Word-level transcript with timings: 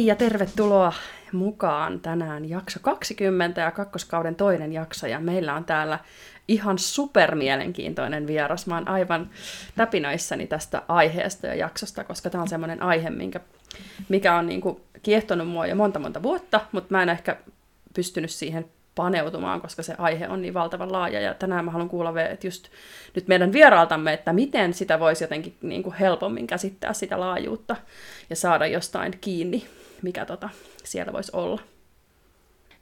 Hei 0.00 0.06
ja 0.06 0.16
tervetuloa 0.16 0.92
mukaan 1.32 2.00
tänään 2.00 2.48
jakso 2.48 2.80
20 2.82 3.60
ja 3.60 3.70
kakkoskauden 3.70 4.34
toinen 4.34 4.72
jakso 4.72 5.06
ja 5.06 5.20
meillä 5.20 5.54
on 5.54 5.64
täällä 5.64 5.98
ihan 6.48 6.78
supermielenkiintoinen 6.78 8.26
vieras. 8.26 8.66
Mä 8.66 8.74
oon 8.74 8.88
aivan 8.88 9.30
täpinöissäni 9.76 10.46
tästä 10.46 10.82
aiheesta 10.88 11.46
ja 11.46 11.54
jaksosta, 11.54 12.04
koska 12.04 12.30
tämä 12.30 12.42
on 12.42 12.48
semmoinen 12.48 12.82
aihe, 12.82 13.10
minkä, 13.10 13.40
mikä 14.08 14.34
on 14.34 14.46
niinku 14.46 14.80
kiehtonut 15.02 15.48
mua 15.48 15.66
jo 15.66 15.74
monta 15.74 15.98
monta 15.98 16.22
vuotta, 16.22 16.60
mutta 16.72 16.94
mä 16.94 17.02
en 17.02 17.08
ehkä 17.08 17.36
pystynyt 17.94 18.30
siihen 18.30 18.64
paneutumaan, 18.94 19.60
koska 19.60 19.82
se 19.82 19.94
aihe 19.98 20.28
on 20.28 20.42
niin 20.42 20.54
valtavan 20.54 20.92
laaja. 20.92 21.20
Ja 21.20 21.34
tänään 21.34 21.64
mä 21.64 21.70
haluan 21.70 21.88
kuulla 21.88 22.20
että 22.20 22.46
just 22.46 22.68
nyt 23.14 23.28
meidän 23.28 23.52
vieraaltamme, 23.52 24.12
että 24.12 24.32
miten 24.32 24.74
sitä 24.74 25.00
voisi 25.00 25.24
jotenkin 25.24 25.56
niin 25.62 25.82
kuin 25.82 25.94
helpommin 25.94 26.46
käsittää 26.46 26.92
sitä 26.92 27.20
laajuutta 27.20 27.76
ja 28.30 28.36
saada 28.36 28.66
jostain 28.66 29.18
kiinni, 29.20 29.66
mikä 30.02 30.26
tota, 30.26 30.48
siellä 30.84 31.12
voisi 31.12 31.32
olla. 31.34 31.62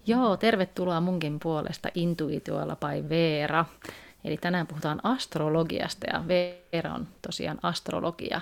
Joo, 0.06 0.36
tervetuloa 0.36 1.00
munkin 1.00 1.40
puolesta 1.40 1.88
Intuitioilla 1.94 2.76
by 2.76 3.08
Veera. 3.08 3.64
Eli 4.24 4.36
tänään 4.36 4.66
puhutaan 4.66 5.00
astrologiasta 5.02 6.06
ja 6.12 6.24
Veera 6.28 6.94
on 6.94 7.08
tosiaan 7.22 7.58
astrologia. 7.62 8.40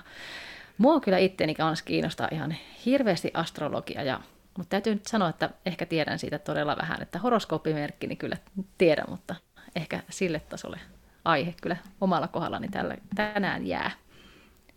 Mua 0.78 1.00
kyllä 1.00 1.18
itteni 1.18 1.54
kanssa 1.54 1.84
kiinnostaa 1.84 2.28
ihan 2.32 2.56
hirveästi 2.86 3.30
astrologia 3.34 4.02
ja 4.02 4.20
mutta 4.56 4.70
täytyy 4.70 4.94
nyt 4.94 5.06
sanoa, 5.06 5.28
että 5.28 5.50
ehkä 5.66 5.86
tiedän 5.86 6.18
siitä 6.18 6.38
todella 6.38 6.76
vähän, 6.76 7.02
että 7.02 7.18
horoskooppimerkki 7.18 8.06
niin 8.06 8.18
kyllä 8.18 8.36
tiedän, 8.78 9.06
mutta 9.08 9.34
ehkä 9.76 10.00
sille 10.10 10.40
tasolle 10.40 10.80
aihe 11.24 11.54
kyllä 11.62 11.76
omalla 12.00 12.28
kohdallani 12.28 12.68
tällä, 12.68 12.96
tänään 13.14 13.66
jää. 13.66 13.90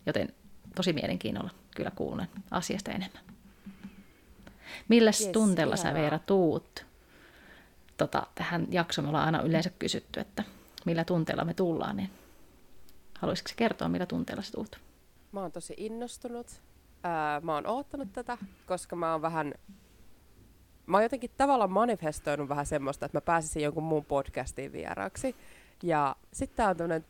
Joten 0.06 0.28
tosi 0.74 0.92
mielenkiinnolla 0.92 1.50
kyllä 1.76 1.90
kuulen 1.90 2.28
asiasta 2.50 2.90
enemmän. 2.90 3.29
Millä 4.90 5.08
yes, 5.08 5.28
tunteella 5.32 5.76
sä 5.76 5.94
Veera 5.94 6.18
tuut? 6.18 6.86
Tota, 7.96 8.26
tähän 8.34 8.66
jaksoon 8.70 9.04
me 9.04 9.08
ollaan 9.08 9.26
aina 9.26 9.42
yleensä 9.42 9.70
kysytty, 9.78 10.20
että 10.20 10.44
millä 10.86 11.04
tunteella 11.04 11.44
me 11.44 11.54
tullaan, 11.54 11.96
niin 11.96 12.10
haluaisitko 13.18 13.52
kertoa, 13.56 13.88
millä 13.88 14.06
tunteella 14.06 14.42
sä 14.42 14.52
tuut? 14.52 14.80
Mä 15.32 15.40
oon 15.40 15.52
tosi 15.52 15.74
innostunut 15.76 16.46
ää, 17.02 17.40
mä 17.40 17.54
oon 17.54 17.66
oottanut 17.66 18.12
tätä, 18.12 18.38
koska 18.66 18.96
mä 18.96 19.12
oon 19.12 19.22
vähän 19.22 19.54
mä 20.86 20.96
oon 20.96 21.02
jotenkin 21.02 21.30
tavallaan 21.36 21.72
manifestoinut 21.72 22.48
vähän 22.48 22.66
semmoista, 22.66 23.06
että 23.06 23.16
mä 23.16 23.20
pääsisin 23.20 23.62
jonkun 23.62 23.82
muun 23.82 24.04
podcastiin 24.04 24.72
vieraaksi. 24.72 25.36
Ja 25.82 26.16
sitten 26.32 26.56
tää 26.56 26.84
on 26.84 27.04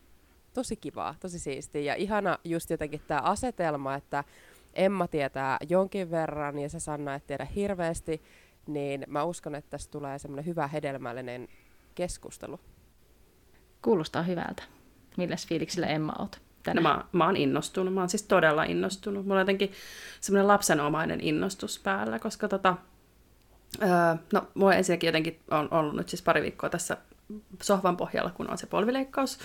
tosi 0.54 0.76
kivaa, 0.76 1.14
tosi 1.20 1.38
siistiä 1.38 1.82
ja 1.82 1.94
ihana 1.94 2.38
just 2.44 2.70
jotenkin 2.70 3.00
tämä 3.06 3.20
asetelma, 3.20 3.94
että 3.94 4.24
Emma 4.74 5.08
tietää 5.08 5.58
jonkin 5.68 6.10
verran 6.10 6.58
ja 6.58 6.68
se 6.68 6.80
Sanna 6.80 7.14
et 7.14 7.26
tiedä 7.26 7.44
hirveästi, 7.44 8.22
niin 8.66 9.04
mä 9.06 9.24
uskon, 9.24 9.54
että 9.54 9.70
tästä 9.70 9.90
tulee 9.90 10.18
semmoinen 10.18 10.46
hyvä 10.46 10.66
hedelmällinen 10.66 11.48
keskustelu. 11.94 12.60
Kuulostaa 13.82 14.22
hyvältä. 14.22 14.62
Milläs 15.16 15.46
fiiliksillä 15.46 15.86
Emma 15.86 16.12
oot? 16.18 16.40
tänne? 16.62 16.82
No, 16.82 16.88
mä, 16.88 17.04
mä 17.12 17.26
oon 17.26 17.36
innostunut, 17.36 17.94
mä 17.94 18.00
oon 18.00 18.08
siis 18.08 18.22
todella 18.22 18.64
innostunut. 18.64 19.26
Mulla 19.26 19.34
on 19.34 19.40
jotenkin 19.40 19.72
semmoinen 20.20 20.48
lapsenomainen 20.48 21.20
innostus 21.20 21.78
päällä, 21.78 22.18
koska 22.18 22.48
tota, 22.48 22.76
öö, 23.82 23.88
no 24.32 24.48
mulla 24.54 24.74
ensinnäkin 24.74 25.08
jotenkin 25.08 25.40
on 25.50 25.68
ollut 25.70 25.96
nyt 25.96 26.08
siis 26.08 26.22
pari 26.22 26.42
viikkoa 26.42 26.70
tässä 26.70 26.96
sohvan 27.62 27.96
pohjalla, 27.96 28.30
kun 28.30 28.50
on 28.50 28.58
se 28.58 28.66
polvileikkaus. 28.66 29.38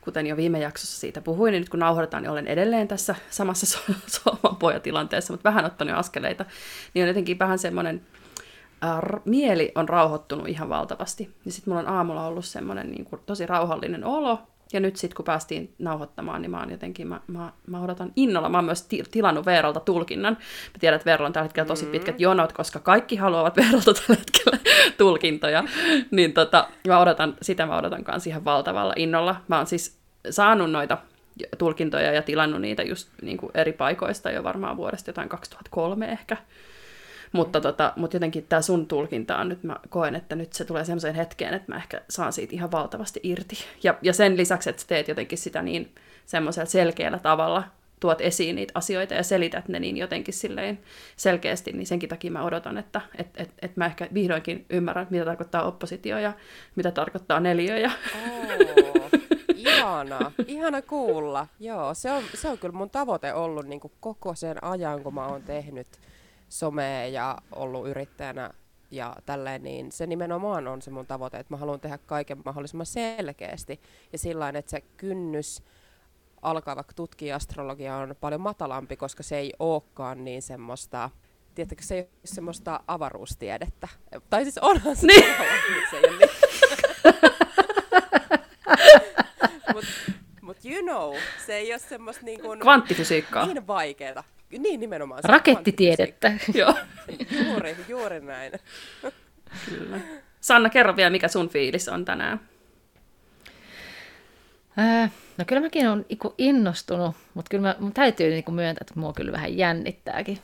Kuten 0.00 0.26
jo 0.26 0.36
viime 0.36 0.58
jaksossa 0.58 1.00
siitä 1.00 1.20
puhuin, 1.20 1.52
niin 1.52 1.60
nyt 1.60 1.68
kun 1.68 1.80
nauhoitetaan, 1.80 2.22
niin 2.22 2.30
olen 2.30 2.46
edelleen 2.46 2.88
tässä 2.88 3.14
samassa 3.30 3.66
so- 3.66 3.92
sohvan 4.24 4.56
pohjatilanteessa, 4.56 5.32
mutta 5.32 5.48
vähän 5.48 5.64
ottanut 5.64 5.96
askeleita. 5.96 6.44
Niin 6.94 7.02
on 7.02 7.08
jotenkin 7.08 7.38
vähän 7.38 7.58
semmoinen, 7.58 8.02
äh, 8.84 9.00
mieli 9.24 9.72
on 9.74 9.88
rauhoittunut 9.88 10.48
ihan 10.48 10.68
valtavasti. 10.68 11.34
Ja 11.44 11.52
sitten 11.52 11.74
mulla 11.74 11.88
on 11.88 11.96
aamulla 11.96 12.26
ollut 12.26 12.44
semmoinen 12.44 12.90
niin 12.90 13.06
tosi 13.26 13.46
rauhallinen 13.46 14.04
olo, 14.04 14.38
ja 14.72 14.80
nyt 14.80 14.96
sitten 14.96 15.16
kun 15.16 15.24
päästiin 15.24 15.74
nauhoittamaan, 15.78 16.42
niin 16.42 16.50
mä 16.50 16.60
oon 16.60 16.70
jotenkin, 16.70 17.08
mä, 17.08 17.20
mä, 17.26 17.52
mä 17.66 17.80
odotan 17.80 18.12
innolla. 18.16 18.48
Mä 18.48 18.58
oon 18.58 18.64
myös 18.64 18.82
ti- 18.82 19.02
tilannut 19.10 19.46
Veeralta 19.46 19.80
tulkinnan. 19.80 20.36
Mä 20.72 20.78
tiedän, 20.80 20.96
että 20.96 21.06
Veeralla 21.06 21.26
on 21.26 21.32
tällä 21.32 21.44
hetkellä 21.44 21.66
tosi 21.66 21.86
pitkät 21.86 22.20
jonot, 22.20 22.52
koska 22.52 22.78
kaikki 22.78 23.16
haluavat 23.16 23.56
Veeralta 23.60 23.94
tällä 23.94 24.20
hetkellä 24.20 24.58
tulkintoja. 24.98 25.64
niin 26.10 26.32
tota, 26.32 26.68
mä 26.88 26.98
odotan, 26.98 27.36
sitä 27.42 27.66
mä 27.66 27.78
odotan 27.78 28.04
kanssa 28.04 28.30
ihan 28.30 28.44
valtavalla 28.44 28.92
innolla. 28.96 29.36
Mä 29.48 29.56
oon 29.56 29.66
siis 29.66 29.98
saanut 30.30 30.70
noita 30.70 30.98
tulkintoja 31.58 32.12
ja 32.12 32.22
tilannut 32.22 32.60
niitä 32.60 32.82
just 32.82 33.08
niin 33.22 33.36
kuin 33.36 33.50
eri 33.54 33.72
paikoista 33.72 34.30
jo 34.30 34.44
varmaan 34.44 34.76
vuodesta 34.76 35.10
jotain 35.10 35.28
2003 35.28 36.12
ehkä. 36.12 36.36
Mutta, 37.34 37.60
tota, 37.60 37.92
mutta 37.96 38.16
jotenkin 38.16 38.46
tämä 38.48 38.62
sun 38.62 38.86
tulkinta 38.86 39.38
on 39.38 39.48
nyt, 39.48 39.62
mä 39.62 39.76
koen, 39.88 40.14
että 40.14 40.36
nyt 40.36 40.52
se 40.52 40.64
tulee 40.64 40.84
semmoiseen 40.84 41.14
hetkeen, 41.14 41.54
että 41.54 41.72
mä 41.72 41.76
ehkä 41.76 42.00
saan 42.08 42.32
siitä 42.32 42.54
ihan 42.54 42.72
valtavasti 42.72 43.20
irti. 43.22 43.56
Ja, 43.82 43.94
ja 44.02 44.12
sen 44.12 44.36
lisäksi, 44.36 44.70
että 44.70 44.82
sä 44.82 44.88
teet 44.88 45.08
jotenkin 45.08 45.38
sitä 45.38 45.62
niin 45.62 45.94
semmoisella 46.26 46.66
selkeällä 46.66 47.18
tavalla, 47.18 47.64
tuot 48.00 48.20
esiin 48.20 48.56
niitä 48.56 48.72
asioita 48.74 49.14
ja 49.14 49.22
selität 49.22 49.68
ne 49.68 49.80
niin 49.80 49.96
jotenkin 49.96 50.34
silleen 50.34 50.78
selkeästi, 51.16 51.72
niin 51.72 51.86
senkin 51.86 52.08
takia 52.08 52.30
mä 52.30 52.44
odotan, 52.44 52.78
että 52.78 53.00
et, 53.18 53.28
et, 53.36 53.50
et 53.62 53.76
mä 53.76 53.86
ehkä 53.86 54.08
vihdoinkin 54.14 54.66
ymmärrän, 54.70 55.06
mitä 55.10 55.24
tarkoittaa 55.24 55.62
oppositio 55.62 56.18
ja 56.18 56.32
mitä 56.76 56.90
tarkoittaa 56.90 57.40
neliö. 57.40 57.78
Ja... 57.78 57.90
Oh, 58.14 59.10
ihana, 59.56 60.32
ihana 60.46 60.82
kuulla. 60.82 61.46
Joo, 61.60 61.94
se 61.94 62.10
on, 62.10 62.22
se 62.34 62.48
on 62.48 62.58
kyllä 62.58 62.74
mun 62.74 62.90
tavoite 62.90 63.32
ollut 63.32 63.66
niin 63.66 63.80
koko 64.00 64.34
sen 64.34 64.64
ajan, 64.64 65.02
kun 65.02 65.14
mä 65.14 65.26
oon 65.26 65.42
tehnyt 65.42 65.86
somea 66.54 67.06
ja 67.06 67.38
ollut 67.52 67.88
yrittäjänä 67.88 68.50
ja 68.90 69.16
tälleen, 69.26 69.62
niin 69.62 69.92
se 69.92 70.06
nimenomaan 70.06 70.68
on 70.68 70.82
se 70.82 70.90
mun 70.90 71.06
tavoite, 71.06 71.38
että 71.38 71.54
mä 71.54 71.58
haluan 71.58 71.80
tehdä 71.80 71.98
kaiken 71.98 72.42
mahdollisimman 72.44 72.86
selkeästi 72.86 73.80
ja 74.12 74.18
sillä 74.18 74.48
että 74.48 74.70
se 74.70 74.80
kynnys 74.96 75.62
alkaa 76.42 76.76
vaikka 76.76 76.94
tutkia 76.94 77.36
astrologiaa 77.36 77.98
on 77.98 78.14
paljon 78.20 78.40
matalampi, 78.40 78.96
koska 78.96 79.22
se 79.22 79.38
ei 79.38 79.52
olekaan 79.58 80.24
niin 80.24 80.42
semmoista, 80.42 81.10
tiedättekö, 81.54 81.82
se 81.82 81.94
ei 81.94 82.00
ole 82.00 82.08
semmoista 82.24 82.80
avaruustiedettä. 82.86 83.88
Tai 84.30 84.42
siis 84.42 84.58
onhan 84.58 84.96
se, 84.96 85.06
niin. 85.06 85.24
se 85.90 85.96
ei 85.96 86.02
ole 86.08 86.18
niin. 86.18 86.30
Mut, 89.74 89.84
mut 90.40 90.56
you 90.64 90.82
know, 90.82 91.14
se 91.46 91.56
ei 91.56 91.72
ole 91.72 91.78
semmoista 91.78 92.24
niin 92.24 92.40
kuin, 92.40 92.60
Kvanttifysiikkaa. 92.60 93.46
Niin 93.46 93.66
vaikeaa. 93.66 94.24
Niin 94.58 94.80
nimenomaan. 94.80 95.22
Se 95.22 95.28
Rakettitiedettä. 95.28 96.32
Joo. 96.54 96.74
juuri, 97.46 97.76
juuri 97.88 98.20
näin. 98.20 98.52
Kyllä. 99.68 100.00
Sanna, 100.40 100.70
kerro 100.70 100.96
vielä, 100.96 101.10
mikä 101.10 101.28
sun 101.28 101.48
fiilis 101.48 101.88
on 101.88 102.04
tänään. 102.04 102.40
Äh, 104.78 105.12
no 105.38 105.44
kyllä 105.44 105.60
mäkin 105.60 105.88
olen 105.88 106.06
innostunut, 106.38 107.16
mutta 107.34 107.48
kyllä 107.48 107.68
mä, 107.68 107.76
mun 107.78 107.92
täytyy 107.92 108.30
niinku 108.30 108.52
myöntää, 108.52 108.82
että 108.82 109.00
mua 109.00 109.12
kyllä 109.12 109.32
vähän 109.32 109.56
jännittääkin. 109.58 110.38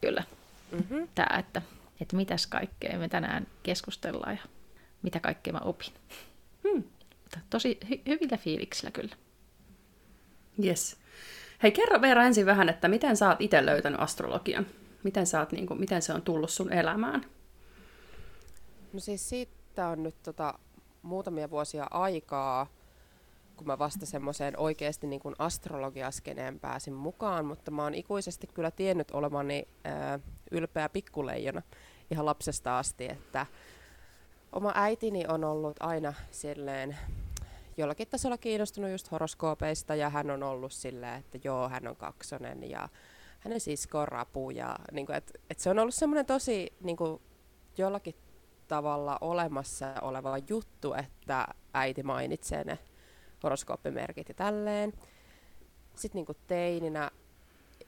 Kyllä. 0.00 0.24
Mm-hmm. 0.72 1.08
Tämä, 1.14 1.38
että, 1.38 1.62
että 2.00 2.16
mitäs 2.16 2.46
kaikkea 2.46 2.98
me 2.98 3.08
tänään 3.08 3.46
keskustellaan 3.62 4.34
ja 4.34 4.42
mitä 5.02 5.20
kaikkea 5.20 5.52
mä 5.52 5.60
opin. 5.64 5.92
Hmm. 6.68 6.82
Tosi 7.50 7.78
hy- 7.84 8.02
hyvillä 8.06 8.36
fiiliksillä 8.36 8.90
kyllä. 8.90 9.16
Yes. 10.64 10.96
Hei, 11.64 11.72
kerro 11.72 12.00
Veera 12.00 12.24
ensin 12.24 12.46
vähän, 12.46 12.68
että 12.68 12.88
miten 12.88 13.16
sä 13.16 13.28
oot 13.28 13.40
itse 13.40 13.66
löytänyt 13.66 14.00
astrologian? 14.00 14.66
Miten, 15.02 15.26
sä 15.26 15.40
oot, 15.40 15.52
niin 15.52 15.66
kuin, 15.66 15.80
miten 15.80 16.02
se 16.02 16.12
on 16.12 16.22
tullut 16.22 16.50
sun 16.50 16.72
elämään? 16.72 17.24
No 18.92 19.00
siis 19.00 19.28
siitä 19.28 19.88
on 19.88 20.02
nyt 20.02 20.14
tota, 20.22 20.54
muutamia 21.02 21.50
vuosia 21.50 21.86
aikaa, 21.90 22.66
kun 23.56 23.66
mä 23.66 23.78
vasta 23.78 24.06
semmoiseen 24.06 24.58
oikeasti 24.58 25.06
niin 25.06 25.20
kuin 25.20 25.34
astrologiaskeneen 25.38 26.60
pääsin 26.60 26.94
mukaan, 26.94 27.44
mutta 27.44 27.70
mä 27.70 27.82
oon 27.82 27.94
ikuisesti 27.94 28.46
kyllä 28.46 28.70
tiennyt 28.70 29.10
olevani 29.10 29.68
ää, 29.84 30.18
ylpeä 30.50 30.88
pikkuleijona. 30.88 31.62
ihan 32.10 32.26
lapsesta 32.26 32.78
asti, 32.78 33.04
että 33.04 33.46
oma 34.52 34.72
äitini 34.74 35.24
on 35.28 35.44
ollut 35.44 35.76
aina 35.80 36.12
silleen 36.30 36.96
jollakin 37.76 38.08
tasolla 38.08 38.38
kiinnostunut 38.38 38.90
just 38.90 39.10
horoskoopeista 39.10 39.94
ja 39.94 40.10
hän 40.10 40.30
on 40.30 40.42
ollut 40.42 40.72
silleen, 40.72 41.14
että 41.14 41.38
joo, 41.44 41.68
hän 41.68 41.88
on 41.88 41.96
kaksonen 41.96 42.70
ja 42.70 42.88
hänen 43.40 43.60
sisko 43.60 43.98
on 43.98 44.08
rapu 44.08 44.50
ja 44.50 44.76
niin 44.92 45.06
kuin, 45.06 45.16
et, 45.16 45.40
et 45.50 45.58
se 45.58 45.70
on 45.70 45.78
ollut 45.78 45.94
semmoinen 45.94 46.26
tosi 46.26 46.72
niin 46.80 46.96
kuin, 46.96 47.20
jollakin 47.78 48.14
tavalla 48.68 49.18
olemassa 49.20 49.94
oleva 50.02 50.38
juttu, 50.48 50.94
että 50.94 51.46
äiti 51.74 52.02
mainitsee 52.02 52.64
ne 52.64 52.78
horoskooppimerkit 53.42 54.28
ja 54.28 54.34
tälleen. 54.34 54.92
Sitten 55.94 56.18
niin 56.18 56.26
kuin 56.26 56.38
teininä 56.46 57.10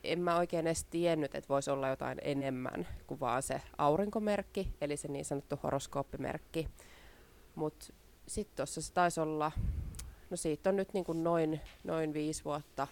en 0.04 0.20
mä 0.20 0.36
oikein 0.36 0.66
edes 0.66 0.84
tiennyt, 0.84 1.34
että 1.34 1.48
voisi 1.48 1.70
olla 1.70 1.88
jotain 1.88 2.18
enemmän 2.22 2.86
kuin 3.06 3.20
vaan 3.20 3.42
se 3.42 3.62
aurinkomerkki, 3.78 4.74
eli 4.80 4.96
se 4.96 5.08
niin 5.08 5.24
sanottu 5.24 5.58
horoskooppimerkki. 5.62 6.68
Mutta 7.54 7.86
sitten 8.26 8.56
tuossa 8.56 8.82
se 8.82 8.92
taisi 8.92 9.20
olla, 9.20 9.52
no 10.30 10.36
siitä 10.36 10.70
on 10.70 10.76
nyt 10.76 10.92
niin 10.92 11.04
kuin 11.04 11.24
noin, 11.24 11.60
noin 11.84 12.14
viisi 12.14 12.44
vuotta, 12.44 12.86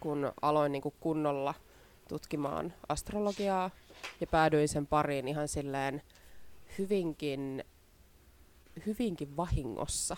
kun 0.00 0.32
aloin 0.42 0.72
niin 0.72 0.82
kuin 0.82 0.94
kunnolla 1.00 1.54
tutkimaan 2.08 2.72
astrologiaa 2.88 3.70
ja 4.20 4.26
päädyin 4.26 4.68
sen 4.68 4.86
pariin 4.86 5.28
ihan 5.28 5.48
silleen 5.48 6.02
hyvinkin, 6.78 7.64
hyvinkin 8.86 9.36
vahingossa. 9.36 10.16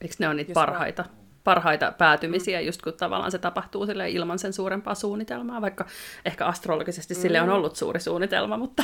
Eikö 0.00 0.14
ne 0.18 0.28
on 0.28 0.36
niitä 0.36 0.52
parhaita? 0.52 1.02
Mä 1.02 1.08
parhaita 1.44 1.92
päätymisiä, 1.92 2.60
just 2.60 2.82
kun 2.82 2.92
tavallaan 2.92 3.30
se 3.30 3.38
tapahtuu 3.38 3.86
sille 3.86 4.10
ilman 4.10 4.38
sen 4.38 4.52
suurempaa 4.52 4.94
suunnitelmaa, 4.94 5.60
vaikka 5.60 5.86
ehkä 6.24 6.46
astrologisesti 6.46 7.14
mm. 7.14 7.20
sille 7.20 7.40
on 7.40 7.48
mm. 7.48 7.54
ollut 7.54 7.76
suuri 7.76 8.00
suunnitelma, 8.00 8.56
mutta... 8.56 8.82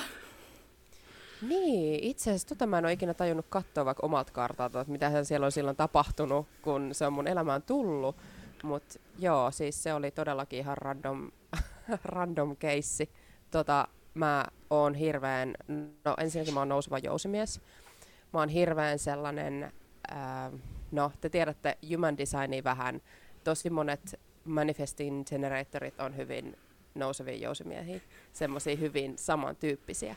Niin, 1.49 2.05
itse 2.05 2.31
asiassa 2.31 2.49
tota 2.49 2.67
mä 2.67 2.79
en 2.79 2.85
ole 2.85 2.93
ikinä 2.93 3.15
tajunnut 3.15 3.47
katsoa 3.49 3.85
vaikka 3.85 4.07
omalta 4.07 4.33
kartalta, 4.33 4.81
että 4.81 4.93
mitä 4.93 5.25
siellä 5.25 5.45
on 5.45 5.53
silloin 5.53 5.77
tapahtunut, 5.77 6.47
kun 6.63 6.89
se 6.93 7.07
on 7.07 7.13
mun 7.13 7.29
elämään 7.29 7.63
tullut. 7.63 8.17
Mutta 8.63 8.99
joo, 9.19 9.51
siis 9.51 9.83
se 9.83 9.95
oli 9.95 10.11
todellakin 10.11 10.59
ihan 10.59 10.79
random, 10.79 11.31
random 12.05 12.57
keissi. 12.57 13.11
Tota, 13.51 13.89
mä 14.15 14.45
oon 14.71 14.95
hirveän, 14.95 15.55
no 16.05 16.15
ensinnäkin 16.19 16.55
mä 16.55 16.61
oon 16.61 16.69
nouseva 16.69 16.99
jousimies. 16.99 17.61
Mä 18.33 18.39
oon 18.41 18.49
hirveän 18.49 18.99
sellainen, 18.99 19.73
ää, 20.09 20.53
no 20.93 21.13
te 21.21 21.29
tiedätte 21.29 21.79
human 21.93 22.19
designia 22.19 22.65
vähän. 22.65 23.03
Tosi 23.45 23.71
monet 23.71 24.21
manifesting 24.45 25.25
generatorit 25.25 26.01
on 26.01 26.17
hyvin 26.17 26.57
nousevia 26.95 27.37
jousimiehiä, 27.37 28.01
semmoisia 28.33 28.77
hyvin 28.77 29.19
samantyyppisiä. 29.19 30.17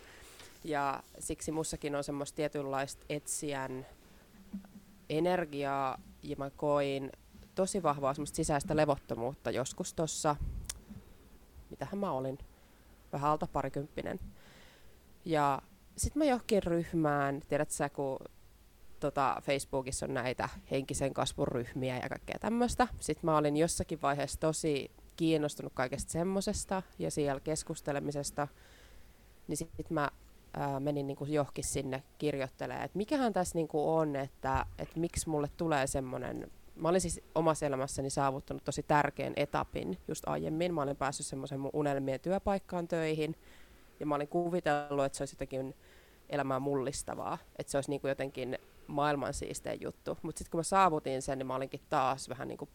Ja 0.65 1.03
siksi 1.19 1.51
mussakin 1.51 1.95
on 1.95 2.03
semmoista 2.03 2.35
tietynlaista 2.35 3.06
etsijän 3.09 3.85
energiaa, 5.09 6.01
ja 6.23 6.35
mä 6.38 6.50
koin 6.50 7.12
tosi 7.56 7.83
vahvaa 7.83 8.13
semmoista 8.13 8.35
sisäistä 8.35 8.75
levottomuutta 8.75 9.51
joskus 9.51 9.94
tuossa, 9.94 10.35
mitähän 11.69 11.97
mä 11.97 12.12
olin, 12.12 12.38
vähän 13.13 13.31
alta 13.31 13.47
parikymppinen. 13.47 14.19
Ja 15.25 15.62
sitten 15.97 16.19
mä 16.19 16.25
johonkin 16.25 16.63
ryhmään, 16.63 17.41
tiedät 17.47 17.71
sä, 17.71 17.89
kun 17.89 18.19
tota, 19.00 19.41
Facebookissa 19.41 20.06
on 20.06 20.13
näitä 20.13 20.50
henkisen 20.71 21.13
kasvun 21.13 21.47
ryhmiä 21.47 21.97
ja 21.97 22.09
kaikkea 22.09 22.38
tämmöistä. 22.39 22.88
Sitten 23.00 23.25
mä 23.25 23.38
olin 23.38 23.57
jossakin 23.57 24.01
vaiheessa 24.01 24.39
tosi 24.39 24.91
kiinnostunut 25.15 25.73
kaikesta 25.73 26.12
semmosesta 26.12 26.83
ja 27.00 27.12
siellä 27.12 27.39
keskustelemisesta. 27.39 28.47
Niin 29.47 29.57
sitten 29.57 29.85
mä 29.89 30.09
ää, 30.55 30.79
menin 30.79 31.07
niinku 31.07 31.25
johonkin 31.25 31.63
sinne 31.63 32.03
kirjoittelemaan, 32.17 32.85
että 32.85 32.97
mikähän 32.97 33.33
tässä 33.33 33.55
niinku 33.55 33.95
on, 33.95 34.15
että, 34.15 34.65
että 34.79 34.99
miksi 34.99 35.29
mulle 35.29 35.47
tulee 35.57 35.87
semmoinen 35.87 36.51
mä 36.75 36.89
olin 36.89 37.01
siis 37.01 37.21
omassa 37.35 37.65
elämässäni 37.65 38.09
saavuttanut 38.09 38.63
tosi 38.63 38.83
tärkeän 38.83 39.33
etapin 39.35 39.97
just 40.07 40.23
aiemmin. 40.27 40.73
Mä 40.73 40.81
olin 40.81 40.95
päässyt 40.95 41.25
semmoisen 41.25 41.59
mun 41.59 41.69
unelmien 41.73 42.19
työpaikkaan 42.19 42.87
töihin 42.87 43.35
ja 43.99 44.05
mä 44.05 44.15
olin 44.15 44.27
kuvitellut, 44.27 45.05
että 45.05 45.17
se 45.17 45.21
olisi 45.21 45.35
jotenkin 45.35 45.75
elämää 46.29 46.59
mullistavaa, 46.59 47.37
että 47.59 47.71
se 47.71 47.77
olisi 47.77 47.89
niin 47.89 48.01
kuin 48.01 48.09
jotenkin 48.09 48.57
maailman 48.87 49.33
siistein 49.33 49.81
juttu. 49.81 50.17
Mutta 50.21 50.39
sitten 50.39 50.51
kun 50.51 50.59
mä 50.59 50.63
saavutin 50.63 51.21
sen, 51.21 51.37
niin 51.37 51.47
mä 51.47 51.55
olinkin 51.55 51.81
taas 51.89 52.29
vähän 52.29 52.47
niin 52.47 52.57
kuin 52.57 52.69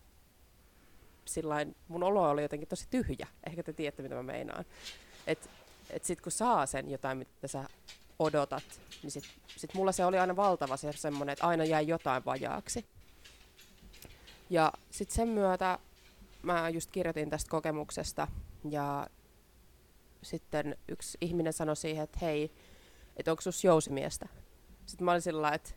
sillain, 1.24 1.76
mun 1.88 2.02
olo 2.02 2.30
oli 2.30 2.42
jotenkin 2.42 2.68
tosi 2.68 2.86
tyhjä. 2.90 3.26
Ehkä 3.46 3.62
te 3.62 3.72
tiedätte, 3.72 4.02
mitä 4.02 4.14
mä 4.14 4.22
meinaan. 4.22 4.64
Että 5.90 5.96
et 5.96 6.04
sitten 6.04 6.22
kun 6.22 6.32
saa 6.32 6.66
sen 6.66 6.90
jotain, 6.90 7.18
mitä 7.18 7.48
sä 7.48 7.64
odotat, 8.18 8.80
niin 9.02 9.10
sitten 9.10 9.32
sit 9.56 9.74
mulla 9.74 9.92
se 9.92 10.04
oli 10.04 10.18
aina 10.18 10.36
valtava 10.36 10.76
se 10.76 10.92
semmoinen, 10.92 11.32
että 11.32 11.46
aina 11.46 11.64
jäi 11.64 11.88
jotain 11.88 12.24
vajaaksi. 12.24 12.86
Ja 14.50 14.72
sitten 14.90 15.16
sen 15.16 15.28
myötä 15.28 15.78
mä 16.42 16.68
just 16.68 16.90
kirjoitin 16.90 17.30
tästä 17.30 17.50
kokemuksesta 17.50 18.28
ja 18.70 19.06
sitten 20.22 20.76
yksi 20.88 21.18
ihminen 21.20 21.52
sanoi 21.52 21.76
siihen, 21.76 22.04
että 22.04 22.18
hei, 22.22 22.50
että 23.16 23.30
onko 23.30 23.40
sus 23.40 23.64
jousimiestä? 23.64 24.28
Sitten 24.86 25.04
mä 25.04 25.10
olin 25.10 25.22
sillä 25.22 25.50
että 25.50 25.70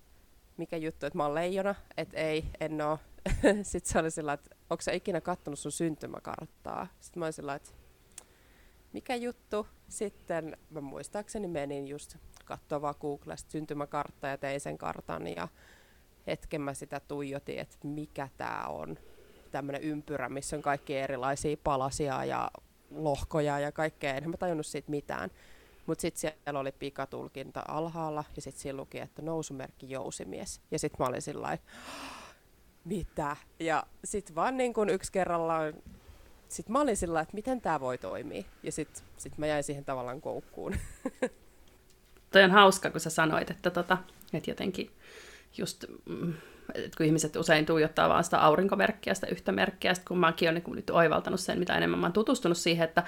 mikä 0.57 0.77
juttu, 0.77 1.05
että 1.05 1.17
mä 1.17 1.23
oon 1.23 1.35
leijona, 1.35 1.75
että 1.97 2.17
ei, 2.17 2.45
en 2.59 2.81
oo. 2.81 2.99
sitten 3.63 3.93
se 3.93 3.99
oli 3.99 4.11
sillä 4.11 4.33
että 4.33 4.55
onko 4.69 4.81
sä 4.81 4.91
ikinä 4.91 5.21
kattonut 5.21 5.59
sun 5.59 5.71
syntymäkarttaa? 5.71 6.87
Sitten 6.99 7.19
mä 7.19 7.25
olin 7.25 7.33
sillä 7.33 7.55
että 7.55 7.69
mikä 8.93 9.15
juttu? 9.15 9.67
Sitten 9.89 10.57
mä 10.69 10.81
muistaakseni 10.81 11.47
menin 11.47 11.87
just 11.87 12.17
katsoa 12.45 12.81
vaan 12.81 12.95
Googlesta 13.01 13.51
syntymäkarttaa 13.51 14.29
ja 14.29 14.37
tein 14.37 14.59
sen 14.59 14.77
kartan 14.77 15.27
ja 15.27 15.47
hetken 16.27 16.61
mä 16.61 16.73
sitä 16.73 16.99
tuijotin, 16.99 17.59
että 17.59 17.77
mikä 17.83 18.29
tää 18.37 18.67
on. 18.67 18.97
Tämmönen 19.51 19.81
ympyrä, 19.81 20.29
missä 20.29 20.55
on 20.55 20.61
kaikki 20.61 20.97
erilaisia 20.97 21.57
palasia 21.63 22.25
ja 22.25 22.51
lohkoja 22.91 23.59
ja 23.59 23.71
kaikkea. 23.71 24.15
En 24.15 24.29
mä 24.29 24.37
tajunnut 24.37 24.65
siitä 24.65 24.91
mitään. 24.91 25.29
Mutta 25.85 26.01
sitten 26.01 26.19
siellä 26.19 26.59
oli 26.59 26.71
pikatulkinta 26.71 27.63
alhaalla 27.67 28.23
ja 28.35 28.41
sitten 28.41 28.61
siinä 28.61 28.77
luki, 28.77 28.99
että 28.99 29.21
nousumerkki 29.21 29.89
jousimies. 29.89 30.61
Ja 30.71 30.79
sitten 30.79 30.97
mä 30.99 31.07
olin 31.07 31.21
sillä 31.21 31.57
mitä? 32.85 33.35
Ja 33.59 33.83
sitten 34.03 34.35
vaan 34.35 34.57
niin 34.57 34.73
kun 34.73 34.89
yksi 34.89 35.11
kerrallaan, 35.11 35.73
sitten 36.53 36.73
mä 36.73 36.81
olin 36.81 36.97
sillä 36.97 37.21
että 37.21 37.35
miten 37.35 37.61
tämä 37.61 37.79
voi 37.79 37.97
toimia. 37.97 38.43
Ja 38.63 38.71
sitten 38.71 39.03
sit 39.17 39.37
mä 39.37 39.47
jäin 39.47 39.63
siihen 39.63 39.85
tavallaan 39.85 40.21
koukkuun. 40.21 40.75
Toi 42.31 42.43
on 42.43 42.51
hauska, 42.51 42.89
kun 42.89 42.99
sä 42.99 43.09
sanoit, 43.09 43.51
että, 43.51 43.69
tota, 43.69 43.97
että 44.33 44.51
jotenkin 44.51 44.91
just 45.57 45.85
mm, 46.05 46.33
että 46.73 46.97
kun 46.97 47.05
ihmiset 47.05 47.35
usein 47.35 47.65
tuijottaa 47.65 48.09
vaan 48.09 48.23
sitä 48.23 48.39
aurinkomerkkiä, 48.39 49.13
sitä 49.13 49.27
yhtä 49.27 49.51
merkkiä, 49.51 49.93
sitten 49.93 50.07
kun 50.07 50.17
mäkin 50.17 50.49
olen 50.49 50.61
niin 50.65 50.75
nyt 50.75 50.89
oivaltanut 50.89 51.39
sen, 51.39 51.59
mitä 51.59 51.77
enemmän 51.77 51.99
mä 51.99 52.05
oon 52.05 52.13
tutustunut 52.13 52.57
siihen, 52.57 52.83
että 52.83 53.03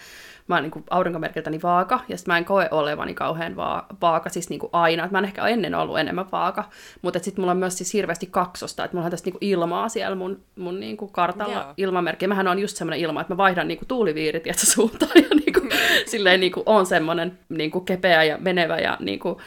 mä 0.48 0.56
oon 0.56 0.64
niin 0.64 0.84
aurinkomerkiltäni 0.90 1.60
vaaka, 1.64 2.00
ja 2.10 2.18
sitten 2.18 2.34
mä 2.34 2.38
en 2.38 2.46
koe 2.46 2.68
olevani 2.72 3.14
kauhean 3.14 3.56
va- 3.56 3.86
vaaka, 4.02 4.30
siis 4.30 4.50
niin 4.50 4.60
kuin 4.60 4.70
aina, 4.74 5.04
että 5.04 5.12
mä 5.12 5.20
en 5.20 5.26
ehkä 5.26 5.48
ennen 5.48 5.76
ollut 5.76 6.00
enemmän 6.00 6.32
vaaka, 6.32 6.70
mutta 7.02 7.20
sitten 7.20 7.42
mulla 7.42 7.52
on 7.52 7.58
myös 7.58 7.78
siis 7.78 7.94
hirveästi 7.94 8.28
kaksosta, 8.32 8.86
että 8.86 8.98
mulla 8.98 9.06
on 9.06 9.12
tästä 9.12 9.30
niin 9.30 9.38
ilmaa 9.42 9.90
siellä 9.90 10.16
mun, 10.16 10.44
mun 10.56 10.80
niin 10.80 10.98
kuin 10.98 11.12
kartalla, 11.12 11.54
Joo. 11.54 11.74
ilmamerkki, 11.78 12.28
mähän 12.28 12.48
on 12.48 12.60
just 12.60 12.78
semmoinen 12.78 13.00
ilma, 13.00 13.22
että 13.22 13.34
mä 13.34 13.38
vaihdan 13.38 13.68
niin 13.68 13.78
kuin 13.78 13.88
tuuliviirit, 13.88 14.48
että 14.48 14.66
suuntaan, 14.66 15.12
ja 15.30 15.36
niin 15.36 15.54
kuin, 15.54 15.70
silleen 16.06 16.40
niin 16.40 16.52
kuin 16.52 16.64
on 16.66 16.86
semmoinen 16.86 17.40
niin 17.50 17.72
kuin 17.72 17.86
kepeä 17.86 18.24
ja 18.24 18.38
menevä, 18.38 18.78
ja 18.78 18.98
niin 19.00 19.20
kuin, 19.20 19.38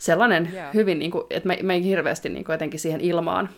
sellainen 0.00 0.50
yeah. 0.52 0.74
hyvin, 0.74 0.98
niin 0.98 1.10
kuin, 1.10 1.24
että 1.30 1.48
mä, 1.48 1.56
mä 1.62 1.72
hirveästi 1.72 2.28
niin 2.28 2.44
kuin 2.44 2.54
jotenkin 2.54 2.80
siihen 2.80 3.00
ilmaan, 3.00 3.48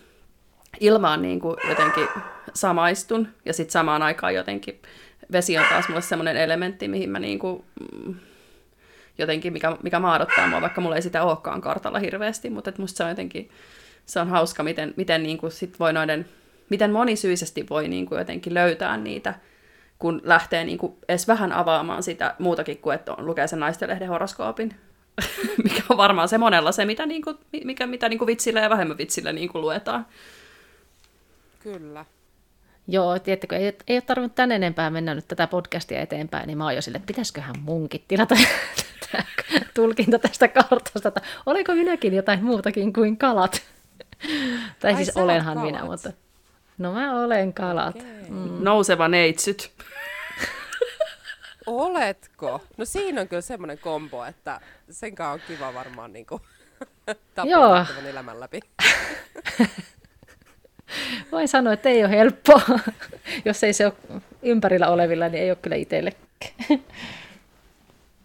ilmaan 0.79 1.21
niin 1.21 1.39
kuin 1.39 1.57
jotenkin 1.69 2.07
samaistun. 2.53 3.27
Ja 3.45 3.53
sitten 3.53 3.71
samaan 3.71 4.01
aikaan 4.01 4.35
jotenkin 4.35 4.81
vesi 5.31 5.57
on 5.57 5.65
taas 5.69 5.87
mulle 5.89 6.01
sellainen 6.01 6.37
elementti, 6.37 6.87
mihin 6.87 7.09
mä 7.09 7.19
niin 7.19 7.39
kuin, 7.39 7.63
mm, 8.05 8.15
jotenkin, 9.17 9.53
mikä, 9.53 9.77
mikä 9.83 9.99
maadottaa 9.99 10.47
mua, 10.47 10.61
vaikka 10.61 10.81
mulla 10.81 10.95
ei 10.95 11.01
sitä 11.01 11.23
olekaan 11.23 11.61
kartalla 11.61 11.99
hirveästi, 11.99 12.49
mutta 12.49 12.69
että 12.69 12.81
musta 12.81 12.97
se 12.97 13.03
on 13.03 13.09
jotenkin, 13.09 13.49
se 14.05 14.19
on 14.19 14.27
hauska, 14.27 14.63
miten, 14.63 14.93
miten 14.97 15.23
niin 15.23 15.37
kuin 15.37 15.51
sit 15.51 15.79
voi 15.79 15.93
noiden, 15.93 16.25
miten 16.69 16.91
monisyisesti 16.91 17.65
voi 17.69 17.87
niin 17.87 18.05
kuin 18.05 18.19
jotenkin 18.19 18.53
löytää 18.53 18.97
niitä, 18.97 19.33
kun 19.99 20.21
lähtee 20.23 20.63
niin 20.63 20.77
kuin 20.77 20.93
edes 21.09 21.27
vähän 21.27 21.51
avaamaan 21.51 22.03
sitä 22.03 22.35
muutakin 22.39 22.77
kuin, 22.77 22.95
että 22.95 23.13
on, 23.13 23.25
lukee 23.25 23.47
sen 23.47 23.59
naistenlehden 23.59 24.07
horoskoopin. 24.07 24.75
mikä 25.63 25.83
on 25.89 25.97
varmaan 25.97 26.29
se 26.29 26.37
monella 26.37 26.71
se, 26.71 26.85
mitä, 26.85 27.05
niinku, 27.05 27.35
mikä, 27.63 27.87
mitä 27.87 28.09
niinku 28.09 28.27
vitsillä 28.27 28.59
ja 28.59 28.69
vähemmän 28.69 28.97
vitsillä 28.97 29.31
niinku 29.31 29.61
luetaan. 29.61 30.05
Kyllä. 31.59 32.05
Joo, 32.87 33.19
tiedättekö, 33.19 33.57
ei, 33.57 33.77
ei 33.87 33.95
ole 33.95 34.01
tarvinnut 34.01 34.35
tän 34.35 34.51
enempää 34.51 34.89
mennä 34.89 35.15
nyt 35.15 35.27
tätä 35.27 35.47
podcastia 35.47 36.01
eteenpäin, 36.01 36.47
niin 36.47 36.57
mä 36.57 36.63
oon 36.63 36.75
jo 36.75 36.81
sille, 36.81 36.95
että 36.95 37.07
pitäisiköhän 37.07 37.55
munkin 37.61 38.03
tilata 38.07 38.35
tulkinta 39.75 40.19
tästä 40.19 40.47
kartasta, 40.47 41.07
että 41.07 41.21
oliko 41.45 41.73
minäkin 41.73 42.13
jotain 42.13 42.43
muutakin 42.43 42.93
kuin 42.93 43.17
kalat. 43.17 43.61
tai 44.79 44.91
Ai, 44.91 44.95
siis 44.95 45.17
olenhan 45.17 45.57
kalat. 45.57 45.71
minä, 45.71 45.85
mutta... 45.85 46.11
No 46.77 46.93
mä 46.93 47.21
olen 47.21 47.53
kalat. 47.53 47.95
Okay. 47.95 48.29
Mm. 48.29 48.63
Nouseva 48.63 49.07
neitsyt. 49.07 49.71
Oletko? 51.65 52.61
No 52.77 52.85
siinä 52.85 53.21
on 53.21 53.27
kyllä 53.27 53.41
semmoinen 53.41 53.77
kombo, 53.77 54.25
että 54.25 54.61
sen 54.89 55.15
on 55.31 55.39
kiva 55.47 55.73
varmaan 55.73 56.13
niin 56.13 56.25
kuin, 56.25 56.41
Joo. 57.43 57.85
elämän 58.05 58.39
läpi. 58.39 58.59
Voin 61.31 61.47
sanoa, 61.47 61.73
että 61.73 61.89
ei 61.89 62.03
ole 62.03 62.11
helppoa. 62.11 62.61
Jos 63.45 63.63
ei 63.63 63.73
se 63.73 63.85
ole 63.85 64.21
ympärillä 64.41 64.89
olevilla, 64.89 65.29
niin 65.29 65.43
ei 65.43 65.51
ole 65.51 65.57
kyllä 65.61 65.75
itsellekään. 65.75 66.53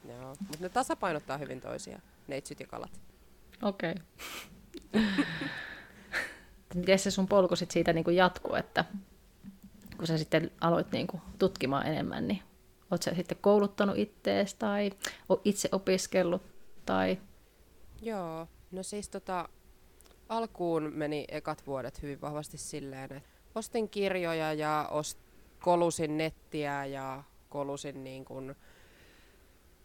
Joo, 0.08 0.36
mutta 0.38 0.56
ne 0.60 0.68
tasapainottaa 0.68 1.38
hyvin 1.38 1.60
toisiaan, 1.60 2.02
neitsyt 2.26 2.60
ja 2.60 2.66
kalat. 2.66 2.90
Okei. 3.62 3.94
Okay. 4.92 5.02
Miten 6.74 6.98
se 6.98 7.10
sun 7.10 7.28
polku 7.28 7.56
sit 7.56 7.70
siitä 7.70 7.92
niin 7.92 8.16
jatkuu, 8.16 8.54
että 8.54 8.84
kun 9.96 10.06
sä 10.06 10.18
sitten 10.18 10.50
aloit 10.60 10.92
niin 10.92 11.06
kuin 11.06 11.22
tutkimaan 11.38 11.86
enemmän, 11.86 12.28
niin 12.28 12.42
oot 12.90 13.02
sä 13.02 13.14
sitten 13.14 13.38
kouluttanut 13.40 13.98
ittees 13.98 14.54
tai 14.54 14.90
itse 15.44 15.68
opiskellut 15.72 16.42
tai... 16.86 17.18
Joo, 18.02 18.48
no 18.70 18.82
siis 18.82 19.08
tota, 19.08 19.48
alkuun 20.28 20.92
meni 20.94 21.24
ekat 21.28 21.66
vuodet 21.66 22.02
hyvin 22.02 22.20
vahvasti 22.20 22.58
silleen, 22.58 23.12
että 23.12 23.28
ostin 23.54 23.88
kirjoja 23.88 24.52
ja 24.52 24.88
ost, 24.90 25.18
kolusin 25.60 26.18
nettiä 26.18 26.84
ja 26.84 27.22
kolusin 27.48 28.04
niin 28.04 28.24
kuin, 28.24 28.54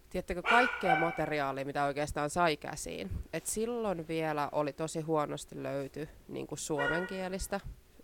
tiedättekö, 0.10 0.42
kaikkea 0.42 1.00
materiaalia, 1.00 1.66
mitä 1.66 1.86
oikeastaan 1.86 2.30
sai 2.30 2.58
käsiin. 2.58 3.10
Et 3.34 3.46
silloin 3.46 4.08
vielä 4.08 4.50
oli 4.52 4.74
tosi 4.74 5.02
huonosti 5.02 5.64
löyty 5.64 6.10
niin 6.28 6.48
kuin 6.48 6.60
suomenkielistä. 6.60 7.60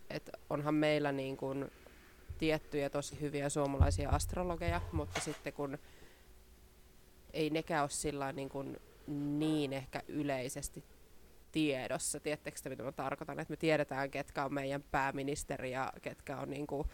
Et 0.09 0.29
onhan 0.49 0.75
meillä 0.75 1.11
niin 1.11 1.37
kuin 1.37 1.71
tiettyjä 2.39 2.89
tosi 2.89 3.21
hyviä 3.21 3.49
suomalaisia 3.49 4.09
astrologeja, 4.09 4.81
mutta 4.91 5.19
sitten 5.21 5.53
kun 5.53 5.77
ei 7.33 7.49
nekään 7.49 7.81
ole 7.81 7.89
sillä 7.89 8.31
niin, 8.31 8.49
kuin 8.49 8.77
niin 9.07 9.73
ehkä 9.73 10.03
yleisesti 10.07 10.83
tiedossa. 11.51 12.19
Tiedättekö 12.19 12.59
te, 12.63 12.69
mitä 12.69 12.83
mä 12.83 12.91
tarkoitan? 12.91 13.39
Että 13.39 13.51
me 13.51 13.57
tiedetään, 13.57 14.11
ketkä 14.11 14.45
on 14.45 14.53
meidän 14.53 14.83
pääministeri 14.91 15.71
ja 15.71 15.93
ketkä 16.01 16.37
on 16.37 16.49
niin 16.49 16.67
kuin 16.67 16.87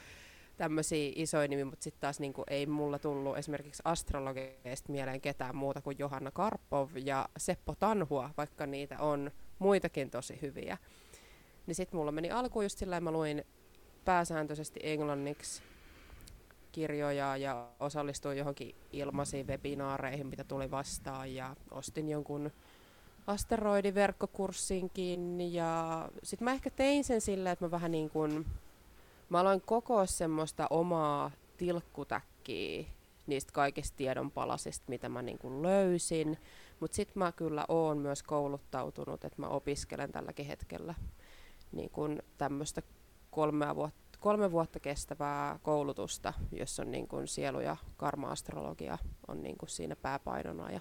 tämmöisiä 0.57 1.11
isoja 1.15 1.47
nimi, 1.47 1.63
mutta 1.63 1.83
sitten 1.83 2.01
taas 2.01 2.19
niin 2.19 2.33
kuin 2.33 2.45
ei 2.49 2.65
mulla 2.65 2.99
tullut 2.99 3.37
esimerkiksi 3.37 3.81
astrologeista 3.85 4.91
mieleen 4.91 5.21
ketään 5.21 5.55
muuta 5.55 5.81
kuin 5.81 5.99
Johanna 5.99 6.31
Karpov 6.31 6.89
ja 6.95 7.29
Seppo 7.37 7.75
Tanhua, 7.75 8.29
vaikka 8.37 8.65
niitä 8.65 8.99
on 8.99 9.31
muitakin 9.59 10.09
tosi 10.09 10.41
hyviä. 10.41 10.77
Niin 11.67 11.75
sitten 11.75 11.97
mulla 11.97 12.11
meni 12.11 12.31
alkuun 12.31 12.65
just 12.65 12.77
sillä 12.77 13.01
mä 13.01 13.11
luin 13.11 13.45
pääsääntöisesti 14.05 14.79
englanniksi 14.83 15.63
kirjoja 16.71 17.37
ja 17.37 17.67
osallistuin 17.79 18.37
johonkin 18.37 18.75
ilmaisiin 18.93 19.47
webinaareihin, 19.47 20.27
mitä 20.27 20.43
tuli 20.43 20.71
vastaan 20.71 21.35
ja 21.35 21.55
ostin 21.71 22.09
jonkun 22.09 22.51
asteroidiverkkokurssinkin 23.27 25.53
ja 25.53 26.09
sitten 26.23 26.45
mä 26.45 26.53
ehkä 26.53 26.69
tein 26.69 27.03
sen 27.03 27.21
sillä, 27.21 27.51
että 27.51 27.65
mä 27.65 27.71
vähän 27.71 27.91
niin 27.91 28.09
kuin, 28.09 28.45
mä 29.29 29.39
aloin 29.39 29.61
koko 29.61 30.05
semmoista 30.05 30.67
omaa 30.69 31.31
tilkkutäkkiä 31.57 32.85
niistä 33.27 33.53
kaikista 33.53 33.97
tiedonpalasista, 33.97 34.85
mitä 34.87 35.09
mä 35.09 35.21
niin 35.21 35.37
kuin 35.37 35.61
löysin, 35.61 36.37
mutta 36.79 36.95
sitten 36.95 37.19
mä 37.19 37.31
kyllä 37.31 37.65
oon 37.67 37.97
myös 37.97 38.23
kouluttautunut, 38.23 39.25
että 39.25 39.41
mä 39.41 39.47
opiskelen 39.47 40.11
tälläkin 40.11 40.45
hetkellä 40.45 40.93
niin 41.71 41.89
kuin 41.89 42.21
tämmöistä 42.37 42.81
kolmea 43.35 43.75
vuotta, 43.75 44.19
kolme 44.19 44.51
vuotta 44.51 44.79
kestävää 44.79 45.59
koulutusta, 45.63 46.33
jossa 46.51 46.81
on 46.83 46.91
niin 46.91 47.07
kuin 47.07 47.27
sielu- 47.27 47.59
ja 47.59 47.77
karma-astrologia 47.97 48.97
on 49.27 49.43
niin 49.43 49.57
kuin 49.57 49.69
siinä 49.69 49.95
pääpainona. 49.95 50.71
Ja 50.71 50.79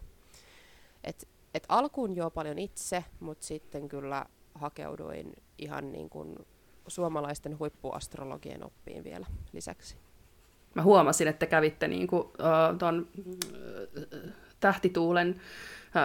et, 1.05 1.29
et 1.55 1.67
alkuun 1.69 2.17
jo 2.17 2.31
paljon 2.31 2.59
itse, 2.59 3.05
mutta 3.21 3.45
sitten 3.47 3.89
kyllä 3.89 4.27
hakeuduin 4.55 5.33
ihan 5.59 5.93
niin 5.93 6.11
kuin 6.11 6.37
suomalaisten 6.89 7.59
huippuastrologien 7.59 8.65
oppiin 8.65 9.05
vielä 9.05 9.27
lisäksi. 9.53 9.97
Mä 10.75 10.83
huomasin, 10.83 11.29
että 11.29 11.47
kävitte 11.47 11.89
niin 11.89 12.07
kuin, 12.07 12.23
uh, 12.23 12.79
ton, 12.79 13.09
uh, 13.19 14.44
tähtituulen 14.61 15.41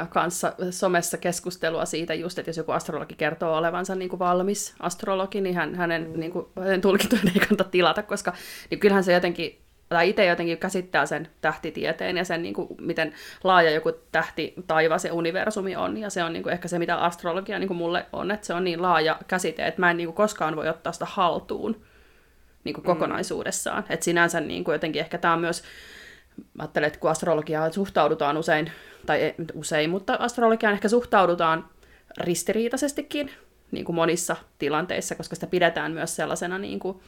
kanssa 0.09 0.53
somessa 0.69 1.17
keskustelua 1.17 1.85
siitä 1.85 2.13
just, 2.13 2.39
että 2.39 2.49
jos 2.49 2.57
joku 2.57 2.71
astrologi 2.71 3.15
kertoo 3.15 3.57
olevansa 3.57 3.95
niin 3.95 4.09
kuin 4.09 4.19
valmis 4.19 4.75
astrologi, 4.79 5.41
niin 5.41 5.55
hän, 5.55 5.75
hänen, 5.75 6.09
mm. 6.09 6.19
niin 6.19 6.31
kuin, 6.31 6.45
hänen 6.59 6.81
tulkintojen 6.81 7.27
ei 7.27 7.39
kannata 7.39 7.63
tilata, 7.63 8.03
koska 8.03 8.33
niin 8.69 8.79
kyllähän 8.79 9.03
se 9.03 9.13
jotenkin 9.13 9.61
tai 9.89 10.09
itse 10.09 10.25
jotenkin 10.25 10.57
käsittää 10.57 11.05
sen 11.05 11.27
tähtitieteen 11.41 12.17
ja 12.17 12.25
sen, 12.25 12.41
niin 12.41 12.53
kuin, 12.53 12.67
miten 12.81 13.13
laaja 13.43 13.71
joku 13.71 13.91
tähti, 14.11 14.53
taivas 14.67 15.05
ja 15.05 15.13
universumi 15.13 15.75
on. 15.75 15.97
Ja 15.97 16.09
se 16.09 16.23
on 16.23 16.33
niin 16.33 16.43
kuin, 16.43 16.53
ehkä 16.53 16.67
se, 16.67 16.79
mitä 16.79 16.95
astrologia 16.95 17.59
niin 17.59 17.67
kuin 17.67 17.77
mulle 17.77 18.05
on, 18.13 18.31
että 18.31 18.47
se 18.47 18.53
on 18.53 18.63
niin 18.63 18.81
laaja 18.81 19.19
käsite, 19.27 19.67
että 19.67 19.79
mä 19.81 19.91
en 19.91 19.97
niin 19.97 20.07
kuin, 20.07 20.15
koskaan 20.15 20.55
voi 20.55 20.69
ottaa 20.69 20.93
sitä 20.93 21.05
haltuun 21.05 21.81
niin 22.63 22.73
kuin, 22.73 22.83
mm. 22.83 22.85
kokonaisuudessaan. 22.85 23.83
Että 23.89 24.03
sinänsä 24.03 24.39
niin 24.39 24.63
kuin, 24.63 24.73
jotenkin 24.73 24.99
ehkä 24.99 25.17
tämä 25.17 25.33
on 25.33 25.39
myös 25.39 25.63
mä 26.53 26.63
ajattelen, 26.63 26.87
että 26.87 26.99
kun 26.99 27.09
astrologiaan 27.09 27.73
suhtaudutaan 27.73 28.37
usein, 28.37 28.71
tai 29.05 29.21
ei 29.21 29.35
usein, 29.53 29.89
mutta 29.89 30.13
astrologiaan 30.19 30.73
ehkä 30.73 30.89
suhtaudutaan 30.89 31.69
ristiriitaisestikin 32.17 33.31
niin 33.71 33.85
kuin 33.85 33.95
monissa 33.95 34.35
tilanteissa, 34.59 35.15
koska 35.15 35.35
sitä 35.35 35.47
pidetään 35.47 35.91
myös 35.91 36.15
sellaisena 36.15 36.57
niin 36.57 36.79
kuin, 36.79 36.99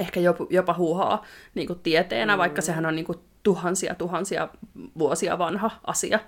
ehkä 0.00 0.20
jopa, 0.20 0.46
jopa 0.50 0.74
huuhaa 0.74 1.24
niin 1.54 1.66
kuin 1.66 1.78
tieteenä, 1.78 2.36
mm. 2.36 2.38
vaikka 2.38 2.62
sehän 2.62 2.86
on 2.86 2.96
niin 2.96 3.06
kuin, 3.06 3.18
tuhansia 3.42 3.94
tuhansia 3.94 4.48
vuosia 4.98 5.38
vanha 5.38 5.70
asia. 5.86 6.18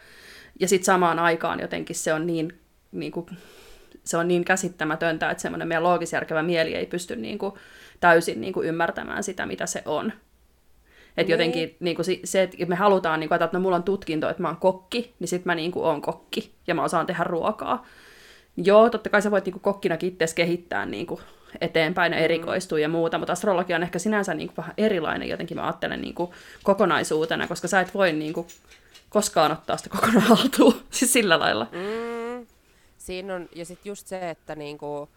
Ja 0.61 0.69
sitten 0.69 0.85
samaan 0.85 1.19
aikaan 1.19 1.61
jotenkin 1.61 1.97
se 1.97 2.13
on 2.13 2.27
niin, 2.27 2.61
niin 2.93 3.13
kuin, 3.13 3.27
se 4.05 4.17
on 4.17 4.29
niin 4.29 4.45
käsittämätöntä, 4.45 5.31
että 5.31 5.43
semmoinen 5.43 5.69
meidän 5.69 5.85
loogisjärkevä 5.85 6.43
mieli 6.43 6.75
ei 6.75 6.87
pysty 6.87 7.17
niin 7.17 7.39
kuin, 7.39 7.53
täysin 8.01 8.41
niin 8.41 8.53
kuin, 8.53 8.69
ymmärtämään 8.69 9.23
sitä, 9.23 9.47
mitä 9.47 9.67
se 9.67 9.83
on. 9.85 10.13
Että 11.17 11.33
jotenkin 11.33 11.77
niin 11.81 11.97
kuin 11.97 12.07
se, 12.25 12.43
että 12.43 12.67
me 12.67 12.75
halutaan, 12.75 13.21
niin 13.21 13.29
kuin, 13.29 13.43
että 13.43 13.59
no 13.59 13.61
mulla 13.61 13.77
on 13.77 13.83
tutkinto, 13.83 14.29
että 14.29 14.43
mä 14.43 14.49
oon 14.49 14.57
kokki, 14.57 15.15
niin 15.19 15.29
sit 15.29 15.45
mä 15.45 15.55
niin 15.55 15.73
kuin, 15.73 15.85
oon 15.85 16.03
kokki 16.03 16.55
ja 16.67 16.75
mä 16.75 16.85
osaan 16.85 17.07
tehdä 17.07 17.25
ruokaa. 17.25 17.87
Joo, 18.57 18.91
totta 18.91 19.11
kai 19.11 19.23
sä 19.23 19.31
voit 19.31 19.45
niin 19.45 19.53
kuin, 19.53 19.63
kokkinakin 19.63 20.09
itse 20.09 20.27
kehittää 20.35 20.87
niin 20.87 21.07
kuin, 21.07 21.21
eteenpäin 21.61 22.13
ja 22.13 22.19
mm. 22.19 22.25
erikoistua 22.25 22.79
ja 22.79 22.89
muuta, 22.89 23.19
mutta 23.19 23.33
astrologia 23.33 23.77
on 23.77 23.83
ehkä 23.83 23.99
sinänsä 23.99 24.35
niin 24.35 24.49
kuin, 24.49 24.57
vähän 24.57 24.75
erilainen 24.77 25.29
jotenkin, 25.29 25.57
mä 25.57 25.65
ajattelen 25.65 26.01
niin 26.01 26.15
kuin, 26.15 26.31
kokonaisuutena, 26.63 27.47
koska 27.47 27.69
sä 27.69 27.81
et 27.81 27.95
voi 27.95 28.13
niin 28.13 28.33
kuin, 28.33 28.47
koskaan 29.09 29.53
ottaa 29.53 29.77
sitä 29.77 29.91
kokonaan 29.91 30.23
haltuun, 30.23 30.81
siis 30.91 31.13
sillä 31.13 31.39
lailla. 31.39 31.67
Mm. 31.73 32.47
Siinä 32.99 33.35
on, 33.35 33.49
ja 33.55 33.65
sitten 33.65 33.91
just 33.91 34.07
se, 34.07 34.31
että 34.31 34.55
niinku, 34.55 35.09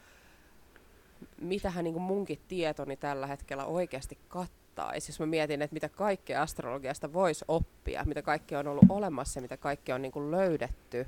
mitähän 1.42 1.84
niinku 1.84 2.00
munkin 2.00 2.40
tietoni 2.48 2.98
tällä 2.98 3.28
hetkellä 3.28 3.66
oikeasti 3.66 4.18
kattaa 4.28 4.59
kannattaisi, 4.80 5.12
jos 5.12 5.20
mä 5.20 5.26
mietin, 5.26 5.62
että 5.62 5.74
mitä 5.74 5.90
kaikkea 5.90 6.42
astrologiasta 6.42 7.14
voisi 7.14 7.46
oppia, 7.48 8.04
mitä 8.06 8.22
kaikki 8.22 8.56
on 8.56 8.68
ollut 8.68 8.86
olemassa, 8.90 9.42
mitä 9.42 9.58
kaikki 9.58 9.92
on 9.92 10.02
niin 10.02 10.12
kuin 10.12 10.32
löydetty, 10.32 11.06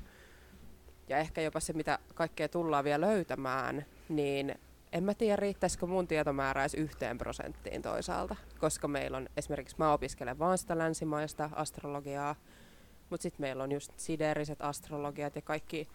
ja 1.10 1.18
ehkä 1.18 1.42
jopa 1.42 1.60
se, 1.60 1.74
mitä 1.74 2.00
kaikkea 2.14 2.50
tullaan 2.50 2.84
vielä 2.84 3.08
löytämään, 3.08 3.86
niin 4.10 4.56
en 4.92 5.04
mä 5.04 5.14
tiedä, 5.14 5.36
riittäisikö 5.36 5.86
mun 5.86 6.08
tietomäärä 6.08 6.62
edes 6.62 6.74
yhteen 6.74 7.18
prosenttiin 7.18 7.82
toisaalta, 7.82 8.36
koska 8.60 8.88
meillä 8.88 9.18
on, 9.18 9.30
esimerkiksi 9.38 9.76
mä 9.80 9.94
opiskelen 9.94 10.40
vaan 10.40 10.58
sitä 10.58 10.78
länsimaista 10.78 11.50
astrologiaa, 11.54 12.36
mutta 13.10 13.24
sitten 13.24 13.42
meillä 13.42 13.64
on 13.64 13.72
just 13.72 13.92
sideeriset 13.98 14.62
astrologiat 14.62 15.36
ja 15.36 15.42
kaikki, 15.42 15.88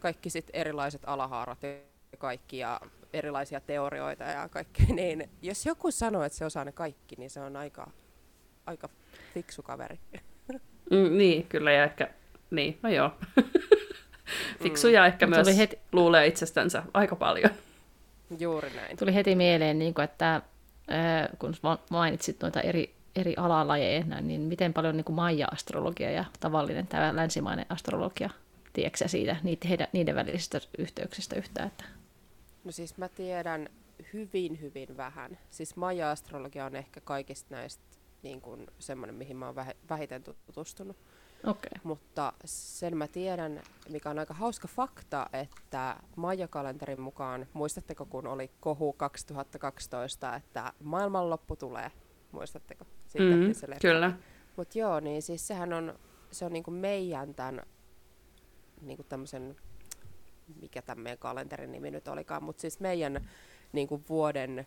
kaikki 0.00 0.30
sit 0.30 0.50
erilaiset 0.52 1.02
alahaarat 1.06 1.64
ja 2.12 2.18
kaikki, 2.18 2.58
ja 2.58 2.80
erilaisia 3.12 3.60
teorioita 3.60 4.24
ja 4.24 4.48
kaikkea, 4.48 4.86
niin 4.94 5.30
jos 5.42 5.66
joku 5.66 5.90
sanoo, 5.90 6.22
että 6.22 6.38
se 6.38 6.44
osaa 6.44 6.64
ne 6.64 6.72
kaikki, 6.72 7.16
niin 7.18 7.30
se 7.30 7.40
on 7.40 7.56
aika, 7.56 7.90
aika 8.66 8.88
fiksu 9.34 9.62
kaveri. 9.62 9.98
Mm, 10.90 11.18
niin, 11.18 11.46
kyllä, 11.46 11.72
ja 11.72 11.84
ehkä, 11.84 12.10
niin, 12.50 12.78
no 12.82 12.88
joo. 12.88 13.10
Fiksuja 14.62 15.00
mm. 15.00 15.06
ehkä 15.06 15.26
Mut 15.26 15.34
myös 15.34 15.56
heti... 15.56 15.78
luulee 15.92 16.26
itsestänsä 16.26 16.82
aika 16.94 17.16
paljon. 17.16 17.50
Juuri 18.38 18.70
näin. 18.70 18.96
Tuli 18.96 19.14
heti 19.14 19.34
mieleen, 19.34 19.78
niin 19.78 19.94
kuin, 19.94 20.04
että 20.04 20.42
kun 21.38 21.54
mainitsit 21.90 22.36
noita 22.42 22.60
eri, 22.60 22.94
eri 23.16 23.34
alalajeja, 23.36 24.04
niin 24.20 24.40
miten 24.40 24.72
paljon 24.72 24.96
niin 24.96 25.04
kuin 25.04 25.16
Maija-astrologia 25.16 26.10
ja 26.10 26.24
tavallinen 26.40 26.86
tämä 26.86 27.16
länsimainen 27.16 27.66
astrologia, 27.68 28.30
tiedätkö 28.72 29.08
siitä 29.08 29.36
niiden, 29.42 29.68
heidän, 29.68 29.88
niiden 29.92 30.14
välisistä 30.14 30.60
yhteyksistä 30.78 31.36
yhtään? 31.36 31.66
Että... 31.66 31.84
No 32.64 32.72
siis 32.72 32.98
mä 32.98 33.08
tiedän 33.08 33.68
hyvin, 34.12 34.60
hyvin 34.60 34.96
vähän. 34.96 35.38
Siis 35.50 35.76
Maja-astrologia 35.76 36.64
on 36.64 36.76
ehkä 36.76 37.00
kaikista 37.00 37.54
näistä 37.54 37.84
niin 38.22 38.40
kuin 38.40 38.66
semmoinen, 38.78 39.14
mihin 39.14 39.36
mä 39.36 39.46
oon 39.46 39.56
vähiten 39.88 40.22
tutustunut. 40.22 40.96
Okay. 41.46 41.70
Mutta 41.82 42.32
sen 42.44 42.96
mä 42.96 43.08
tiedän, 43.08 43.62
mikä 43.88 44.10
on 44.10 44.18
aika 44.18 44.34
hauska 44.34 44.68
fakta, 44.68 45.26
että 45.32 45.96
Maija-kalenterin 46.16 47.00
mukaan, 47.00 47.46
muistatteko 47.52 48.06
kun 48.06 48.26
oli 48.26 48.50
kohu 48.60 48.92
2012, 48.92 50.34
että 50.34 50.72
maailmanloppu 50.82 51.56
tulee? 51.56 51.90
Muistatteko? 52.32 52.84
mm, 53.18 53.52
kyllä. 53.80 54.12
Mutta 54.56 54.78
joo, 54.78 55.00
niin 55.00 55.22
siis 55.22 55.46
sehän 55.46 55.72
on, 55.72 55.98
se 56.30 56.44
on 56.44 56.52
niinku 56.52 56.70
meidän 56.70 57.34
tämän 57.34 57.62
niinku 58.80 59.02
tämmöisen, 59.02 59.56
mikä 60.60 60.82
tämän 60.82 61.02
meidän 61.02 61.18
kalenterin 61.18 61.72
nimi 61.72 61.90
nyt 61.90 62.08
olikaan, 62.08 62.42
mutta 62.42 62.60
siis 62.60 62.80
meidän 62.80 63.28
niinku 63.72 64.02
vuoden 64.08 64.66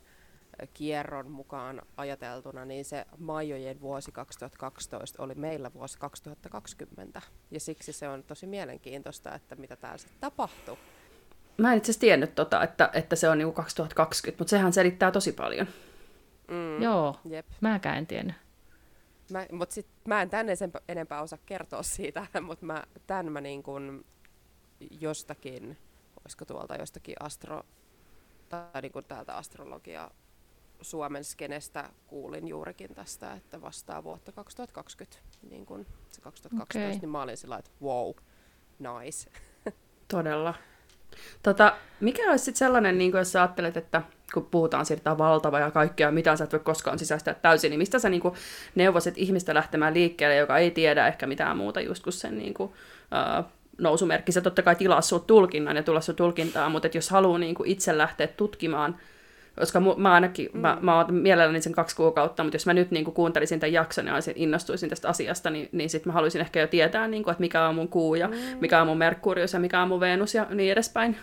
kierron 0.74 1.32
mukaan 1.32 1.82
ajateltuna, 1.98 2.66
niin 2.66 2.86
se 2.86 3.06
Maijojen 3.18 3.82
vuosi 3.82 4.12
2012 4.12 5.24
oli 5.24 5.36
meillä 5.36 5.74
vuosi 5.74 6.00
2020. 6.00 7.22
Ja 7.52 7.60
siksi 7.60 7.94
se 7.94 8.10
on 8.10 8.24
tosi 8.24 8.48
mielenkiintoista, 8.48 9.36
että 9.36 9.56
mitä 9.56 9.76
täällä 9.76 9.98
sitten 9.98 10.20
tapahtuu. 10.22 10.78
Mä 11.58 11.72
en 11.72 11.78
itse 11.78 11.86
asiassa 11.86 12.02
tiennyt, 12.02 12.36
tota, 12.36 12.64
että, 12.64 12.90
että 12.94 13.16
se 13.16 13.30
on 13.30 13.38
niinku 13.38 13.54
2020, 13.54 14.42
mutta 14.42 14.50
sehän 14.50 14.74
selittää 14.74 15.12
tosi 15.12 15.32
paljon. 15.32 15.68
Mm, 16.48 16.82
Joo, 16.82 17.16
jep. 17.26 17.46
mäkään 17.62 17.98
en 17.98 18.08
tiennyt. 18.08 18.36
Mä, 19.32 19.46
mut 19.52 19.72
sit, 19.72 19.88
mä 20.08 20.22
en 20.22 20.30
tänne 20.30 20.56
sen 20.56 20.72
enempää 20.90 21.22
osaa 21.22 21.40
kertoa 21.46 21.84
siitä, 21.84 22.28
mutta 22.42 22.66
mä, 22.66 22.84
tämän 23.08 23.32
mä 23.32 23.42
niin 23.42 23.64
kun 23.64 24.06
jostakin, 25.00 25.78
olisiko 26.22 26.46
tuolta 26.46 26.76
jostakin 26.76 27.16
astro, 27.20 27.64
tai 28.50 28.82
niin 28.82 28.92
kuin 28.92 29.06
täältä 29.06 29.36
astrologia 29.36 30.12
Suomen 30.82 31.24
skenestä 31.24 31.90
kuulin 32.08 32.48
juurikin 32.48 32.96
tästä, 32.96 33.34
että 33.34 33.62
vastaa 33.62 34.04
vuotta 34.04 34.32
2020, 34.32 35.18
niin 35.50 35.66
kuin 35.66 35.88
se 36.10 36.22
2012, 36.22 36.90
okay. 36.90 37.00
niin 37.00 37.10
mä 37.10 37.22
olin 37.22 37.38
sillä 37.38 37.58
että 37.58 37.72
wow, 37.82 38.12
nice. 38.80 39.30
Todella. 40.12 40.54
Tota, 41.44 41.78
mikä 42.00 42.30
olisi 42.30 42.46
sitten 42.46 42.60
sellainen, 42.60 42.98
niin 42.98 43.12
jos 43.12 43.32
sä 43.32 43.42
ajattelet, 43.42 43.78
että 43.78 44.02
kun 44.34 44.46
puhutaan 44.46 44.86
siirtää 44.86 45.18
valtava 45.18 45.60
ja 45.60 45.72
kaikkea, 45.72 46.12
mitä 46.12 46.36
sä 46.36 46.44
et 46.44 46.52
voi 46.52 46.60
koskaan 46.60 47.00
sisäistää 47.00 47.34
täysin, 47.34 47.70
niin 47.70 47.80
mistä 47.80 48.00
sä 48.00 48.10
niin 48.10 48.22
neuvosit 48.76 49.18
ihmistä 49.18 49.54
lähtemään 49.54 49.94
liikkeelle, 49.94 50.36
joka 50.36 50.58
ei 50.58 50.72
tiedä 50.72 51.08
ehkä 51.08 51.28
mitään 51.28 51.58
muuta 51.58 51.82
just 51.82 52.04
kuin 52.04 52.14
sen 52.14 52.38
niin 52.38 52.54
kuin, 52.54 52.70
uh, 52.70 53.46
nousumerkki. 53.78 54.32
Se 54.32 54.42
totta 54.42 54.62
kai 54.62 54.76
tilaa 54.76 55.02
sinut 55.02 55.28
tulkinnan 55.28 55.76
ja 55.76 55.84
tulla 55.84 56.02
sinut 56.02 56.18
tulkintaa, 56.18 56.70
mutta 56.70 56.90
jos 56.94 57.10
haluaa 57.10 57.40
niin 57.40 57.56
kuin 57.56 57.70
itse 57.70 57.98
lähteä 57.98 58.28
tutkimaan 58.28 58.96
koska 59.60 59.80
mä 59.98 60.14
ainakin, 60.14 60.50
mm. 60.54 60.60
mä, 60.60 60.78
mä 60.82 60.96
oon 60.96 61.14
mielelläni 61.14 61.62
sen 61.62 61.74
kaksi 61.74 61.96
kuukautta, 61.96 62.44
mutta 62.44 62.56
jos 62.56 62.66
mä 62.66 62.74
nyt 62.74 62.92
niin 62.92 63.06
kuin 63.06 63.16
kuuntelisin 63.16 63.60
tämän 63.60 63.74
jakson 63.74 64.08
ja 64.08 64.14
innostuisin 64.36 64.90
tästä 64.90 65.10
asiasta, 65.10 65.50
niin, 65.50 65.70
niin 65.72 65.90
sitten 65.90 66.10
mä 66.10 66.14
haluaisin 66.14 66.42
ehkä 66.42 66.60
jo 66.60 66.68
tietää, 66.68 67.08
niin 67.08 67.24
kuin, 67.24 67.32
että 67.32 67.42
mikä 67.42 67.68
on 67.68 67.76
mun 67.76 67.88
kuu 67.88 68.16
ja 68.16 68.28
mm. 68.28 68.36
mikä 68.62 68.82
on 68.82 68.88
mun 68.88 68.98
Merkurius 68.98 69.54
ja 69.54 69.60
mikä 69.60 69.82
on 69.82 69.88
mun 69.88 70.00
Venus 70.00 70.36
ja 70.36 70.48
niin 70.50 70.72
edespäin. 70.72 71.18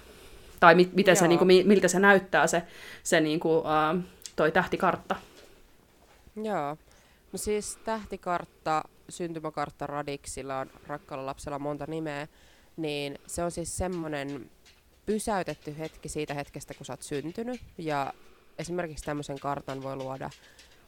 Tai 0.60 0.74
mi, 0.74 0.90
miten 0.92 1.16
se, 1.16 1.28
niin 1.28 1.38
kuin, 1.38 1.66
miltä 1.66 1.88
se 1.88 1.98
näyttää 1.98 2.46
se, 2.46 2.62
se 3.02 3.20
niin 3.20 3.40
kuin, 3.40 3.58
uh, 3.58 4.02
toi 4.36 4.52
tähtikartta. 4.52 5.16
Joo. 6.36 6.76
No 7.32 7.38
siis 7.38 7.78
tähtikartta, 7.84 8.82
syntymäkartta 9.12 9.86
Radiksilla 9.86 10.58
on 10.58 10.70
rakkaalla 10.86 11.26
lapsella 11.26 11.58
monta 11.58 11.84
nimeä, 11.88 12.28
niin 12.76 13.18
se 13.26 13.44
on 13.44 13.50
siis 13.50 13.76
semmoinen 13.76 14.50
pysäytetty 15.06 15.78
hetki 15.78 16.08
siitä 16.08 16.34
hetkestä, 16.34 16.74
kun 16.74 16.86
sä 16.86 16.92
oot 16.92 17.02
syntynyt. 17.02 17.60
Ja 17.78 18.12
esimerkiksi 18.58 19.04
tämmöisen 19.04 19.38
kartan 19.38 19.82
voi 19.82 19.96
luoda 19.96 20.30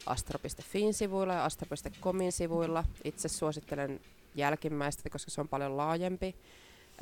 astro.fin 0.05 0.93
sivuilla 0.93 1.33
ja 1.33 1.45
astro.comin 1.45 2.31
sivuilla. 2.31 2.83
Itse 3.03 3.27
suosittelen 3.27 3.99
jälkimmäistä, 4.35 5.09
koska 5.09 5.31
se 5.31 5.41
on 5.41 5.47
paljon 5.47 5.77
laajempi. 5.77 6.35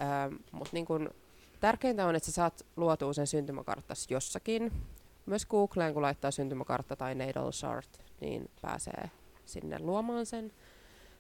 Ähm, 0.01 0.35
Mutta 0.51 0.69
niin 0.73 0.85
kun, 0.85 1.09
tärkeintä 1.59 2.05
on, 2.05 2.15
että 2.15 2.25
sä 2.25 2.31
saat 2.31 2.65
luotua 2.75 3.13
sen 3.13 3.27
syntymäkarttas 3.27 4.07
jossakin. 4.09 4.71
Myös 5.25 5.45
Googleen, 5.45 5.93
kun 5.93 6.01
laittaa 6.01 6.31
syntymäkartta 6.31 6.95
tai 6.95 7.15
natal 7.15 7.51
chart, 7.51 7.89
niin 8.21 8.49
pääsee 8.61 9.11
sinne 9.45 9.79
luomaan 9.79 10.25
sen. 10.25 10.51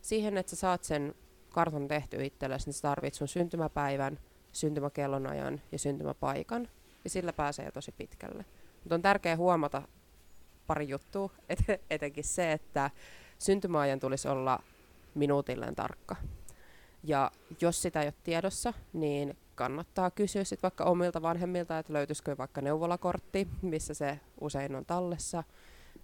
Siihen, 0.03 0.37
että 0.37 0.49
sä 0.49 0.55
saat 0.55 0.83
sen 0.83 1.15
kartan 1.49 1.87
tehty 1.87 2.25
itsellesi, 2.25 2.65
niin 2.65 2.73
sä 2.73 2.81
tarvitset 2.81 3.17
sun 3.17 3.27
syntymäpäivän– 3.27 4.19
syntymäkellonajan 4.53 5.61
ja 5.71 5.79
syntymäpaikan, 5.79 6.67
ja 7.03 7.09
sillä 7.09 7.33
pääsee 7.33 7.65
jo 7.65 7.71
tosi 7.71 7.91
pitkälle. 7.91 8.45
Mutta 8.83 8.95
on 8.95 9.01
tärkeää 9.01 9.37
huomata 9.37 9.81
pari 10.67 10.89
juttua, 10.89 11.29
et, 11.49 11.59
etenkin 11.89 12.23
se, 12.23 12.51
että 12.51 12.91
syntymäajan 13.39 13.99
tulisi 13.99 14.27
olla 14.27 14.59
minuutilleen 15.15 15.75
tarkka. 15.75 16.15
Ja 17.03 17.31
jos 17.61 17.81
sitä 17.81 18.01
ei 18.01 18.07
ole 18.07 18.13
tiedossa, 18.23 18.73
niin 18.93 19.37
kannattaa 19.55 20.11
kysyä 20.11 20.43
sit 20.43 20.63
vaikka 20.63 20.83
omilta 20.83 21.21
vanhemmilta, 21.21 21.79
että 21.79 21.93
löytyisikö 21.93 22.37
vaikka 22.37 22.61
neuvolakortti, 22.61 23.47
missä 23.61 23.93
se 23.93 24.19
usein 24.41 24.75
on 24.75 24.85
tallessa. 24.85 25.43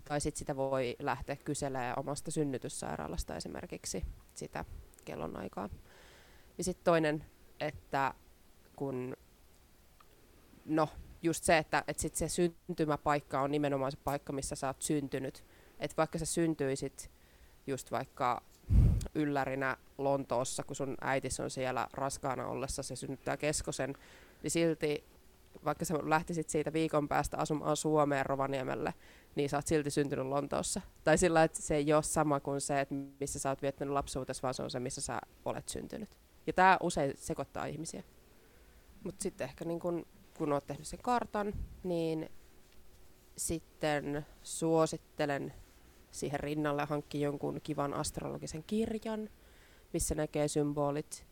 Tai 0.06 0.21
sitten 0.21 0.39
sitä 0.39 0.56
voi 0.56 0.95
lähteä 0.99 1.36
kyselemään 1.36 1.99
omasta 1.99 2.32
synnytyssairaalasta 2.32 3.36
esimerkiksi 3.36 4.06
sitä 4.36 4.65
kellonaikaa. 5.06 5.69
Ja 6.58 6.63
sitten 6.63 6.84
toinen, 6.84 7.25
että 7.60 8.13
kun, 8.75 9.17
no 10.65 10.89
just 11.21 11.43
se, 11.43 11.58
että, 11.58 11.84
että 11.88 12.02
sit 12.02 12.15
se 12.15 12.30
syntymäpaikka 12.30 13.41
on 13.41 13.52
nimenomaan 13.52 13.91
se 13.91 13.97
paikka, 14.04 14.34
missä 14.34 14.56
sä 14.56 14.67
oot 14.67 14.82
syntynyt. 14.82 15.45
Että 15.80 15.97
vaikka 15.97 16.17
sä 16.17 16.25
syntyisit 16.25 17.12
just 17.67 17.91
vaikka 17.91 18.41
yllärinä 19.15 19.78
Lontoossa, 19.97 20.63
kun 20.63 20.75
sun 20.75 20.97
äitis 21.02 21.39
on 21.39 21.49
siellä 21.49 21.88
raskaana 21.93 22.47
ollessa, 22.47 22.84
se 22.84 22.95
synnyttää 22.95 23.38
keskosen, 23.38 23.95
niin 24.43 24.52
silti 24.52 25.04
vaikka 25.65 25.86
sä 25.86 25.95
lähtisit 26.04 26.49
siitä 26.49 26.73
viikon 26.73 27.08
päästä 27.08 27.38
asumaan 27.38 27.78
Suomeen 27.78 28.25
Rovaniemelle, 28.25 28.93
niin 29.36 29.50
sä 29.50 29.58
oot 29.58 29.68
silti 29.68 29.92
syntynyt 29.92 30.26
Lontoossa. 30.26 30.82
Tai 31.04 31.18
sillä, 31.18 31.44
että 31.44 31.62
se 31.62 31.76
ei 31.76 31.94
ole 31.94 32.04
sama 32.04 32.39
kuin 32.39 32.62
se, 32.62 32.82
että 32.82 32.96
missä 33.20 33.39
sä 33.39 33.50
oot 33.50 33.62
viettänyt 33.62 33.94
lapsuutesi, 33.94 34.42
vaan 34.42 34.54
se 34.54 34.63
on 34.63 34.72
se, 34.72 34.80
missä 34.80 35.02
sä 35.02 35.20
olet 35.46 35.70
syntynyt. 35.70 36.10
Ja 36.48 36.54
tämä 36.54 36.78
usein 36.84 37.13
sekoittaa 37.15 37.65
ihmisiä. 37.65 38.04
Mutta 39.04 39.24
sitten 39.24 39.46
ehkä 39.46 39.65
niin 39.65 39.80
kun, 39.80 40.06
kun 40.38 40.54
olet 40.54 40.68
tehnyt 40.68 40.88
sen 40.88 41.00
kartan, 41.04 41.54
niin 41.84 42.30
sitten 43.38 44.26
suosittelen 44.44 45.54
siihen 46.12 46.39
rinnalle 46.39 46.86
hankkia 46.86 47.22
jonkun 47.22 47.60
kivan 47.63 47.94
astrologisen 47.94 48.63
kirjan, 48.63 49.30
missä 49.94 50.15
näkee 50.15 50.48
symbolit, 50.48 51.26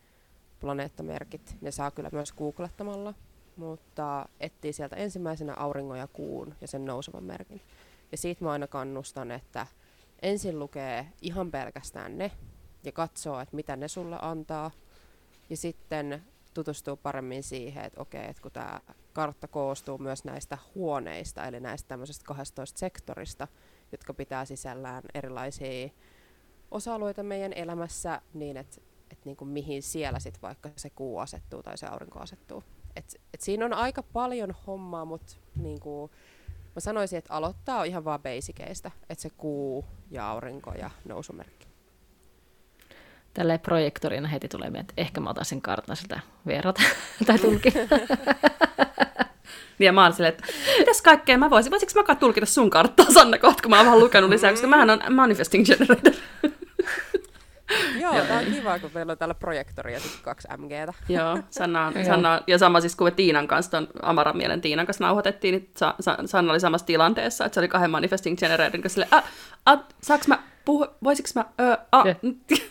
planeettamerkit. 0.60 1.58
Ne 1.62 1.72
saa 1.72 1.92
kyllä 1.92 2.10
myös 2.12 2.34
googlettamalla, 2.34 3.14
mutta 3.56 4.30
etsii 4.40 4.74
sieltä 4.74 4.96
ensimmäisenä 4.96 5.54
auringon 5.54 5.98
ja 5.98 6.08
kuun 6.08 6.56
ja 6.62 6.68
sen 6.68 6.86
nousevan 6.86 7.24
merkin. 7.24 7.62
Ja 8.12 8.18
siitä 8.18 8.44
mä 8.44 8.52
aina 8.52 8.68
kannustan, 8.68 9.32
että 9.32 9.68
ensin 10.22 10.60
lukee 10.60 11.08
ihan 11.22 11.52
pelkästään 11.52 12.18
ne 12.18 12.32
ja 12.84 12.92
katsoo, 12.92 13.40
että 13.40 13.56
mitä 13.56 13.76
ne 13.76 13.88
sulle 13.88 14.18
antaa. 14.22 14.72
Ja 15.50 15.58
sitten 15.58 16.24
tutustua 16.54 16.96
paremmin 16.96 17.44
siihen, 17.44 17.86
että 17.86 18.02
okei, 18.02 18.30
että 18.30 18.42
kun 18.42 18.52
tämä 18.52 18.82
kartta 19.14 19.48
koostuu 19.48 19.98
myös 19.98 20.24
näistä 20.24 20.58
huoneista, 20.76 21.46
eli 21.46 21.60
näistä 21.60 21.88
tämmöisestä 21.88 22.26
12 22.26 22.80
sektorista, 22.80 23.48
jotka 23.92 24.14
pitää 24.14 24.46
sisällään 24.46 25.04
erilaisia 25.14 25.90
osa-alueita 26.72 27.24
meidän 27.24 27.54
elämässä, 27.54 28.22
niin 28.34 28.58
että 28.58 28.82
et 29.12 29.26
niinku 29.26 29.46
mihin 29.46 29.84
siellä 29.84 30.20
sitten 30.20 30.42
vaikka 30.42 30.70
se 30.76 30.90
kuu 30.90 31.20
asettuu 31.20 31.64
tai 31.64 31.78
se 31.78 31.88
aurinko 31.88 32.20
asettuu. 32.20 32.64
Et, 32.96 33.22
et 33.34 33.42
siinä 33.42 33.66
on 33.66 33.74
aika 33.74 34.04
paljon 34.04 34.56
hommaa, 34.68 35.06
mutta 35.06 35.36
niinku, 35.56 36.12
mä 36.78 36.82
sanoisin, 36.82 37.18
että 37.18 37.34
aloittaa 37.34 37.84
ihan 37.84 38.06
vaan 38.06 38.20
basikeista, 38.20 38.92
että 39.10 39.22
se 39.22 39.30
kuu 39.38 39.86
ja 40.12 40.30
aurinko 40.30 40.72
ja 40.72 40.90
nousumerkki 41.06 41.68
tälle 43.34 43.58
projektorina 43.58 44.28
heti 44.28 44.48
tulee 44.48 44.70
mieleen, 44.70 44.82
että 44.90 44.94
ehkä 44.98 45.22
mä 45.22 45.30
otan 45.30 45.46
sen 45.46 45.62
kartan 45.62 45.96
sitä 45.96 46.20
verrata 46.48 46.82
tai 47.28 47.40
tulkita. 47.40 47.80
Niin 49.80 49.86
ja 49.88 49.94
mä 49.94 50.04
oon 50.04 50.14
silleen, 50.14 50.34
että 50.34 50.48
mitäs 50.80 51.02
kaikkea 51.02 51.38
mä 51.38 51.50
voisin, 51.50 51.72
voisinko 51.72 52.04
mä 52.08 52.16
tulkita 52.16 52.46
sun 52.46 52.70
karttaa 52.70 53.12
Sanna 53.12 53.38
kohta, 53.38 53.62
kun 53.62 53.70
mä 53.70 53.78
oon 53.78 53.86
vaan 53.86 54.00
lukenut 54.00 54.30
lisää, 54.30 54.52
koska 54.52 54.68
mähän 54.68 54.90
on 54.90 55.02
manifesting 55.10 55.66
generator. 55.66 56.14
Joo, 58.00 58.14
tää 58.14 58.40
on 58.40 58.46
kiva, 58.46 58.80
kun 58.80 58.92
meillä 58.94 59.12
on 59.12 59.18
täällä 59.18 59.34
projektori 59.34 59.94
ja 59.94 60.00
sitten 60.00 60.22
kaksi 60.22 60.48
MGtä. 60.58 60.94
Joo, 61.10 61.40
Sanna, 61.50 61.92
Sanna, 62.08 62.42
ja 62.48 62.58
sama 62.58 62.82
siis 62.82 62.96
kun 62.96 63.08
me 63.08 63.12
Tiinan 63.12 63.48
kanssa, 63.48 63.72
ton 63.72 63.88
Amaran 64.02 64.38
mielen 64.38 64.62
Tiinan 64.62 64.86
kanssa 64.86 65.04
nauhoitettiin, 65.04 65.52
niin 65.52 65.70
Sa, 65.78 65.96
Sa, 66.00 66.18
Sanna 66.26 66.54
oli 66.54 66.60
samassa 66.60 66.88
tilanteessa, 66.88 67.46
että 67.46 67.54
se 67.54 67.60
oli 67.60 67.68
kahden 67.68 67.92
manifesting 67.92 68.38
generatorin 68.38 68.82
kanssa 68.82 69.02
silleen, 69.02 69.24
a, 69.66 69.78
saaks 70.02 70.28
mä 70.28 70.40
puhu, 70.66 70.88
voisiko 71.04 71.30
mä, 71.36 71.46
ö, 71.62 71.78
a, 71.92 72.04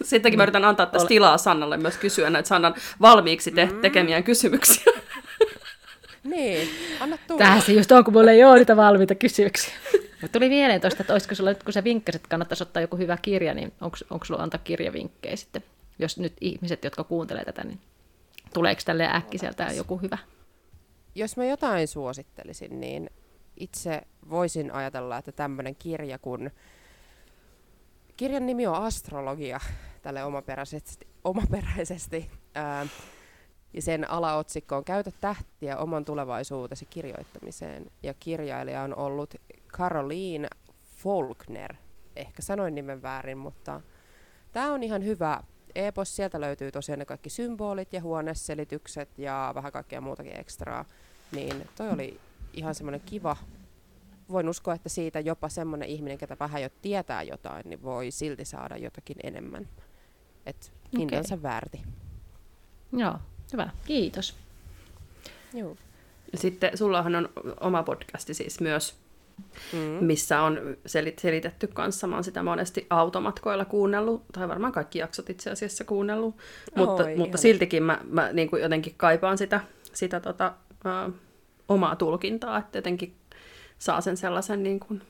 sittenkin 0.03 0.39
mä 0.41 0.43
yritän 0.43 0.65
antaa 0.65 0.87
tästä 0.87 1.09
tilaa 1.09 1.39
Sannalle 1.39 1.77
myös 1.77 1.97
kysyä 1.97 2.31
näitä 2.31 2.49
Sannan 2.49 2.75
valmiiksi 3.01 3.51
te- 3.51 3.67
mm. 3.67 3.81
tekemiään 3.81 4.25
kysymyksiä. 4.25 4.93
Niin, 6.25 6.69
anna 7.01 7.19
tulla. 7.27 7.39
Tähän 7.39 7.63
se 7.63 7.73
just 7.73 7.93
on, 7.93 8.05
kun 8.05 8.15
mulla 8.15 8.31
ei 8.31 8.45
ole 8.45 8.59
niitä 8.59 8.77
valmiita 8.77 9.15
kysymyksiä. 9.15 9.75
Tuli 10.33 10.49
mieleen 10.49 10.81
tuosta, 10.81 11.03
että 11.03 11.13
olisiko 11.13 11.35
sulla, 11.35 11.55
kun 11.55 11.73
sä 11.73 11.85
vinkkasit, 11.85 12.19
että 12.19 12.29
kannattaisi 12.29 12.63
ottaa 12.63 12.81
joku 12.81 12.97
hyvä 12.97 13.17
kirja, 13.17 13.55
niin 13.55 13.73
onko 14.11 14.25
sulla 14.25 14.43
antaa 14.43 14.61
kirjavinkkejä 14.65 15.37
sitten? 15.37 15.65
Jos 15.99 16.19
nyt 16.19 16.33
ihmiset, 16.41 16.85
jotka 16.85 17.05
kuuntelee 17.05 17.45
tätä, 17.45 17.65
niin 17.65 17.81
tuleeko 18.55 18.81
tälle 18.85 19.09
äkkiseltä 19.15 19.73
joku 19.77 19.97
hyvä? 19.97 20.19
Jos 21.15 21.37
mä 21.37 21.45
jotain 21.45 21.89
suosittelisin, 21.89 22.81
niin 22.81 23.11
itse 23.57 24.03
voisin 24.31 24.73
ajatella, 24.73 25.19
että 25.19 25.33
tämmöinen 25.33 25.77
kirja 25.77 26.19
kuin 26.19 26.51
kirjan 28.17 28.47
nimi 28.47 28.67
on 28.67 28.75
Astrologia, 28.75 29.61
tälle 30.03 30.25
omaperäisesti. 30.25 31.07
omaperäisesti. 31.25 32.31
Ää, 32.55 32.87
ja 33.73 33.83
sen 33.83 34.11
alaotsikko 34.11 34.77
on 34.77 34.85
Käytä 34.85 35.11
tähtiä 35.21 35.77
oman 35.79 36.05
tulevaisuutesi 36.05 36.87
kirjoittamiseen. 36.87 37.87
Ja 38.03 38.15
kirjailija 38.15 38.83
on 38.83 38.97
ollut 38.97 39.35
Caroline 39.73 40.49
Faulkner. 40.97 41.75
Ehkä 42.17 42.43
sanoin 42.43 42.75
nimen 42.75 43.03
väärin, 43.03 43.39
mutta 43.39 43.81
tämä 44.53 44.73
on 44.73 44.83
ihan 44.83 45.05
hyvä 45.05 45.43
epos. 45.75 46.17
Sieltä 46.17 46.41
löytyy 46.41 46.73
tosiaan 46.73 46.99
ne 46.99 47.05
kaikki 47.05 47.31
symbolit 47.31 47.93
ja 47.93 48.01
huoneselitykset 48.01 49.19
ja 49.19 49.53
vähän 49.55 49.73
kaikkea 49.73 50.01
muutakin 50.01 50.41
ekstraa. 50.41 50.85
Niin 51.33 51.69
toi 51.77 51.91
oli 51.91 52.21
ihan 52.53 52.75
semmoinen 52.75 53.01
kiva. 53.01 53.37
Voin 54.29 54.49
uskoa, 54.49 54.75
että 54.75 54.89
siitä 54.89 55.21
jopa 55.21 55.49
semmoinen 55.49 55.89
ihminen, 55.89 56.19
ketä 56.19 56.37
vähän 56.41 56.63
jo 56.63 56.69
tietää 56.83 57.23
jotain, 57.23 57.63
niin 57.69 57.83
voi 57.83 58.11
silti 58.11 58.45
saada 58.45 58.77
jotakin 58.77 59.17
enemmän. 59.23 59.69
Et 60.47 60.73
hintansa 60.99 61.35
okay. 61.35 61.43
väärti. 61.43 61.83
Joo, 62.93 63.15
hyvä. 63.53 63.71
Kiitos. 63.87 64.37
Joo. 65.53 65.77
Sitten 66.35 66.79
sullahan 66.79 67.17
on 67.17 67.29
oma 67.61 67.83
podcasti 67.83 68.35
siis 68.35 68.61
myös, 68.61 68.95
mm. 69.73 69.79
missä 70.05 70.41
on 70.41 70.77
selit- 70.89 71.21
selitetty 71.21 71.67
kanssa. 71.67 72.07
Mä 72.07 72.17
oon 72.17 72.25
sitä 72.25 72.43
monesti 72.43 72.87
automatkoilla 72.91 73.65
kuunnellut, 73.65 74.25
tai 74.33 74.49
varmaan 74.49 74.73
kaikki 74.73 74.99
jaksot 74.99 75.31
itse 75.31 75.51
asiassa 75.51 75.85
kuunnellut, 75.85 76.37
mutta, 76.77 77.05
Oi, 77.05 77.17
mutta 77.17 77.39
siltikin 77.39 77.83
mä, 77.83 78.01
mä 78.11 78.33
niin 78.33 78.51
kuin 78.51 78.63
jotenkin 78.63 78.95
kaipaan 78.97 79.39
sitä, 79.39 79.61
sitä 79.93 80.21
tota, 80.21 80.53
ä, 80.87 81.11
omaa 81.69 81.97
tulkintaa, 81.97 82.59
että 82.59 82.79
jotenkin 82.79 83.15
saa 83.79 84.01
sen 84.01 84.17
sellaisen 84.17 84.63
niin 84.63 84.81
kuin, 84.81 85.03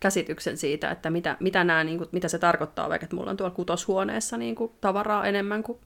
käsityksen 0.00 0.56
siitä, 0.56 0.90
että 0.90 1.10
mitä, 1.10 1.36
mitä, 1.40 1.64
nämä, 1.64 1.84
niin 1.84 1.98
kuin, 1.98 2.08
mitä 2.12 2.28
se 2.28 2.38
tarkoittaa, 2.38 2.88
vaikka 2.88 3.04
että 3.04 3.16
mulla 3.16 3.30
on 3.30 3.36
tuolla 3.36 3.54
kutoshuoneessa 3.54 4.36
niin 4.36 4.54
kuin, 4.54 4.72
tavaraa 4.80 5.26
enemmän 5.26 5.62
kuin 5.62 5.78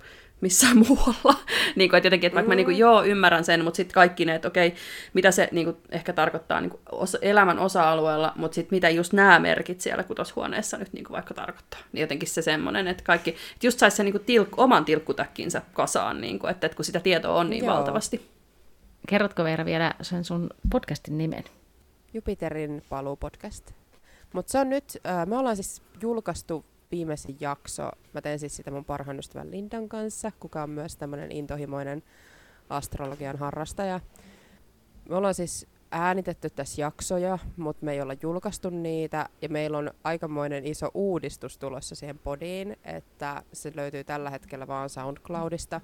missään 0.45 0.79
muualla. 0.89 1.35
niin 1.77 1.91
kuin, 1.91 1.99
että 1.99 2.07
jotenkin, 2.07 2.27
että 2.27 2.35
vaikka 2.35 2.49
mä 2.49 2.55
niin 2.55 2.65
kuin, 2.65 2.79
joo, 2.79 3.05
ymmärrän 3.05 3.45
sen, 3.45 3.65
mutta 3.65 3.77
sitten 3.77 3.95
kaikki 3.95 4.25
ne, 4.25 4.35
että 4.35 4.49
okei, 4.49 4.75
mitä 5.15 5.31
se 5.31 5.49
niin 5.53 5.65
kuin, 5.65 5.77
ehkä 5.91 6.13
tarkoittaa 6.13 6.61
niin 6.61 6.71
kuin, 6.71 6.81
osa, 6.93 7.19
elämän 7.23 7.59
osa-alueella, 7.59 8.33
mutta 8.37 8.55
sitten 8.55 8.77
mitä 8.77 8.91
just 8.91 9.13
nämä 9.13 9.39
merkit 9.39 9.81
siellä 9.81 10.03
kutoshuoneessa 10.03 10.79
nyt 10.79 10.93
niin 10.93 11.05
kuin, 11.05 11.13
vaikka 11.13 11.35
tarkoittaa. 11.35 11.81
Niin 11.93 12.01
jotenkin 12.01 12.29
se 12.29 12.43
semmoinen, 12.43 12.89
että 12.89 13.05
kaikki, 13.05 13.31
että 13.31 13.67
just 13.67 13.79
saisi 13.79 13.97
sen 13.97 14.07
niin 14.07 14.13
kuin, 14.13 14.25
tilk, 14.25 14.59
oman 14.59 14.85
tilkkutäkkinsä 14.85 15.63
kasaan, 15.73 16.21
niin 16.21 16.39
kuin, 16.39 16.51
että, 16.51 16.67
että 16.67 16.77
kun 16.77 16.85
sitä 16.85 17.01
tietoa 17.01 17.35
on 17.35 17.51
niin 17.51 17.65
joo. 17.65 17.75
valtavasti. 17.75 18.31
Kerrotko 19.09 19.45
Veera 19.45 19.65
vielä 19.65 19.95
sen 20.03 20.25
sun 20.25 20.51
podcastin 20.71 21.19
nimen? 21.19 21.45
Jupiterin 22.15 22.83
paluu 22.89 23.17
podcast. 23.17 23.73
Mutta 24.33 24.53
se 24.53 24.59
on 24.59 24.69
nyt, 24.69 24.85
äh, 25.07 25.27
me 25.27 25.39
ollaan 25.39 25.57
siis 25.57 25.83
julkaistu 26.03 26.65
viimeisin 26.91 27.37
jakso. 27.41 27.91
Mä 28.13 28.21
teen 28.21 28.39
siis 28.39 28.57
sitä 28.57 28.71
mun 28.71 28.85
parhaan 28.85 29.19
ystävän 29.19 29.51
Lindan 29.51 29.89
kanssa, 29.89 30.33
kuka 30.41 30.63
on 30.63 30.71
myös 30.71 30.97
tämmöinen 30.97 31.33
intohimoinen 31.33 32.03
astrologian 32.69 33.39
harrastaja. 33.39 34.01
Me 35.09 35.17
ollaan 35.17 35.35
siis 35.35 35.67
äänitetty 35.91 36.51
tässä 36.51 36.83
jaksoja, 36.83 37.39
mutta 37.57 37.85
me 37.85 37.93
ei 37.93 38.01
olla 38.01 38.15
julkaistu 38.23 38.71
niitä, 38.71 39.29
ja 39.43 39.49
meillä 39.49 39.79
on 39.79 39.91
aikamoinen 40.05 40.67
iso 40.67 40.91
uudistus 40.95 41.59
tulossa 41.59 41.95
siihen 41.95 42.19
podiin, 42.19 42.77
että 42.85 43.43
se 43.53 43.73
löytyy 43.75 44.05
tällä 44.05 44.31
hetkellä 44.31 44.67
vaan 44.67 44.89
SoundCloudista, 44.89 45.81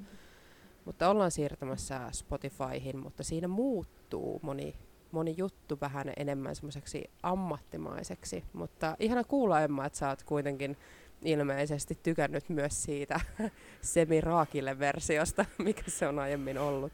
mutta 0.84 1.08
ollaan 1.08 1.30
siirtämässä 1.30 2.00
Spotifyhin, 2.12 2.98
mutta 2.98 3.22
siinä 3.22 3.48
muuttuu 3.48 4.40
moni 4.42 4.74
moni 5.12 5.34
juttu 5.36 5.78
vähän 5.80 6.12
enemmän 6.16 6.54
semmoiseksi 6.56 7.10
ammattimaiseksi. 7.22 8.44
Mutta 8.52 8.96
ihana 8.98 9.24
kuulla 9.24 9.60
Emma, 9.60 9.86
että 9.86 9.98
sä 9.98 10.08
oot 10.08 10.22
kuitenkin 10.22 10.76
ilmeisesti 11.24 11.98
tykännyt 12.02 12.48
myös 12.48 12.82
siitä 12.82 13.20
semiraakille 13.80 14.78
versiosta, 14.78 15.44
mikä 15.58 15.82
se 15.86 16.08
on 16.08 16.18
aiemmin 16.18 16.58
ollut. 16.58 16.92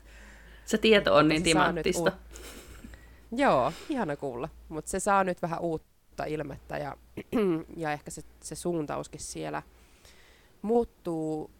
Se 0.64 0.78
tieto 0.78 1.14
on 1.14 1.28
niin 1.28 1.42
timanttista. 1.42 2.12
Joo, 3.32 3.72
ihana 3.88 4.16
kuulla. 4.16 4.48
Mutta 4.68 4.90
se 4.90 5.00
saa 5.00 5.24
nyt 5.24 5.42
vähän 5.42 5.60
uutta 5.60 6.24
ilmettä 6.24 6.78
ja, 6.78 6.96
ja 7.76 7.92
ehkä 7.92 8.10
se, 8.10 8.22
se 8.42 8.54
suuntauskin 8.54 9.20
siellä 9.20 9.62
muuttuu. 10.62 11.50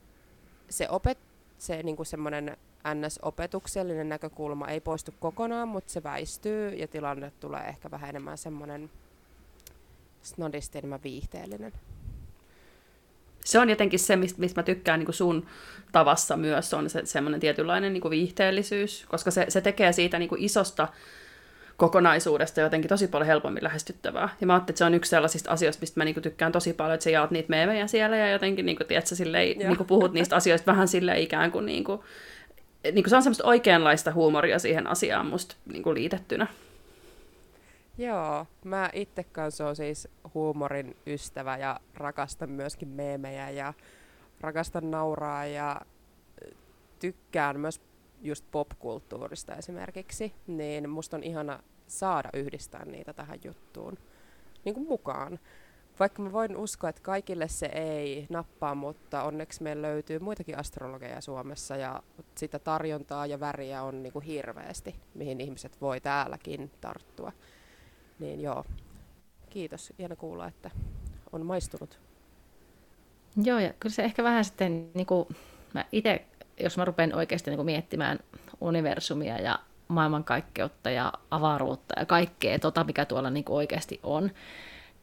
Se 0.71 0.89
opet, 0.91 1.19
se 1.59 1.83
niinku 1.83 2.05
semmoinen 2.05 2.57
NS-opetuksellinen 2.95 4.09
näkökulma 4.09 4.69
ei 4.69 4.81
poistu 4.81 5.15
kokonaan, 5.21 5.69
mutta 5.69 5.93
se 5.93 6.03
väistyy 6.03 6.69
ja 6.69 6.89
tilanne 6.89 7.33
tulee 7.41 7.65
ehkä 7.69 7.91
vähän 7.91 8.11
enemmän 8.11 8.39
semmoinen 8.39 8.91
snodisti 10.23 10.79
enemmän 10.79 11.03
viihteellinen. 11.05 11.73
Se 13.45 13.59
on 13.59 13.71
jotenkin 13.71 13.99
se, 13.99 14.17
mistä, 14.17 14.41
mistä 14.41 14.61
mä 14.61 14.65
tykkään 14.65 14.99
niin 14.99 15.07
kuin 15.07 15.15
sun 15.15 15.47
tavassa 15.93 16.37
myös, 16.37 16.75
on 16.75 16.91
se 16.91 17.07
semmoinen 17.07 17.41
tietynlainen 17.41 17.93
niin 17.93 18.01
kuin 18.01 18.11
viihteellisyys, 18.11 19.07
koska 19.09 19.31
se, 19.31 19.47
se 19.49 19.61
tekee 19.61 19.93
siitä 19.93 20.19
niin 20.19 20.29
kuin 20.29 20.43
isosta 20.43 20.89
kokonaisuudesta 21.77 22.61
jotenkin 22.61 22.89
tosi 22.89 23.09
paljon 23.09 23.27
helpommin 23.27 23.65
lähestyttävää. 23.65 24.29
Ja 24.41 24.47
mä 24.47 24.55
ajattelin, 24.55 24.73
että 24.73 24.79
se 24.79 24.85
on 24.85 24.95
yksi 24.95 25.09
sellaisista 25.11 25.51
asioista, 25.51 25.81
mistä 25.81 26.01
mä 26.01 26.05
niinku 26.05 26.21
tykkään 26.21 26.53
tosi 26.53 26.73
paljon, 26.73 26.95
että 26.95 27.05
sä 27.05 27.11
jaat 27.11 27.31
niitä 27.31 27.51
meemejä 27.51 27.87
siellä 27.87 28.17
ja 28.17 28.31
jotenkin 28.31 28.67
niinku, 28.67 28.85
tiedät, 28.85 29.07
silleen, 29.07 29.59
niinku 29.59 29.85
puhut 29.85 30.13
niistä 30.13 30.37
asioista 30.37 30.73
vähän 30.73 30.89
sille 30.89 31.21
ikään 31.21 31.53
kuin, 31.53 31.67
niinku, 31.67 32.05
niin 32.93 33.05
kuin 33.05 33.11
se 33.11 33.17
on 33.17 33.23
semmoista 33.23 33.45
oikeanlaista 33.45 34.13
huumoria 34.13 34.59
siihen 34.59 34.87
asiaan 34.87 35.27
musta 35.27 35.57
niin 35.73 35.83
kuin 35.83 35.95
liitettynä. 35.95 36.47
Joo, 37.99 38.47
mä 38.65 38.91
itse 38.93 39.25
kanssa 39.25 39.69
on 39.69 39.77
siis 39.77 40.09
huumorin 40.35 40.97
ystävä 41.07 41.57
ja 41.57 41.81
rakastan 41.95 42.51
myöskin 42.51 42.89
meemejä 42.89 43.51
ja 43.51 43.75
rakastan 44.41 44.91
nauraa 44.91 45.47
ja 45.47 45.81
tykkään 46.99 47.61
myös 47.61 47.81
just 48.23 48.45
popkulttuurista 48.51 49.55
esimerkiksi, 49.55 50.33
niin 50.47 50.91
musta 50.91 51.17
on 51.17 51.23
ihana 51.23 51.63
saada 51.87 52.29
yhdistää 52.35 52.85
niitä 52.85 53.13
tähän 53.13 53.39
juttuun 53.45 53.99
niin 54.65 54.75
kuin 54.75 54.89
mukaan. 54.89 55.39
Vaikka 56.01 56.23
mä 56.23 56.33
voin 56.33 56.57
uskoa, 56.57 56.91
että 56.91 57.03
kaikille 57.03 57.49
se 57.49 57.67
ei 57.67 58.27
nappaa, 58.29 58.75
mutta 58.75 59.23
onneksi 59.23 59.63
meillä 59.63 59.83
löytyy 59.83 60.19
muitakin 60.19 60.59
astrologeja 60.59 61.21
Suomessa 61.21 61.77
ja 61.77 62.03
sitä 62.35 62.59
tarjontaa 62.59 63.27
ja 63.27 63.41
väriä 63.41 63.83
on 63.83 64.03
niin 64.03 64.13
kuin 64.13 64.25
hirveästi, 64.25 64.95
mihin 65.15 65.41
ihmiset 65.41 65.81
voi 65.81 66.01
täälläkin 66.01 66.71
tarttua. 66.81 67.33
Niin 68.19 68.41
joo, 68.41 68.65
kiitos. 69.51 69.93
Hieno 69.99 70.17
kuulla, 70.17 70.47
että 70.47 70.71
on 71.33 71.47
maistunut. 71.47 71.99
Joo, 73.43 73.59
ja 73.59 73.73
kyllä 73.81 73.95
se 73.95 74.03
ehkä 74.03 74.25
vähän 74.25 74.45
sitten, 74.45 74.91
niin 74.95 75.07
kuin, 75.07 75.29
mä 75.75 75.85
itse, 75.93 76.27
jos 76.61 76.77
mä 76.77 76.85
rupean 76.85 77.15
oikeasti 77.15 77.51
niin 77.51 77.59
kuin 77.59 77.67
miettimään 77.67 78.19
universumia 78.61 79.39
ja 79.39 79.59
maailmankaikkeutta 79.89 80.91
ja 80.91 81.13
avaruutta 81.31 82.01
ja 82.01 82.07
kaikkea 82.07 82.59
tota, 82.59 82.85
mikä 82.85 83.05
tuolla 83.05 83.31
niin 83.31 83.45
kuin 83.45 83.57
oikeasti 83.57 84.01
on, 84.03 84.31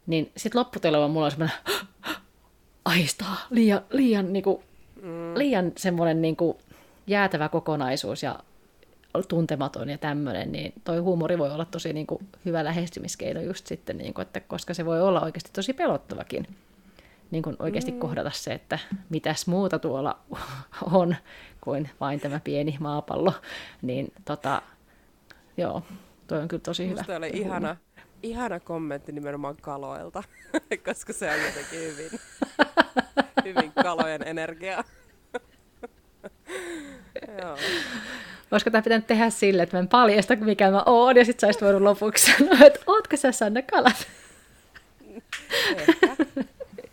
niin 0.08 0.32
sitten 0.38 0.60
lopputelema 0.60 1.08
mulla 1.08 1.26
on 1.26 1.32
semmoinen 1.32 1.58
aistaa, 2.86 3.36
liian, 3.50 3.82
liian, 3.92 4.34
niinku, 4.34 4.64
mm. 5.02 5.38
liian 5.38 5.72
semmoinen 5.78 6.22
niinku 6.22 6.58
jäätävä 7.08 7.50
kokonaisuus 7.50 8.24
ja 8.24 8.40
tuntematon 9.28 9.90
ja 9.90 9.98
tämmöinen, 9.98 10.52
niin 10.52 10.74
toi 10.84 10.98
huumori 10.98 11.38
voi 11.38 11.52
olla 11.52 11.66
tosi 11.66 11.94
niinku 11.94 12.22
hyvä 12.46 12.64
lähestymiskeino 12.64 13.42
just 13.42 13.68
sitten, 13.68 13.98
niinku, 13.98 14.22
että 14.22 14.40
koska 14.40 14.74
se 14.74 14.86
voi 14.86 15.02
olla 15.02 15.22
oikeasti 15.22 15.50
tosi 15.54 15.74
pelottavakin 15.74 16.48
niin 17.32 17.44
kuin 17.44 17.56
oikeasti 17.60 17.92
mm. 17.92 18.00
kohdata 18.00 18.32
se, 18.32 18.54
että 18.54 18.80
mitäs 19.10 19.48
muuta 19.48 19.80
tuolla 19.80 20.20
on 20.92 21.16
kuin 21.62 21.90
vain 22.00 22.20
tämä 22.20 22.40
pieni 22.44 22.78
maapallo, 22.80 23.34
niin 23.82 24.14
tota, 24.26 24.62
joo, 25.58 25.84
toi 26.28 26.40
on 26.40 26.48
kyllä 26.48 26.62
tosi 26.62 26.88
Musta 26.88 27.04
hyvä. 27.04 27.18
oli 27.18 27.32
ihana, 27.34 27.76
ihana 28.24 28.60
kommentti 28.60 29.12
nimenomaan 29.12 29.56
kaloilta, 29.62 30.24
koska 30.86 31.14
se 31.14 31.32
on 31.32 31.38
jotenkin 31.46 31.80
hyvin, 31.80 32.20
hyvin 33.46 33.72
kalojen 33.84 34.28
energiaa. 34.28 34.84
Joo. 37.42 37.58
Olisiko 38.52 38.72
tämä 38.72 38.82
pitänyt 38.82 39.08
tehdä 39.08 39.30
sille, 39.30 39.64
että 39.64 39.78
mä 39.78 39.80
en 39.80 39.88
paljasta, 39.88 40.36
mikä 40.36 40.72
mä 40.72 40.84
oon, 40.86 41.18
ja 41.18 41.26
sit 41.26 41.40
sä 41.40 41.48
olisit 41.48 41.62
voinut 41.62 41.82
lopuksi 41.82 42.32
sanoa, 42.32 42.66
että 42.66 42.80
ootko 42.88 43.18
sä 43.18 43.32
Sanna 43.32 43.62
Kalat? 43.62 44.08
Ehkä. 45.78 46.16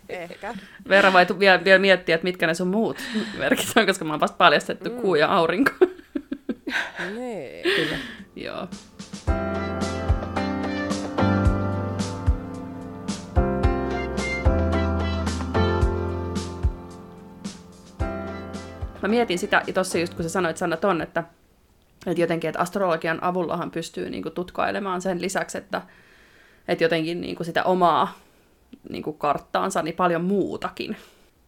Ehkä. 0.09 0.53
Veera 0.89 1.13
vai 1.13 1.25
vielä, 1.39 1.63
vielä 1.63 1.79
miettiä, 1.79 2.15
että 2.15 2.25
mitkä 2.25 2.47
ne 2.47 2.53
sun 2.53 2.67
muut 2.67 2.97
merkit 3.37 3.73
on, 3.75 3.85
koska 3.85 4.05
mä 4.05 4.13
oon 4.13 4.19
vasta 4.19 4.37
paljastettu 4.37 4.89
mm. 4.89 5.01
kuu 5.01 5.15
ja 5.15 5.27
aurinko. 5.27 5.71
niin. 7.15 7.63
Kyllä. 7.63 7.97
Joo. 8.35 8.67
Mä 19.01 19.07
mietin 19.07 19.39
sitä 19.39 19.63
tuossa 19.73 19.97
just, 19.97 20.13
kun 20.13 20.23
sä 20.23 20.29
sanoit 20.29 20.57
Sanna 20.57 20.77
ton, 20.77 21.01
että, 21.01 21.23
että 22.07 22.21
jotenkin, 22.21 22.49
että 22.49 22.59
astrologian 22.59 23.23
avullahan 23.23 23.71
pystyy 23.71 24.09
niin 24.09 24.23
kuin, 24.23 24.33
tutkailemaan 24.33 25.01
sen 25.01 25.21
lisäksi, 25.21 25.57
että, 25.57 25.81
että 26.67 26.83
jotenkin 26.83 27.21
niin 27.21 27.35
kuin 27.35 27.45
sitä 27.45 27.63
omaa 27.63 28.19
niin 28.89 29.03
kuin 29.03 29.17
karttaansa, 29.17 29.81
niin 29.81 29.95
paljon 29.95 30.23
muutakin. 30.23 30.97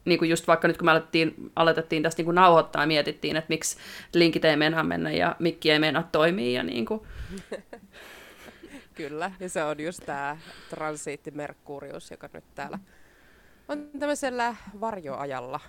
Niin 0.05 0.19
kuin 0.19 0.29
just 0.29 0.47
vaikka 0.47 0.67
nyt 0.67 0.77
kun 0.77 0.85
me 0.85 0.91
alettiin, 0.91 1.51
aloitettiin 1.55 2.03
tästä 2.03 2.19
niin 2.19 2.25
kuin 2.25 2.35
nauhoittaa 2.35 2.83
ja 2.83 2.87
mietittiin, 2.87 3.35
että 3.35 3.49
miksi 3.49 3.77
linkit 4.13 4.45
ei 4.45 4.55
mennä 4.55 4.83
mennä 4.83 5.11
ja 5.11 5.35
mikki 5.39 5.71
ei 5.71 5.79
mennä 5.79 6.03
toimii. 6.11 6.53
Ja 6.53 6.63
niin 6.63 6.85
kuin... 6.85 7.01
Kyllä, 8.93 9.31
ja 9.39 9.49
se 9.49 9.63
on 9.63 9.79
just 9.79 10.05
tämä 10.05 10.37
transiitti 10.69 11.31
Merkurius, 11.31 12.11
joka 12.11 12.29
nyt 12.33 12.43
täällä 12.55 12.79
on 13.67 13.89
tämmöisellä 13.99 14.55
varjoajalla 14.81 15.59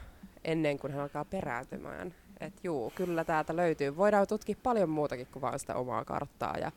ennen 0.44 0.78
kuin 0.78 0.92
hän 0.92 1.02
alkaa 1.02 1.24
perääntymään. 1.24 2.14
Et 2.40 2.64
juu, 2.64 2.92
kyllä 2.94 3.24
täältä 3.24 3.56
löytyy. 3.56 3.96
Voidaan 3.96 4.26
tutkia 4.26 4.56
paljon 4.62 4.88
muutakin 4.90 5.26
kuin 5.32 5.40
vain 5.42 5.58
sitä 5.58 5.74
omaa 5.74 6.04
karttaa. 6.04 6.58
Ja, 6.58 6.72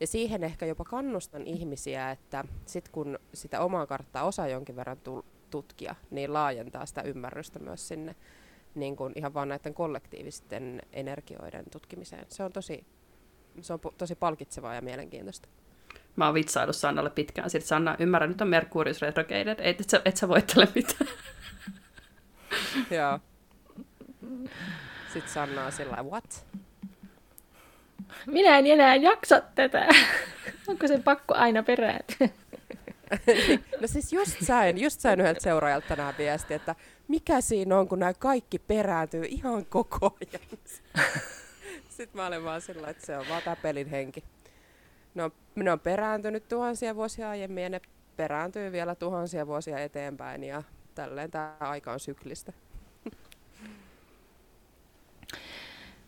ja 0.00 0.06
siihen 0.06 0.44
ehkä 0.44 0.66
jopa 0.66 0.84
kannustan 0.84 1.46
ihmisiä, 1.46 2.10
että 2.10 2.44
sit 2.66 2.88
kun 2.88 3.18
sitä 3.34 3.60
omaa 3.60 3.86
karttaa 3.86 4.24
osaa 4.24 4.48
jonkin 4.48 4.76
verran 4.76 4.98
tutkia, 5.50 5.94
niin 6.10 6.32
laajentaa 6.32 6.86
sitä 6.86 7.02
ymmärrystä 7.02 7.58
myös 7.58 7.88
sinne 7.88 8.14
niin 8.74 8.96
kuin 8.96 9.12
ihan 9.16 9.34
vaan 9.34 9.48
näiden 9.48 9.74
kollektiivisten 9.74 10.82
energioiden 10.92 11.64
tutkimiseen. 11.70 12.26
Se 12.28 12.42
on 12.42 12.52
tosi, 12.52 12.84
se 13.60 13.72
on 13.72 13.80
tosi 13.98 14.14
palkitsevaa 14.14 14.74
ja 14.74 14.82
mielenkiintoista. 14.82 15.48
Mä 16.16 16.24
oon 16.24 16.34
vitsaillut 16.34 16.76
Sannalle 16.76 17.10
pitkään. 17.10 17.50
Sitten 17.50 17.68
Sanna, 17.68 17.96
ymmärrän, 17.98 18.30
nyt 18.30 18.40
on 18.40 18.48
Merkurius 18.48 19.02
retrograded. 19.02 19.58
Et, 19.58 19.80
et, 19.80 19.90
sä, 19.90 20.02
et 20.04 20.16
sä 20.16 20.28
voittele 20.28 20.68
mitään. 20.74 21.10
Joo. 22.90 23.18
Sitten 25.12 25.32
Sanna 25.32 25.66
on 25.66 25.72
sillä 25.72 26.02
what? 26.02 26.46
Minä 28.26 28.58
en 28.58 28.66
enää 28.66 28.94
jaksa 28.94 29.40
tätä. 29.54 29.88
Onko 30.68 30.88
se 30.88 30.98
pakko 30.98 31.34
aina 31.34 31.62
perääntyä? 31.62 32.28
no 33.80 33.86
siis 33.86 34.12
just 34.12 34.36
sain, 34.42 34.78
just 34.78 35.00
sain 35.00 35.20
yhdeltä 35.20 35.40
seuraajalta 35.40 35.88
tänään 35.88 36.14
viesti, 36.18 36.54
että 36.54 36.74
mikä 37.08 37.40
siinä 37.40 37.78
on, 37.78 37.88
kun 37.88 37.98
nämä 37.98 38.14
kaikki 38.14 38.58
perääntyy 38.58 39.24
ihan 39.24 39.66
koko 39.66 40.16
ajan. 40.20 40.58
Sitten 41.88 42.16
mä 42.20 42.26
olen 42.26 42.44
vaan 42.44 42.60
sillä 42.60 42.88
että 42.88 43.06
se 43.06 43.18
on 43.18 43.28
vaan 43.28 43.42
tämä 43.42 43.56
pelin 43.56 43.88
henki. 43.88 44.24
Ne 45.14 45.22
on, 45.22 45.32
ne 45.54 45.72
on 45.72 45.80
perääntynyt 45.80 46.48
tuhansia 46.48 46.94
vuosia 46.94 47.30
aiemmin 47.30 47.62
ja 47.62 47.70
ne 47.70 47.80
perääntyy 48.16 48.72
vielä 48.72 48.94
tuhansia 48.94 49.46
vuosia 49.46 49.78
eteenpäin 49.78 50.44
ja 50.44 50.62
tälleen 50.96 51.30
tämä 51.30 51.56
aika 51.60 51.92
on 51.92 52.00
syklistä. 52.00 52.52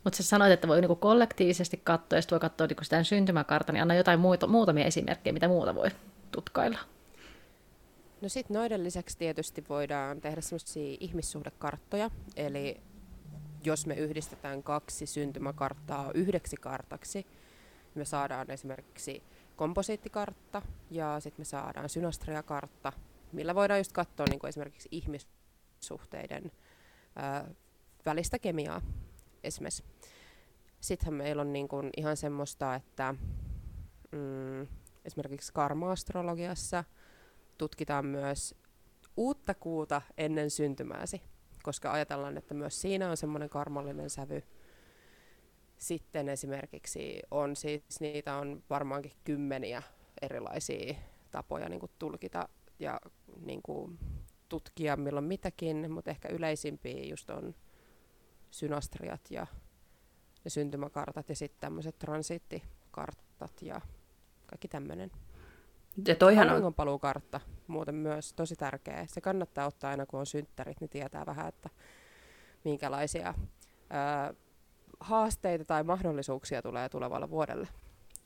Mutta 0.05 0.17
sä 0.17 0.23
sanoit, 0.23 0.53
että 0.53 0.69
voi 0.69 0.81
niinku 0.81 0.97
kollektiivisesti 0.97 1.81
katsoa, 1.85 2.17
ja 2.17 2.23
sitten 2.23 2.37
voi 2.37 2.41
katsoa 2.41 2.67
niinku 2.67 2.85
sitä 2.85 3.03
syntymäkartta, 3.03 3.73
niin 3.73 3.83
anna 3.83 3.95
jotain 3.95 4.21
muuta, 4.21 4.47
muutamia 4.47 4.85
esimerkkejä, 4.85 5.33
mitä 5.33 5.49
muuta 5.49 5.75
voi 5.75 5.89
tutkailla. 6.33 6.79
No 8.21 8.29
sitten 8.29 8.55
noiden 8.55 8.85
lisäksi 8.85 9.19
tietysti 9.19 9.65
voidaan 9.69 10.21
tehdä 10.21 10.41
semmoisia 10.41 10.97
ihmissuhdekarttoja, 11.01 12.11
eli 12.37 12.81
jos 13.65 13.87
me 13.87 13.95
yhdistetään 13.95 14.63
kaksi 14.63 15.07
syntymäkarttaa 15.07 16.11
yhdeksi 16.15 16.57
kartaksi, 16.57 17.27
me 17.95 18.05
saadaan 18.05 18.51
esimerkiksi 18.51 19.23
komposiittikartta 19.57 20.63
ja 20.91 21.21
sitten 21.21 21.41
me 21.41 21.45
saadaan 21.45 21.89
synastriakartta, 21.89 22.93
millä 23.33 23.55
voidaan 23.55 23.81
just 23.81 23.93
katsoa 23.93 24.27
niin 24.31 24.39
kuin 24.39 24.49
esimerkiksi 24.49 24.89
ihmissuhteiden 24.93 26.53
ää, 27.17 27.51
välistä 28.07 28.39
kemiaa 28.39 28.83
esimerkiksi. 29.45 29.85
Sittenhän 30.81 31.15
meillä 31.15 31.43
on 31.43 31.53
niin 31.53 31.69
kuin 31.69 31.91
ihan 31.97 32.17
semmoista, 32.17 32.75
että 32.75 33.15
mm, 34.13 34.67
esimerkiksi 35.05 35.53
karma-astrologiassa 35.53 36.85
tutkitaan 37.59 38.07
myös 38.07 38.55
uutta 39.17 39.55
kuuta 39.55 40.03
ennen 40.19 40.51
syntymääsi, 40.51 41.23
koska 41.63 41.93
ajatellaan, 41.93 42.37
että 42.37 42.55
myös 42.55 42.81
siinä 42.81 43.11
on 43.11 43.17
semmoinen 43.17 43.49
karmallinen 43.49 44.11
sävy. 44.11 44.43
Sitten 45.77 46.29
esimerkiksi 46.29 47.23
on 47.31 47.57
siis, 47.57 48.01
niitä 48.01 48.37
on 48.37 48.63
varmaankin 48.71 49.13
kymmeniä 49.25 49.83
erilaisia 50.23 50.95
tapoja 51.31 51.69
niin 51.69 51.81
kuin 51.81 51.93
tulkita 51.99 52.49
ja 52.79 53.01
niin 53.41 53.63
kuin 53.63 53.99
tutkia 54.49 54.97
milloin 54.97 55.25
mitäkin, 55.25 55.93
mutta 55.93 56.11
ehkä 56.11 56.29
yleisimpiä 56.29 57.05
just 57.05 57.31
on 57.31 57.55
synastriat 58.51 59.21
ja 59.31 59.47
ne 60.45 60.51
syntymäkartat 60.51 61.29
ja 61.29 61.37
sitten 61.37 61.61
tämmöiset 61.61 61.99
transiittikartat 61.99 63.63
ja 63.63 63.81
kaikki 64.47 64.69
tämmöinen. 64.69 65.11
Ja 66.07 66.15
toihan 66.15 66.65
on... 66.65 66.75
paluukartta 66.75 67.41
muuten 67.67 67.95
myös 67.95 68.33
tosi 68.33 68.57
tärkeä. 68.57 69.07
Se 69.07 69.21
kannattaa 69.21 69.67
ottaa 69.67 69.91
aina, 69.91 70.07
kun 70.07 70.21
on 70.21 70.27
synttärit, 70.27 70.81
niin 70.81 70.91
tietää 70.91 71.27
vähän, 71.27 71.49
että 71.49 71.71
minkälaisia 72.65 73.35
ää, 73.91 74.35
haasteita 75.01 75.65
tai 75.65 75.85
mahdollisuuksia 75.85 76.63
tulee 76.63 76.89
tulevalla 76.89 77.31
vuodelle. 77.31 77.69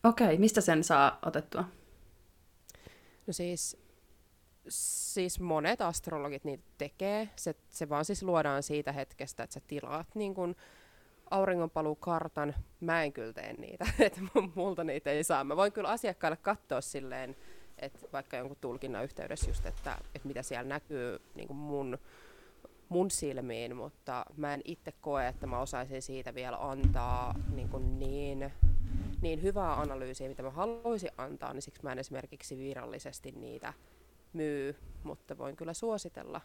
Okei, 0.04 0.38
mistä 0.38 0.60
sen 0.60 0.84
saa 0.84 1.18
otettua? 1.22 1.64
No 3.26 3.32
siis, 3.32 3.81
siis 4.68 5.40
monet 5.40 5.80
astrologit 5.80 6.44
niitä 6.44 6.64
tekee. 6.78 7.28
Se, 7.36 7.54
se 7.68 7.88
vaan 7.88 8.04
siis 8.04 8.22
luodaan 8.22 8.62
siitä 8.62 8.92
hetkestä, 8.92 9.42
että 9.42 9.54
sä 9.54 9.60
tilaat 9.66 10.06
niin 10.14 10.34
kun 10.34 10.56
auringonpaluukartan. 11.30 12.54
Mä 12.80 13.04
en 13.04 13.12
kyllä 13.12 13.32
tee 13.32 13.52
niitä, 13.52 13.86
että 13.98 14.20
multa 14.54 14.84
niitä 14.84 15.10
ei 15.10 15.24
saa. 15.24 15.44
Mä 15.44 15.56
voin 15.56 15.72
kyllä 15.72 15.88
asiakkaille 15.88 16.36
katsoa 16.36 16.80
silleen, 16.80 17.36
että 17.78 17.98
vaikka 18.12 18.36
jonkun 18.36 18.56
tulkinnan 18.60 19.04
yhteydessä 19.04 19.50
just, 19.50 19.66
että, 19.66 19.98
että 20.14 20.28
mitä 20.28 20.42
siellä 20.42 20.68
näkyy 20.68 21.18
niin 21.34 21.56
mun, 21.56 21.98
mun 22.88 23.10
silmiin, 23.10 23.76
mutta 23.76 24.26
mä 24.36 24.54
en 24.54 24.60
itse 24.64 24.92
koe, 25.00 25.28
että 25.28 25.46
mä 25.46 25.60
osaisin 25.60 26.02
siitä 26.02 26.34
vielä 26.34 26.70
antaa 26.70 27.34
niin, 27.54 27.98
niin, 27.98 28.52
niin 29.20 29.42
hyvää 29.42 29.80
analyysiä, 29.80 30.28
mitä 30.28 30.42
mä 30.42 30.50
haluaisin 30.50 31.10
antaa, 31.16 31.52
niin 31.52 31.62
siksi 31.62 31.82
mä 31.82 31.92
en 31.92 31.98
esimerkiksi 31.98 32.58
virallisesti 32.58 33.32
niitä 33.32 33.72
myy, 34.32 34.76
mutta 35.02 35.38
voin 35.38 35.56
kyllä 35.56 35.74
suositella 35.74 36.40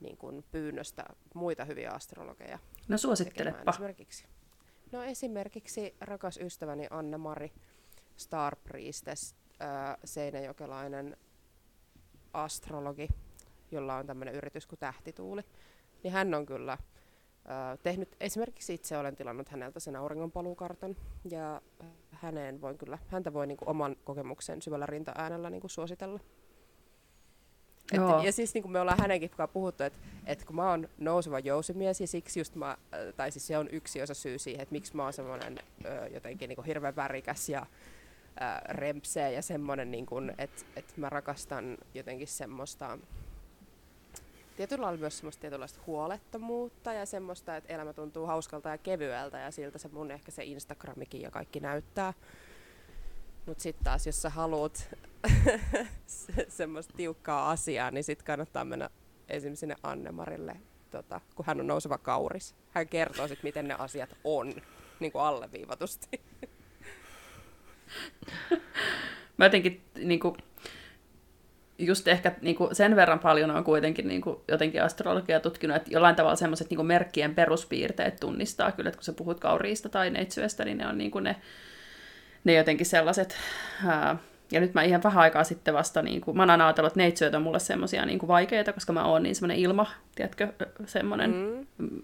niin 0.00 0.16
kuin 0.16 0.44
pyynnöstä 0.50 1.04
muita 1.34 1.64
hyviä 1.64 1.90
astrologeja. 1.90 2.58
No 2.88 2.98
suosittelepa. 2.98 3.70
Esimerkiksi. 3.70 4.26
No 4.92 5.02
esimerkiksi 5.02 5.96
rakas 6.00 6.36
ystäväni 6.36 6.86
Anna-Mari 6.90 7.52
Star 8.16 8.56
Priestess 8.56 9.34
ää, 9.60 9.98
seinäjokelainen 10.04 11.16
astrologi, 12.32 13.08
jolla 13.70 13.96
on 13.96 14.06
tämmöinen 14.06 14.34
yritys 14.34 14.66
kuin 14.66 14.78
Tähtituuli, 14.78 15.42
niin 16.02 16.12
hän 16.12 16.34
on 16.34 16.46
kyllä 16.46 16.78
tehnyt, 17.82 18.16
esimerkiksi 18.20 18.74
itse 18.74 18.98
olen 18.98 19.16
tilannut 19.16 19.48
häneltä 19.48 19.80
sen 19.80 19.96
auringonpaluukartan, 19.96 20.96
ja 21.30 21.62
häneen 22.10 22.60
voin 22.60 22.78
kyllä, 22.78 22.98
häntä 23.08 23.32
voi 23.32 23.46
niin 23.46 23.56
kuin 23.56 23.68
oman 23.68 23.96
kokemuksen 24.04 24.62
syvällä 24.62 24.86
rintaäänellä 24.86 25.50
niin 25.50 25.60
kuin 25.60 25.70
suositella. 25.70 26.20
Et, 27.92 28.24
ja 28.24 28.32
siis 28.32 28.54
niin 28.54 28.62
kuin 28.62 28.72
me 28.72 28.80
ollaan 28.80 29.00
hänenkin 29.00 29.30
puhuttu, 29.52 29.82
että, 29.82 29.98
että 30.26 30.46
kun 30.46 30.56
mä 30.56 30.70
oon 30.70 30.88
nouseva 30.98 31.38
jousimies 31.38 32.00
ja 32.00 32.06
siksi 32.06 32.40
just 32.40 32.54
mä, 32.54 32.76
tai 33.16 33.30
siis 33.30 33.46
se 33.46 33.58
on 33.58 33.68
yksi 33.72 34.02
osa 34.02 34.14
syy 34.14 34.38
siihen, 34.38 34.60
että 34.60 34.72
miksi 34.72 34.96
mä 34.96 35.02
oon 35.02 35.12
semmoinen 35.12 35.58
jotenkin 36.14 36.48
niin 36.48 36.56
kuin 36.56 36.66
hirveän 36.66 36.96
värikäs 36.96 37.48
ja 37.48 37.66
äh, 38.42 38.60
rempseä 38.68 39.28
ja 39.28 39.42
semmoinen, 39.42 39.90
niin 39.90 40.06
että 40.38 40.62
et 40.76 40.96
mä 40.96 41.10
rakastan 41.10 41.78
jotenkin 41.94 42.28
semmoista 42.28 42.98
tietyllä 44.56 44.82
lailla 44.82 45.00
myös 45.00 45.18
semmoista 45.18 45.40
tietynlaista 45.40 45.80
huolettomuutta 45.86 46.92
ja 46.92 47.06
semmoista, 47.06 47.56
että 47.56 47.74
elämä 47.74 47.92
tuntuu 47.92 48.26
hauskalta 48.26 48.68
ja 48.68 48.78
kevyeltä 48.78 49.38
ja 49.38 49.50
siltä 49.50 49.78
se 49.78 49.88
mun 49.88 50.10
ehkä 50.10 50.30
se 50.30 50.44
Instagramikin 50.44 51.20
ja 51.20 51.30
kaikki 51.30 51.60
näyttää. 51.60 52.12
Mutta 53.46 53.62
sitten 53.62 53.84
taas, 53.84 54.06
jos 54.06 54.22
sä 54.22 54.30
haluat 54.30 54.88
se, 56.06 56.46
semmoista 56.48 56.94
tiukkaa 56.96 57.50
asiaa, 57.50 57.90
niin 57.90 58.04
sitten 58.04 58.26
kannattaa 58.26 58.64
mennä 58.64 58.90
esimerkiksi 59.28 59.60
sinne 59.60 59.76
Annemarille, 59.82 60.56
tota, 60.90 61.20
kun 61.34 61.46
hän 61.46 61.60
on 61.60 61.66
nouseva 61.66 61.98
kauris. 61.98 62.54
Hän 62.70 62.88
kertoo 62.88 63.28
sitten, 63.28 63.48
miten 63.48 63.68
ne 63.68 63.74
asiat 63.78 64.16
on, 64.24 64.54
niin 65.00 65.12
kuin 65.12 65.22
alleviivatusti. 65.22 66.20
Mä 69.36 69.44
jotenkin 69.44 69.82
niin 69.98 70.20
kuin, 70.20 70.36
just 71.78 72.08
ehkä 72.08 72.32
niin 72.40 72.56
kuin 72.56 72.74
sen 72.74 72.96
verran 72.96 73.18
paljon 73.18 73.50
on 73.50 73.64
kuitenkin 73.64 74.08
niin 74.08 74.20
kuin, 74.20 74.36
jotenkin 74.48 74.82
astrologiaa 74.82 75.40
tutkinut, 75.40 75.76
että 75.76 75.90
jollain 75.90 76.16
tavalla 76.16 76.36
semmoiset 76.36 76.70
niin 76.70 76.86
merkkien 76.86 77.34
peruspiirteet 77.34 78.16
tunnistaa 78.20 78.72
kyllä, 78.72 78.88
että 78.88 78.98
kun 78.98 79.04
sä 79.04 79.12
puhut 79.12 79.40
kauriista 79.40 79.88
tai 79.88 80.10
neitsyöstä, 80.10 80.64
niin 80.64 80.78
ne 80.78 80.86
on 80.86 80.98
niin 80.98 81.10
kuin 81.10 81.24
ne, 81.24 81.36
ne 82.44 82.54
jotenkin 82.54 82.86
sellaiset... 82.86 83.36
Ää, 83.86 84.16
ja 84.52 84.60
nyt 84.60 84.74
mä 84.74 84.82
ihan 84.82 85.02
vähän 85.02 85.22
aikaa 85.22 85.44
sitten 85.44 85.74
vasta, 85.74 86.02
niin 86.02 86.20
kuin, 86.20 86.36
mä 86.36 86.42
oon 86.42 86.60
ajatellut, 86.60 86.90
että 86.90 87.00
neitsyöt 87.00 87.34
on 87.34 87.42
mulle 87.42 87.58
semmoisia 87.58 88.06
niin 88.06 88.28
vaikeita, 88.28 88.72
koska 88.72 88.92
mä 88.92 89.04
oon 89.04 89.22
niin 89.22 89.34
semmoinen 89.34 89.58
ilma, 89.58 89.86
tiedätkö, 90.14 90.52
semmoinen 90.86 91.30
mm. 91.78 92.02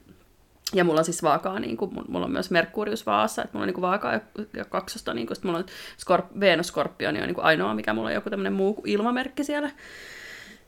Ja 0.75 0.85
mulla 0.85 0.99
on 0.99 1.05
siis 1.05 1.23
vaakaa, 1.23 1.59
niin 1.59 1.77
kuin, 1.77 1.91
mulla 2.09 2.27
on 2.27 2.33
myös 2.33 2.51
Merkurius 2.51 3.07
vaassa, 3.07 3.43
että 3.43 3.55
mulla 3.55 3.63
on 3.63 3.67
niin 3.67 3.75
kuin 3.75 3.83
vaakaa 3.83 4.13
ja, 4.13 4.21
ja 4.57 4.65
kaksosta, 4.65 5.15
niin 5.15 5.27
kuin, 5.27 5.37
mulla 5.43 5.59
on 5.59 5.65
Skorp- 5.99 6.41
Venus 6.41 6.67
Skorpioni 6.67 7.21
on 7.21 7.27
niin 7.27 7.35
kuin 7.35 7.45
ainoa, 7.45 7.75
mikä 7.75 7.93
mulla 7.93 8.09
on 8.09 8.15
joku 8.15 8.31
tämmöinen 8.31 8.53
muu 8.53 8.83
ilmamerkki 8.87 9.45
siellä. 9.45 9.71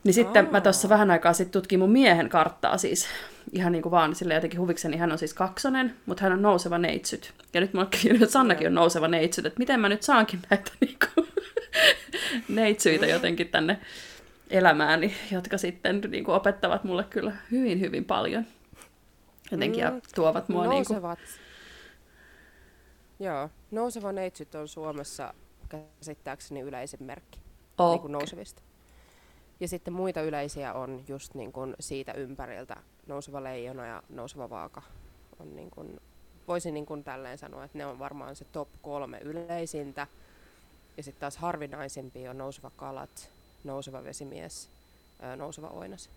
Niin 0.05 0.15
sitten 0.15 0.45
Aa. 0.45 0.53
mä 0.53 0.61
tuossa 0.61 0.89
vähän 0.89 1.11
aikaa 1.11 1.33
sitten 1.33 1.53
tutkin 1.53 1.79
mun 1.79 1.91
miehen 1.91 2.29
karttaa 2.29 2.79
siis 2.79 3.09
ihan 3.53 3.73
niin 3.73 3.83
kuin 3.83 3.91
vaan 3.91 4.15
sille 4.15 4.35
jotenkin 4.35 4.61
huvikseni. 4.61 4.97
Hän 4.97 5.13
on 5.13 5.19
siis 5.19 5.35
kaksonen, 5.35 5.95
mutta 6.07 6.23
hän 6.23 6.33
on 6.33 6.43
nouseva 6.43 6.79
neitsyt. 6.79 7.33
Ja 7.55 7.61
nyt 7.61 7.75
mulla 7.75 7.89
on 8.23 8.29
Sannakin 8.29 8.67
on 8.67 8.75
nouseva 8.75 9.09
neitsyt, 9.09 9.47
että 9.47 9.59
miten 9.59 9.81
mä 9.81 9.89
nyt 9.89 10.03
saankin 10.03 10.41
näitä 10.51 10.73
niin 10.81 10.97
kuin, 11.15 11.29
neitsyitä 12.49 13.07
jotenkin 13.07 13.49
tänne 13.49 13.79
elämääni, 14.51 15.15
jotka 15.31 15.59
sitten 15.59 16.01
niin 16.09 16.25
kuin 16.25 16.35
opettavat 16.35 16.85
mulle 16.85 17.05
kyllä 17.05 17.37
hyvin, 17.51 17.81
hyvin 17.81 18.05
paljon. 18.05 18.47
Jotenkin 19.51 19.85
mm, 19.85 19.95
ja 19.95 20.01
tuovat 20.15 20.49
mua 20.49 20.65
nousevat. 20.65 21.19
Niin 21.19 21.29
kuin... 23.19 23.27
Joo, 23.27 23.51
nouseva 23.71 24.13
neitsyt 24.13 24.55
on 24.55 24.69
Suomessa 24.69 25.35
käsittääkseni 25.69 26.61
yleisin 26.61 27.03
merkki 27.03 27.41
okay. 27.79 27.93
niin 27.93 28.01
kuin 28.01 28.13
nousevista. 28.13 28.63
Ja 29.61 29.69
sitten 29.69 29.95
muita 29.95 30.23
yleisiä 30.23 30.73
on 30.73 31.05
just 31.09 31.35
niin 31.35 31.53
kuin 31.53 31.75
siitä 31.81 32.13
ympäriltä. 32.13 32.77
Nouseva 33.07 33.43
leijona 33.43 33.87
ja 33.87 34.03
nouseva 34.09 34.51
vaaka 34.51 34.83
on 35.41 35.57
niin 35.57 35.71
kuin, 35.71 36.01
voisin 36.49 36.75
niin 36.75 36.87
kuin 36.87 37.05
tälleen 37.05 37.39
sanoa, 37.39 37.65
että 37.65 37.79
ne 37.79 37.87
on 37.87 37.99
varmaan 37.99 38.37
se 38.37 38.45
top 38.45 38.69
kolme 38.83 39.19
yleisintä. 39.19 40.07
Ja 40.97 41.03
sitten 41.03 41.21
taas 41.21 41.37
harvinaisimpia 41.37 42.31
on 42.31 42.39
nouseva 42.39 42.71
kalat, 42.77 43.31
nouseva 43.65 44.05
vesimies, 44.05 44.69
nouseva 45.37 45.69
oinas. 45.69 46.11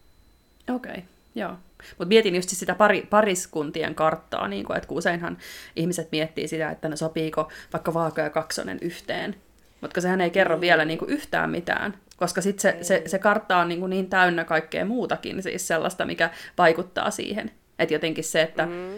Okei, 0.70 0.92
okay, 0.92 1.04
joo. 1.36 1.52
Mutta 1.90 2.06
mietin 2.06 2.36
just 2.36 2.50
sitä 2.50 2.76
pari, 2.76 3.08
pariskuntien 3.10 3.96
karttaa, 3.96 4.48
niin 4.48 4.66
kun, 4.66 4.76
että 4.76 4.88
kun 4.88 4.98
useinhan 4.98 5.38
ihmiset 5.76 6.12
miettii 6.12 6.48
sitä, 6.48 6.70
että 6.70 6.90
ne 6.90 6.96
sopiiko 6.96 7.52
vaikka 7.74 7.94
vaaka 7.94 8.22
ja 8.22 8.30
kaksonen 8.30 8.78
yhteen. 8.82 9.36
Mutta 9.82 10.02
sehän 10.02 10.22
ei 10.22 10.30
kerro 10.30 10.56
mm. 10.56 10.62
vielä 10.62 10.86
niin 10.86 11.00
kuin 11.00 11.12
yhtään 11.12 11.50
mitään, 11.50 11.98
koska 12.18 12.42
sit 12.42 12.60
se, 12.60 12.78
se, 12.82 13.04
se 13.06 13.20
kartta 13.20 13.58
on 13.58 13.70
niin, 13.70 13.80
kuin 13.80 13.90
niin 13.90 14.10
täynnä 14.10 14.44
kaikkea 14.44 14.86
muutakin, 14.86 15.44
siis 15.44 15.68
sellaista, 15.68 16.06
mikä 16.06 16.30
vaikuttaa 16.58 17.12
siihen. 17.12 17.52
Että 17.80 17.94
jotenkin 17.94 18.24
se, 18.24 18.42
että 18.42 18.66
mm. 18.66 18.96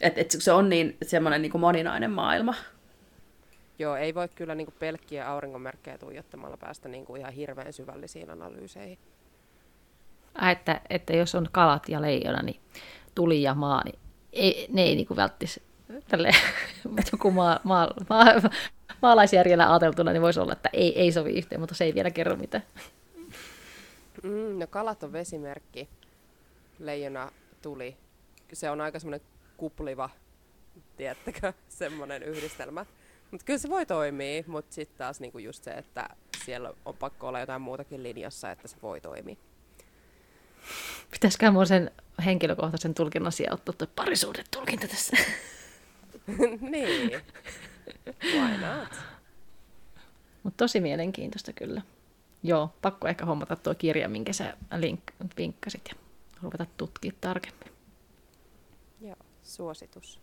et, 0.00 0.18
et 0.18 0.30
se 0.38 0.52
on 0.52 0.68
niin 0.68 0.96
semmoinen 1.02 1.42
niin 1.42 1.52
kuin 1.52 1.60
moninainen 1.60 2.10
maailma. 2.10 2.54
Joo, 3.80 3.96
ei 3.96 4.14
voi 4.14 4.28
kyllä 4.28 4.54
niin 4.54 4.66
kuin 4.66 4.74
pelkkiä 4.78 5.28
aurinkomerkkejä 5.30 5.98
tuijottamalla 5.98 6.56
päästä 6.56 6.88
niin 6.88 7.04
kuin 7.04 7.20
ihan 7.20 7.32
hirveän 7.32 7.72
syvällisiin 7.72 8.30
analyyseihin. 8.30 8.98
Äh, 10.42 10.50
että, 10.50 10.80
että 10.90 11.16
jos 11.16 11.34
on 11.34 11.48
kalat 11.52 11.88
ja 11.88 12.00
leijona, 12.00 12.42
niin 12.42 12.60
tuli 13.14 13.42
ja 13.42 13.54
maa, 13.54 13.84
niin 13.84 13.98
ei, 14.32 14.66
ne 14.72 14.82
ei 14.82 14.96
niin 14.96 15.06
kuin 15.06 15.16
välttis 15.16 15.60
tälle, 16.08 16.30
joku 17.12 17.30
maa, 17.40 17.60
maa, 17.64 17.88
maa, 18.08 18.26
maalaisjärjellä 19.02 19.72
ajateltuna, 19.72 20.12
niin 20.12 20.22
voisi 20.22 20.40
olla, 20.40 20.52
että 20.52 20.70
ei, 20.72 21.00
ei 21.00 21.12
sovi 21.12 21.38
yhteen, 21.38 21.60
mutta 21.60 21.74
se 21.74 21.84
ei 21.84 21.94
vielä 21.94 22.10
kerro 22.10 22.36
mitään. 22.36 22.64
Mm, 24.22 24.58
no 24.58 24.66
kalat 24.66 25.02
on 25.02 25.12
vesimerkki. 25.12 25.88
Leijona 26.78 27.32
tuli. 27.62 27.96
Se 28.52 28.70
on 28.70 28.80
aika 28.80 28.98
semmoinen 28.98 29.26
kupliva, 29.56 30.10
tiettäkö, 30.96 31.52
semmoinen 31.68 32.22
yhdistelmä. 32.22 32.86
Mutta 33.30 33.44
kyllä 33.44 33.58
se 33.58 33.68
voi 33.68 33.86
toimia, 33.86 34.42
mutta 34.46 34.74
sitten 34.74 34.98
taas 34.98 35.20
niinku 35.20 35.38
just 35.38 35.64
se, 35.64 35.70
että 35.70 36.08
siellä 36.44 36.74
on 36.84 36.96
pakko 36.96 37.28
olla 37.28 37.40
jotain 37.40 37.62
muutakin 37.62 38.02
linjassa, 38.02 38.50
että 38.50 38.68
se 38.68 38.76
voi 38.82 39.00
toimia. 39.00 39.36
Pitäisikö 41.10 41.50
minua 41.50 41.64
sen 41.64 41.90
henkilökohtaisen 42.24 42.94
tulkinnan 42.94 43.32
sijaan 43.32 43.54
ottaa 43.54 43.74
tuo 43.78 43.86
parisuudetulkinta 43.96 44.88
tässä? 44.88 45.16
niin. 46.70 47.20
Why 48.24 48.58
not? 48.58 48.88
Mutta 50.42 50.56
tosi 50.56 50.80
mielenkiintoista 50.80 51.52
kyllä. 51.52 51.82
Joo, 52.42 52.74
pakko 52.82 53.08
ehkä 53.08 53.24
hommata 53.24 53.56
tuo 53.56 53.74
kirja, 53.74 54.08
minkä 54.08 54.32
sä 54.32 54.56
link, 54.76 55.00
vinkkasit 55.36 55.82
ja 55.88 55.94
ruveta 56.42 56.66
tutkimaan 56.76 57.18
tarkemmin. 57.20 57.72
Joo, 59.00 59.16
suositus. 59.42 60.20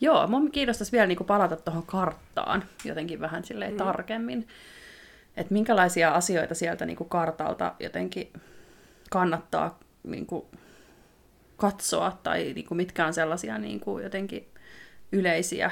Joo, 0.00 0.26
mun 0.26 0.50
kiinnostaisi 0.50 0.92
vielä 0.92 1.06
niinku 1.06 1.24
palata 1.24 1.56
tuohon 1.56 1.86
karttaan 1.86 2.64
jotenkin 2.84 3.20
vähän 3.20 3.44
silleen 3.44 3.72
mm. 3.72 3.78
tarkemmin. 3.78 4.48
Että 5.36 5.52
minkälaisia 5.52 6.10
asioita 6.10 6.54
sieltä 6.54 6.86
niinku 6.86 7.04
kartalta 7.04 7.74
jotenkin 7.80 8.32
kannattaa 9.10 9.78
niinku 10.02 10.48
katsoa 11.56 12.18
tai 12.22 12.52
niinku 12.54 12.74
mitkä 12.74 13.06
on 13.06 13.14
sellaisia 13.14 13.58
niinku 13.58 13.98
jotenkin 13.98 14.48
yleisiä 15.12 15.70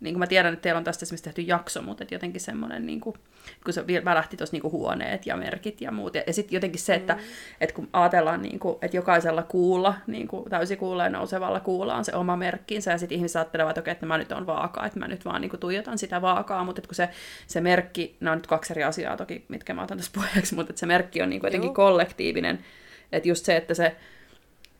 niin 0.00 0.14
kuin 0.14 0.18
mä 0.18 0.26
tiedän, 0.26 0.52
että 0.52 0.62
teillä 0.62 0.78
on 0.78 0.84
tästä 0.84 1.04
esimerkiksi 1.04 1.24
tehty 1.24 1.42
jakso, 1.42 1.82
mutta 1.82 2.04
että 2.04 2.14
jotenkin 2.14 2.40
semmoinen, 2.40 2.86
niin 2.86 3.00
kuin, 3.00 3.16
kun 3.64 3.74
se 3.74 3.84
välähti 4.04 4.36
tuossa 4.36 4.56
niin 4.56 4.72
huoneet 4.72 5.26
ja 5.26 5.36
merkit 5.36 5.80
ja 5.80 5.92
muut. 5.92 6.14
Ja, 6.14 6.22
ja 6.26 6.32
sitten 6.32 6.56
jotenkin 6.56 6.80
se, 6.80 6.94
että, 6.94 7.14
mm. 7.14 7.20
että 7.60 7.74
kun 7.74 7.88
ajatellaan, 7.92 8.42
niin 8.42 8.58
kuin, 8.58 8.78
että 8.82 8.96
jokaisella 8.96 9.42
kuulla, 9.42 9.94
niin 10.06 10.28
kuin 10.28 10.50
täysikuulla 10.50 11.04
ja 11.04 11.10
nousevalla 11.10 11.60
kuulla 11.60 11.94
on 11.94 12.04
se 12.04 12.14
oma 12.14 12.36
merkkinsä, 12.36 12.90
ja 12.90 12.98
sitten 12.98 13.16
ihmiset 13.16 13.36
ajattelevat, 13.36 13.70
että 13.70 13.80
okei, 13.80 13.92
että 13.92 14.06
mä 14.06 14.18
nyt 14.18 14.32
on 14.32 14.46
vaaka, 14.46 14.86
että 14.86 14.98
mä 14.98 15.08
nyt 15.08 15.24
vaan 15.24 15.40
niin 15.40 15.50
kuin, 15.50 15.60
tuijotan 15.60 15.98
sitä 15.98 16.22
vaakaa, 16.22 16.64
mutta 16.64 16.80
että 16.80 16.88
kun 16.88 16.94
se, 16.94 17.08
se 17.46 17.60
merkki, 17.60 18.16
nämä 18.20 18.32
on 18.32 18.38
nyt 18.38 18.46
kaksi 18.46 18.72
eri 18.72 18.84
asiaa 18.84 19.16
toki, 19.16 19.44
mitkä 19.48 19.74
mä 19.74 19.82
otan 19.82 19.96
tässä 19.96 20.12
puheeksi, 20.20 20.54
mutta 20.54 20.70
että 20.70 20.80
se 20.80 20.86
merkki 20.86 21.22
on 21.22 21.30
niin 21.30 21.40
kuin, 21.40 21.48
jotenkin 21.48 21.68
Joo. 21.68 21.74
kollektiivinen, 21.74 22.64
että 23.12 23.28
just 23.28 23.44
se, 23.44 23.56
että 23.56 23.74
se 23.74 23.96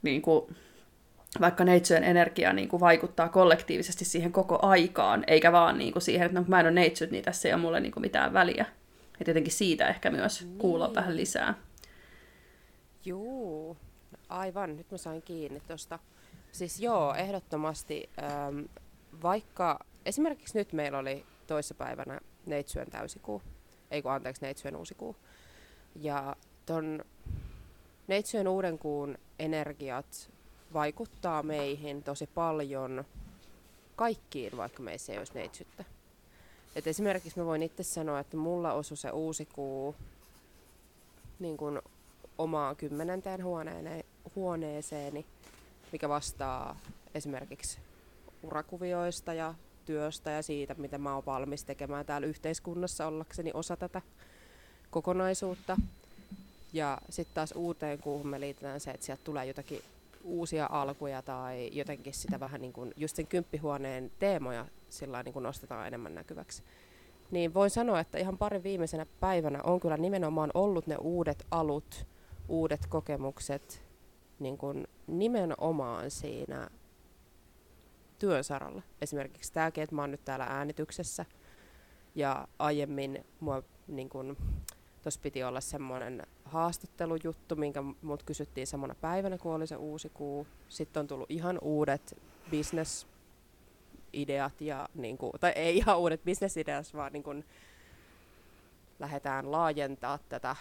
niin 0.03 0.23
kuin, 0.23 0.57
vaikka 1.41 1.65
neitsyön 1.65 2.05
energia 2.05 2.53
niin 2.53 2.69
kuin 2.69 2.81
vaikuttaa 2.81 3.29
kollektiivisesti 3.29 4.05
siihen 4.05 4.33
koko 4.33 4.59
aikaan, 4.63 5.25
eikä 5.27 5.53
vaan 5.53 5.79
niin 5.79 5.93
kuin 5.93 6.03
siihen, 6.03 6.27
että 6.27 6.41
no, 6.41 6.45
mä 6.49 6.61
en 6.61 6.67
ole 6.67 6.75
neitsyt, 6.75 7.11
niin 7.11 7.25
tässä 7.25 7.49
ei 7.49 7.55
ole 7.55 7.63
mulle 7.63 7.81
niin 7.81 7.93
kuin 7.93 8.03
mitään 8.03 8.33
väliä. 8.33 8.67
Että 9.21 9.31
jotenkin 9.31 9.53
siitä 9.53 9.89
ehkä 9.89 10.11
myös 10.11 10.43
niin. 10.43 10.59
kuulla 10.59 10.95
vähän 10.95 11.17
lisää. 11.17 11.55
Joo, 13.05 13.77
aivan. 14.29 14.77
Nyt 14.77 14.91
mä 14.91 14.99
sain 14.99 15.23
kiinni 15.23 15.61
tuosta. 15.61 15.99
Siis 16.53 16.81
joo, 16.81 17.15
ehdottomasti. 17.15 18.11
Ähm, 18.23 18.61
vaikka 19.23 19.79
esimerkiksi 20.07 20.59
nyt 20.59 20.73
meillä 20.73 20.99
oli 20.99 21.25
toissapäivänä 21.47 22.21
neitsyön 22.47 22.91
täysikuu, 22.91 23.43
ei 23.91 24.03
kun 24.03 24.13
anteeksi, 24.13 24.43
neitsyön 24.43 24.77
uusikuu. 24.77 25.17
Ja 25.95 26.37
ton 26.67 27.05
neitsyön 28.07 28.49
uuden 28.49 28.79
kuun 28.79 29.19
energiat 29.39 30.31
vaikuttaa 30.73 31.43
meihin 31.43 32.03
tosi 32.03 32.27
paljon 32.27 33.05
kaikkiin, 33.97 34.57
vaikka 34.57 34.83
meissä 34.83 35.13
ei 35.13 35.19
olisi 35.19 35.35
neitsyttä. 35.35 35.85
Et 36.77 36.87
esimerkiksi 36.87 37.39
mä 37.39 37.47
voin 37.47 37.63
itse 37.63 37.83
sanoa, 37.83 38.21
että 38.21 38.37
mulla 38.37 38.73
osui 38.73 38.97
se 38.97 39.11
uusi 39.11 39.47
kuu 39.47 39.95
niin 41.39 41.57
kuin 41.57 41.81
omaa 42.39 42.75
kymmenenteen 42.75 43.45
huoneene, 43.45 44.05
huoneeseeni, 44.37 45.27
mikä 45.93 46.09
vastaa 46.09 46.81
esimerkiksi 47.15 47.79
urakuvioista 48.43 49.35
ja 49.35 49.55
työstä 49.85 50.31
ja 50.31 50.43
siitä, 50.43 50.75
mitä 50.75 50.99
mä 50.99 51.15
oon 51.15 51.27
valmis 51.27 51.65
tekemään 51.65 52.07
täällä 52.07 52.27
yhteiskunnassa 52.27 53.07
ollakseni 53.07 53.51
osa 53.55 53.77
tätä 53.77 54.03
kokonaisuutta. 54.91 55.77
Ja 56.73 56.99
sitten 57.11 57.35
taas 57.35 57.53
uuteen 57.57 57.99
kuuhun 57.99 58.27
me 58.27 58.41
liitetään 58.41 58.81
se, 58.81 58.91
että 58.91 59.07
sieltä 59.07 59.25
tulee 59.25 59.47
jotakin 59.47 59.83
uusia 60.27 60.69
alkuja 60.71 61.23
tai 61.23 61.71
jotenkin 61.73 62.15
sitä 62.15 62.41
vähän 62.41 62.61
niin 62.61 62.73
kuin 62.73 62.93
just 62.97 63.17
sen 63.17 63.27
kymppihuoneen 63.27 64.11
teemoja 64.19 64.67
sillä 64.89 65.23
niin 65.23 65.33
kuin 65.33 65.43
nostetaan 65.43 65.87
enemmän 65.87 66.15
näkyväksi. 66.15 66.63
Niin 67.31 67.55
voin 67.55 67.71
sanoa, 67.71 68.01
että 68.01 68.19
ihan 68.19 68.39
parin 68.39 68.63
viimeisenä 68.63 69.07
päivänä 69.21 69.61
on 69.63 69.81
kyllä 69.81 69.97
nimenomaan 69.97 70.51
ollut 70.55 70.87
ne 70.87 70.97
uudet 70.97 71.47
alut, 71.51 72.07
uudet 72.49 72.87
kokemukset 72.87 73.83
niin 74.39 74.59
kuin 74.59 74.87
nimenomaan 75.07 76.11
siinä 76.11 76.69
työn 78.19 78.45
saralla. 78.45 78.83
Esimerkiksi 79.01 79.53
tämäkin, 79.53 79.85
että 79.85 79.95
mä 79.95 80.03
oon 80.03 80.11
nyt 80.11 80.25
täällä 80.25 80.45
äänityksessä 80.45 81.25
ja 82.15 82.49
aiemmin 82.59 83.25
mua 83.41 83.63
niin 83.89 84.09
kuin, 84.09 84.37
Tuossa 85.07 85.21
piti 85.23 85.45
olla 85.45 85.61
semmoinen 85.61 86.27
haastattelujuttu, 86.45 87.57
minkä 87.57 87.83
mut 88.03 88.23
kysyttiin 88.23 88.67
samana 88.67 88.95
päivänä, 89.01 89.39
kun 89.39 89.55
oli 89.55 89.67
se 89.67 89.77
uusi 89.77 90.11
kuu. 90.15 90.47
Sitten 90.69 91.01
on 91.01 91.07
tullut 91.07 91.31
ihan 91.31 91.59
uudet 91.63 92.23
business 92.51 93.07
ideat, 94.13 94.61
ja, 94.61 94.89
niin 94.95 95.19
kuin, 95.19 95.33
tai 95.41 95.53
ei 95.55 95.77
ihan 95.77 95.99
uudet 95.99 96.25
business-ideat, 96.25 96.95
vaan 96.95 97.13
niin 97.13 97.23
kuin, 97.23 97.45
lähdetään 98.99 99.53
laajentaa 99.53 100.19
tätä 100.29 100.57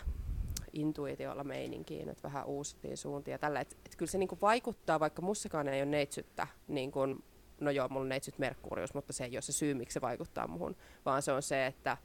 intuitiolla 0.73 1.43
meininkiin, 1.43 2.09
että 2.09 2.23
vähän 2.23 2.45
uusiin 2.45 2.97
suuntiin 2.97 3.39
tällä. 3.39 3.59
Et, 3.59 3.77
et 3.85 3.95
kyllä 3.95 4.11
se 4.11 4.17
niin 4.17 4.29
kuin 4.29 4.41
vaikuttaa, 4.41 4.99
vaikka 4.99 5.21
mussakaan 5.21 5.67
ei 5.67 5.81
ole 5.81 5.91
neitsyttä, 5.91 6.47
niin 6.67 6.91
kuin, 6.91 7.23
no 7.59 7.71
joo, 7.71 7.87
mulla 7.87 8.01
on 8.01 8.09
neitsyt 8.09 8.39
Merkurius, 8.39 8.93
mutta 8.93 9.13
se 9.13 9.23
ei 9.23 9.35
ole 9.35 9.41
se 9.41 9.51
syy, 9.51 9.73
miksi 9.73 9.93
se 9.93 10.01
vaikuttaa 10.01 10.47
muhun, 10.47 10.75
vaan 11.05 11.21
se 11.21 11.31
on 11.31 11.41
se, 11.41 11.65
että 11.65 11.97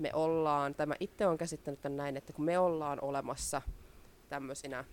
me 0.00 0.10
ollaan, 0.12 0.74
tai 0.74 0.86
mä 0.86 0.94
itse 1.00 1.26
olen 1.26 1.38
käsittänyt 1.38 1.80
tämän 1.80 1.96
näin, 1.96 2.16
että 2.16 2.32
kun 2.32 2.44
me 2.44 2.58
ollaan 2.58 2.98
olemassa 3.02 3.62
tämmöisinä, 4.28 4.84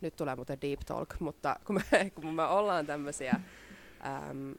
nyt 0.00 0.16
tulee 0.16 0.36
muuten 0.36 0.60
deep 0.60 0.80
talk, 0.80 1.14
mutta 1.20 1.56
kun 1.64 1.74
me, 1.74 2.10
kun 2.14 2.34
me 2.34 2.44
ollaan 2.44 2.86
tämmöisiä, 2.86 3.40
äm, 4.30 4.54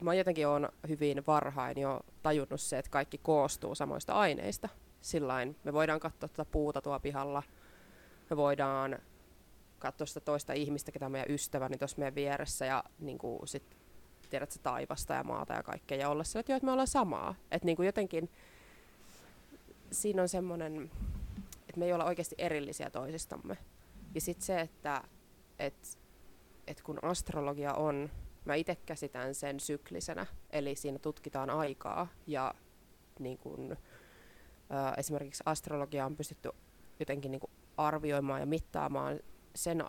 mä 0.00 0.14
jotenkin 0.14 0.48
olen 0.48 0.68
hyvin 0.88 1.22
varhain 1.26 1.80
jo 1.80 2.00
tajunnut 2.22 2.60
se, 2.60 2.78
että 2.78 2.90
kaikki 2.90 3.18
koostuu 3.18 3.74
samoista 3.74 4.12
aineista. 4.12 4.68
Sillain 5.00 5.56
me 5.64 5.72
voidaan 5.72 6.00
katsoa 6.00 6.28
tuota 6.28 6.50
puuta 6.50 6.80
tuo 6.80 7.00
pihalla, 7.00 7.42
me 8.30 8.36
voidaan 8.36 8.98
katsoa 9.78 10.06
sitä 10.06 10.20
toista 10.20 10.52
ihmistä, 10.52 10.92
ketä 10.92 11.06
on 11.06 11.12
meidän 11.12 11.30
ystävä, 11.30 11.68
niin 11.68 11.78
tuossa 11.78 11.98
meidän 11.98 12.14
vieressä 12.14 12.66
ja 12.66 12.84
niin 12.98 13.18
kuin 13.18 13.48
sit, 13.48 13.76
tiedät 14.32 14.60
taivasta 14.62 15.14
ja 15.14 15.24
maata 15.24 15.54
ja 15.54 15.62
kaikkea 15.62 15.98
ja 15.98 16.08
olla 16.08 16.24
sillä, 16.24 16.40
että, 16.40 16.52
jo, 16.52 16.56
että 16.56 16.66
me 16.66 16.72
ollaan 16.72 16.86
samaa. 16.86 17.34
Että 17.50 17.66
niin 17.66 17.76
kuin 17.76 17.86
jotenkin 17.86 18.30
siinä 19.90 20.22
on 20.22 20.28
semmoinen, 20.28 20.90
että 21.68 21.78
me 21.78 21.84
ei 21.84 21.92
olla 21.92 22.04
oikeasti 22.04 22.34
erillisiä 22.38 22.90
toisistamme. 22.90 23.56
Ja 24.14 24.20
sitten 24.20 24.46
se, 24.46 24.60
että 24.60 25.02
et, 25.58 25.98
et 26.66 26.82
kun 26.82 26.98
astrologia 27.02 27.74
on, 27.74 28.10
mä 28.44 28.54
itse 28.54 28.76
käsitän 28.76 29.34
sen 29.34 29.60
syklisenä, 29.60 30.26
eli 30.50 30.74
siinä 30.74 30.98
tutkitaan 30.98 31.50
aikaa 31.50 32.08
ja 32.26 32.54
niin 33.18 33.38
kun, 33.38 33.76
ä, 34.70 34.94
esimerkiksi 34.96 35.42
astrologia 35.46 36.06
on 36.06 36.16
pystytty 36.16 36.50
jotenkin 37.00 37.30
niin 37.30 37.50
arvioimaan 37.76 38.40
ja 38.40 38.46
mittaamaan 38.46 39.20
sen, 39.54 39.84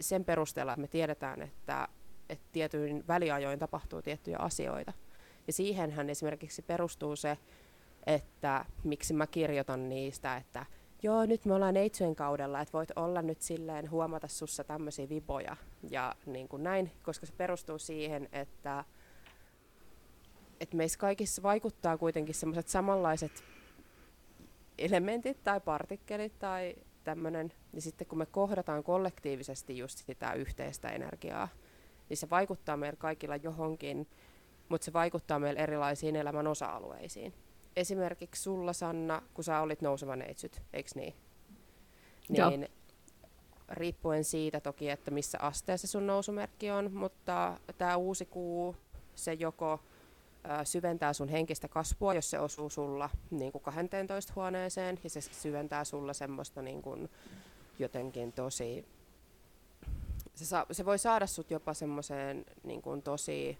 sen 0.00 0.24
perusteella, 0.24 0.72
että 0.72 0.80
me 0.80 0.88
tiedetään, 0.88 1.42
että, 1.42 1.88
että 2.34 2.48
tietyin 2.52 3.04
väliajoin 3.08 3.58
tapahtuu 3.58 4.02
tiettyjä 4.02 4.36
asioita. 4.38 4.92
Ja 5.46 5.52
siihenhän 5.52 6.10
esimerkiksi 6.10 6.62
perustuu 6.62 7.16
se, 7.16 7.38
että 8.06 8.64
miksi 8.84 9.14
mä 9.14 9.26
kirjoitan 9.26 9.88
niistä, 9.88 10.36
että 10.36 10.66
joo, 11.02 11.26
nyt 11.26 11.44
me 11.44 11.54
ollaan 11.54 11.74
neitsyön 11.74 12.14
kaudella, 12.14 12.60
että 12.60 12.72
voit 12.72 12.90
olla 12.96 13.22
nyt 13.22 13.42
silleen 13.42 13.90
huomata 13.90 14.28
sussa 14.28 14.64
tämmöisiä 14.64 15.08
viboja 15.08 15.56
ja 15.90 16.14
niin 16.26 16.48
kuin 16.48 16.62
näin, 16.62 16.90
koska 17.02 17.26
se 17.26 17.32
perustuu 17.36 17.78
siihen, 17.78 18.28
että, 18.32 18.84
että 20.60 20.76
meissä 20.76 20.98
kaikissa 20.98 21.42
vaikuttaa 21.42 21.98
kuitenkin 21.98 22.34
semmoiset 22.34 22.68
samanlaiset 22.68 23.44
elementit 24.78 25.44
tai 25.44 25.60
partikkelit 25.60 26.38
tai 26.38 26.74
tämmöinen, 27.04 27.52
niin 27.72 27.82
sitten 27.82 28.06
kun 28.06 28.18
me 28.18 28.26
kohdataan 28.26 28.84
kollektiivisesti 28.84 29.78
just 29.78 29.98
sitä 29.98 30.32
yhteistä 30.32 30.88
energiaa, 30.88 31.48
niin 32.08 32.16
se 32.16 32.30
vaikuttaa 32.30 32.76
meillä 32.76 32.96
kaikilla 32.96 33.36
johonkin, 33.36 34.08
mutta 34.68 34.84
se 34.84 34.92
vaikuttaa 34.92 35.38
meillä 35.38 35.60
erilaisiin 35.60 36.16
elämän 36.16 36.46
osa-alueisiin 36.46 37.34
esimerkiksi 37.76 38.42
sulla, 38.42 38.72
Sanna, 38.72 39.22
kun 39.34 39.44
sä 39.44 39.60
olit 39.60 39.82
nouseva 39.82 40.16
neitsyt, 40.16 40.62
eikö 40.72 40.90
niin? 40.94 41.14
Niin 42.28 42.60
Joo. 42.60 42.68
riippuen 43.68 44.24
siitä 44.24 44.60
toki, 44.60 44.90
että 44.90 45.10
missä 45.10 45.38
asteessa 45.40 45.86
sun 45.86 46.06
nousumerkki 46.06 46.70
on, 46.70 46.92
mutta 46.92 47.58
tämä 47.78 47.96
uusi 47.96 48.26
kuu, 48.26 48.76
se 49.14 49.32
joko 49.32 49.80
syventää 50.64 51.12
sun 51.12 51.28
henkistä 51.28 51.68
kasvua, 51.68 52.14
jos 52.14 52.30
se 52.30 52.38
osuu 52.38 52.70
sulla 52.70 53.10
niin 53.30 53.52
kuin 53.52 53.62
12 53.62 54.32
huoneeseen, 54.36 55.00
ja 55.04 55.10
se 55.10 55.20
syventää 55.20 55.84
sulla 55.84 56.12
semmoista 56.12 56.62
niin 56.62 56.82
kuin, 56.82 57.10
jotenkin 57.78 58.32
tosi... 58.32 58.84
Se, 60.34 60.44
saa, 60.44 60.66
se 60.72 60.84
voi 60.84 60.98
saada 60.98 61.26
sut 61.26 61.50
jopa 61.50 61.74
semmoiseen 61.74 62.44
niin 62.62 62.82
kuin 62.82 63.02
tosi 63.02 63.58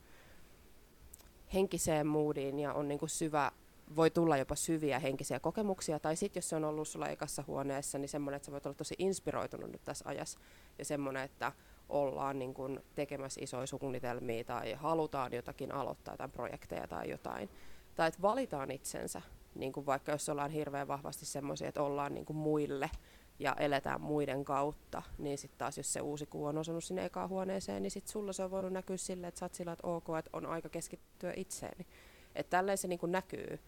henkiseen 1.55 2.07
moodiin 2.07 2.59
ja 2.59 2.73
on 2.73 2.89
niin 2.89 2.99
kuin 2.99 3.11
syvä 3.11 3.53
voi 3.97 4.11
tulla 4.11 4.37
jopa 4.37 4.55
syviä 4.55 4.99
henkisiä 4.99 5.41
kokemuksia, 5.41 5.99
tai 5.99 6.17
sitten 6.17 6.41
jos 6.41 6.49
se 6.49 6.57
on 6.57 6.65
ollut 6.65 6.89
sulla 6.89 7.09
ekassa 7.09 7.45
huoneessa, 7.47 7.99
niin 7.99 8.09
semmoinen, 8.09 8.37
että 8.37 8.47
sä 8.47 8.53
voit 8.53 8.67
olla 8.67 8.77
tosi 8.77 8.95
inspiroitunut 8.99 9.73
nyt 9.73 9.85
tässä 9.85 10.09
ajassa, 10.09 10.39
ja 10.79 10.85
semmoinen, 10.85 11.23
että 11.23 11.53
ollaan 11.89 12.39
niin 12.39 12.55
kun 12.55 12.83
tekemässä 12.95 13.41
isoja 13.45 13.67
suunnitelmia 13.67 14.45
tai 14.45 14.73
halutaan 14.73 15.33
jotakin 15.33 15.73
aloittaa, 15.73 16.15
jotain 16.15 16.31
projekteja 16.31 16.89
tai 16.89 17.11
jotain. 17.11 17.51
Tai 17.95 18.09
että 18.09 18.23
valitaan 18.23 18.71
itsensä, 18.71 19.23
niin 19.55 19.73
kuin 19.73 19.87
vaikka 19.87 20.13
jos 20.13 20.29
ollaan 20.29 20.51
hirveän 20.51 20.89
vahvasti 20.89 21.27
semmoisia, 21.27 21.69
että 21.69 21.83
ollaan 21.83 22.15
niin 22.15 22.25
kuin 22.25 22.37
muille 22.37 22.91
ja 23.39 23.57
eletään 23.59 24.01
muiden 24.01 24.45
kautta, 24.45 25.03
niin 25.19 25.39
sitten 25.39 25.59
taas 25.59 25.77
jos 25.77 25.93
se 25.93 26.01
uusi 26.01 26.27
kuu 26.27 26.47
on 26.47 26.59
osunut 26.59 26.85
sinne 26.85 27.05
ekaan 27.05 27.29
huoneeseen, 27.29 27.83
niin 27.83 27.91
sitten 27.91 28.13
sulla 28.13 28.33
se 28.33 28.45
on 28.45 28.51
voinut 28.51 28.73
näkyä 28.73 28.97
silleen, 28.97 29.29
että 29.29 29.39
sä 29.39 29.45
oot 29.45 29.55
sillä, 29.55 29.73
että 29.73 29.87
ok, 29.87 30.05
että 30.19 30.31
on 30.33 30.47
aika 30.47 30.69
keskittyä 30.69 31.33
itseeni. 31.37 31.87
Että 32.35 32.51
tälleen 32.51 32.79
se 32.79 32.89
niin 32.89 32.99
kuin 32.99 33.13
näkyy 33.13 33.59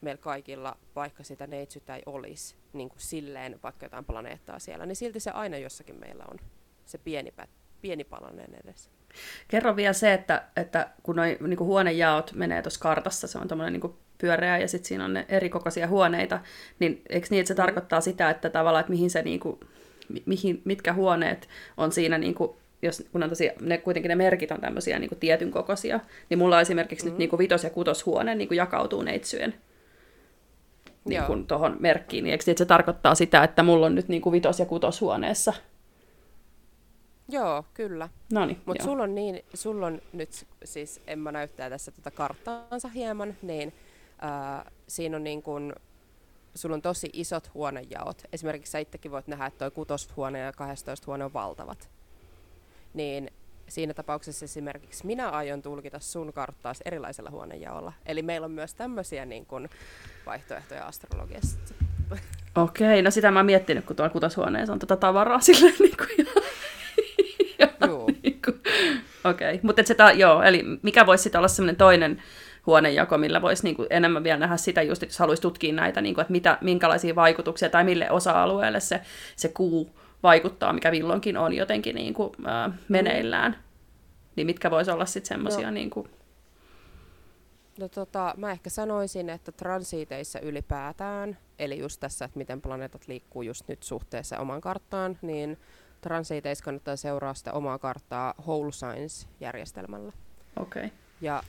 meillä 0.00 0.22
kaikilla, 0.22 0.76
vaikka 0.96 1.24
sitä 1.24 1.46
neitsyttä 1.46 1.96
ei 1.96 2.02
olisi, 2.06 2.56
niin 2.72 2.88
kuin 2.88 3.00
silleen 3.00 3.60
vaikka 3.62 3.86
jotain 3.86 4.04
planeettaa 4.04 4.58
siellä, 4.58 4.86
niin 4.86 4.96
silti 4.96 5.20
se 5.20 5.30
aina 5.30 5.56
jossakin 5.56 6.00
meillä 6.00 6.24
on 6.30 6.36
se 6.84 6.98
pieni, 6.98 7.32
pieni 7.82 8.04
palanen 8.04 8.54
edessä. 8.64 8.90
Kerro 9.48 9.76
vielä 9.76 9.92
se, 9.92 10.12
että, 10.12 10.44
että 10.56 10.90
kun 11.02 11.16
noi 11.16 11.38
niin 11.40 11.56
kuin 11.56 11.68
huonejaot 11.68 12.32
menee 12.32 12.62
tuossa 12.62 12.80
kartassa, 12.80 13.26
se 13.26 13.38
on 13.38 13.48
tämmöinen 13.48 13.72
niin 13.72 13.94
pyöreä 14.18 14.58
ja 14.58 14.68
sitten 14.68 14.88
siinä 14.88 15.04
on 15.04 15.12
ne 15.12 15.26
eri 15.28 15.48
kokoisia 15.48 15.88
huoneita, 15.88 16.40
niin 16.78 17.02
eikö 17.08 17.26
niin, 17.30 17.40
että 17.40 17.48
se 17.48 17.54
tarkoittaa 17.54 18.00
sitä, 18.00 18.30
että 18.30 18.50
tavallaan, 18.50 18.80
että 18.80 18.92
mihin 18.92 19.10
se, 19.10 19.22
niin 19.22 19.40
kuin, 19.40 19.60
mihin, 20.26 20.62
mitkä 20.64 20.92
huoneet 20.92 21.48
on 21.76 21.92
siinä 21.92 22.18
niin 22.18 22.34
kuin 22.34 22.50
jos, 22.82 23.04
kun 23.12 23.22
on 23.22 23.28
tosi, 23.28 23.50
ne, 23.60 23.78
kuitenkin 23.78 24.08
ne 24.08 24.14
merkit 24.14 24.50
on 24.50 24.60
tämmöisiä 24.60 24.98
niin 24.98 25.08
kuin 25.08 25.18
tietyn 25.18 25.50
kokoisia, 25.50 26.00
niin 26.30 26.38
mulla 26.38 26.60
esimerkiksi 26.60 27.04
mm. 27.06 27.10
nyt 27.10 27.18
niin 27.18 27.30
kuin 27.30 27.38
vitos- 27.38 27.64
ja 27.64 27.70
kutoshuone 27.70 28.34
niin 28.34 28.48
kuin 28.48 28.58
jakautuu 28.58 29.02
neitsyön 29.02 29.54
niin 31.04 31.22
kuin 31.22 31.46
tuohon 31.46 31.76
merkkiin. 31.80 32.24
Niin 32.24 32.32
eikö 32.32 32.44
se 32.56 32.64
tarkoittaa 32.64 33.14
sitä, 33.14 33.44
että 33.44 33.62
mulla 33.62 33.86
on 33.86 33.94
nyt 33.94 34.08
niin 34.08 34.22
kuin 34.22 34.32
vitos- 34.32 34.58
ja 34.58 34.66
kutoshuoneessa? 34.66 35.52
Joo, 37.28 37.64
kyllä. 37.74 38.08
Mutta 38.66 38.84
sulla 38.84 39.02
on, 39.02 39.14
niin, 39.14 39.44
sulla 39.54 39.86
on 39.86 40.00
nyt, 40.12 40.46
siis 40.64 41.00
Emma 41.06 41.32
näyttää 41.32 41.70
tässä 41.70 41.90
tätä 41.90 42.02
tota 42.02 42.16
karttaansa 42.16 42.88
hieman, 42.88 43.36
niin 43.42 43.72
siinä 44.88 45.16
on 45.16 45.24
niin 45.24 45.42
kuin, 45.42 45.72
sulla 46.54 46.74
on 46.74 46.82
tosi 46.82 47.10
isot 47.12 47.54
huonejaot. 47.54 48.22
Esimerkiksi 48.32 48.70
sä 48.70 48.78
itsekin 48.78 49.10
voit 49.10 49.26
nähdä, 49.26 49.46
että 49.46 49.58
toi 49.58 49.70
kutoshuone 49.70 50.38
ja 50.38 50.52
12 50.52 51.06
huone 51.06 51.24
on 51.24 51.32
valtavat 51.32 51.90
niin 52.94 53.30
siinä 53.68 53.94
tapauksessa 53.94 54.44
esimerkiksi 54.44 55.06
minä 55.06 55.28
aion 55.28 55.62
tulkita 55.62 55.98
sun 55.98 56.32
karttaa 56.32 56.72
erilaisella 56.84 57.30
huonejaolla. 57.30 57.92
Eli 58.06 58.22
meillä 58.22 58.44
on 58.44 58.50
myös 58.50 58.74
tämmöisiä 58.74 59.24
niin 59.24 59.46
kuin, 59.46 59.68
vaihtoehtoja 60.26 60.86
astrologiassa. 60.86 61.58
Okei, 62.54 63.02
no 63.02 63.10
sitä 63.10 63.30
mä 63.30 63.38
oon 63.38 63.46
miettinyt, 63.46 63.84
kun 63.84 63.96
tuolla 63.96 64.12
kutoshuoneessa 64.12 64.72
on 64.72 64.78
tätä 64.78 64.96
tavaraa 64.96 65.40
silleen 65.50 65.74
niin 65.78 65.96
kuin, 65.96 66.26
Joo. 67.88 68.08
niin 68.22 68.42
kuin, 68.44 68.60
Okei, 69.24 69.60
mutta 69.62 69.82
se 69.84 69.94
ta- 69.94 70.12
joo, 70.12 70.42
eli 70.42 70.64
mikä 70.82 71.06
voisi 71.06 71.22
sitten 71.22 71.38
olla 71.38 71.48
semmoinen 71.48 71.76
toinen 71.76 72.22
huonejako, 72.66 73.18
millä 73.18 73.42
voisi 73.42 73.64
niin 73.64 73.76
kuin 73.76 73.86
enemmän 73.90 74.24
vielä 74.24 74.38
nähdä 74.38 74.56
sitä 74.56 74.82
just, 74.82 75.02
jos 75.02 75.18
haluaisi 75.18 75.42
tutkia 75.42 75.74
näitä, 75.74 76.00
niin 76.00 76.14
kuin, 76.14 76.22
että 76.22 76.32
mitä, 76.32 76.58
minkälaisia 76.60 77.14
vaikutuksia 77.14 77.70
tai 77.70 77.84
mille 77.84 78.10
osa-alueelle 78.10 78.80
se, 78.80 79.00
se 79.36 79.48
kuu 79.48 79.98
vaikuttaa, 80.22 80.72
mikä 80.72 80.90
milloinkin 80.90 81.36
on 81.36 81.52
jotenkin 81.52 81.94
niin 81.94 82.14
kuin, 82.14 82.30
ää, 82.44 82.70
meneillään. 82.88 83.56
Niin 84.36 84.46
mitkä 84.46 84.70
voisi 84.70 84.90
olla 84.90 85.06
sitten 85.06 85.28
semmoisia... 85.28 85.66
No. 85.66 85.70
Niin 85.70 85.90
kuin... 85.90 86.10
no 87.78 87.88
tota, 87.88 88.34
mä 88.36 88.50
ehkä 88.50 88.70
sanoisin, 88.70 89.30
että 89.30 89.52
transiteissa 89.52 90.40
ylipäätään, 90.40 91.38
eli 91.58 91.78
just 91.78 92.00
tässä, 92.00 92.24
että 92.24 92.38
miten 92.38 92.62
planeetat 92.62 93.08
liikkuu 93.08 93.42
just 93.42 93.68
nyt 93.68 93.82
suhteessa 93.82 94.38
omaan 94.38 94.60
karttaan, 94.60 95.18
niin 95.22 95.58
transiteissa 96.00 96.64
kannattaa 96.64 96.96
seuraa 96.96 97.34
sitä 97.34 97.52
omaa 97.52 97.78
karttaa 97.78 98.34
Whole 98.46 98.72
Science-järjestelmällä. 98.72 100.12
Okei. 100.56 100.84
Okay. 100.84 100.96
Ja 101.20 101.42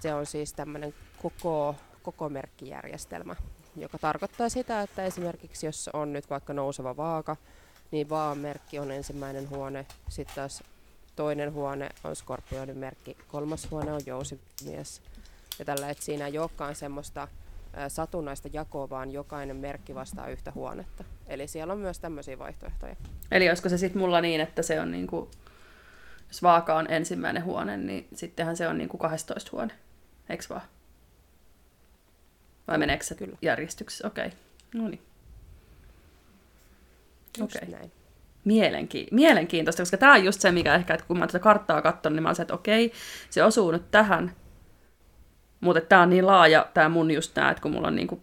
se 0.00 0.14
on 0.14 0.26
siis 0.26 0.52
tämmöinen 0.52 0.94
koko, 1.22 1.74
koko 2.02 2.28
merkkijärjestelmä, 2.28 3.36
joka 3.76 3.98
tarkoittaa 3.98 4.48
sitä, 4.48 4.82
että 4.82 5.04
esimerkiksi 5.04 5.66
jos 5.66 5.90
on 5.92 6.12
nyt 6.12 6.30
vaikka 6.30 6.52
nouseva 6.52 6.96
vaaka, 6.96 7.36
niin 7.90 8.08
vaan 8.08 8.38
merkki 8.38 8.78
on 8.78 8.90
ensimmäinen 8.90 9.50
huone. 9.50 9.86
Sitten 10.08 10.34
taas 10.36 10.62
toinen 11.16 11.52
huone 11.52 11.88
on 12.04 12.16
skorpionin 12.16 12.78
merkki, 12.78 13.16
kolmas 13.28 13.70
huone 13.70 13.92
on 13.92 14.00
jousimies. 14.06 15.02
Ja 15.58 15.64
tällä, 15.64 15.90
että 15.90 16.04
siinä 16.04 16.26
ei 16.26 16.38
olekaan 16.38 16.74
semmoista 16.74 17.28
satunnaista 17.88 18.48
jakoa, 18.52 18.90
vaan 18.90 19.12
jokainen 19.12 19.56
merkki 19.56 19.94
vastaa 19.94 20.28
yhtä 20.28 20.52
huonetta. 20.54 21.04
Eli 21.26 21.48
siellä 21.48 21.72
on 21.72 21.78
myös 21.78 21.98
tämmöisiä 21.98 22.38
vaihtoehtoja. 22.38 22.96
Eli 23.30 23.48
olisiko 23.48 23.68
se 23.68 23.78
sitten 23.78 24.02
mulla 24.02 24.20
niin, 24.20 24.40
että 24.40 24.62
se 24.62 24.80
on 24.80 24.90
niinku, 24.90 25.30
jos 26.36 26.42
vaaka 26.42 26.74
on 26.74 26.86
ensimmäinen 26.90 27.44
huone, 27.44 27.76
niin 27.76 28.08
sittenhän 28.14 28.56
se 28.56 28.68
on 28.68 28.78
niinku 28.78 28.98
12 28.98 29.50
huone, 29.52 29.74
eikö 30.28 30.44
vaan? 30.48 30.62
Vai 32.68 32.78
meneekö 32.78 33.04
se 33.04 33.14
Kyllä. 33.14 33.38
järjestyksessä? 33.42 34.06
Okei, 34.06 34.26
okay. 34.26 34.38
no 34.74 34.88
niin. 34.88 35.02
Just 37.38 37.56
okay. 37.56 37.68
näin. 37.68 37.92
Mielenki- 38.44 39.08
mielenkiintoista, 39.10 39.82
koska 39.82 39.96
tämä 39.96 40.12
on 40.12 40.24
just 40.24 40.40
se, 40.40 40.52
mikä 40.52 40.74
ehkä, 40.74 40.94
että 40.94 41.06
kun 41.06 41.18
mä 41.18 41.26
tätä 41.26 41.38
karttaa 41.38 41.82
katson, 41.82 42.12
niin 42.12 42.22
mä 42.22 42.28
olen 42.28 42.36
se, 42.36 42.42
että 42.42 42.54
okei, 42.54 42.92
se 43.30 43.44
osuu 43.44 43.70
nyt 43.70 43.90
tähän, 43.90 44.32
mutta 45.60 45.80
tämä 45.80 46.02
on 46.02 46.10
niin 46.10 46.26
laaja, 46.26 46.66
tämä 46.74 46.88
mun 46.88 47.10
just 47.10 47.34
tämä, 47.34 47.50
että 47.50 47.62
kun 47.62 47.72
mulla 47.72 47.88
on 47.88 47.96
niinku 47.96 48.22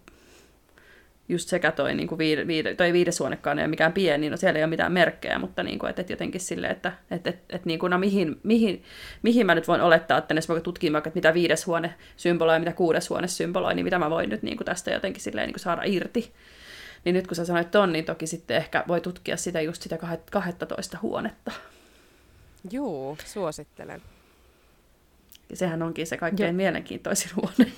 just 1.30 1.50
sekä 1.50 1.72
toi, 1.72 1.96
niin 1.96 2.08
kuin 2.08 2.18
viide, 2.18 2.48
viide, 2.48 2.76
toi 2.76 2.94
viides 2.94 3.20
huonekaan 3.20 3.60
ei 3.60 3.64
ole 3.64 3.70
mikään 3.70 3.94
pieni, 3.94 4.30
no 4.30 4.38
siellä 4.38 4.58
ei 4.58 4.64
ole 4.64 4.70
mitään 4.70 4.92
merkkejä, 4.92 5.40
mutta 5.40 5.64
niin 5.64 5.80
kuin, 5.80 5.90
että, 5.90 6.02
että 6.02 6.14
jotenkin 6.14 6.42
sille, 6.42 6.68
että 6.68 6.94
että, 7.12 7.30
että, 7.30 7.56
että 7.56 7.68
niin 7.68 7.80
kuin, 7.80 7.90
no 7.90 7.98
mihin, 7.98 8.40
mihin, 8.44 8.84
mihin 9.22 9.46
mä 9.46 9.56
nyt 9.56 9.68
voin 9.68 9.82
olettaa, 9.82 10.18
että 10.18 10.34
jos 10.34 10.50
mä 10.50 10.60
tutkin 10.60 10.94
vaikka, 10.94 11.08
että 11.08 11.18
mitä 11.18 11.34
viides 11.34 11.68
huone 11.68 11.94
symboloi 12.18 12.56
ja 12.56 12.60
mitä 12.60 12.74
kuudes 12.74 13.10
huone 13.10 13.28
symboloi, 13.28 13.76
niin 13.76 13.84
mitä 13.84 14.00
mä 14.00 14.10
voin 14.10 14.30
nyt 14.30 14.44
niin 14.44 14.58
kuin 14.58 14.66
tästä 14.66 14.92
jotenkin 14.92 15.24
silleen, 15.24 15.48
niin 15.48 15.54
kuin 15.54 15.62
saada 15.62 15.82
irti. 15.86 16.34
Niin 17.06 17.14
nyt 17.14 17.28
kun 17.28 17.36
sä 17.36 17.46
sanoit 17.46 17.72
ton, 17.72 17.94
niin 17.94 18.06
toki 18.06 18.28
sitten 18.28 18.58
ehkä 18.58 18.84
voi 18.88 19.02
tutkia 19.02 19.38
sitä 19.38 19.62
just 19.62 19.82
sitä 19.82 19.98
12 20.32 20.98
huonetta. 21.02 21.52
Juu, 22.72 23.18
suosittelen. 23.26 24.02
Ja 25.50 25.58
sehän 25.58 25.84
onkin 25.84 26.08
se 26.08 26.18
kaikkein 26.18 26.48
Joo. 26.48 26.58
mielenkiintoisin 26.58 27.32
huone. 27.36 27.72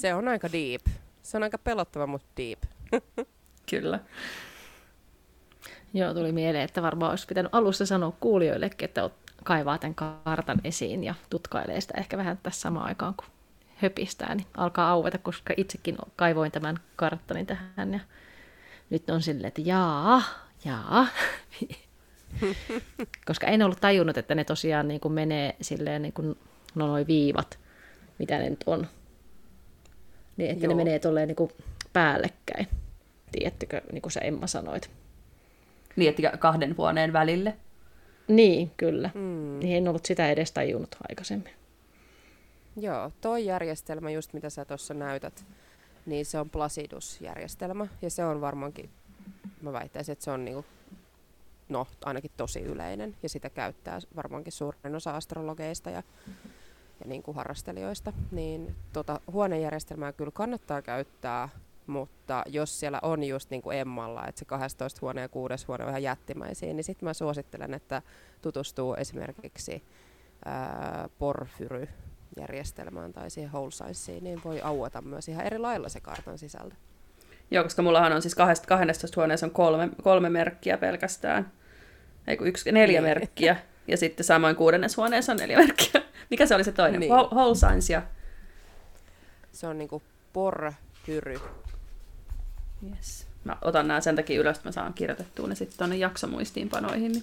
Se 0.00 0.14
on 0.14 0.28
aika 0.28 0.52
deep. 0.52 0.82
Se 1.26 1.36
on 1.36 1.42
aika 1.42 1.58
pelottava, 1.58 2.06
mutta 2.06 2.28
deep. 2.36 2.62
Kyllä. 3.70 4.00
Joo, 5.94 6.14
tuli 6.14 6.32
mieleen, 6.32 6.64
että 6.64 6.82
varmaan 6.82 7.10
olisi 7.10 7.26
pitänyt 7.26 7.54
alussa 7.54 7.86
sanoa 7.86 8.12
kuulijoillekin, 8.20 8.84
että 8.84 9.10
kaivaa 9.44 9.78
tämän 9.78 9.94
kartan 9.94 10.60
esiin 10.64 11.04
ja 11.04 11.14
tutkailee 11.30 11.80
sitä 11.80 11.94
ehkä 11.98 12.18
vähän 12.18 12.38
tässä 12.42 12.60
samaan 12.60 12.86
aikaan, 12.86 13.14
kun 13.14 13.26
höpistää, 13.76 14.34
niin 14.34 14.46
alkaa 14.56 14.90
aueta, 14.90 15.18
koska 15.18 15.54
itsekin 15.56 15.96
kaivoin 16.16 16.52
tämän 16.52 16.76
karttani 16.96 17.44
tähän 17.44 17.92
ja 17.92 18.00
nyt 18.90 19.10
on 19.10 19.22
silleen, 19.22 19.48
että 19.48 19.62
jaa, 19.64 20.22
jaa. 20.64 21.06
koska 23.28 23.46
en 23.46 23.62
ollut 23.62 23.80
tajunnut, 23.80 24.18
että 24.18 24.34
ne 24.34 24.44
tosiaan 24.44 24.88
niin 24.88 25.00
kuin 25.00 25.12
menee 25.12 25.56
silleen 25.60 26.02
niin 26.02 26.12
kuin, 26.12 26.38
no 26.74 26.86
noi 26.86 27.06
viivat, 27.06 27.58
mitä 28.18 28.38
ne 28.38 28.50
nyt 28.50 28.64
on. 28.66 28.86
Niin, 30.36 30.50
että 30.50 30.64
Joo. 30.64 30.68
ne 30.68 30.84
menee 30.84 30.98
tolleen 30.98 31.28
niin 31.28 31.36
kuin 31.36 31.52
päällekkäin. 31.92 32.66
Tiedättekö, 33.32 33.80
niin 33.92 34.02
kuin 34.02 34.12
sä 34.12 34.20
Emma 34.20 34.46
sanoit. 34.46 34.90
Niin, 35.96 36.10
että 36.10 36.38
kahden 36.38 36.76
huoneen 36.76 37.12
välille. 37.12 37.56
Niin, 38.28 38.70
kyllä. 38.76 39.10
Mm. 39.14 39.58
Niin 39.58 39.76
en 39.76 39.88
ollut 39.88 40.06
sitä 40.06 40.30
edes 40.30 40.52
tajunnut 40.52 40.96
aikaisemmin. 41.08 41.52
Joo, 42.76 43.12
toi 43.20 43.46
järjestelmä, 43.46 44.10
just 44.10 44.32
mitä 44.32 44.50
sä 44.50 44.64
tuossa 44.64 44.94
näytät, 44.94 45.44
niin 46.06 46.26
se 46.26 46.38
on 46.38 46.50
Placidus-järjestelmä. 46.50 47.86
Ja 48.02 48.10
se 48.10 48.24
on 48.24 48.40
varmaankin, 48.40 48.90
mä 49.62 49.72
väittäisin, 49.72 50.12
että 50.12 50.24
se 50.24 50.30
on 50.30 50.44
niinku, 50.44 50.64
no, 51.68 51.86
ainakin 52.04 52.30
tosi 52.36 52.60
yleinen. 52.60 53.16
Ja 53.22 53.28
sitä 53.28 53.50
käyttää 53.50 53.98
varmaankin 54.16 54.52
suurin 54.52 54.94
osa 54.94 55.16
astrologeista 55.16 55.90
ja, 55.90 56.02
ja 57.00 57.06
niin 57.06 57.22
kuin 57.22 57.34
harrastelijoista. 57.34 58.12
Niin 58.30 58.74
tota, 58.92 59.20
huonejärjestelmää 59.32 60.12
kyllä 60.12 60.30
kannattaa 60.30 60.82
käyttää, 60.82 61.48
mutta 61.86 62.42
jos 62.46 62.80
siellä 62.80 62.98
on 63.02 63.24
just 63.24 63.50
niin 63.50 63.62
kuin 63.62 63.78
Emmalla, 63.78 64.26
että 64.26 64.38
se 64.38 64.44
12 64.44 64.98
huone 65.02 65.20
ja 65.20 65.28
6 65.28 65.66
huone 65.68 65.84
on 65.84 65.90
ihan 65.90 66.02
jättimäisiä, 66.02 66.72
niin 66.72 66.84
sitten 66.84 67.06
mä 67.06 67.14
suosittelen, 67.14 67.74
että 67.74 68.02
tutustuu 68.42 68.94
esimerkiksi 68.94 69.82
ää, 70.44 71.08
Porfyry 71.18 71.88
järjestelmään 72.36 73.12
tai 73.12 73.30
siihen 73.30 73.52
whole 73.52 73.70
sizeen, 73.70 74.24
niin 74.24 74.40
voi 74.44 74.60
aueta 74.60 75.02
myös 75.02 75.28
ihan 75.28 75.46
eri 75.46 75.58
lailla 75.58 75.88
se 75.88 76.00
kartan 76.00 76.38
sisältö. 76.38 76.74
Joo, 77.50 77.64
koska 77.64 77.82
mullahan 77.82 78.12
on 78.12 78.22
siis 78.22 78.34
12 78.34 79.20
huoneessa 79.20 79.46
on 79.46 79.50
kolme, 79.50 79.88
kolme 80.02 80.30
merkkiä 80.30 80.78
pelkästään. 80.78 81.52
Ei 82.26 82.36
kun 82.36 82.46
yksi, 82.46 82.72
neljä 82.72 83.00
niin. 83.00 83.08
merkkiä. 83.08 83.56
Ja 83.88 83.96
sitten 83.96 84.24
samoin 84.24 84.56
kuudennes 84.56 84.96
huoneessa 84.96 85.32
on 85.32 85.38
neljä 85.38 85.58
merkkiä. 85.58 86.02
Mikä 86.30 86.46
se 86.46 86.54
oli 86.54 86.64
se 86.64 86.72
toinen? 86.72 87.00
Niin. 87.00 87.12
Whole 87.12 87.54
signs 87.54 87.90
ja... 87.90 88.02
Se 89.52 89.66
on 89.66 89.78
niinku 89.78 90.02
por, 90.32 90.72
hyry. 91.08 91.40
Yes. 92.90 93.26
Mä 93.44 93.56
otan 93.62 93.88
nämä 93.88 94.00
sen 94.00 94.16
takia 94.16 94.40
ylös, 94.40 94.56
että 94.56 94.68
mä 94.68 94.72
saan 94.72 94.94
kirjoitettua 94.94 95.46
ne 95.46 95.54
sitten 95.54 95.78
tuonne 95.78 95.96
jaksomuistiinpanoihin. 95.96 97.12
Niin 97.12 97.22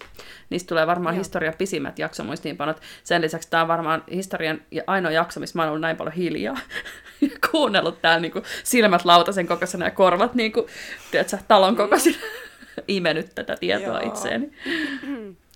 niistä 0.49 0.68
tulee 0.68 0.88
varmaan 0.88 1.16
Joo. 1.16 1.20
historian 1.20 1.54
pisimmät 1.58 1.99
jaksomuistiinpanot. 1.99 2.82
Sen 3.04 3.22
lisäksi 3.22 3.49
tämä 3.49 3.62
on 3.62 3.68
varmaan 3.68 4.04
historian 4.12 4.62
ainoa 4.88 5.12
jakso, 5.12 5.39
missä 5.39 5.60
mä 5.60 5.64
oon 5.64 5.70
ollut 5.70 5.82
näin 5.82 5.97
paljon 5.97 6.16
hiljaa. 6.16 6.58
ja 7.22 7.30
kuunnellut 7.51 8.01
täällä 8.01 8.20
niinku 8.20 8.41
silmät 8.64 9.06
lautasen 9.06 9.47
kokoisena 9.47 9.86
ja 9.86 9.91
korvat 9.91 10.36
niinku, 10.36 10.68
tiedätkö, 11.12 11.38
talon 11.47 11.76
kokoisina. 11.76 12.18
Mm. 12.18 12.43
imenyt 12.88 13.36
tätä 13.36 13.56
tietoa 13.60 14.01
Joo. 14.01 14.10
itseeni. 14.10 14.51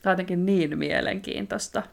Tämä 0.02 0.12
on 0.12 0.14
jotenkin 0.14 0.46
niin 0.46 0.78
mielenkiintoista. 0.78 1.84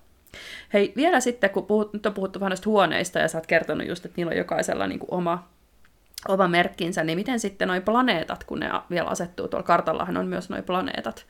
Hei, 0.72 0.93
vielä 0.97 1.20
sitten, 1.20 1.51
kun 1.51 1.66
puhut, 1.66 1.93
nyt 1.93 2.07
on 2.07 2.14
puhuttu 2.14 2.41
vähän 2.41 2.51
näistä 2.51 2.68
huoneista 2.68 3.18
ja 3.18 3.28
sä 3.28 3.39
oot 3.39 3.47
kertonut 3.47 3.89
just, 3.89 4.05
että 4.05 4.14
niillä 4.16 4.30
on 4.30 4.39
jokaisella 4.39 4.87
niin 4.87 4.99
kuin 4.99 5.14
oma 5.14 5.49
oma 6.28 6.49
merkkinsä, 6.49 7.05
niin 7.05 7.18
miten 7.18 7.41
sitten 7.41 7.68
nuo 7.68 7.80
planeetat, 7.80 8.45
kun 8.45 8.61
ne 8.61 8.70
vielä 8.91 9.09
asettuu, 9.09 9.49
tuolla 9.49 9.66
kartallahan 9.66 10.16
on 10.16 10.26
myös 10.26 10.51
nuo 10.51 10.62
planeetat, 10.62 11.26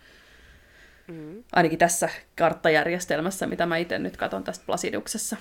mm. 1.08 1.44
ainakin 1.52 1.78
tässä 1.78 2.08
karttajärjestelmässä, 2.36 3.46
mitä 3.46 3.66
mä 3.66 3.76
itse 3.76 3.98
nyt 3.98 4.16
katson 4.16 4.44
tästä 4.44 4.66
Plasiduksessa. 4.66 5.36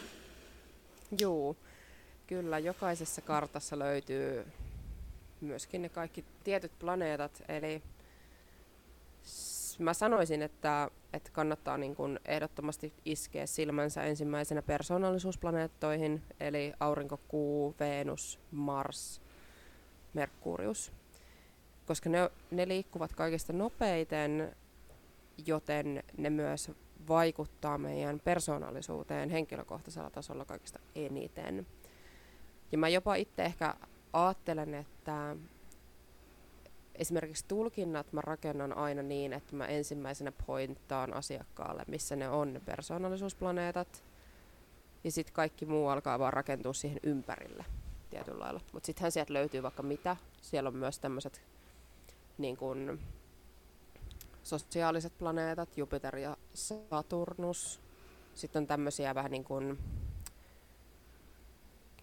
Joo, 1.20 1.56
kyllä 2.28 2.60
jokaisessa 2.60 3.22
kartassa 3.22 3.80
löytyy 3.80 4.46
myöskin 5.42 5.82
ne 5.82 5.90
kaikki 5.90 6.26
tietyt 6.44 6.72
planeetat, 6.80 7.44
eli 7.48 7.82
mä 9.80 9.94
sanoisin, 9.94 10.42
että, 10.42 10.92
että 11.14 11.30
kannattaa 11.34 11.78
niin 11.78 11.96
kuin 11.96 12.20
ehdottomasti 12.26 12.94
iskeä 13.06 13.46
silmänsä 13.46 14.04
ensimmäisenä 14.04 14.62
persoonallisuusplaneettoihin, 14.62 16.24
eli 16.40 16.74
aurinko, 16.80 17.20
kuu, 17.28 17.76
Venus, 17.80 18.40
Mars, 18.52 19.22
Merkurius, 20.14 20.92
koska 21.86 22.10
ne, 22.10 22.30
ne 22.52 22.68
liikkuvat 22.68 23.14
kaikista 23.14 23.54
nopeiten, 23.54 24.56
joten 25.46 26.04
ne 26.18 26.30
myös 26.30 26.72
vaikuttaa 27.08 27.78
meidän 27.78 28.20
persoonallisuuteen 28.20 29.30
henkilökohtaisella 29.30 30.10
tasolla 30.10 30.46
kaikista 30.46 30.80
eniten. 30.96 31.68
Ja 32.72 32.78
mä 32.78 32.90
jopa 32.90 33.16
itse 33.16 33.44
ehkä 33.44 33.74
ajattelen, 34.14 34.74
että 34.74 35.36
esimerkiksi 36.96 37.46
tulkinnat 37.48 38.14
mä 38.14 38.22
rakennan 38.22 38.78
aina 38.78 39.02
niin, 39.02 39.34
että 39.34 39.56
mä 39.56 39.66
ensimmäisenä 39.66 40.32
pointtaan 40.48 41.14
asiakkaalle, 41.14 41.84
missä 41.88 42.16
ne 42.16 42.30
on 42.30 42.54
ne 42.54 42.60
persoonallisuusplaneetat, 42.60 44.04
ja 45.04 45.12
sitten 45.12 45.34
kaikki 45.34 45.66
muu 45.66 45.88
alkaa 45.88 46.20
vaan 46.20 46.34
rakentua 46.34 46.74
siihen 46.74 47.00
ympärille 47.04 47.66
tietyllä 48.10 48.40
lailla. 48.40 48.62
Mutta 48.74 48.88
sittenhän 48.88 49.12
sieltä 49.12 49.34
löytyy 49.34 49.64
vaikka 49.64 49.84
mitä. 49.84 50.18
Siellä 50.42 50.68
on 50.68 50.76
myös 50.76 51.00
tämmöiset 51.00 51.42
niin 52.38 52.58
kuin, 52.58 53.00
sosiaaliset 54.44 55.18
planeetat, 55.18 55.78
Jupiter 55.78 56.18
ja 56.18 56.38
Saturnus. 56.54 57.82
Sitten 58.36 58.60
on 58.60 58.68
tämmöisiä 58.68 59.16
vähän 59.16 59.32
niin 59.32 59.44
kuin, 59.44 59.80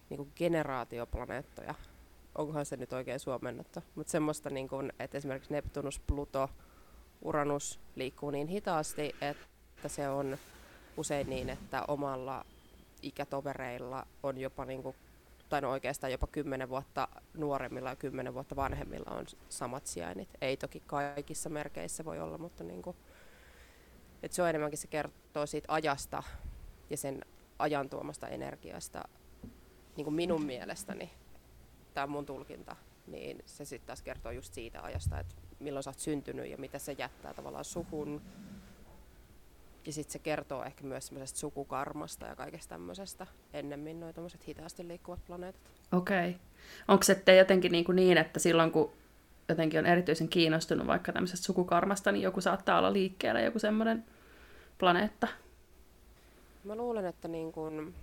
niin 0.09 0.17
kuin 0.17 0.31
generaatioplaneettoja. 0.35 1.75
Onkohan 2.35 2.65
se 2.65 2.77
nyt 2.77 2.93
oikein 2.93 3.19
suomennettu? 3.19 3.79
Mutta 3.95 4.11
semmoista, 4.11 4.49
niin 4.49 4.67
kuin, 4.67 4.93
että 4.99 5.17
esimerkiksi 5.17 5.53
Neptunus, 5.53 5.99
Pluto, 5.99 6.49
Uranus 7.21 7.79
liikkuu 7.95 8.31
niin 8.31 8.47
hitaasti, 8.47 9.15
että 9.21 9.89
se 9.89 10.09
on 10.09 10.37
usein 10.97 11.29
niin, 11.29 11.49
että 11.49 11.83
omalla 11.87 12.45
ikätovereilla 13.01 14.07
on 14.23 14.37
jopa 14.37 14.65
niin 14.65 14.83
kuin 14.83 14.95
tai 15.51 15.61
no 15.61 15.71
oikeastaan 15.71 16.11
jopa 16.11 16.27
10 16.27 16.69
vuotta 16.69 17.07
nuoremmilla 17.33 17.89
ja 17.89 17.95
10 17.95 18.33
vuotta 18.33 18.55
vanhemmilla 18.55 19.11
on 19.11 19.25
samat 19.49 19.87
sijainnit. 19.87 20.29
Ei 20.41 20.57
toki 20.57 20.83
kaikissa 20.87 21.49
merkeissä 21.49 22.05
voi 22.05 22.19
olla, 22.19 22.37
mutta 22.37 22.63
niin 22.63 22.81
kuin, 22.81 22.97
että 24.23 24.35
se 24.35 24.41
on 24.41 24.49
enemmänkin 24.49 24.77
se 24.77 24.87
kertoo 24.87 25.45
siitä 25.45 25.73
ajasta 25.73 26.23
ja 26.89 26.97
sen 26.97 27.25
ajan 27.59 27.89
tuomasta 27.89 28.27
energiasta. 28.27 29.03
Niin 29.95 30.05
kuin 30.05 30.13
minun 30.13 30.43
mielestäni, 30.43 31.11
tämä 31.93 32.07
mun 32.07 32.25
tulkinta, 32.25 32.75
niin 33.07 33.41
se 33.45 33.65
sitten 33.65 33.87
taas 33.87 34.01
kertoo 34.01 34.31
just 34.31 34.53
siitä 34.53 34.81
ajasta, 34.81 35.19
että 35.19 35.35
milloin 35.59 35.83
sä 35.83 35.89
oot 35.89 35.99
syntynyt 35.99 36.49
ja 36.49 36.57
mitä 36.57 36.79
se 36.79 36.95
jättää 36.97 37.33
tavallaan 37.33 37.65
suhun 37.65 38.21
ja 39.85 39.93
sitten 39.93 40.11
se 40.11 40.19
kertoo 40.19 40.63
ehkä 40.63 40.83
myös 40.83 41.07
semmoisesta 41.07 41.39
sukukarmasta 41.39 42.25
ja 42.25 42.35
kaikesta 42.35 42.69
tämmöisestä 42.69 43.27
ennemmin 43.53 43.99
noin 43.99 44.15
tämmöiset 44.15 44.47
hitaasti 44.47 44.87
liikkuvat 44.87 45.25
planeetat. 45.25 45.61
Okei. 45.91 46.29
Okay. 46.29 46.39
Onko 46.87 47.03
se 47.03 47.37
jotenkin 47.37 47.71
niin, 47.71 47.85
kuin 47.85 47.95
niin, 47.95 48.17
että 48.17 48.39
silloin 48.39 48.71
kun 48.71 48.91
jotenkin 49.49 49.79
on 49.79 49.85
erityisen 49.85 50.29
kiinnostunut 50.29 50.87
vaikka 50.87 51.13
tämmöisestä 51.13 51.45
sukukarmasta, 51.45 52.11
niin 52.11 52.23
joku 52.23 52.41
saattaa 52.41 52.77
olla 52.77 52.93
liikkeellä, 52.93 53.41
joku 53.41 53.59
semmoinen 53.59 54.05
planeetta? 54.77 55.27
Mä 56.63 56.75
luulen, 56.75 57.05
että 57.05 57.27
niin 57.27 57.51
kuin, 57.51 57.95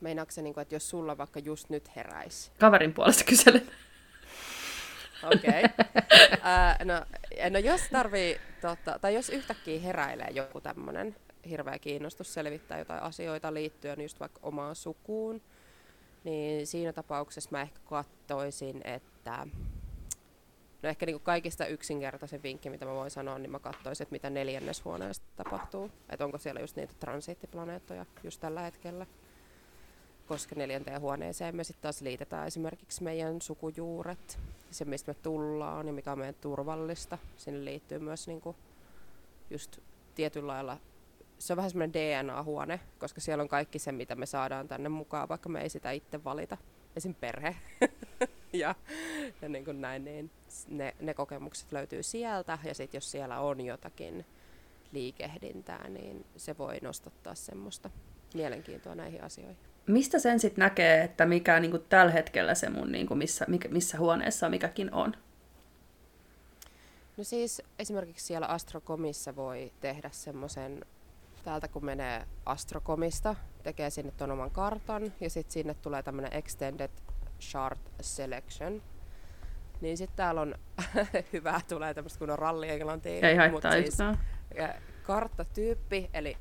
meinaatko 0.00 0.32
se, 0.32 0.42
niin 0.42 0.54
kuin, 0.54 0.62
että 0.62 0.74
jos 0.74 0.90
sulla 0.90 1.18
vaikka 1.18 1.40
just 1.40 1.70
nyt 1.70 1.96
heräisi? 1.96 2.50
Kaverin 2.58 2.94
puolesta 2.94 3.24
kyselen. 3.24 3.70
Okei. 5.22 5.62
Okay. 6.16 6.36
Uh, 6.36 6.84
no, 6.84 6.94
no 7.50 7.58
jos 7.58 7.80
tarvii, 7.92 8.40
tota, 8.60 8.98
tai 8.98 9.14
jos 9.14 9.28
yhtäkkiä 9.28 9.80
heräilee 9.80 10.28
joku 10.30 10.60
tämmöinen 10.60 11.16
hirveä 11.48 11.78
kiinnostus 11.78 12.34
selvittää 12.34 12.78
jotain 12.78 13.02
asioita 13.02 13.54
liittyen 13.54 14.00
just 14.00 14.20
vaikka 14.20 14.40
omaan 14.42 14.76
sukuun, 14.76 15.42
niin 16.24 16.66
siinä 16.66 16.92
tapauksessa 16.92 17.50
mä 17.52 17.62
ehkä 17.62 17.80
katsoisin, 17.84 18.80
että 18.84 19.46
No 20.82 20.88
ehkä 20.88 21.06
niin 21.06 21.20
kaikista 21.20 21.66
yksinkertaisen 21.66 22.42
vinkki, 22.42 22.70
mitä 22.70 22.84
mä 22.84 22.94
voin 22.94 23.10
sanoa, 23.10 23.38
niin 23.38 23.50
mä 23.50 23.58
katsoisin, 23.58 24.04
että 24.04 24.12
mitä 24.12 24.30
neljänneshuoneesta 24.30 25.26
tapahtuu. 25.36 25.90
Että 26.08 26.24
onko 26.24 26.38
siellä 26.38 26.60
just 26.60 26.76
niitä 26.76 26.94
transiittiplaneettoja 27.00 28.06
just 28.24 28.40
tällä 28.40 28.60
hetkellä. 28.60 29.06
Koska 30.26 30.54
neljänteen 30.54 31.00
huoneeseen 31.00 31.56
me 31.56 31.64
sitten 31.64 31.82
taas 31.82 32.00
liitetään 32.00 32.46
esimerkiksi 32.46 33.02
meidän 33.02 33.42
sukujuuret, 33.42 34.38
se 34.70 34.84
mistä 34.84 35.10
me 35.10 35.16
tullaan 35.22 35.86
ja 35.86 35.92
mikä 35.92 36.12
on 36.12 36.18
meidän 36.18 36.34
turvallista. 36.40 37.18
Sinne 37.36 37.64
liittyy 37.64 37.98
myös 37.98 38.28
niin 38.28 38.40
kuin 38.40 38.56
just 39.50 39.78
tietyllä 40.14 40.52
lailla, 40.52 40.78
se 41.38 41.52
on 41.52 41.56
vähän 41.56 41.70
semmoinen 41.70 41.92
DNA-huone, 41.92 42.80
koska 42.98 43.20
siellä 43.20 43.42
on 43.42 43.48
kaikki 43.48 43.78
se, 43.78 43.92
mitä 43.92 44.14
me 44.14 44.26
saadaan 44.26 44.68
tänne 44.68 44.88
mukaan, 44.88 45.28
vaikka 45.28 45.48
me 45.48 45.60
ei 45.60 45.68
sitä 45.68 45.90
itse 45.90 46.24
valita. 46.24 46.56
Esim. 46.96 47.14
perhe 47.14 47.56
ja, 48.52 48.74
ja 49.42 49.48
niin 49.48 49.64
kuin 49.64 49.80
näin, 49.80 50.04
niin 50.04 50.30
ne, 50.68 50.94
ne 51.00 51.14
kokemukset 51.14 51.72
löytyy 51.72 52.02
sieltä. 52.02 52.58
Ja 52.64 52.74
sitten 52.74 52.96
jos 52.96 53.10
siellä 53.10 53.40
on 53.40 53.60
jotakin 53.60 54.26
liikehdintää, 54.92 55.88
niin 55.88 56.24
se 56.36 56.58
voi 56.58 56.78
nostattaa 56.82 57.34
semmoista 57.34 57.90
mielenkiintoa 58.34 58.94
näihin 58.94 59.22
asioihin. 59.22 59.65
Mistä 59.86 60.18
sen 60.18 60.40
sitten 60.40 60.62
näkee, 60.62 61.02
että 61.02 61.26
mikä 61.26 61.60
niin 61.60 61.70
kuin 61.70 61.84
tällä 61.88 62.12
hetkellä 62.12 62.54
se 62.54 62.70
mun, 62.70 62.92
niin 62.92 63.06
kuin 63.06 63.18
missä, 63.18 63.46
missä 63.68 63.98
huoneessa 63.98 64.48
mikäkin 64.48 64.94
on? 64.94 65.14
No 67.16 67.24
siis 67.24 67.62
esimerkiksi 67.78 68.26
siellä 68.26 68.46
Astrokomissa 68.46 69.36
voi 69.36 69.72
tehdä 69.80 70.10
semmoisen, 70.12 70.84
täältä 71.44 71.68
kun 71.68 71.84
menee 71.84 72.26
Astrokomista, 72.46 73.36
tekee 73.62 73.90
sinne 73.90 74.12
tuon 74.16 74.30
oman 74.30 74.50
kartan 74.50 75.12
ja 75.20 75.30
sitten 75.30 75.52
sinne 75.52 75.74
tulee 75.74 76.02
tämmöinen 76.02 76.32
Extended 76.32 76.90
Chart 77.40 77.80
Selection. 78.00 78.82
Niin 79.80 79.96
sitten 79.96 80.16
täällä 80.16 80.40
on 80.40 80.54
hyvää, 81.32 81.60
tulee 81.68 81.94
tämmöistä 81.94 82.18
kun 82.18 82.30
on 82.30 82.38
ralli 82.38 82.68
englantia. 82.70 83.28
Ei 83.28 83.36
haittaa 83.36 83.72
siis, 83.72 83.98
Karttatyyppi, 85.02 86.10
eli 86.14 86.36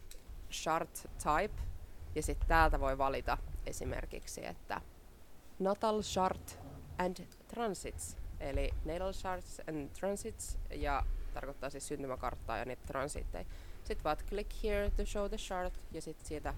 chart 0.52 1.08
type. 1.24 1.62
Ja 2.16 2.24
sitten 2.24 2.48
täältä 2.48 2.80
voi 2.80 2.98
valita 2.98 3.38
esimerkiksi, 3.66 4.46
että 4.46 4.82
natal 5.60 6.02
chart 6.02 6.60
and 6.98 7.18
transits. 7.48 8.18
Eli 8.40 8.74
natal 8.86 9.14
charts 9.14 9.62
and 9.70 9.90
transits, 9.90 10.58
ja 10.72 11.04
tarkoittaa 11.34 11.70
siis 11.70 11.88
syntymäkarttaa 11.88 12.58
ja 12.58 12.66
niitä 12.66 12.82
transitteja. 12.86 13.46
Sitten 13.84 14.04
vaan 14.04 14.18
click 14.30 14.64
here 14.64 14.92
to 14.98 15.06
show 15.06 15.30
the 15.30 15.38
chart, 15.38 15.74
ja 15.92 16.02
sitten 16.02 16.28
siitä 16.28 16.54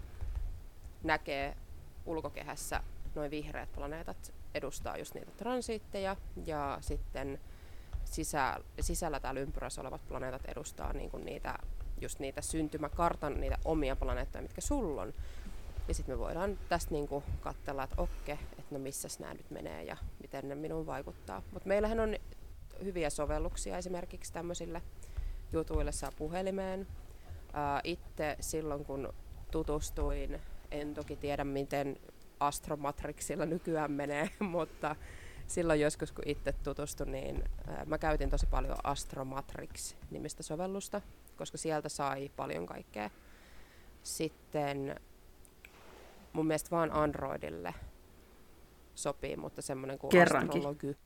näkee 1.03 1.58
ulkokehässä 2.05 2.84
noin 3.16 3.32
vihreät 3.32 3.72
planeetat 3.72 4.34
edustaa 4.55 4.97
just 4.97 5.14
niitä 5.14 5.32
transiitteja 5.32 6.16
ja 6.45 6.78
sitten 6.82 7.39
sisä, 8.05 8.60
sisällä 8.80 9.20
täällä 9.20 9.39
ympyrässä 9.39 9.82
olevat 9.82 10.08
planeetat 10.08 10.45
edustaa 10.45 10.93
niinku 10.93 11.18
niitä, 11.18 11.55
just 12.01 12.20
niitä 12.20 12.41
syntymäkartan, 12.41 13.41
niitä 13.41 13.58
omia 13.66 13.95
planeettoja, 13.95 14.41
mitkä 14.41 14.62
sulla 14.62 15.01
on. 15.01 15.14
Ja 15.88 15.94
sitten 15.94 16.16
me 16.16 16.20
voidaan 16.20 16.60
tästä 16.70 16.92
niinku 16.92 17.24
katsella, 17.40 17.84
että 17.84 18.02
okke, 18.02 18.32
että 18.32 18.76
no 18.76 18.80
missä 18.80 19.08
nämä 19.20 19.34
nyt 19.34 19.52
menee 19.52 19.84
ja 19.84 19.98
miten 20.22 20.50
ne 20.50 20.56
minun 20.56 20.86
vaikuttaa. 20.86 21.42
Mutta 21.52 21.68
meillähän 21.68 22.00
on 22.00 22.16
hyviä 22.84 23.10
sovelluksia 23.10 23.78
esimerkiksi 23.78 24.34
tämmöisille 24.34 24.82
jutuille 25.52 25.92
saa 25.92 26.12
puhelimeen. 26.12 26.88
itse 27.84 28.38
silloin 28.40 28.86
kun 28.86 29.14
tutustuin, 29.52 30.42
en 30.72 30.94
toki 30.94 31.16
tiedä 31.16 31.44
miten 31.44 31.98
Astromatrixilla 32.40 33.46
nykyään 33.46 33.92
menee, 33.92 34.30
mutta 34.40 34.96
silloin 35.48 35.80
joskus 35.80 36.12
kun 36.12 36.28
itse 36.28 36.54
tutustuin, 36.64 37.12
niin 37.12 37.44
mä 37.86 37.98
käytin 37.98 38.30
tosi 38.30 38.46
paljon 38.48 38.78
Astromatrix-nimistä 38.84 40.44
sovellusta, 40.44 41.02
koska 41.38 41.58
sieltä 41.58 41.90
sai 41.90 42.32
paljon 42.36 42.66
kaikkea. 42.66 43.10
Sitten 44.04 45.00
mun 46.34 46.48
mielestä 46.48 46.72
vaan 46.72 46.92
Androidille 46.92 47.74
sopii, 48.96 49.38
mutta 49.38 49.62
semmoinen 49.62 50.00
kuin 50.00 50.10
Kerrankin. 50.12 50.60
Astrology. 50.60 50.98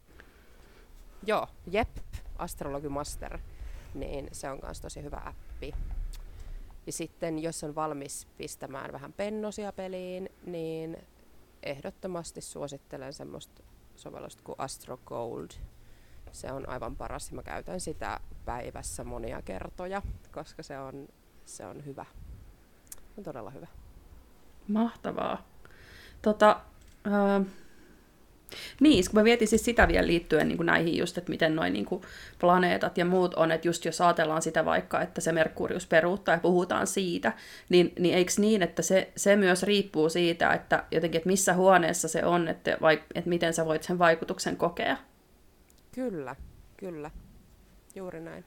Joo, 1.26 1.48
jep, 1.68 1.98
Astrology 2.38 2.90
Master, 2.90 3.40
niin 3.94 4.28
se 4.32 4.50
on 4.50 4.60
myös 4.64 4.82
tosi 4.82 5.04
hyvä 5.04 5.22
appi. 5.26 5.74
Ja 6.86 6.92
sitten 6.92 7.40
jos 7.40 7.64
on 7.64 7.76
valmis 7.76 8.28
pistämään 8.38 8.92
vähän 8.92 9.14
pennosia 9.14 9.72
peliin, 9.72 10.30
niin 10.46 10.98
ehdottomasti 11.64 12.42
suosittelen 12.42 13.14
semmoista 13.14 13.64
sovellusta 13.96 14.44
kuin 14.44 14.56
Astro 14.58 14.98
Gold. 15.06 15.50
Se 16.32 16.52
on 16.52 16.70
aivan 16.70 16.96
paras 16.96 17.32
mä 17.32 17.44
käytän 17.44 17.80
sitä 17.80 18.20
päivässä 18.46 19.04
monia 19.04 19.42
kertoja, 19.42 20.02
koska 20.32 20.64
se 20.64 20.80
on, 20.80 21.08
se 21.46 21.66
on 21.66 21.86
hyvä. 21.86 22.06
On 23.18 23.24
todella 23.24 23.50
hyvä. 23.50 23.68
Mahtavaa. 24.72 25.48
Tota, 26.22 26.62
äh, 27.08 27.46
niin, 28.80 29.04
kun 29.06 29.20
mä 29.20 29.24
mietin 29.24 29.48
siis 29.48 29.66
sitä 29.66 29.88
vielä 29.88 30.08
liittyen 30.08 30.48
niin 30.48 30.58
kuin 30.58 30.66
näihin 30.66 30.98
just, 30.98 31.18
että 31.18 31.30
miten 31.30 31.56
noin 31.56 31.74
niin 31.74 31.88
planeetat 32.40 32.98
ja 32.98 33.06
muut 33.06 33.34
on, 33.34 33.52
että 33.52 33.68
just 33.68 33.86
jos 33.86 34.02
ajatellaan 34.02 34.42
sitä 34.42 34.66
vaikka, 34.66 35.02
että 35.02 35.22
se 35.22 35.32
Merkurius 35.32 35.88
peruuttaa 35.88 36.36
ja 36.36 36.40
puhutaan 36.40 36.88
siitä, 36.88 37.34
niin, 37.70 37.94
niin 38.00 38.16
eikö 38.16 38.32
niin, 38.38 38.64
että 38.64 38.82
se, 38.82 39.12
se 39.16 39.36
myös 39.36 39.64
riippuu 39.64 40.10
siitä, 40.10 40.54
että 40.54 40.84
jotenkin, 40.92 41.20
että 41.20 41.30
missä 41.30 41.54
huoneessa 41.54 42.08
se 42.08 42.26
on, 42.26 42.48
että, 42.48 42.78
vaik, 42.82 43.02
että 43.16 43.30
miten 43.30 43.54
sä 43.54 43.66
voit 43.66 43.84
sen 43.84 44.00
vaikutuksen 44.00 44.58
kokea? 44.58 44.98
Kyllä, 45.92 46.36
kyllä. 46.78 47.12
Juuri 47.96 48.20
näin. 48.20 48.46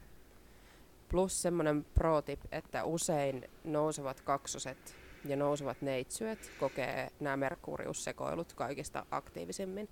Plus 1.08 1.42
semmoinen 1.42 1.86
pro 1.94 2.22
tip, 2.22 2.40
että 2.52 2.84
usein 2.84 3.50
nousevat 3.64 4.20
kaksoset 4.20 5.03
ja 5.24 5.36
nousevat 5.36 5.82
neitsyöt 5.82 6.50
kokee 6.60 7.08
nämä 7.20 7.36
Merkuriussekoilut 7.36 8.52
kaikista 8.52 9.06
aktiivisimmin 9.10 9.88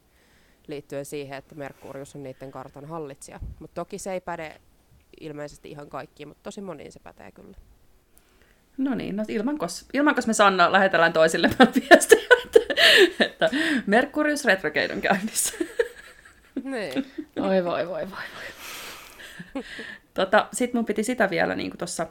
liittyen 0.67 1.05
siihen, 1.05 1.39
että 1.39 1.55
Merkurius 1.55 2.17
on 2.17 2.23
niiden 2.23 2.51
kartan 2.51 2.85
hallitsija. 2.85 3.41
Mutta 3.59 3.75
toki 3.75 3.99
se 3.99 4.13
ei 4.13 4.21
päde 4.21 4.61
ilmeisesti 5.21 5.71
ihan 5.71 5.89
kaikkiin, 5.89 6.29
mutta 6.29 6.43
tosi 6.43 6.61
moniin 6.61 6.93
se 6.93 7.01
pätee 7.01 7.33
kyllä. 7.33 7.57
No 8.79 8.95
niin, 8.95 9.17
no 9.17 9.25
ilmankos, 9.29 9.87
ilmankos 9.93 10.27
me 10.27 10.33
Sanna 10.33 10.73
lähetellään 10.73 11.13
toisille 11.13 11.51
viestejä, 11.81 12.29
että, 12.45 12.59
että 13.21 13.51
Merkurius 13.87 14.45
retrograde 14.45 14.95
on 14.95 15.01
käynnissä. 15.01 15.55
Niin. 16.65 17.07
Oi 17.41 17.65
voi 17.65 17.89
voi 17.89 18.11
voi 18.11 18.11
voi. 18.11 19.63
Tota, 20.15 20.49
Sitten 20.53 20.79
mun 20.79 20.85
piti 20.85 21.03
sitä 21.03 21.31
vielä 21.31 21.55
niin 21.55 21.79
tuossa 21.79 22.07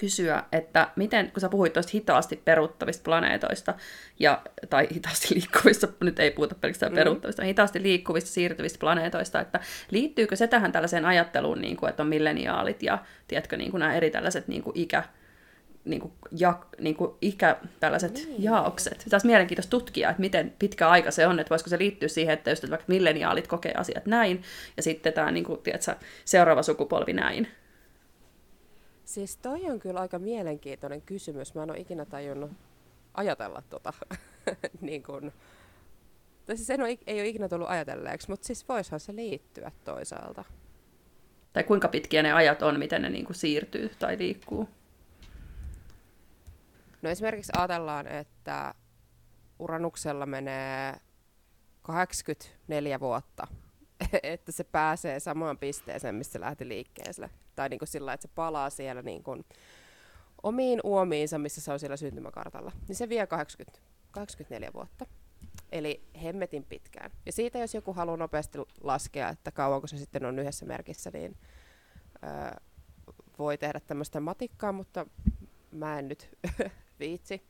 kysyä, 0.00 0.42
että 0.52 0.88
miten, 0.96 1.30
kun 1.30 1.40
sä 1.40 1.48
puhuit 1.48 1.72
tuosta 1.72 1.90
hitaasti 1.94 2.36
peruuttavista 2.44 3.02
planeetoista, 3.04 3.74
ja, 4.18 4.42
tai 4.70 4.88
hitaasti 4.94 5.34
liikkuvista, 5.34 5.88
nyt 6.00 6.18
ei 6.18 6.30
puhuta 6.30 6.54
pelkästään 6.54 6.92
mm. 6.92 6.96
peruuttavista, 6.96 7.44
hitaasti 7.44 7.82
liikkuvista, 7.82 8.30
siirtyvistä 8.30 8.78
planeetoista, 8.78 9.40
että 9.40 9.60
liittyykö 9.90 10.36
se 10.36 10.46
tähän 10.46 10.72
tällaiseen 10.72 11.04
ajatteluun, 11.04 11.60
niin 11.60 11.76
kuin, 11.76 11.90
että 11.90 12.02
on 12.02 12.08
milleniaalit 12.08 12.82
ja 12.82 12.98
tiedätkö, 13.28 13.56
niin 13.56 13.70
kuin 13.70 13.78
nämä 13.78 13.94
eri 13.94 14.10
tällaiset 14.10 14.48
niin 14.48 14.62
kuin 14.62 14.78
ikä, 14.78 15.02
niin 15.84 16.00
kuin, 16.00 16.12
ja, 16.38 16.58
niin 16.80 16.96
kuin 16.96 17.10
ikä, 17.20 17.56
tällaiset 17.80 18.14
niin. 18.14 18.42
jaokset. 18.42 19.04
Tässä 19.10 19.26
mielenkiintoista 19.26 19.70
tutkia, 19.70 20.10
että 20.10 20.20
miten 20.20 20.54
pitkä 20.58 20.88
aika 20.88 21.10
se 21.10 21.26
on, 21.26 21.40
että 21.40 21.50
voisiko 21.50 21.70
se 21.70 21.78
liittyä 21.78 22.08
siihen, 22.08 22.34
että 22.34 22.50
just 22.50 22.64
että 22.64 22.70
vaikka 22.70 22.84
milleniaalit 22.88 23.46
kokee 23.46 23.72
asiat 23.76 24.06
näin, 24.06 24.42
ja 24.76 24.82
sitten 24.82 25.12
tämä 25.12 25.30
niin 25.30 25.44
kuin, 25.44 25.60
tiedätkö, 25.62 25.94
seuraava 26.24 26.62
sukupolvi 26.62 27.12
näin. 27.12 27.48
Siis 29.08 29.36
toi 29.36 29.70
on 29.70 29.78
kyllä 29.78 30.00
aika 30.00 30.18
mielenkiintoinen 30.18 31.02
kysymys. 31.02 31.54
Mä 31.54 31.62
en 31.62 31.70
ole 31.70 31.78
ikinä 31.78 32.04
tajunnut 32.04 32.50
ajatella 33.14 33.62
tota. 33.70 33.92
niin 34.80 35.02
kun, 35.02 35.32
tai 36.46 36.56
siis 36.56 36.70
en 36.70 36.80
ole, 36.80 36.98
ei 37.06 37.20
ole 37.20 37.28
ikinä 37.28 37.48
tullut 37.48 37.68
ajatelleeksi, 37.68 38.30
mutta 38.30 38.46
siis 38.46 38.68
voisihan 38.68 39.00
se 39.00 39.14
liittyä 39.14 39.72
toisaalta. 39.84 40.44
Tai 41.52 41.64
kuinka 41.64 41.88
pitkiä 41.88 42.22
ne 42.22 42.32
ajat 42.32 42.62
on, 42.62 42.78
miten 42.78 43.02
ne 43.02 43.10
niin 43.10 43.24
kuin 43.24 43.36
siirtyy 43.36 43.90
tai 43.98 44.18
liikkuu? 44.18 44.68
No 47.02 47.10
esimerkiksi 47.10 47.52
ajatellaan, 47.56 48.06
että 48.06 48.74
uranuksella 49.58 50.26
menee 50.26 50.94
84 51.82 53.00
vuotta, 53.00 53.46
että 54.22 54.52
se 54.52 54.64
pääsee 54.64 55.20
samaan 55.20 55.58
pisteeseen, 55.58 56.14
missä 56.14 56.32
se 56.32 56.40
lähti 56.40 56.68
liikkeelle 56.68 57.30
tai 57.58 57.68
niin 57.68 57.78
kuin 57.78 57.88
sillä 57.88 58.12
että 58.12 58.28
se 58.28 58.34
palaa 58.34 58.70
siellä 58.70 59.02
niin 59.02 59.22
kuin 59.22 59.44
omiin 60.42 60.80
uomiinsa, 60.84 61.38
missä 61.38 61.60
se 61.60 61.72
on 61.72 61.80
siellä 61.80 61.96
syntymäkartalla, 61.96 62.72
niin 62.88 62.96
se 62.96 63.08
vie 63.08 63.26
80, 63.26 63.80
84 64.10 64.70
vuotta. 64.74 65.06
Eli 65.72 66.02
hemmetin 66.22 66.64
pitkään. 66.64 67.10
Ja 67.26 67.32
siitä, 67.32 67.58
jos 67.58 67.74
joku 67.74 67.92
haluaa 67.92 68.16
nopeasti 68.16 68.58
laskea, 68.80 69.28
että 69.28 69.50
kauanko 69.50 69.86
se 69.86 69.96
sitten 69.96 70.24
on 70.24 70.38
yhdessä 70.38 70.66
merkissä, 70.66 71.10
niin 71.10 71.36
öö, 72.24 72.60
voi 73.38 73.58
tehdä 73.58 73.80
tämmöistä 73.80 74.20
matikkaa, 74.20 74.72
mutta 74.72 75.06
mä 75.70 75.98
en 75.98 76.08
nyt 76.08 76.38
viitsi. 77.00 77.42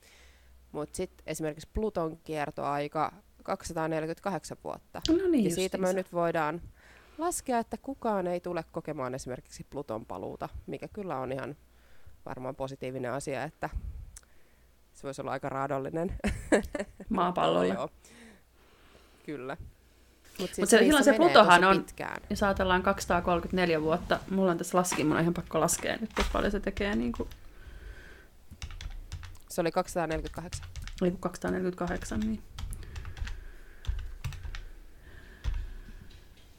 Mutta 0.73 0.97
sitten 0.97 1.25
esimerkiksi 1.27 1.69
Pluton 1.73 2.19
kiertoaika 2.25 3.13
248 3.43 4.57
vuotta. 4.65 5.01
No 5.09 5.29
niin, 5.29 5.45
ja 5.45 5.55
siitä 5.55 5.79
me 5.79 5.93
nyt 5.93 6.13
voidaan 6.13 6.63
laskea, 7.19 7.59
että 7.59 7.77
kukaan 7.77 8.27
ei 8.27 8.41
tule 8.41 8.65
kokemaan 8.73 9.15
esimerkiksi 9.15 9.67
Pluton 9.71 10.07
paluuta, 10.07 10.49
mikä 10.67 10.89
kyllä 10.89 11.17
on 11.19 11.33
ihan 11.33 11.57
varmaan 12.27 12.57
positiivinen 12.57 13.13
asia, 13.13 13.43
että 13.45 13.71
se 14.95 15.03
voisi 15.03 15.21
olla 15.23 15.31
aika 15.31 15.49
raadollinen. 15.49 16.15
Maapallolle. 17.09 17.69
Joo. 17.75 17.89
Kyllä. 19.27 19.57
Mutta 20.39 20.55
siis 20.57 20.59
Mut 20.59 20.69
se- 20.69 20.79
silloin 20.79 21.05
se 21.05 21.13
Plutohan 21.13 21.65
on- 21.65 21.77
Pitkään. 21.77 22.23
Jos 22.31 22.43
ajatellaan 22.43 22.83
234 22.83 23.83
vuotta, 23.83 24.21
mulla 24.31 24.51
on 24.51 24.59
tässä 24.59 24.79
laskin, 24.79 25.07
mun 25.07 25.17
on 25.17 25.23
ihan 25.23 25.35
pakko 25.35 25.61
laskea 25.61 25.97
nyt, 25.97 26.11
että 26.11 26.25
paljon 26.33 26.51
se 26.53 26.61
tekee 26.61 26.97
niin 26.97 27.13
kuin, 27.13 27.29
Se 29.49 29.61
oli 29.61 29.73
248. 29.73 30.67
ei 31.05 31.11
kun 31.11 31.21
248, 31.21 32.21
niin 32.21 32.43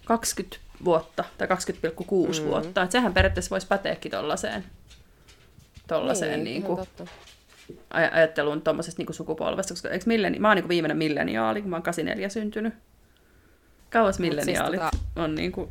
20 0.10 0.58
vuotta 0.86 1.24
tai 1.38 1.48
20,6 1.48 2.42
Mm. 2.42 2.48
vuotta. 2.48 2.84
Et 2.84 2.92
sehän 2.92 3.14
periaatteessa 3.14 3.50
voisi 3.50 3.68
päteäkin 3.68 4.12
tollaiseen, 4.12 4.66
tollaiseen 5.88 6.44
niin, 6.44 6.44
niin 6.44 6.64
kuin, 6.64 6.80
aj- 7.94 8.14
ajatteluun 8.14 8.62
tuommoisesta 8.62 9.02
niin 9.04 9.14
sukupolvesta, 9.14 9.74
koska 9.74 9.90
eikö 9.90 10.06
milleni, 10.08 10.40
mä 10.40 10.48
oon 10.48 10.58
niin 10.58 10.68
viimeinen 10.70 10.98
milleniaali, 10.98 11.62
kun 11.62 11.70
mä 11.70 11.76
oon 11.76 11.84
84 11.84 12.30
syntynyt. 12.30 12.74
Kauas 13.90 14.20
milleniaalit 14.20 14.80
tota- 14.82 14.98
on 15.16 15.36
niin 15.36 15.52
kuin, 15.52 15.70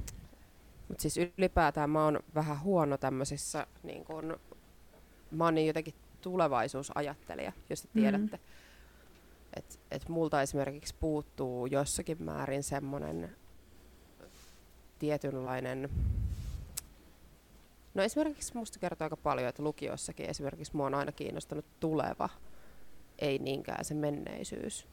Mutta 0.88 1.02
siis 1.02 1.16
ylipäätään 1.38 1.90
mä 1.90 2.04
oon 2.04 2.20
vähän 2.34 2.60
huono 2.62 2.98
tämmöisissä, 2.98 3.66
niin 3.82 4.04
kun, 4.04 4.40
mä 5.30 5.44
oon 5.44 5.54
niin 5.54 5.66
jotenkin 5.66 5.94
tulevaisuusajattelija, 6.20 7.52
jos 7.70 7.82
te 7.82 7.88
Mm. 7.92 8.00
tiedätte. 8.00 8.36
Mm. 8.36 8.42
Että 9.56 9.74
et 9.90 10.08
multa 10.08 10.42
esimerkiksi 10.42 10.94
puuttuu 11.00 11.66
jossakin 11.66 12.22
määrin 12.22 12.62
semmoinen 12.62 13.36
tietynlainen... 14.98 15.90
No 17.94 18.02
esimerkiksi 18.02 18.56
musta 18.56 18.78
kertoo 18.78 19.04
aika 19.04 19.16
paljon, 19.16 19.48
että 19.48 19.62
lukiossakin 19.62 20.30
esimerkiksi 20.30 20.76
mua 20.76 20.86
on 20.86 20.94
aina 20.94 21.12
kiinnostanut 21.12 21.64
tuleva, 21.80 22.28
ei 23.18 23.38
niinkään 23.38 23.84
se 23.84 23.94
menneisyys. 23.94 24.86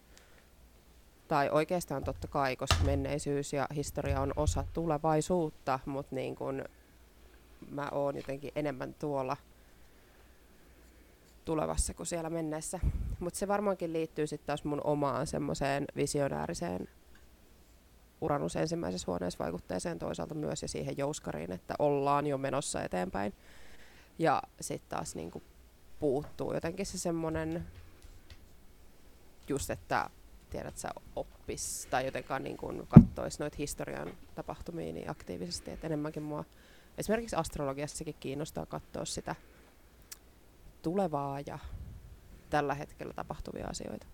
Tai 1.27 1.49
oikeastaan 1.49 2.03
totta 2.03 2.27
kai, 2.27 2.55
koska 2.55 2.83
menneisyys 2.83 3.53
ja 3.53 3.67
historia 3.75 4.21
on 4.21 4.33
osa 4.35 4.65
tulevaisuutta, 4.73 5.79
mutta 5.85 6.15
niin 6.15 6.35
kun 6.35 6.63
mä 7.69 7.89
oon 7.91 8.15
jotenkin 8.15 8.51
enemmän 8.55 8.93
tuolla 8.93 9.37
tulevassa 11.45 11.93
kuin 11.93 12.07
siellä 12.07 12.29
menneessä. 12.29 12.79
Mutta 13.19 13.39
se 13.39 13.47
varmaankin 13.47 13.93
liittyy 13.93 14.27
sitten 14.27 14.47
taas 14.47 14.63
mun 14.63 14.81
omaan 14.83 15.27
semmoiseen 15.27 15.85
visionääriseen 15.95 16.87
Uranus 18.21 18.55
ensimmäisessä 18.55 19.05
huoneessa 19.07 19.43
vaikutteeseen 19.43 19.99
toisaalta 19.99 20.35
myös 20.35 20.61
ja 20.61 20.67
siihen 20.67 20.97
jouskariin, 20.97 21.51
että 21.51 21.75
ollaan 21.79 22.27
jo 22.27 22.37
menossa 22.37 22.83
eteenpäin. 22.83 23.33
Ja 24.19 24.41
sitten 24.61 24.89
taas 24.89 25.15
niinku 25.15 25.43
puuttuu 25.99 26.53
jotenkin 26.53 26.85
se 26.85 26.97
semmoinen 26.97 27.67
just, 29.49 29.69
että 29.69 30.09
tiedät 30.49 30.77
sä 30.77 30.89
oppis 31.15 31.87
tai 31.89 32.05
jotenkaan 32.05 32.43
niin 32.43 32.57
kuin 32.57 32.87
kattois 32.87 33.39
noita 33.39 33.55
historian 33.59 34.13
tapahtumia 34.35 34.93
niin 34.93 35.09
aktiivisesti, 35.09 35.71
että 35.71 35.87
enemmänkin 35.87 36.23
mua 36.23 36.45
esimerkiksi 36.97 37.35
astrologiassakin 37.35 38.15
kiinnostaa 38.19 38.65
katsoa 38.65 39.05
sitä 39.05 39.35
tulevaa 40.81 41.39
ja 41.45 41.59
tällä 42.49 42.73
hetkellä 42.73 43.13
tapahtuvia 43.13 43.67
asioita. 43.67 44.05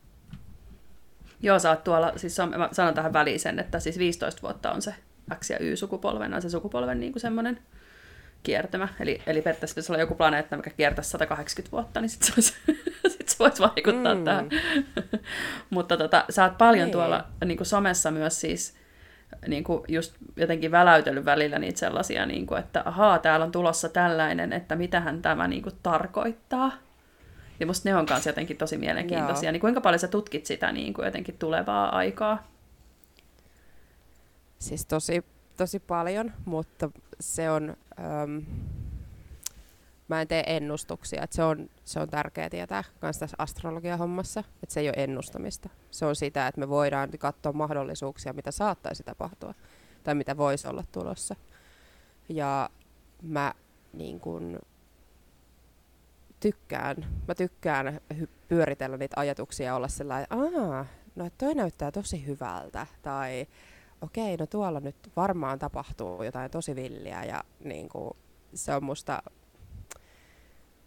Joo, 1.41 1.59
sä 1.59 1.69
oot 1.69 1.83
tuolla, 1.83 2.13
siis 2.15 2.39
on, 2.39 2.53
mä 2.57 2.69
sanon 2.71 2.93
tähän 2.93 3.13
väliin 3.13 3.39
sen, 3.39 3.59
että 3.59 3.79
siis 3.79 3.97
15 3.99 4.41
vuotta 4.41 4.71
on 4.71 4.81
se 4.81 4.95
X- 5.35 5.49
ja 5.49 5.57
Y-sukupolven, 5.59 6.33
on 6.33 6.41
se 6.41 6.49
sukupolven 6.49 6.99
niin 6.99 7.11
kuin 7.11 7.21
semmoinen 7.21 7.59
kiertämä. 8.43 8.87
Eli, 8.99 9.21
eli 9.27 9.41
periaatteessa 9.41 9.73
pitäisi 9.73 9.91
olla 9.91 9.99
joku 9.99 10.15
planeetta, 10.15 10.57
mikä 10.57 10.69
kiertäisi 10.69 11.09
180 11.09 11.71
vuotta, 11.71 12.01
niin 12.01 12.09
sitten 12.09 12.27
se, 12.43 12.53
voisi, 12.63 13.17
sit 13.17 13.29
se 13.29 13.35
voisi 13.39 13.61
vaikuttaa 13.75 14.15
Mm. 14.15 14.23
tähän. 14.23 14.49
Mutta 15.69 15.97
tota, 15.97 16.25
sä 16.29 16.43
oot 16.43 16.57
paljon 16.57 16.85
Niin. 16.85 16.91
tuolla 16.91 17.25
niin 17.45 17.57
kuin 17.57 17.67
somessa 17.67 18.11
myös 18.11 18.41
siis 18.41 18.75
niin 19.47 19.63
kuin 19.63 19.83
just 19.87 20.15
jotenkin 20.35 20.71
väläytellyt 20.71 21.25
välillä 21.25 21.59
niitä 21.59 21.79
sellaisia, 21.79 22.25
niin 22.25 22.47
kuin, 22.47 22.59
että 22.59 22.81
ahaa, 22.85 23.19
täällä 23.19 23.45
on 23.45 23.51
tulossa 23.51 23.89
tällainen, 23.89 24.53
että 24.53 24.75
mitähän 24.75 25.21
tämä 25.21 25.47
niin 25.47 25.63
kuin 25.63 25.75
tarkoittaa. 25.83 26.71
Ja 27.61 27.67
musta 27.67 27.89
ne 27.89 27.95
on 27.95 28.05
kanssa 28.05 28.29
jotenkin 28.29 28.57
tosi 28.57 28.77
mielenkiintoisia. 28.77 29.47
Joo. 29.47 29.51
Niin 29.51 29.61
kuinka 29.61 29.81
paljon 29.81 29.99
sä 29.99 30.07
tutkit 30.07 30.45
sitä 30.45 30.71
niin 30.71 30.93
kuin 30.93 31.05
jotenkin 31.05 31.37
tulevaa 31.37 31.95
aikaa? 31.95 32.47
Siis 34.59 34.85
tosi, 34.85 35.23
tosi 35.57 35.79
paljon, 35.79 36.33
mutta 36.45 36.91
se 37.19 37.51
on... 37.51 37.77
Öm, 38.23 38.45
mä 40.07 40.21
en 40.21 40.27
tee 40.27 40.43
ennustuksia, 40.47 41.23
että 41.23 41.35
se 41.35 41.43
on, 41.43 41.69
se 41.85 41.99
on 41.99 42.09
tärkeää 42.09 42.49
tietää 42.49 42.83
myös 43.01 43.17
tässä 43.19 43.37
astrologia-hommassa, 43.39 44.43
että 44.63 44.73
se 44.73 44.79
ei 44.79 44.87
ole 44.87 45.03
ennustamista. 45.03 45.69
Se 45.91 46.05
on 46.05 46.15
sitä, 46.15 46.47
että 46.47 46.59
me 46.59 46.69
voidaan 46.69 47.09
katsoa 47.19 47.53
mahdollisuuksia, 47.53 48.33
mitä 48.33 48.51
saattaisi 48.51 49.03
tapahtua 49.03 49.53
tai 50.03 50.15
mitä 50.15 50.37
voisi 50.37 50.67
olla 50.67 50.83
tulossa. 50.91 51.35
Ja 52.29 52.69
mä 53.21 53.53
niin 53.93 54.19
kun, 54.19 54.59
tykkään, 56.41 56.95
mä 57.27 57.35
tykkään 57.35 58.01
hy- 58.13 58.29
pyöritellä 58.47 58.97
niitä 58.97 59.19
ajatuksia 59.19 59.65
ja 59.65 59.75
olla 59.75 59.87
sellainen, 59.87 60.27
aah, 60.29 60.87
no 61.15 61.29
toi 61.37 61.55
näyttää 61.55 61.91
tosi 61.91 62.25
hyvältä, 62.25 62.87
tai 63.01 63.47
okei, 64.01 64.37
no 64.37 64.47
tuolla 64.47 64.79
nyt 64.79 65.11
varmaan 65.15 65.59
tapahtuu 65.59 66.23
jotain 66.23 66.51
tosi 66.51 66.75
villiä, 66.75 67.23
ja 67.23 67.43
niin 67.63 67.89
kuin, 67.89 68.11
se 68.53 68.75
on 68.75 68.83
musta 68.83 69.23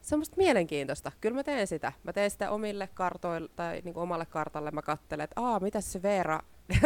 se 0.04 0.14
on 0.14 0.18
musta 0.18 0.36
mielenkiintoista. 0.36 1.12
Kyllä 1.20 1.34
mä 1.34 1.44
teen 1.44 1.66
sitä. 1.66 1.92
Mä 2.02 2.12
teen 2.12 2.30
sitä 2.30 2.50
omille 2.50 2.88
kartoille 2.94 3.48
tai 3.56 3.80
niin 3.84 3.94
kuin 3.94 4.02
omalle 4.02 4.26
kartalle. 4.26 4.70
Mä 4.70 4.82
katselen, 4.82 5.24
että 5.24 5.40
aa, 5.40 5.60
mitä 5.60 5.80
se 5.80 6.02
Veera 6.02 6.40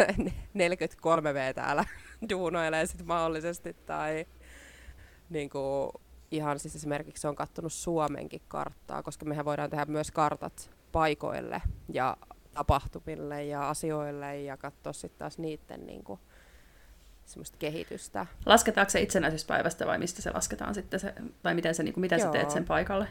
43V 0.57 1.53
täällä 1.55 1.85
duunoilee 2.29 2.85
sit 2.85 3.05
mahdollisesti. 3.05 3.73
Tai 3.85 4.25
niin 5.29 5.49
kuin, 5.49 5.91
ihan 6.31 6.59
siis 6.59 6.75
esimerkiksi 6.75 7.27
on 7.27 7.35
kattonut 7.35 7.73
Suomenkin 7.73 8.41
karttaa, 8.47 9.03
koska 9.03 9.25
mehän 9.25 9.45
voidaan 9.45 9.69
tehdä 9.69 9.85
myös 9.85 10.11
kartat 10.11 10.71
paikoille 10.91 11.61
ja 11.93 12.17
tapahtumille 12.53 13.43
ja 13.43 13.69
asioille 13.69 14.41
ja 14.41 14.57
katsoa 14.57 14.93
sitten 14.93 15.19
taas 15.19 15.37
niiden 15.37 15.87
niin 15.87 16.03
kuin, 16.03 16.19
semmoista 17.25 17.57
kehitystä. 17.57 18.25
Lasketaanko 18.45 18.89
se 18.89 19.01
itsenäisyyspäivästä 19.01 19.87
vai 19.87 19.97
mistä 19.97 20.21
se 20.21 20.31
lasketaan 20.31 20.75
sitten, 20.75 20.99
se, 20.99 21.13
tai 21.43 21.55
miten, 21.55 21.75
se, 21.75 21.83
niin 21.83 21.93
kuin, 21.93 22.01
miten 22.01 22.19
sä 22.19 22.31
teet 22.31 22.43
Joo. 22.43 22.53
sen 22.53 22.65
paikalle? 22.65 23.07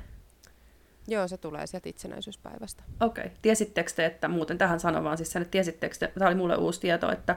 Joo, 1.09 1.29
se 1.29 1.37
tulee 1.37 1.67
sieltä 1.67 1.89
itsenäisyyspäivästä. 1.89 2.83
Okei. 3.01 3.25
Okay. 3.25 3.37
Tiesittekö 3.43 3.91
te, 3.97 4.07
että 4.07 4.29
muuten 4.29 4.59
tähän 4.59 4.81
sanon 4.81 5.05
vaan 5.05 5.17
siis 5.17 5.33
sen, 5.33 5.43
että 5.43 5.53
tiesittekö 5.53 5.97
te, 5.99 6.13
tämä 6.19 6.29
oli 6.29 6.35
mulle 6.35 6.57
uusi 6.57 6.81
tieto, 6.81 7.13
että 7.13 7.37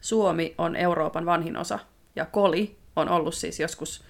Suomi 0.00 0.54
on 0.58 0.76
Euroopan 0.76 1.26
vanhin 1.26 1.56
osa 1.56 1.78
ja 2.16 2.24
Koli 2.24 2.76
on 2.96 3.08
ollut 3.08 3.34
siis 3.34 3.60
joskus 3.60 4.04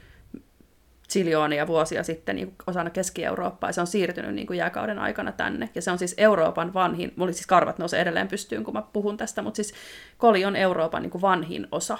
siljoonia 1.09 1.67
vuosia 1.67 2.03
sitten 2.03 2.37
niin 2.37 2.55
osana 2.67 2.91
Keski-Eurooppaa 2.91 3.69
ja 3.69 3.73
se 3.73 3.81
on 3.81 3.87
siirtynyt 3.87 4.35
niin 4.35 4.47
kuin 4.47 4.57
jääkauden 4.57 4.99
aikana 4.99 5.33
tänne. 5.33 5.71
Ja 5.75 5.83
se 5.83 5.91
on 5.91 5.99
siis 5.99 6.15
Euroopan 6.19 6.75
vanhin, 6.75 7.13
mulla 7.17 7.33
siis 7.33 7.47
karvat 7.47 7.79
nousee 7.79 8.01
edelleen 8.01 8.29
pystyyn, 8.29 8.65
kun 8.65 8.75
mä 8.75 8.83
puhun 8.93 9.17
tästä, 9.17 9.43
mutta 9.43 9.57
siis 9.57 9.75
Koli 10.19 10.45
on 10.45 10.57
Euroopan 10.57 11.03
niin 11.03 11.11
kuin 11.11 11.23
vanhin 11.23 11.69
osa. 11.73 11.99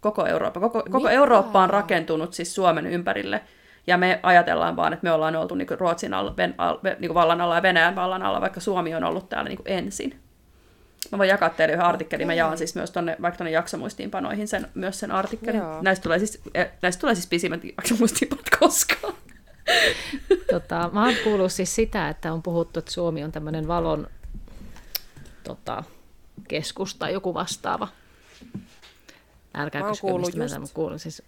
Koko 0.00 0.26
Eurooppa. 0.26 0.60
Koko, 0.60 0.82
koko? 0.90 1.08
Eurooppa 1.08 1.62
on 1.62 1.70
rakentunut 1.70 2.34
siis 2.34 2.54
Suomen 2.54 2.86
ympärille. 2.86 3.40
Ja 3.86 3.98
me 3.98 4.20
ajatellaan 4.22 4.76
vaan, 4.76 4.92
että 4.92 5.04
me 5.04 5.12
ollaan 5.12 5.36
oltu 5.36 5.54
niin 5.54 5.68
kuin 5.68 5.80
Ruotsin 5.80 6.14
alla, 6.14 6.36
ven, 6.36 6.54
al, 6.58 6.78
niin 6.82 7.08
kuin 7.08 7.14
vallan 7.14 7.40
alla 7.40 7.54
ja 7.54 7.62
Venäjän 7.62 7.96
vallan 7.96 8.22
alla, 8.22 8.40
vaikka 8.40 8.60
Suomi 8.60 8.94
on 8.94 9.04
ollut 9.04 9.28
täällä 9.28 9.48
niin 9.48 9.56
kuin 9.56 9.72
ensin. 9.72 10.20
Mä 11.12 11.18
voin 11.18 11.28
jakaa 11.28 11.50
teille 11.50 11.74
yhden 11.74 11.86
artikkelin. 11.86 12.26
Mä 12.26 12.34
jaan 12.34 12.58
siis 12.58 12.74
myös 12.74 12.90
tonne, 12.90 13.16
vaikka 13.22 13.38
tonne 13.38 13.50
jaksomuistiinpanoihin 13.50 14.48
sen, 14.48 14.68
myös 14.74 15.00
sen 15.00 15.10
artikkelin. 15.10 15.60
Joo. 15.60 15.82
Näistä 15.82 16.02
tulee, 16.02 16.18
siis, 16.18 16.40
eh, 16.54 16.70
näistä 16.82 17.00
tulee 17.00 17.14
siis 17.14 17.26
pisimmät 17.26 17.64
jaksomuistiinpanot 17.64 18.50
koskaan. 18.60 19.14
Tota, 20.50 20.90
mä 20.92 21.04
oon 21.04 21.14
kuullut 21.24 21.52
siis 21.52 21.74
sitä, 21.74 22.08
että 22.08 22.32
on 22.32 22.42
puhuttu, 22.42 22.78
että 22.78 22.90
Suomi 22.90 23.24
on 23.24 23.32
tämmöinen 23.32 23.68
valon 23.68 24.06
tota, 25.44 25.84
keskus 26.48 26.94
tai 26.94 27.12
joku 27.12 27.34
vastaava. 27.34 27.88
Älkää 29.54 29.82
Mä 29.82 29.88
kysykö, 29.88 30.18
mistä 30.18 30.38
mä 30.38 30.44
just- 30.44 30.54
tämän 30.54 30.68
kuulin. 30.74 30.98
Siis 30.98 31.22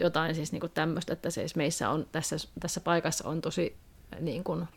jotain 0.00 0.34
siis 0.34 0.52
niinku 0.52 0.68
tämmöistä, 0.68 1.12
että 1.12 1.30
siis 1.30 1.56
meissä 1.56 1.90
on 1.90 2.06
tässä, 2.12 2.36
tässä 2.60 2.80
paikassa 2.80 3.28
on 3.28 3.40
tosi 3.40 3.76
niin 4.20 4.44
kuin, 4.44 4.68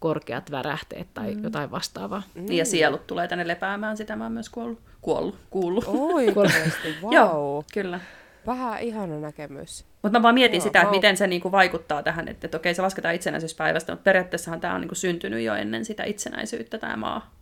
korkeat 0.00 0.50
värähteet 0.50 1.14
tai 1.14 1.34
mm. 1.34 1.44
jotain 1.44 1.70
vastaavaa. 1.70 2.22
Mm. 2.34 2.52
Ja 2.52 2.64
sielut 2.64 3.06
tulee 3.06 3.28
tänne 3.28 3.46
lepäämään, 3.46 3.96
sitä 3.96 4.16
mä 4.16 4.24
oon 4.24 4.32
myös 4.32 4.48
kuollut. 4.48 4.80
Kuollut, 5.00 5.38
kuullut. 5.50 5.84
Oikeasti, 6.36 6.94
wow. 7.02 7.14
Joo, 7.18 7.64
kyllä. 7.72 8.00
Vähän 8.46 8.80
ihana 8.80 9.20
näkemys. 9.20 9.84
Mutta 10.02 10.18
mä 10.18 10.22
vaan 10.22 10.34
mietin 10.34 10.58
Joo, 10.58 10.62
sitä, 10.62 10.80
että 10.80 10.90
miten 10.90 11.16
se 11.16 11.26
niinku 11.26 11.52
vaikuttaa 11.52 12.02
tähän, 12.02 12.28
että, 12.28 12.46
että 12.46 12.56
okei 12.56 12.74
se 12.74 12.82
lasketaan 12.82 13.14
itsenäisyyspäivästä, 13.14 13.92
mutta 13.92 14.04
periaatteessahan 14.04 14.60
tämä 14.60 14.74
on 14.74 14.80
niinku 14.80 14.94
syntynyt 14.94 15.44
jo 15.44 15.54
ennen 15.54 15.84
sitä 15.84 16.04
itsenäisyyttä 16.04 16.78
tämä 16.78 16.96
maa. 16.96 17.34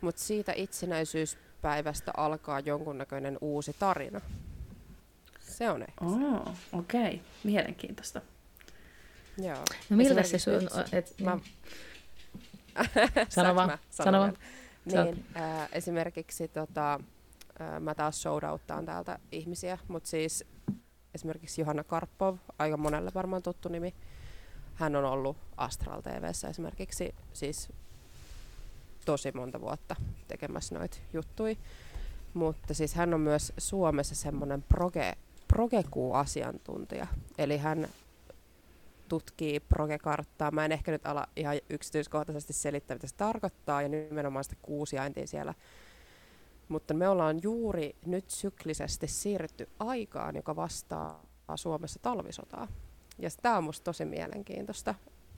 Mutta 0.00 0.20
siitä 0.20 0.52
itsenäisyyspäivästä 0.56 2.12
alkaa 2.16 2.60
jonkunnäköinen 2.60 3.38
uusi 3.40 3.76
tarina. 3.78 4.20
Se 5.40 5.70
on 5.70 5.82
ehkä. 5.82 6.04
Oh, 6.04 6.48
okei, 6.72 7.06
okay. 7.06 7.18
mielenkiintoista. 7.44 8.20
Joo. 9.38 9.64
No 9.90 9.96
millä 9.96 10.22
se 10.22 10.38
sun... 10.38 10.52
nyt- 10.52 10.94
Et, 10.94 11.14
Mä... 11.20 11.38
Sano 13.14 13.28
Saanko 13.28 13.54
vaan, 13.54 13.78
sano 13.90 14.18
vaan. 14.18 14.36
Niin, 14.84 15.26
äh, 15.36 15.68
esimerkiksi 15.72 16.48
tota, 16.48 17.00
äh, 17.60 17.80
mä 17.80 17.94
taas 17.94 18.22
showdouttaan 18.22 18.86
täältä 18.86 19.18
ihmisiä, 19.32 19.78
mutta 19.88 20.08
siis 20.08 20.44
esimerkiksi 21.14 21.60
Johanna 21.60 21.84
Karpov, 21.84 22.36
aika 22.58 22.76
monelle 22.76 23.10
varmaan 23.14 23.42
tuttu 23.42 23.68
nimi, 23.68 23.94
hän 24.74 24.96
on 24.96 25.04
ollut 25.04 25.36
Astral 25.56 26.00
TVssä 26.00 26.48
esimerkiksi 26.48 27.14
siis 27.32 27.68
tosi 29.04 29.32
monta 29.34 29.60
vuotta 29.60 29.96
tekemässä 30.28 30.74
noita 30.74 30.96
juttui. 31.12 31.58
Mutta 32.34 32.74
siis 32.74 32.94
hän 32.94 33.14
on 33.14 33.20
myös 33.20 33.52
Suomessa 33.58 34.14
semmoinen 34.14 34.62
proge, 34.62 35.12
progekuu-asiantuntija. 35.48 37.06
Eli 37.38 37.58
hän 37.58 37.88
tutkii 39.12 39.60
progekarttaa. 39.60 40.50
Mä 40.50 40.64
en 40.64 40.72
ehkä 40.72 40.92
nyt 40.92 41.06
ala 41.06 41.26
ihan 41.36 41.56
yksityiskohtaisesti 41.70 42.52
selittää, 42.52 42.94
mitä 42.94 43.06
se 43.06 43.14
tarkoittaa, 43.16 43.82
ja 43.82 43.88
nimenomaan 43.88 44.44
sitä 44.44 44.56
kuusiaintia 44.62 45.26
siellä. 45.26 45.54
Mutta 46.68 46.94
me 46.94 47.08
ollaan 47.08 47.40
juuri 47.42 47.96
nyt 48.06 48.30
syklisesti 48.30 49.06
siirrytty 49.08 49.68
aikaan, 49.78 50.36
joka 50.36 50.56
vastaa 50.56 51.24
Suomessa 51.54 51.98
talvisotaa. 52.02 52.68
Ja 53.18 53.30
tämä 53.42 53.56
on 53.56 53.64
musta 53.64 53.84
tosi 53.84 54.04
mielenkiintoista. 54.04 54.94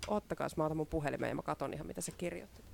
Ottakaa, 0.08 0.48
mä 0.56 0.64
otan 0.64 0.76
mun 0.76 0.86
puhelimeen 0.86 1.30
ja 1.30 1.34
mä 1.34 1.42
katon 1.42 1.74
ihan, 1.74 1.86
mitä 1.86 2.00
se 2.00 2.12
kirjoitti. 2.12 2.64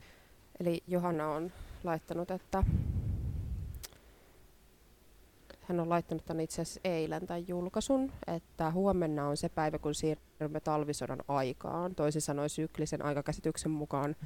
Eli 0.60 0.82
Johanna 0.86 1.28
on 1.28 1.52
laittanut, 1.84 2.30
että 2.30 2.64
hän 5.70 5.80
on 5.80 5.88
laittanut 5.88 6.24
tänne 6.24 6.42
itse 6.42 6.62
asiassa 6.62 6.80
eilen 6.84 7.26
tämän 7.26 7.48
julkaisun, 7.48 8.12
että 8.26 8.70
huomenna 8.70 9.28
on 9.28 9.36
se 9.36 9.48
päivä, 9.48 9.78
kun 9.78 9.94
siirrymme 9.94 10.60
talvisodan 10.60 11.22
aikaan. 11.28 11.94
Toisin 11.94 12.22
sanoen 12.22 12.50
syklisen 12.50 13.04
aikakäsityksen 13.04 13.70
mukaan 13.70 14.16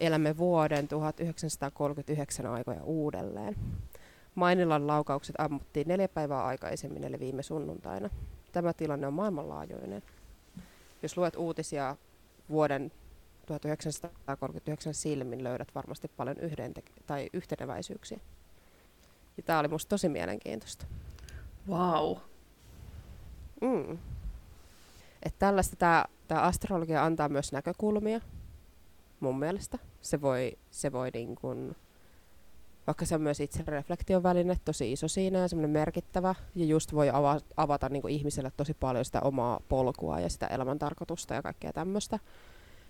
elämme 0.00 0.36
vuoden 0.36 0.88
1939 0.88 2.46
aikoja 2.46 2.84
uudelleen. 2.84 3.56
Mainilan 4.34 4.86
laukaukset 4.86 5.36
ammuttiin 5.38 5.88
neljä 5.88 6.08
päivää 6.08 6.44
aikaisemmin, 6.44 7.04
eli 7.04 7.18
viime 7.18 7.42
sunnuntaina. 7.42 8.10
Tämä 8.52 8.72
tilanne 8.72 9.06
on 9.06 9.14
maailmanlaajuinen. 9.14 10.02
Jos 11.02 11.16
luet 11.16 11.36
uutisia 11.36 11.96
vuoden 12.50 12.92
1939 13.46 14.94
silmin, 14.94 15.44
löydät 15.44 15.68
varmasti 15.74 16.08
paljon 16.16 16.36
yhdente- 16.36 16.82
tai 17.06 17.30
yhteneväisyyksiä. 17.32 18.20
Ja 19.38 19.42
tämä 19.42 19.58
oli 19.58 19.68
musta 19.68 19.88
tosi 19.88 20.08
mielenkiintoista. 20.08 20.86
Wow. 21.68 22.16
Mm. 23.60 23.98
Et 25.22 25.34
tällaista 25.38 25.76
tämä 25.76 26.40
astrologia 26.42 27.04
antaa 27.04 27.28
myös 27.28 27.52
näkökulmia, 27.52 28.20
mun 29.20 29.38
mielestä. 29.38 29.78
Se 30.00 30.20
voi, 30.20 30.58
se 30.70 30.92
voi 30.92 31.10
niin 31.14 31.36
kun, 31.36 31.76
vaikka 32.86 33.04
se 33.04 33.14
on 33.14 33.22
myös 33.22 33.40
itsereflektion 33.40 34.22
väline, 34.22 34.56
tosi 34.64 34.92
iso 34.92 35.08
siinä 35.08 35.38
ja 35.38 35.48
semmoinen 35.48 35.70
merkittävä, 35.70 36.34
ja 36.54 36.64
just 36.64 36.92
voi 36.92 37.10
ava, 37.10 37.40
avata 37.56 37.88
niin 37.88 38.08
ihmiselle 38.08 38.52
tosi 38.56 38.74
paljon 38.74 39.04
sitä 39.04 39.20
omaa 39.20 39.60
polkua 39.68 40.20
ja 40.20 40.28
sitä 40.28 40.46
elämän 40.46 40.78
tarkoitusta 40.78 41.34
ja 41.34 41.42
kaikkea 41.42 41.72
tämmöistä. 41.72 42.18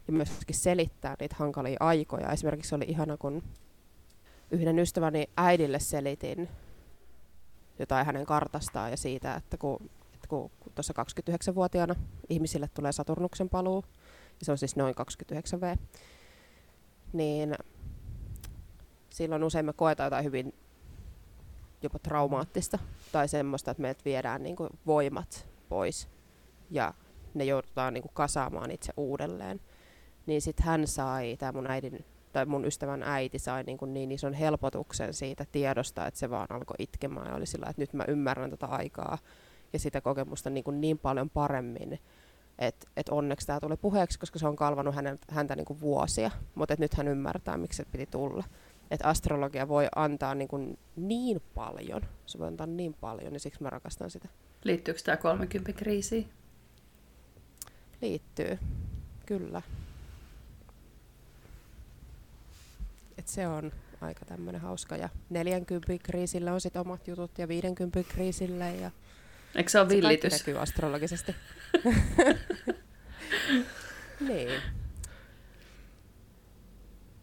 Ja 0.07 0.12
myöskin 0.12 0.57
selittää 0.57 1.16
niitä 1.20 1.36
hankalia 1.38 1.76
aikoja. 1.80 2.32
Esimerkiksi 2.32 2.74
oli 2.74 2.84
ihana, 2.88 3.16
kun 3.16 3.42
yhden 4.51 4.78
ystäväni 4.78 5.26
äidille 5.36 5.78
selitin 5.78 6.49
jotain 7.78 8.07
hänen 8.07 8.26
kartastaan 8.26 8.90
ja 8.90 8.96
siitä, 8.96 9.34
että 9.34 9.57
kun, 9.57 9.90
että 10.14 10.28
kun, 10.28 10.51
tuossa 10.74 10.94
29-vuotiaana 11.51 11.94
ihmisille 12.28 12.68
tulee 12.74 12.92
Saturnuksen 12.92 13.49
paluu, 13.49 13.84
ja 14.40 14.44
se 14.44 14.53
on 14.53 14.59
siis 14.59 14.76
noin 14.76 14.94
29V, 14.94 15.78
niin 17.12 17.55
silloin 19.11 19.44
usein 19.44 19.66
me 19.66 19.72
koetaan 19.72 20.07
jotain 20.07 20.24
hyvin 20.24 20.55
jopa 21.82 21.99
traumaattista 21.99 22.78
tai 23.12 23.28
semmoista, 23.28 23.70
että 23.70 23.80
meiltä 23.80 24.05
viedään 24.05 24.42
niin 24.42 24.57
kuin 24.57 24.70
voimat 24.86 25.49
pois 25.68 26.09
ja 26.70 26.94
ne 27.34 27.44
joudutaan 27.44 27.94
niin 27.94 28.03
kuin 28.03 28.14
kasaamaan 28.14 28.70
itse 28.70 28.92
uudelleen. 28.96 29.61
Niin 30.26 30.42
sitten 30.42 30.66
hän 30.66 30.86
sai, 30.86 31.36
tämä 31.36 31.53
mun 31.53 31.70
äidin 31.70 32.05
tai 32.33 32.47
mun 32.47 32.64
ystävän 32.64 33.03
äiti 33.03 33.39
sai 33.39 33.62
niin, 33.62 33.79
kuin 33.79 33.95
niin 33.95 34.12
ison 34.12 34.35
helpotuksen 34.35 35.14
siitä 35.14 35.47
tiedosta, 35.53 36.07
että 36.07 36.20
se 36.20 36.31
vaan 36.31 36.47
alkoi 36.51 36.76
itkemään 36.79 37.26
ja 37.26 37.35
oli 37.35 37.47
sillä, 37.47 37.66
että 37.70 37.83
nyt 37.83 37.93
mä 37.93 38.05
ymmärrän 38.09 38.51
tätä 38.51 38.66
aikaa 38.66 39.18
ja 39.72 39.79
sitä 39.79 40.01
kokemusta 40.01 40.51
niin, 40.51 40.64
kuin 40.64 40.81
niin 40.81 40.99
paljon 40.99 41.31
paremmin, 41.31 41.99
että 42.59 42.87
et 42.97 43.09
onneksi 43.09 43.47
tämä 43.47 43.61
tuli 43.61 43.76
puheeksi, 43.76 44.18
koska 44.18 44.39
se 44.39 44.47
on 44.47 44.57
kalvanut 44.57 44.95
hänen, 44.95 45.18
häntä 45.31 45.57
niin 45.57 45.64
kuin 45.64 45.81
vuosia, 45.81 46.31
mutta 46.55 46.74
nyt 46.79 46.95
hän 46.95 47.09
ymmärtää, 47.09 47.57
miksi 47.57 47.76
se 47.76 47.85
piti 47.93 48.07
tulla. 48.07 48.45
Että 48.91 49.09
astrologia 49.09 49.68
voi 49.68 49.89
antaa 49.97 50.35
niin, 50.35 50.49
kuin 50.49 50.79
niin 50.97 51.43
paljon, 51.55 52.03
se 52.26 52.39
voi 52.39 52.47
antaa 52.47 52.66
niin 52.66 52.95
paljon, 52.95 53.33
ja 53.33 53.41
siksi 53.41 53.62
mä 53.62 53.70
rakastan 53.70 54.11
sitä. 54.11 54.29
Liittyykö 54.64 55.01
tämä 55.05 55.16
30 55.16 55.72
kriisiin? 55.72 56.29
Liittyy, 58.03 58.59
kyllä. 59.26 59.62
Et 63.18 63.28
se 63.28 63.46
on 63.46 63.72
aika 64.00 64.24
tämmöinen 64.24 64.60
hauska. 64.60 64.96
Ja 64.96 65.08
40 65.30 65.92
kriisillä 66.02 66.52
on 66.52 66.60
sitten 66.60 66.80
omat 66.80 67.08
jutut 67.08 67.38
ja 67.38 67.48
50 67.48 68.02
kriisille. 68.08 68.76
Ja 68.76 68.90
Eikö 69.54 69.70
se 69.70 69.80
ole 69.80 69.88
se 69.88 69.96
villitys? 69.96 70.32
näkyy 70.32 70.58
astrologisesti. 70.58 71.34
niin. 74.28 74.50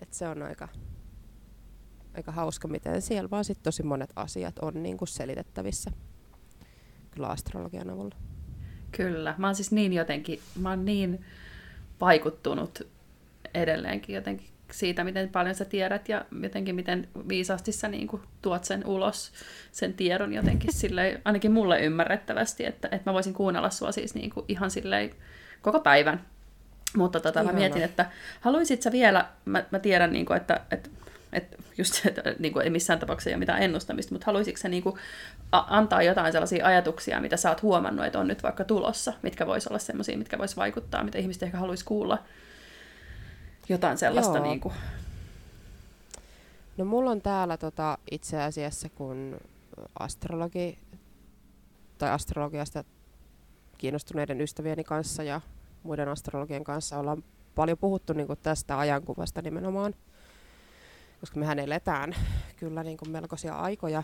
Et 0.02 0.14
se 0.14 0.28
on 0.28 0.42
aika, 0.42 0.68
aika 2.16 2.32
hauska, 2.32 2.68
miten 2.68 3.02
siellä 3.02 3.30
vaan 3.30 3.46
sit 3.46 3.64
tosi 3.64 3.84
monet 3.84 4.10
asiat 4.16 4.60
on 4.60 4.84
niinku 4.84 5.06
selitettävissä 5.06 5.92
kyllä 7.12 7.28
astrologian 7.28 7.90
avulla. 7.90 8.16
Kyllä. 8.92 9.36
Mä 9.38 9.48
oon 9.48 9.56
siis 9.56 9.72
niin 9.72 9.94
jotenkin, 9.94 10.40
mä 10.60 10.70
oon 10.70 10.86
niin 10.86 11.26
vaikuttunut 12.02 12.82
edelleenkin 13.54 14.16
jotenkin 14.16 14.48
siitä, 14.80 15.04
miten 15.04 15.30
paljon 15.30 15.56
sä 15.56 15.66
tiedät 15.66 16.10
ja 16.10 16.26
jotenkin 16.42 16.76
miten 16.76 17.08
viisaasti 17.30 17.72
sä 17.72 17.88
niin 17.88 18.08
kuin 18.08 18.22
tuot 18.42 18.64
sen 18.64 18.86
ulos, 18.86 19.32
sen 19.72 19.94
tiedon 19.94 20.34
jotenkin 20.34 20.74
silleen, 20.82 21.22
ainakin 21.26 21.52
mulle 21.52 21.80
ymmärrettävästi, 21.80 22.66
että, 22.66 22.88
että 22.92 23.10
mä 23.10 23.14
voisin 23.14 23.34
kuunnella 23.34 23.70
sua 23.70 23.92
siis 23.92 24.16
niin 24.16 24.30
kuin 24.30 24.46
ihan 24.48 24.72
silleen 24.72 25.12
koko 25.62 25.80
päivän. 25.80 26.22
Mutta 26.98 27.20
tota, 27.20 27.44
mä 27.44 27.52
mietin, 27.52 27.84
että 27.84 28.06
haluaisit 28.42 28.82
sä 28.82 28.92
vielä, 28.92 29.26
mä, 29.46 29.64
mä 29.72 29.80
tiedän, 29.80 30.14
niin 30.14 30.26
kuin, 30.26 30.38
että, 30.38 30.62
että 30.72 30.90
että 31.36 31.58
just 31.78 32.06
että 32.06 32.36
niin 32.40 32.54
kuin, 32.54 32.64
ei 32.64 32.70
missään 32.70 33.00
tapauksessa 33.00 33.30
ei 33.30 33.34
ole 33.34 33.40
mitään 33.40 33.62
ennustamista, 33.62 34.14
mutta 34.14 34.26
haluaisitko 34.26 34.62
sä 34.62 34.70
niin 34.70 34.84
kuin, 34.84 34.96
a- 35.52 35.66
antaa 35.68 36.02
jotain 36.02 36.32
sellaisia 36.32 36.68
ajatuksia, 36.68 37.22
mitä 37.22 37.38
sä 37.38 37.50
oot 37.50 37.62
huomannut, 37.62 38.06
että 38.06 38.20
on 38.20 38.28
nyt 38.28 38.44
vaikka 38.44 38.64
tulossa, 38.64 39.14
mitkä 39.22 39.48
vois 39.48 39.68
olla 39.68 39.80
sellaisia, 39.80 40.18
mitkä 40.18 40.38
vois 40.38 40.58
vaikuttaa, 40.58 41.04
mitä 41.04 41.18
ihmiset 41.18 41.44
ehkä 41.44 41.58
haluaisi 41.58 41.86
kuulla, 41.86 42.24
jotain 43.70 43.98
sellaista. 43.98 44.38
Joo. 44.38 44.48
Niin 44.48 44.60
kuin. 44.60 44.74
No 46.78 46.86
mulla 46.86 47.12
on 47.12 47.22
täällä 47.22 47.58
tota, 47.58 47.98
itse 48.12 48.42
asiassa, 48.42 48.90
kun 48.90 49.38
astrologi 50.00 50.78
tai 51.98 52.10
astrologiasta 52.10 52.84
kiinnostuneiden 53.78 54.42
ystävieni 54.42 54.84
kanssa 54.84 55.24
ja 55.24 55.42
muiden 55.84 56.10
astrologien 56.10 56.64
kanssa 56.64 57.00
ollaan 57.00 57.24
paljon 57.56 57.78
puhuttu 57.78 58.14
niin 58.14 58.28
kuin 58.28 58.40
tästä 58.44 58.80
ajankuvasta 58.80 59.42
nimenomaan, 59.42 59.96
koska 61.20 61.40
mehän 61.40 61.60
eletään 61.60 62.16
kyllä 62.56 62.84
niin 62.84 62.98
kuin 62.98 63.12
melkoisia 63.12 63.54
aikoja, 63.54 64.04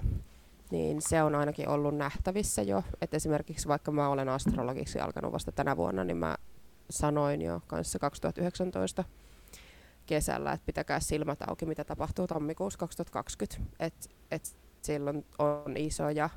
niin 0.72 1.01
se 1.01 1.24
on 1.24 1.36
ainakin 1.36 1.70
ollut 1.70 1.97
nähtävissä 1.97 2.62
jo. 2.62 2.84
että 3.01 3.18
esimerkiksi 3.18 3.68
vaikka 3.68 3.91
mä 3.91 4.09
olen 4.09 4.30
astrologiksi 4.30 4.99
alkanut 4.99 5.34
vasta 5.34 5.51
tänä 5.51 5.78
vuonna, 5.78 6.03
niin 6.03 6.18
mä 6.18 6.38
sanoin 6.89 7.41
jo 7.41 7.62
kanssa 7.68 7.99
2019 7.99 9.03
kesällä, 10.06 10.52
että 10.52 10.66
pitäkää 10.66 10.99
silmät 10.99 11.39
auki, 11.47 11.66
mitä 11.66 11.84
tapahtuu 11.84 12.28
tammikuussa 12.28 12.80
2020. 12.80 13.58
Et, 13.80 14.10
et 14.32 14.58
silloin 14.82 15.26
on 15.39 15.78
isoja 15.78 16.30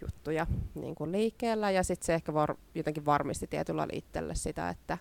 juttuja 0.00 0.46
niin 0.74 0.94
kuin 0.94 1.12
liikkeellä 1.12 1.70
ja 1.70 1.82
sitten 1.82 2.06
se 2.06 2.14
ehkä 2.14 2.34
var, 2.34 2.56
jotenkin 2.74 3.04
varmisti 3.04 3.46
tietyllä 3.46 3.86
itselle 3.92 4.34
sitä, 4.34 4.68
että 4.68 4.98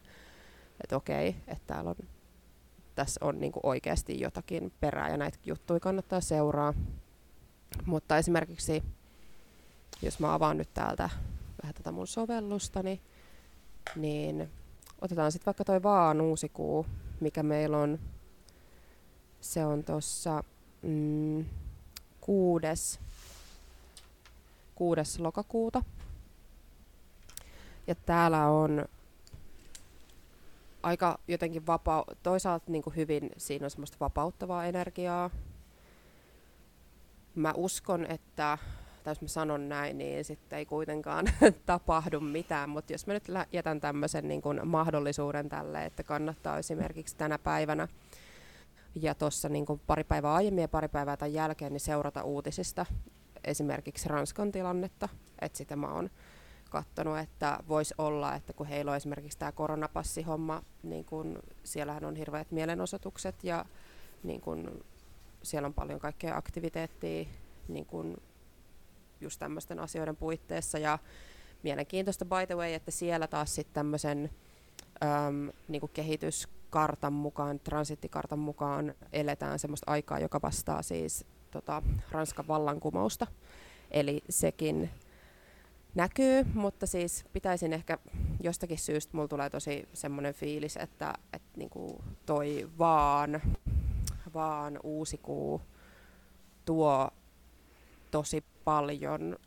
et 0.84 0.94
okei, 0.94 1.36
että 1.48 1.64
täällä 1.68 1.90
on, 1.90 1.96
tässä 2.96 3.26
on 3.26 3.40
niin 3.40 3.52
kuin 3.52 3.66
oikeasti 3.66 4.20
jotakin 4.20 4.74
perää 4.80 5.10
ja 5.10 5.18
näitä 5.18 5.38
juttuja 5.46 5.80
kannattaa 5.80 6.22
seuraa. 6.22 6.74
Mutta 7.86 8.18
esimerkiksi 8.18 8.84
jos 10.02 10.20
mä 10.20 10.34
avaan 10.34 10.58
nyt 10.58 10.74
täältä 10.74 11.10
vähän 11.64 11.74
tätä 11.74 11.92
mun 11.92 12.08
sovellustani, 12.08 13.02
niin 13.96 14.50
otetaan 15.02 15.32
sitten 15.32 15.46
vaikka 15.46 15.64
toi 15.64 15.84
vaan 15.84 16.22
uusi 16.22 16.50
kuu, 16.50 16.86
mikä 17.24 17.44
meillä 17.44 17.78
on. 17.78 18.00
Se 19.42 19.66
on 19.66 19.84
tuossa 19.84 20.44
mm, 20.82 21.46
kuudes, 22.22 23.00
kuudes 24.76 25.20
lokakuuta. 25.20 25.84
Ja 27.88 27.96
täällä 27.96 28.48
on 28.48 28.86
aika 30.84 31.20
jotenkin 31.28 31.68
vapaa, 31.68 32.04
toisaalta 32.24 32.72
niin 32.72 32.84
kuin 32.84 32.96
hyvin 32.96 33.30
siinä 33.38 33.66
on 33.66 33.72
semmoista 33.72 33.98
vapauttavaa 34.00 34.66
energiaa. 34.66 35.30
Mä 37.36 37.54
uskon, 37.56 38.06
että, 38.06 38.58
tai 39.04 39.12
jos 39.12 39.22
mä 39.22 39.28
sanon 39.28 39.70
näin, 39.70 39.98
niin 39.98 40.26
sitten 40.26 40.60
ei 40.60 40.66
kuitenkaan 40.66 41.26
tapahdu 41.66 42.20
mitään, 42.20 42.70
mutta 42.70 42.94
jos 42.94 43.08
mä 43.08 43.14
nyt 43.14 43.28
jätän 43.52 43.82
tämmöisen 43.82 44.28
niin 44.28 44.42
kuin 44.42 44.68
mahdollisuuden 44.68 45.50
tälle, 45.50 45.86
että 45.86 46.04
kannattaa 46.04 46.58
esimerkiksi 46.58 47.16
tänä 47.16 47.40
päivänä 47.40 47.88
ja 48.96 49.16
tuossa 49.16 49.50
niin 49.50 49.66
pari 49.88 50.04
päivää 50.04 50.34
aiemmin 50.34 50.62
ja 50.62 50.68
pari 50.68 50.88
päivää 50.88 51.18
tämän 51.18 51.34
jälkeen 51.34 51.74
niin 51.74 51.80
seurata 51.80 52.24
uutisista 52.24 52.86
esimerkiksi 53.44 54.10
Ranskan 54.10 54.52
tilannetta, 54.52 55.10
että 55.42 55.58
sitä 55.58 55.76
mä 55.76 55.94
oon 55.94 56.10
katsonut, 56.70 57.20
että 57.20 57.60
voisi 57.68 57.94
olla, 57.98 58.36
että 58.36 58.54
kun 58.54 58.68
heillä 58.68 58.92
on 58.92 58.98
esimerkiksi 58.98 59.40
tämä 59.40 59.52
koronapassihomma, 59.52 60.64
niin 60.84 61.06
kun 61.06 61.40
siellähän 61.64 62.06
on 62.06 62.16
hirveät 62.16 62.52
mielenosoitukset 62.52 63.44
ja 63.44 63.66
niin 64.24 64.42
kun 64.42 64.84
siellä 65.44 65.66
on 65.66 65.74
paljon 65.74 66.00
kaikkea 66.00 66.38
aktiviteettia 66.38 67.26
niin 67.68 67.86
kun 67.86 68.18
just 69.24 69.40
tämmöisten 69.40 69.80
asioiden 69.80 70.16
puitteissa. 70.16 70.78
Ja 70.78 71.00
mielenkiintoista 71.64 72.26
by 72.26 72.48
the 72.48 72.56
way, 72.56 72.74
että 72.74 72.92
siellä 72.92 73.28
taas 73.28 73.56
sitten 73.56 73.74
tämmöisen 73.74 74.30
niin 75.68 75.90
kehityskartan 75.94 77.14
mukaan, 77.14 77.60
transittikartan 77.60 78.40
mukaan 78.40 78.94
eletään 79.14 79.60
semmoista 79.60 79.92
aikaa, 79.92 80.20
joka 80.20 80.42
vastaa 80.42 80.82
siis 80.82 81.26
tota, 81.52 81.84
Ranskan 82.12 82.48
vallankumousta. 82.48 83.28
Eli 83.92 84.24
sekin 84.30 84.90
näkyy, 85.96 86.46
mutta 86.54 86.86
siis 86.88 87.26
pitäisin 87.34 87.74
ehkä 87.74 87.98
jostakin 88.40 88.78
syystä, 88.78 89.18
mulla 89.18 89.28
tulee 89.28 89.50
tosi 89.50 89.88
semmoinen 89.94 90.34
fiilis, 90.34 90.78
että, 90.78 91.14
että 91.34 91.58
niinku 91.58 92.04
toi 92.26 92.70
vaan, 92.78 93.42
vaan 94.34 94.80
uusi 94.84 95.18
kuu 95.18 95.62
tuo 96.66 97.10
tosi 98.12 98.44
paljon 98.64 99.38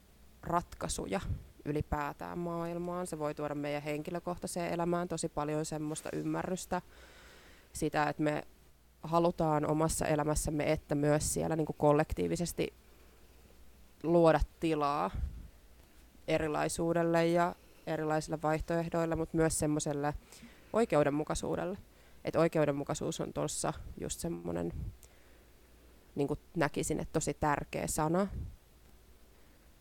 ratkaisuja 0.42 1.20
ylipäätään 1.64 2.38
maailmaan. 2.38 3.06
Se 3.06 3.18
voi 3.18 3.34
tuoda 3.34 3.54
meidän 3.54 3.82
henkilökohtaiseen 3.82 4.72
elämään 4.72 5.08
tosi 5.08 5.28
paljon 5.28 5.64
semmoista 5.64 6.08
ymmärrystä 6.12 6.82
sitä, 7.72 8.08
että 8.08 8.22
me 8.22 8.42
halutaan 9.02 9.70
omassa 9.70 10.06
elämässämme, 10.06 10.72
että 10.72 10.94
myös 10.94 11.34
siellä 11.34 11.56
niin 11.56 11.66
kuin 11.66 11.76
kollektiivisesti 11.78 12.74
luoda 14.02 14.40
tilaa 14.60 15.10
erilaisuudelle 16.28 17.26
ja 17.26 17.54
erilaisille 17.86 18.38
vaihtoehdoille, 18.42 19.16
mutta 19.16 19.36
myös 19.36 19.58
semmoiselle 19.58 20.14
oikeudenmukaisuudelle. 20.72 21.78
Että 22.24 22.38
oikeudenmukaisuus 22.38 23.20
on 23.20 23.32
tuossa 23.32 23.72
just 24.00 24.20
semmoinen, 24.20 24.72
niin 26.14 26.28
näkisin, 26.56 27.00
että 27.00 27.12
tosi 27.12 27.34
tärkeä 27.34 27.86
sana. 27.86 28.26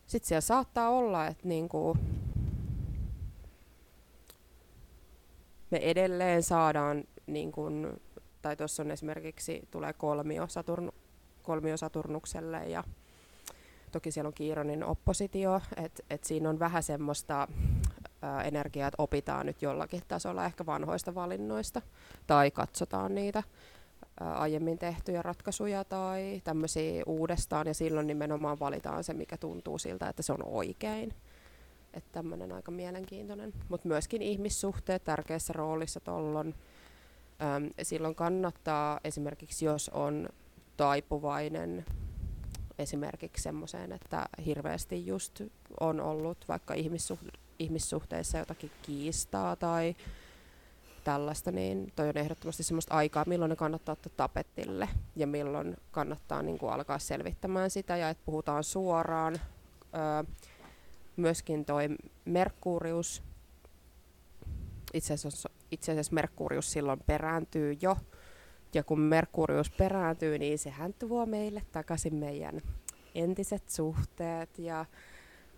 Sitten 0.06 0.28
siellä 0.28 0.40
saattaa 0.40 0.88
olla, 0.88 1.26
että 1.26 1.48
niin 1.48 1.68
kuin 1.68 1.98
me 5.70 5.78
edelleen 5.78 6.42
saadaan, 6.42 7.04
niin 7.26 7.52
kuin, 7.52 8.00
tai 8.42 8.56
tuossa 8.56 8.82
on 8.82 8.90
esimerkiksi, 8.90 9.68
tulee 9.70 9.92
kolmio, 9.92 10.46
Saturn, 10.48 10.92
kolmio 11.42 11.76
Saturnukselle 11.76 12.68
ja 12.68 12.84
Toki 13.92 14.10
siellä 14.10 14.28
on 14.28 14.34
Kiironin 14.34 14.84
oppositio, 14.84 15.60
että 15.76 16.02
et 16.10 16.24
siinä 16.24 16.48
on 16.48 16.58
vähän 16.58 16.82
semmoista 16.82 17.48
energiaa, 18.44 18.88
että 18.88 19.02
opitaan 19.02 19.46
nyt 19.46 19.62
jollakin 19.62 20.02
tasolla 20.08 20.44
ehkä 20.44 20.66
vanhoista 20.66 21.14
valinnoista 21.14 21.82
tai 22.26 22.50
katsotaan 22.50 23.14
niitä 23.14 23.42
aiemmin 24.20 24.78
tehtyjä 24.78 25.22
ratkaisuja 25.22 25.84
tai 25.84 26.40
tämmöisiä 26.44 27.02
uudestaan 27.06 27.66
ja 27.66 27.74
silloin 27.74 28.06
nimenomaan 28.06 28.60
valitaan 28.60 29.04
se, 29.04 29.14
mikä 29.14 29.36
tuntuu 29.36 29.78
siltä, 29.78 30.08
että 30.08 30.22
se 30.22 30.32
on 30.32 30.44
oikein. 30.44 31.14
Että 31.94 32.12
tämmöinen 32.12 32.52
aika 32.52 32.70
mielenkiintoinen. 32.70 33.52
Mutta 33.68 33.88
myöskin 33.88 34.22
ihmissuhteet 34.22 35.04
tärkeässä 35.04 35.52
roolissa 35.52 36.00
tollon. 36.00 36.54
Silloin 37.82 38.14
kannattaa 38.14 39.00
esimerkiksi, 39.04 39.64
jos 39.64 39.88
on 39.88 40.28
taipuvainen 40.76 41.84
esimerkiksi 42.78 43.42
semmoiseen, 43.42 43.92
että 43.92 44.26
hirveästi 44.46 45.06
just 45.06 45.42
on 45.80 46.00
ollut 46.00 46.38
vaikka 46.48 46.74
ihmissuh- 46.74 47.38
ihmissuhteissa 47.58 48.38
jotakin 48.38 48.70
kiistaa 48.82 49.56
tai 49.56 49.96
tällaista, 51.06 51.52
niin 51.52 51.92
toi 51.96 52.08
on 52.08 52.16
ehdottomasti 52.16 52.62
semmoista 52.62 52.94
aikaa, 52.94 53.24
milloin 53.26 53.48
ne 53.48 53.56
kannattaa 53.56 53.92
ottaa 53.92 54.12
tapetille 54.16 54.88
ja 55.16 55.26
milloin 55.26 55.76
kannattaa 55.90 56.42
niin 56.42 56.58
kuin 56.58 56.72
alkaa 56.72 56.98
selvittämään 56.98 57.70
sitä 57.70 57.96
ja 57.96 58.10
että 58.10 58.22
puhutaan 58.26 58.64
suoraan. 58.64 59.34
Öö, 59.94 60.34
myöskin 61.16 61.64
toi 61.64 61.88
Merkurius, 62.24 63.22
itse 64.94 65.14
asiassa, 65.14 65.50
itse 65.70 65.92
asiassa 65.92 66.14
Merkurius 66.14 66.72
silloin 66.72 67.00
perääntyy 67.06 67.76
jo 67.82 67.96
ja 68.74 68.84
kun 68.84 69.00
Merkurius 69.00 69.70
perääntyy, 69.70 70.38
niin 70.38 70.58
sehän 70.58 70.94
tuo 70.94 71.26
meille 71.26 71.62
takaisin 71.72 72.14
meidän 72.14 72.60
entiset 73.14 73.68
suhteet 73.68 74.58
ja 74.58 74.84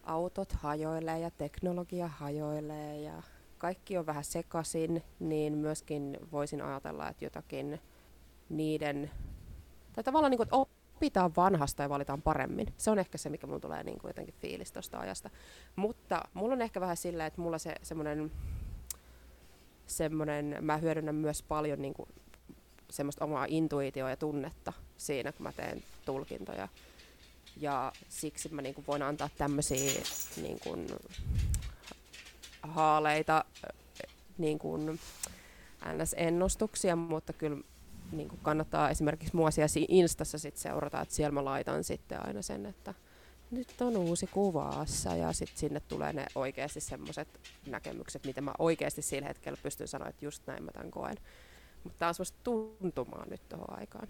autot 0.02 0.52
hajoilee 0.52 1.18
ja 1.18 1.30
teknologia 1.30 2.08
hajoilee 2.08 3.00
ja 3.00 3.22
kaikki 3.58 3.98
on 3.98 4.06
vähän 4.06 4.24
sekaisin, 4.24 5.02
niin 5.20 5.52
myöskin 5.52 6.18
voisin 6.32 6.62
ajatella, 6.62 7.08
että 7.08 7.24
jotakin 7.24 7.80
niiden, 8.48 9.10
tai 9.92 10.04
tavallaan 10.04 10.30
niin 10.30 10.38
kuin, 10.38 10.46
että 10.46 10.56
opitaan 10.96 11.36
vanhasta 11.36 11.82
ja 11.82 11.88
valitaan 11.88 12.22
paremmin. 12.22 12.74
Se 12.76 12.90
on 12.90 12.98
ehkä 12.98 13.18
se, 13.18 13.28
mikä 13.28 13.46
mulla 13.46 13.60
tulee 13.60 13.82
niin 13.82 13.98
kuin 13.98 14.08
jotenkin 14.08 14.34
fiilis 14.40 14.72
tuosta 14.72 14.98
ajasta. 14.98 15.30
Mutta 15.76 16.22
mulla 16.34 16.54
on 16.54 16.62
ehkä 16.62 16.80
vähän 16.80 16.96
sillä, 16.96 17.26
että 17.26 17.40
mulla 17.40 17.58
se 17.58 17.74
semmoinen, 17.82 18.32
semmoinen 19.86 20.56
mä 20.60 20.76
hyödynnän 20.76 21.14
myös 21.14 21.42
paljon 21.42 21.82
niin 21.82 21.94
kuin 21.94 22.08
semmoista 22.90 23.24
omaa 23.24 23.46
intuitioa 23.48 24.10
ja 24.10 24.16
tunnetta 24.16 24.72
siinä, 24.96 25.32
kun 25.32 25.42
mä 25.42 25.52
teen 25.52 25.82
tulkintoja. 26.06 26.68
Ja 27.56 27.92
siksi 28.08 28.48
mä 28.54 28.62
niinku 28.62 28.84
voin 28.86 29.02
antaa 29.02 29.30
tämmöisiä 29.38 30.02
niinku, 30.42 30.76
haaleita 32.68 33.44
niinku, 34.38 34.76
NS-ennustuksia, 35.84 36.96
mutta 36.96 37.32
kyllä 37.32 37.56
niin 38.12 38.28
kuin 38.28 38.40
kannattaa 38.42 38.90
esimerkiksi 38.90 39.36
mua 39.36 39.50
siellä 39.50 39.86
Instassa 39.88 40.38
sit 40.38 40.56
seurata, 40.56 41.00
että 41.00 41.14
siellä 41.14 41.34
mä 41.34 41.44
laitan 41.44 41.84
sitten 41.84 42.26
aina 42.26 42.42
sen, 42.42 42.66
että 42.66 42.94
nyt 43.50 43.80
on 43.80 43.96
uusi 43.96 44.26
kuvassa 44.26 45.16
ja 45.16 45.32
sitten 45.32 45.58
sinne 45.58 45.80
tulee 45.80 46.12
ne 46.12 46.26
oikeasti 46.34 46.80
semmoiset 46.80 47.28
näkemykset, 47.66 48.26
mitä 48.26 48.40
mä 48.40 48.52
oikeasti 48.58 49.02
sillä 49.02 49.28
hetkellä 49.28 49.58
pystyn 49.62 49.88
sanoa, 49.88 50.08
että 50.08 50.24
just 50.24 50.42
näin 50.46 50.62
mä 50.62 50.70
tämän 50.70 50.90
koen. 50.90 51.16
Mutta 51.84 51.98
tämä 51.98 52.08
on 52.08 52.14
semmoista 52.14 52.38
tuntumaa 52.44 53.26
nyt 53.30 53.48
tuohon 53.48 53.78
aikaan. 53.78 54.08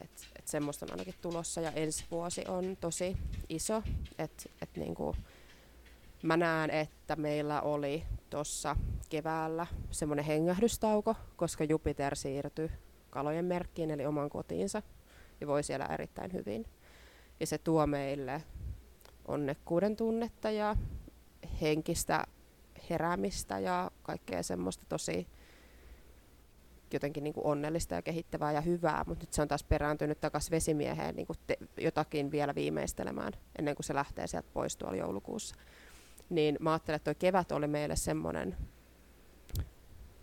Et, 0.00 0.10
et 0.38 0.48
semmoista 0.48 0.86
on 0.86 0.90
ainakin 0.90 1.14
tulossa 1.20 1.60
ja 1.60 1.72
ensi 1.72 2.04
vuosi 2.10 2.44
on 2.48 2.76
tosi 2.80 3.16
iso. 3.48 3.82
Et, 4.18 4.50
et 4.62 4.76
niinku, 4.76 5.16
mä 6.22 6.36
näen, 6.36 6.70
että 6.70 7.16
meillä 7.16 7.60
oli 7.60 8.02
tuossa 8.30 8.76
keväällä 9.08 9.66
semmoinen 9.90 10.24
hengähdystauko, 10.24 11.14
koska 11.36 11.64
Jupiter 11.64 12.16
siirtyi 12.16 12.70
kalojen 13.10 13.44
merkkiin 13.44 13.90
eli 13.90 14.06
oman 14.06 14.30
kotiinsa 14.30 14.82
ja 15.40 15.46
voi 15.46 15.62
siellä 15.62 15.86
erittäin 15.86 16.32
hyvin. 16.32 16.66
Ja 17.40 17.46
se 17.46 17.58
tuo 17.58 17.86
meille 17.86 18.42
onnekkuuden 19.28 19.96
tunnetta 19.96 20.50
ja 20.50 20.76
henkistä 21.60 22.24
heräämistä 22.90 23.58
ja 23.58 23.90
kaikkea 24.02 24.42
semmoista 24.42 24.84
tosi 24.88 25.26
jotenkin 26.92 27.24
niin 27.24 27.34
kuin 27.34 27.46
onnellista 27.46 27.94
ja 27.94 28.02
kehittävää 28.02 28.52
ja 28.52 28.60
hyvää, 28.60 29.04
mutta 29.06 29.22
nyt 29.22 29.32
se 29.32 29.42
on 29.42 29.48
taas 29.48 29.64
perääntynyt 29.64 30.20
takaisin 30.20 30.50
vesimieheen 30.50 31.16
niin 31.16 31.26
kuin 31.26 31.38
te, 31.46 31.56
jotakin 31.78 32.30
vielä 32.30 32.54
viimeistelemään 32.54 33.32
ennen 33.58 33.74
kuin 33.74 33.84
se 33.84 33.94
lähtee 33.94 34.26
sieltä 34.26 34.48
pois 34.52 34.76
tuolla 34.76 34.96
joulukuussa. 34.96 35.54
Niin 36.30 36.56
mä 36.60 36.72
ajattelen, 36.72 36.96
että 36.96 37.14
tuo 37.14 37.18
kevät 37.18 37.52
oli 37.52 37.66
meille 37.66 37.96
semmoinen, 37.96 38.56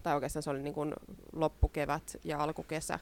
tai 0.03 0.15
oikeastaan 0.15 0.43
se 0.43 0.49
oli 0.49 0.61
niin 0.61 0.73
kuin 0.73 0.93
loppukevät 1.33 2.17
ja 2.23 2.43
alkukesä, 2.43 2.99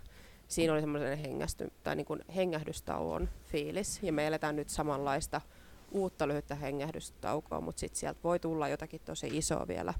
siinä 0.47 0.73
oli 0.73 0.81
semmoinen 0.81 1.17
hengästy, 1.17 1.71
tai 1.83 1.95
niin 1.95 2.05
kuin 2.05 2.21
hengähdystauon 2.35 3.29
fiilis, 3.45 4.03
ja 4.03 4.13
me 4.13 4.27
eletään 4.27 4.55
nyt 4.55 4.69
samanlaista 4.69 5.41
uutta 5.91 6.27
lyhyttä 6.27 6.55
hengähdystaukoa, 6.55 7.61
mutta 7.61 7.79
sitten 7.79 7.99
sieltä 7.99 8.19
voi 8.23 8.39
tulla 8.39 8.67
jotakin 8.67 9.01
tosi 9.05 9.27
isoa 9.27 9.67
vielä. 9.67 9.93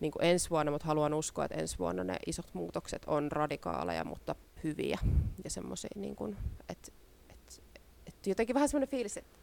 Niin 0.00 0.12
kuin 0.12 0.24
ensi 0.24 0.50
vuonna, 0.50 0.72
mutta 0.72 0.86
haluan 0.86 1.14
uskoa, 1.14 1.44
että 1.44 1.56
ensi 1.56 1.78
vuonna 1.78 2.04
ne 2.04 2.16
isot 2.26 2.46
muutokset 2.52 3.02
on 3.06 3.32
radikaaleja, 3.32 4.04
mutta 4.04 4.34
hyviä 4.64 4.98
ja 5.44 5.50
semmoisia, 5.50 5.90
niin 5.94 6.16
että, 6.68 6.92
että, 7.28 7.52
että 8.06 8.30
jotenkin 8.30 8.54
vähän 8.54 8.68
semmoinen 8.68 8.88
fiilis, 8.88 9.16
että 9.16 9.38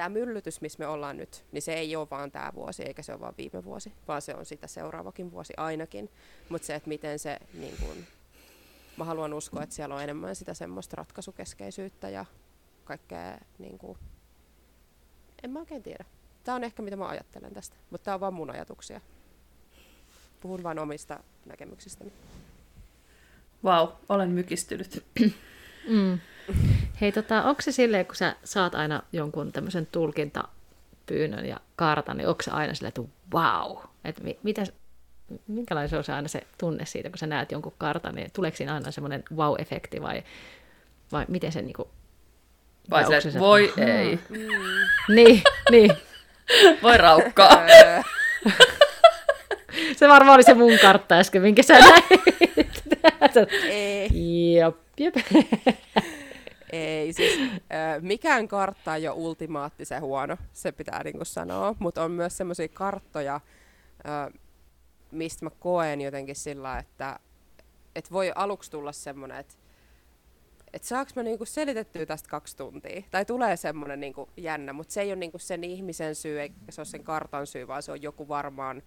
tämä 0.00 0.08
myllytys, 0.08 0.60
missä 0.60 0.78
me 0.78 0.86
ollaan 0.86 1.16
nyt, 1.16 1.44
niin 1.52 1.62
se 1.62 1.72
ei 1.72 1.96
ole 1.96 2.10
vaan 2.10 2.30
tämä 2.30 2.52
vuosi, 2.54 2.82
eikä 2.82 3.02
se 3.02 3.12
ole 3.12 3.20
vaan 3.20 3.34
viime 3.38 3.64
vuosi, 3.64 3.92
vaan 4.08 4.22
se 4.22 4.34
on 4.34 4.46
sitä 4.46 4.66
seuraavakin 4.66 5.30
vuosi 5.30 5.52
ainakin. 5.56 6.10
Mutta 6.48 6.66
se, 6.66 6.74
että 6.74 6.88
miten 6.88 7.18
se, 7.18 7.38
niin 7.54 7.76
kun, 7.80 7.96
mä 8.96 9.04
haluan 9.04 9.34
uskoa, 9.34 9.62
että 9.62 9.74
siellä 9.74 9.94
on 9.94 10.02
enemmän 10.02 10.36
sitä 10.36 10.54
semmoista 10.54 10.96
ratkaisukeskeisyyttä 10.96 12.10
ja 12.10 12.24
kaikkea, 12.84 13.38
niin 13.58 13.78
kun, 13.78 13.98
en 15.42 15.50
mä 15.50 15.58
oikein 15.58 15.82
tiedä. 15.82 16.04
Tämä 16.44 16.56
on 16.56 16.64
ehkä 16.64 16.82
mitä 16.82 16.96
mä 16.96 17.08
ajattelen 17.08 17.54
tästä, 17.54 17.76
mutta 17.90 18.04
tämä 18.04 18.14
on 18.14 18.20
vaan 18.20 18.34
mun 18.34 18.50
ajatuksia. 18.50 19.00
Puhun 20.40 20.62
vain 20.62 20.78
omista 20.78 21.20
näkemyksistäni. 21.46 22.12
Vau, 23.64 23.86
wow, 23.86 23.96
olen 24.08 24.30
mykistynyt. 24.30 25.04
Mm. 25.88 26.18
Hei, 27.00 27.12
tota, 27.12 27.42
onko 27.42 27.62
se 27.62 27.72
silleen, 27.72 28.06
kun 28.06 28.16
sä 28.16 28.36
saat 28.44 28.74
aina 28.74 29.02
jonkun 29.12 29.52
tämmöisen 29.52 29.86
tulkintapyynnön 29.92 31.46
ja 31.46 31.60
kartan, 31.76 32.16
niin 32.16 32.28
onko 32.28 32.42
se 32.42 32.50
aina 32.50 32.74
silleen, 32.74 32.88
että 32.88 33.02
wow, 33.34 33.76
että 34.04 34.22
mi- 34.22 34.38
mitä, 34.42 34.62
minkälainen 35.46 35.88
se 35.88 35.96
on 35.96 36.04
se 36.04 36.12
aina 36.12 36.28
se 36.28 36.42
tunne 36.58 36.86
siitä, 36.86 37.10
kun 37.10 37.18
sä 37.18 37.26
näet 37.26 37.52
jonkun 37.52 37.74
kartan, 37.78 38.14
niin 38.14 38.30
tuleeko 38.32 38.56
siinä 38.56 38.74
aina 38.74 38.90
semmoinen 38.90 39.24
wow-efekti 39.34 40.02
vai, 40.02 40.22
vai 41.12 41.24
miten 41.28 41.52
se 41.52 41.62
niinku... 41.62 41.90
Vai, 42.90 43.04
vai 43.08 43.22
se, 43.22 43.30
se, 43.30 43.38
voi 43.38 43.72
aha. 43.76 43.86
ei. 43.86 44.18
Mm. 44.28 44.38
niin, 45.14 45.42
niin. 45.70 45.92
voi 46.82 46.96
raukkaa. 46.98 47.50
se 49.96 50.08
varmaan 50.08 50.34
oli 50.34 50.42
se 50.42 50.54
mun 50.54 50.78
kartta 50.82 51.14
äsken, 51.14 51.42
minkä 51.42 51.62
sä 51.62 51.78
näit. 51.88 52.04
ei. 53.64 54.54
Jop, 54.54 54.76
jop. 54.98 55.14
Ei, 56.72 57.12
siis 57.12 57.40
äh, 57.52 57.58
mikään 58.00 58.48
kartta 58.48 58.96
ei 58.96 59.08
ole 59.08 59.16
ultimaattisen 59.16 60.02
huono, 60.02 60.36
se 60.52 60.72
pitää 60.72 61.02
niinku 61.04 61.24
sanoa, 61.24 61.74
mutta 61.78 62.04
on 62.04 62.10
myös 62.10 62.36
semmoisia 62.36 62.68
karttoja, 62.68 63.34
äh, 63.34 64.40
mistä 65.10 65.44
mä 65.44 65.50
koen 65.50 66.00
jotenkin 66.00 66.36
sillä, 66.36 66.78
että 66.78 67.18
et 67.94 68.12
voi 68.12 68.32
aluksi 68.34 68.70
tulla 68.70 68.92
semmoinen, 68.92 69.38
että 69.38 69.54
et 70.72 70.84
saaks 70.84 71.14
mä 71.14 71.22
niinku 71.22 71.44
selitettyä 71.44 72.06
tästä 72.06 72.28
kaksi 72.28 72.56
tuntia, 72.56 73.02
tai 73.10 73.24
tulee 73.24 73.56
semmoinen 73.56 74.00
niinku 74.00 74.28
jännä, 74.36 74.72
mutta 74.72 74.92
se 74.92 75.00
ei 75.00 75.08
ole 75.08 75.16
niinku 75.16 75.38
sen 75.38 75.64
ihmisen 75.64 76.14
syy, 76.14 76.40
eikä 76.40 76.54
se 76.70 76.80
ole 76.80 76.86
sen 76.86 77.04
kartan 77.04 77.46
syy, 77.46 77.68
vaan 77.68 77.82
se 77.82 77.92
on 77.92 78.02
joku 78.02 78.28
varmaan 78.28 78.82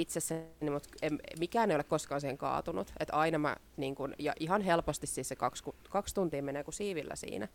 itsessäni, 0.00 0.70
mutta 0.72 0.88
en, 1.02 1.18
mikään 1.38 1.70
ei 1.70 1.74
ole 1.74 1.84
koskaan 1.84 2.20
siihen 2.20 2.38
kaatunut. 2.38 2.92
Et 3.00 3.08
aina 3.12 3.38
mä, 3.38 3.56
niin 3.76 3.94
kun, 3.94 4.14
ja 4.18 4.32
ihan 4.40 4.62
helposti 4.62 5.06
siis 5.06 5.28
se 5.28 5.36
kaksi, 5.36 5.64
kaksi 5.90 6.14
tuntia 6.14 6.42
menee 6.42 6.64
kuin 6.64 6.74
siivillä 6.74 7.16
siinä. 7.16 7.48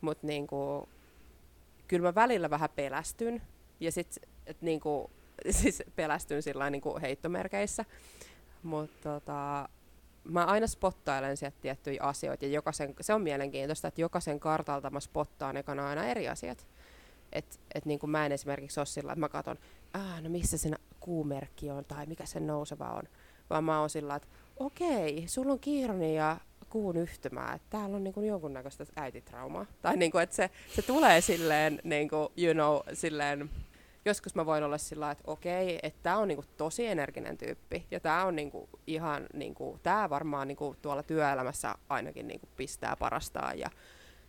Mutta 0.00 0.26
niin 0.26 0.46
kyllä 1.88 2.08
mä 2.08 2.14
välillä 2.14 2.50
vähän 2.50 2.70
pelästyn. 2.76 3.42
Ja 3.80 3.92
sitten 3.92 4.28
niin 4.60 4.80
siis 5.60 5.82
pelästyn 5.96 6.42
sillä 6.42 6.70
niin 6.70 6.82
heittomerkeissä. 7.02 7.84
Mutta 8.62 9.10
tota, 9.10 9.68
mä 10.24 10.44
aina 10.44 10.66
spottailen 10.66 11.36
sieltä 11.36 11.56
tiettyjä 11.60 12.02
asioita. 12.02 12.44
Ja 12.44 12.50
jokaisen, 12.50 12.94
se 13.00 13.14
on 13.14 13.22
mielenkiintoista, 13.22 13.88
että 13.88 14.00
jokaisen 14.00 14.40
kartalta 14.40 14.90
mä 14.90 15.00
spottaan 15.00 15.56
ekana 15.56 15.88
aina 15.88 16.04
eri 16.04 16.28
asiat. 16.28 16.66
Et, 17.32 17.60
et 17.74 17.84
niin 17.84 17.98
mä 18.06 18.26
en 18.26 18.32
esimerkiksi 18.32 18.80
ole 18.80 18.86
sillä, 18.86 19.12
että 19.12 19.20
mä 19.20 19.28
katson, 19.28 19.58
ah, 19.92 20.22
no 20.22 20.30
missä 20.30 20.58
sen 20.58 20.78
kuumerkki 21.04 21.70
on 21.70 21.84
tai 21.84 22.06
mikä 22.06 22.26
sen 22.26 22.46
nouseva 22.46 22.90
on, 22.90 23.02
vaan 23.50 23.64
mä 23.64 23.80
oon 23.80 23.90
sillä, 23.90 24.14
että 24.14 24.28
okei, 24.56 25.24
sulla 25.28 25.52
on 25.52 25.60
kiironi 25.60 26.16
ja 26.16 26.36
kuun 26.70 26.96
yhtymää, 26.96 27.54
että 27.54 27.66
täällä 27.70 27.96
on 27.96 28.04
niin 28.04 28.14
kuin 28.14 28.26
jonkunnäköistä 28.26 28.84
äititraumaa. 28.96 29.66
Tai 29.82 29.96
niin 29.96 30.10
kuin, 30.10 30.22
että 30.22 30.36
se, 30.36 30.50
se 30.68 30.82
tulee 30.82 31.20
silleen, 31.20 31.80
niin 31.84 32.08
kuin, 32.08 32.28
you 32.36 32.54
know, 32.54 32.96
silleen, 32.96 33.50
joskus 34.04 34.34
mä 34.34 34.46
voin 34.46 34.64
olla 34.64 34.78
sillä 34.78 35.10
että 35.10 35.24
okei, 35.26 35.78
että 35.82 36.00
tämä 36.02 36.16
on 36.16 36.28
niinku 36.28 36.44
tosi 36.56 36.86
energinen 36.86 37.38
tyyppi. 37.38 37.86
Ja 37.90 38.00
tämä 38.00 38.24
on 38.24 38.36
niinku 38.36 38.68
ihan, 38.86 39.26
niinku, 39.32 39.78
tämä 39.82 40.10
varmaan 40.10 40.48
niinku 40.48 40.76
tuolla 40.82 41.02
työelämässä 41.02 41.74
ainakin 41.88 42.28
niinku 42.28 42.48
pistää 42.56 42.96
parastaa. 42.96 43.54
Ja 43.54 43.70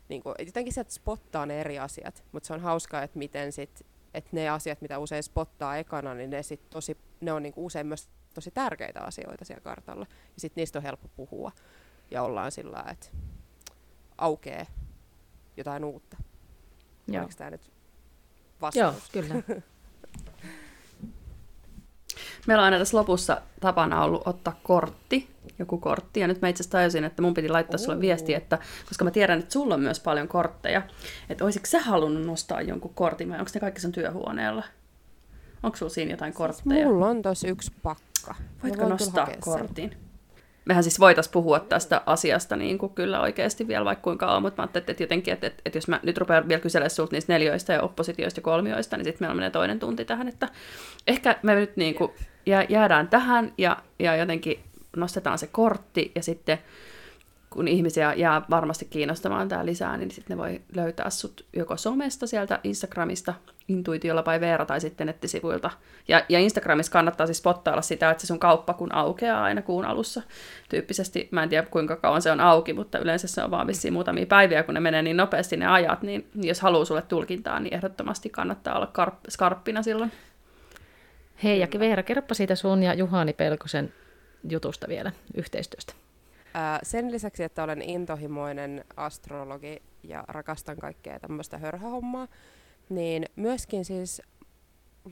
niinku, 0.09 0.33
jotenkin 0.45 0.73
sieltä 0.73 0.93
spottaa 0.93 1.45
ne 1.45 1.61
eri 1.61 1.79
asiat. 1.79 2.23
Mutta 2.31 2.47
se 2.47 2.53
on 2.53 2.59
hauskaa, 2.59 3.03
että 3.03 3.19
miten 3.19 3.51
sit 3.51 3.85
että 4.15 4.29
ne 4.33 4.49
asiat, 4.49 4.81
mitä 4.81 4.99
usein 4.99 5.23
spottaa 5.23 5.77
ekana, 5.77 6.13
niin 6.13 6.29
ne, 6.29 6.43
sit 6.43 6.69
tosi, 6.69 6.97
ne 7.21 7.31
on 7.31 7.43
niinku 7.43 7.65
usein 7.65 7.87
myös 7.87 8.09
tosi 8.33 8.51
tärkeitä 8.51 9.01
asioita 9.01 9.45
siellä 9.45 9.63
kartalla. 9.63 10.05
Ja 10.09 10.41
sitten 10.41 10.61
niistä 10.61 10.79
on 10.79 10.83
helppo 10.83 11.07
puhua. 11.07 11.51
Ja 12.11 12.21
ollaan 12.21 12.51
sillä 12.51 12.85
että 12.91 13.07
aukeaa 14.17 14.65
jotain 15.57 15.83
uutta. 15.83 16.17
Joo. 17.07 17.23
Oliko 17.23 17.37
tämä 17.37 17.49
nyt 17.49 17.71
vastaus? 18.61 18.95
Joo, 18.95 19.23
kyllä. 19.23 19.35
Meillä 22.47 22.61
on 22.61 22.65
aina 22.65 22.77
tässä 22.77 22.97
lopussa 22.97 23.41
tapana 23.59 24.03
ollut 24.03 24.21
ottaa 24.25 24.59
kortti, 24.63 25.29
joku 25.59 25.77
kortti. 25.77 26.19
Ja 26.19 26.27
nyt 26.27 26.41
mä 26.41 26.47
itse 26.47 26.61
asiassa 26.61 26.77
tajusin, 26.77 27.03
että 27.03 27.21
mun 27.21 27.33
piti 27.33 27.49
laittaa 27.49 27.77
sulle 27.77 28.01
viesti, 28.01 28.33
että 28.33 28.57
koska 28.87 29.05
mä 29.05 29.11
tiedän, 29.11 29.39
että 29.39 29.53
sulla 29.53 29.73
on 29.73 29.81
myös 29.81 29.99
paljon 29.99 30.27
kortteja, 30.27 30.81
että 31.29 31.43
olisiko 31.43 31.65
sä 31.65 31.79
halunnut 31.79 32.25
nostaa 32.25 32.61
jonkun 32.61 32.93
kortin 32.93 33.29
vai 33.29 33.39
onko 33.39 33.51
ne 33.53 33.59
kaikki 33.59 33.81
sun 33.81 33.91
työhuoneella? 33.91 34.63
Onko 35.63 35.77
sulla 35.77 35.89
siinä 35.89 36.11
jotain 36.11 36.31
siis 36.31 36.37
kortteja? 36.37 36.75
Siis 36.75 36.87
mulla 36.87 37.07
on 37.07 37.21
tossa 37.21 37.47
yksi 37.47 37.71
pakka. 37.83 38.35
Voitko 38.63 38.89
nostaa 38.89 39.27
kortin? 39.39 39.89
Sen. 39.89 40.05
Mehän 40.65 40.83
siis 40.83 40.99
voitaisiin 40.99 41.31
puhua 41.31 41.59
tästä 41.59 42.01
asiasta 42.05 42.55
niin 42.55 42.77
kuin 42.77 42.93
kyllä 42.93 43.21
oikeasti 43.21 43.67
vielä 43.67 43.85
vaikka 43.85 44.03
kuinka 44.03 44.25
kauan, 44.25 44.41
mutta 44.41 44.61
mä 44.61 44.63
ajattelin, 44.63 44.89
että 44.89 45.03
jotenkin, 45.03 45.33
että, 45.33 45.47
että, 45.47 45.61
että 45.65 45.77
jos 45.77 45.87
mä 45.87 45.99
nyt 46.03 46.17
rupean 46.17 46.47
vielä 46.47 46.61
kyselemään 46.61 46.89
sulta 46.89 47.15
niistä 47.15 47.33
neljöistä 47.33 47.73
ja 47.73 47.81
oppositioista 47.81 48.39
ja 48.39 48.43
kolmioista, 48.43 48.97
niin 48.97 49.05
sitten 49.05 49.25
meillä 49.25 49.35
menee 49.35 49.49
toinen 49.49 49.79
tunti 49.79 50.05
tähän, 50.05 50.27
että 50.27 50.49
ehkä 51.07 51.39
me 51.43 51.55
nyt 51.55 51.77
niin 51.77 51.95
kuin 51.95 52.11
jäädään 52.69 53.07
tähän 53.07 53.53
ja, 53.57 53.77
ja 53.99 54.15
jotenkin 54.15 54.59
nostetaan 54.95 55.37
se 55.37 55.47
kortti 55.47 56.11
ja 56.15 56.23
sitten 56.23 56.59
kun 57.55 57.67
ihmisiä 57.67 58.13
jää 58.13 58.41
varmasti 58.49 58.85
kiinnostamaan 58.85 59.49
tämä 59.49 59.65
lisää, 59.65 59.97
niin 59.97 60.11
sitten 60.11 60.37
ne 60.37 60.43
voi 60.43 60.61
löytää 60.75 61.09
sut 61.09 61.45
joko 61.53 61.77
somesta 61.77 62.27
sieltä 62.27 62.59
Instagramista, 62.63 63.33
Intuitiolla 63.67 64.25
vai 64.25 64.41
Veera 64.41 64.65
tai 64.65 64.81
sitten 64.81 65.07
nettisivuilta. 65.07 65.71
Ja, 66.07 66.21
ja 66.29 66.39
Instagramissa 66.39 66.91
kannattaa 66.91 67.27
siis 67.27 67.37
spottailla 67.37 67.81
sitä, 67.81 68.11
että 68.11 68.21
se 68.21 68.27
sun 68.27 68.39
kauppa 68.39 68.73
kun 68.73 68.95
aukeaa 68.95 69.43
aina 69.43 69.61
kuun 69.61 69.85
alussa. 69.85 70.21
Tyyppisesti, 70.69 71.27
mä 71.31 71.43
en 71.43 71.49
tiedä 71.49 71.67
kuinka 71.67 71.95
kauan 71.95 72.21
se 72.21 72.31
on 72.31 72.39
auki, 72.39 72.73
mutta 72.73 72.99
yleensä 72.99 73.27
se 73.27 73.43
on 73.43 73.51
vaan 73.51 73.67
vissiin 73.67 73.93
muutamia 73.93 74.25
päiviä, 74.25 74.63
kun 74.63 74.73
ne 74.73 74.79
menee 74.79 75.01
niin 75.01 75.17
nopeasti 75.17 75.57
ne 75.57 75.67
ajat, 75.67 76.01
niin 76.01 76.27
jos 76.35 76.61
haluaa 76.61 76.85
sulle 76.85 77.01
tulkintaa, 77.01 77.59
niin 77.59 77.73
ehdottomasti 77.73 78.29
kannattaa 78.29 78.75
olla 78.75 78.91
karp- 78.99 79.29
skarppina 79.29 79.83
silloin. 79.83 80.11
Hei 81.43 81.59
ja 81.59 81.67
Veera, 81.79 82.03
kerropa 82.03 82.33
siitä 82.33 82.55
sun 82.55 82.83
ja 82.83 82.93
Juhani 82.93 83.33
Pelkosen 83.33 83.93
jutusta 84.49 84.87
vielä, 84.87 85.11
yhteistyöstä. 85.33 85.93
Sen 86.83 87.11
lisäksi, 87.11 87.43
että 87.43 87.63
olen 87.63 87.81
intohimoinen 87.81 88.85
astrologi 88.97 89.81
ja 90.03 90.23
rakastan 90.27 90.77
kaikkea 90.77 91.19
tämmöistä 91.19 91.57
hörhähommaa, 91.57 92.27
niin 92.89 93.25
myöskin 93.35 93.85
siis 93.85 94.21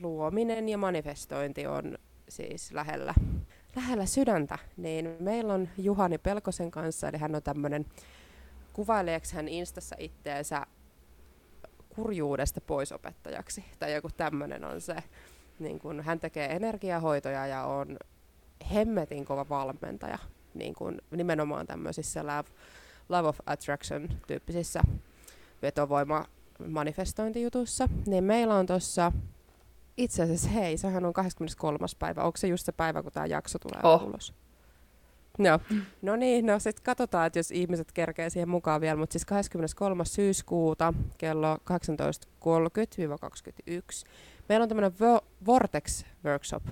luominen 0.02 0.68
ja 0.68 0.78
manifestointi 0.78 1.66
on 1.66 1.98
siis 2.28 2.72
lähellä, 2.72 3.14
lähellä 3.76 4.06
sydäntä. 4.06 4.58
Niin 4.76 5.16
meillä 5.20 5.54
on 5.54 5.68
Juhani 5.78 6.18
Pelkosen 6.18 6.70
kanssa, 6.70 7.08
eli 7.08 7.18
hän 7.18 7.34
on 7.34 7.42
tämmöinen, 7.42 7.86
kuvaileeksi 8.72 9.34
hän 9.34 9.48
Instassa 9.48 9.96
itteensä 9.98 10.66
kurjuudesta 11.88 12.60
poisopettajaksi, 12.60 13.64
tai 13.78 13.94
joku 13.94 14.08
tämmöinen 14.16 14.64
on 14.64 14.80
se 14.80 14.96
niin 15.58 15.78
kun 15.78 16.00
hän 16.00 16.20
tekee 16.20 16.56
energiahoitoja 16.56 17.46
ja 17.46 17.64
on 17.64 17.96
hemmetin 18.74 19.24
kova 19.24 19.48
valmentaja 19.48 20.18
niin 20.54 20.74
kun 20.74 20.98
nimenomaan 21.10 21.66
tämmöisissä 21.66 22.22
love, 22.26 22.48
love 23.08 23.28
of 23.28 23.38
attraction 23.46 24.08
tyyppisissä 24.26 24.80
vetovoima 25.62 26.24
manifestointijutussa, 26.68 27.88
niin 28.06 28.24
meillä 28.24 28.54
on 28.54 28.66
tuossa 28.66 29.12
itse 29.96 30.22
asiassa, 30.22 30.48
hei, 30.48 30.76
sehän 30.76 31.04
on 31.04 31.12
23. 31.12 31.78
päivä. 31.98 32.22
Onko 32.22 32.36
se 32.36 32.48
just 32.48 32.66
se 32.66 32.72
päivä, 32.72 33.02
kun 33.02 33.12
tämä 33.12 33.26
jakso 33.26 33.58
tulee 33.58 33.80
oh. 33.82 34.02
ulos? 34.02 34.34
No, 35.38 35.60
no 36.02 36.16
niin, 36.16 36.46
no 36.46 36.58
sitten 36.58 36.84
katsotaan, 36.84 37.26
että 37.26 37.38
jos 37.38 37.50
ihmiset 37.50 37.92
kerkee 37.92 38.30
siihen 38.30 38.48
mukaan 38.48 38.80
vielä, 38.80 38.96
mutta 38.96 39.12
siis 39.12 39.24
23. 39.24 40.04
syyskuuta 40.04 40.94
kello 41.18 41.56
18.30-21 41.56 41.60
Meillä 44.48 44.62
on 44.62 44.68
tämmöinen 44.68 44.92
vo- 44.92 45.24
Vortex 45.46 46.04
Workshop. 46.24 46.62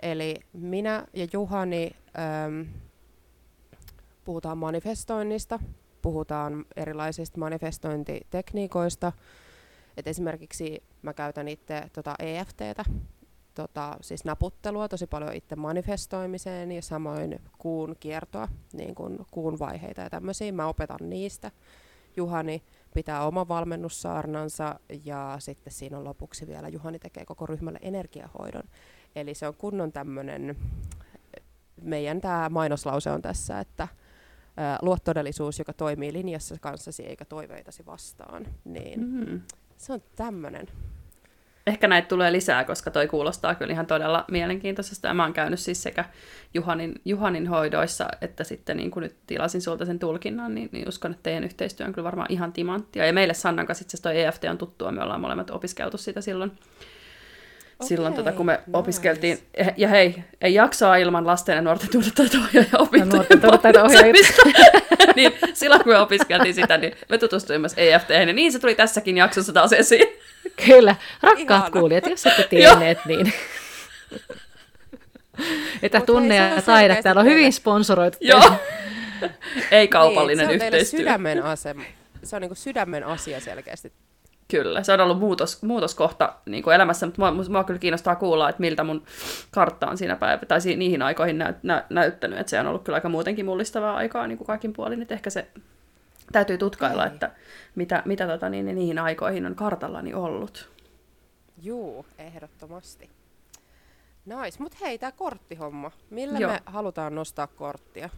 Eli 0.00 0.36
minä 0.52 1.06
ja 1.14 1.26
Juhani 1.32 1.90
äm, 2.46 2.66
puhutaan 4.24 4.58
manifestoinnista 4.58 5.58
puhutaan 6.02 6.64
erilaisista 6.76 7.38
manifestointitekniikoista. 7.38 9.12
Et 9.96 10.06
esimerkiksi 10.06 10.82
mä 11.02 11.12
käytän 11.12 11.48
itse 11.48 11.82
tota 11.92 12.14
EFTtä, 12.18 12.84
tota, 13.54 13.96
siis 14.00 14.24
naputtelua 14.24 14.88
tosi 14.88 15.06
paljon 15.06 15.34
itse 15.34 15.56
manifestoimiseen 15.56 16.72
ja 16.72 16.82
samoin 16.82 17.40
kuun 17.58 17.96
kiertoa, 18.00 18.48
niin 18.72 18.94
kuin 18.94 19.18
kuun 19.30 19.58
vaiheita 19.58 20.00
ja 20.00 20.10
tämmöisiä. 20.10 20.52
Mä 20.52 20.66
opetan 20.66 21.10
niistä. 21.10 21.50
Juhani 22.16 22.62
pitää 22.94 23.26
oman 23.26 23.48
valmennussaarnansa 23.48 24.80
ja 25.04 25.36
sitten 25.38 25.72
siinä 25.72 25.98
on 25.98 26.04
lopuksi 26.04 26.46
vielä 26.46 26.68
Juhani 26.68 26.98
tekee 26.98 27.24
koko 27.24 27.46
ryhmälle 27.46 27.78
energiahoidon. 27.82 28.62
Eli 29.16 29.34
se 29.34 29.48
on 29.48 29.54
kunnon 29.54 29.92
tämmöinen, 29.92 30.56
meidän 31.82 32.20
tämä 32.20 32.48
mainoslause 32.48 33.10
on 33.10 33.22
tässä, 33.22 33.60
että 33.60 33.88
luo 34.82 34.96
todellisuus, 35.04 35.58
joka 35.58 35.72
toimii 35.72 36.12
linjassa 36.12 36.56
kanssasi 36.60 37.02
eikä 37.02 37.24
toiveitasi 37.24 37.86
vastaan. 37.86 38.46
Niin 38.64 39.00
mm-hmm. 39.00 39.40
Se 39.76 39.92
on 39.92 40.02
tämmöinen. 40.16 40.68
Ehkä 41.66 41.88
näitä 41.88 42.08
tulee 42.08 42.32
lisää, 42.32 42.64
koska 42.64 42.90
toi 42.90 43.08
kuulostaa 43.08 43.54
kyllä 43.54 43.72
ihan 43.72 43.86
todella 43.86 44.24
mielenkiintoisesta. 44.30 45.14
mä 45.14 45.22
oon 45.22 45.32
käynyt 45.32 45.60
siis 45.60 45.82
sekä 45.82 46.04
Juhanin, 46.54 46.94
Juhanin 47.04 47.46
hoidoissa, 47.46 48.08
että 48.20 48.44
sitten 48.44 48.76
niin 48.76 48.90
kun 48.90 49.02
nyt 49.02 49.16
tilasin 49.26 49.62
sulta 49.62 49.84
sen 49.84 49.98
tulkinnan, 49.98 50.54
niin, 50.54 50.68
niin 50.72 50.88
uskon, 50.88 51.10
että 51.10 51.22
teidän 51.22 51.44
yhteistyö 51.44 51.86
on 51.86 51.92
kyllä 51.92 52.06
varmaan 52.06 52.32
ihan 52.32 52.52
timanttia. 52.52 53.06
Ja 53.06 53.12
meille 53.12 53.34
Sannan 53.34 53.66
kanssa 53.66 53.82
itse 53.82 54.02
toi 54.02 54.20
EFT 54.20 54.44
on 54.44 54.58
tuttua, 54.58 54.92
me 54.92 55.02
ollaan 55.02 55.20
molemmat 55.20 55.50
opiskeltu 55.50 55.98
sitä 55.98 56.20
silloin 56.20 56.52
Okay, 57.82 57.88
silloin, 57.88 58.14
tota, 58.14 58.32
kun 58.32 58.46
me 58.46 58.52
nice. 58.52 58.78
opiskeltiin. 58.78 59.38
Ja 59.76 59.88
hei, 59.88 60.24
ei 60.40 60.54
jaksaa 60.54 60.96
ilman 60.96 61.26
lasten 61.26 61.56
ja 61.56 61.62
nuorten 61.62 61.88
tunnetaito-ohjaaja 61.88 62.78
opintojen 62.78 63.40
niin 65.16 65.32
silloin, 65.54 65.82
kun 65.84 65.92
me 65.92 65.98
opiskeltiin 65.98 66.54
sitä, 66.54 66.78
niin 66.78 66.92
me 67.08 67.18
tutustuimme 67.18 67.60
myös 67.60 67.74
EFT, 67.76 68.10
ja 68.10 68.32
niin 68.32 68.52
se 68.52 68.58
tuli 68.58 68.74
tässäkin 68.74 69.16
jaksossa 69.16 69.52
taas 69.52 69.72
esiin. 69.72 70.21
Kyllä, 70.66 70.96
rakkaat 71.22 71.40
Ihana. 71.40 71.70
kuulijat, 71.70 72.06
jos 72.06 72.26
ette 72.26 72.42
tienneet, 72.42 72.98
niin... 73.06 73.32
Että 75.82 76.00
tunne 76.00 76.36
ja 76.36 76.62
taide, 76.62 77.02
täällä 77.02 77.20
on 77.20 77.26
hyvin 77.26 77.52
sponsoroitu. 77.52 78.18
Joo. 78.20 78.52
ei 79.70 79.88
kaupallinen 79.88 80.48
niin, 80.48 80.58
se 80.58 80.64
on 80.64 80.66
yhteistyö. 80.66 80.98
Sydämen 80.98 81.42
asema. 81.42 81.82
Se 82.22 82.36
on 82.36 82.42
niin 82.42 82.56
sydämen 82.56 83.04
asia 83.04 83.40
selkeästi 83.40 83.92
Kyllä, 84.52 84.82
se 84.82 84.92
on 84.92 85.00
ollut 85.00 85.18
muutos, 85.18 85.62
muutoskohta 85.62 86.34
niin 86.46 86.62
kuin 86.62 86.74
elämässä, 86.74 87.06
mutta 87.06 87.32
mua, 87.32 87.44
mua 87.48 87.64
kyllä 87.64 87.78
kiinnostaa 87.78 88.16
kuulla, 88.16 88.48
että 88.48 88.60
miltä 88.60 88.84
mun 88.84 89.02
kartta 89.50 89.88
on 89.88 89.98
siinä 89.98 90.16
päivä, 90.16 90.46
tai 90.46 90.58
niihin 90.76 91.02
aikoihin 91.02 91.38
nä, 91.38 91.54
nä, 91.62 91.84
näyttänyt, 91.90 92.38
että 92.38 92.50
se 92.50 92.60
on 92.60 92.66
ollut 92.66 92.82
kyllä 92.82 92.96
aika 92.96 93.08
muutenkin 93.08 93.44
mullistavaa 93.44 93.96
aikaa 93.96 94.26
niin 94.26 94.38
kuin 94.38 94.46
kaikin 94.46 94.72
puolin, 94.72 95.02
että 95.02 95.14
ehkä 95.14 95.30
se 95.30 95.46
täytyy 96.32 96.58
tutkailla, 96.58 97.06
Ei. 97.06 97.12
että 97.12 97.30
mitä, 97.74 98.02
mitä 98.04 98.26
tota, 98.26 98.48
niin, 98.48 98.64
niin, 98.64 98.76
niihin 98.76 98.98
aikoihin 98.98 99.46
on 99.46 99.54
kartallani 99.54 100.14
ollut. 100.14 100.72
Juu, 101.62 102.06
ehdottomasti. 102.18 103.10
Nice, 104.26 104.62
mutta 104.62 104.78
hei, 104.80 104.98
tämä 104.98 105.12
korttihomma. 105.12 105.90
Millä 106.10 106.38
Joo. 106.38 106.52
me 106.52 106.60
halutaan 106.66 107.14
nostaa 107.14 107.46
korttia? 107.46 108.08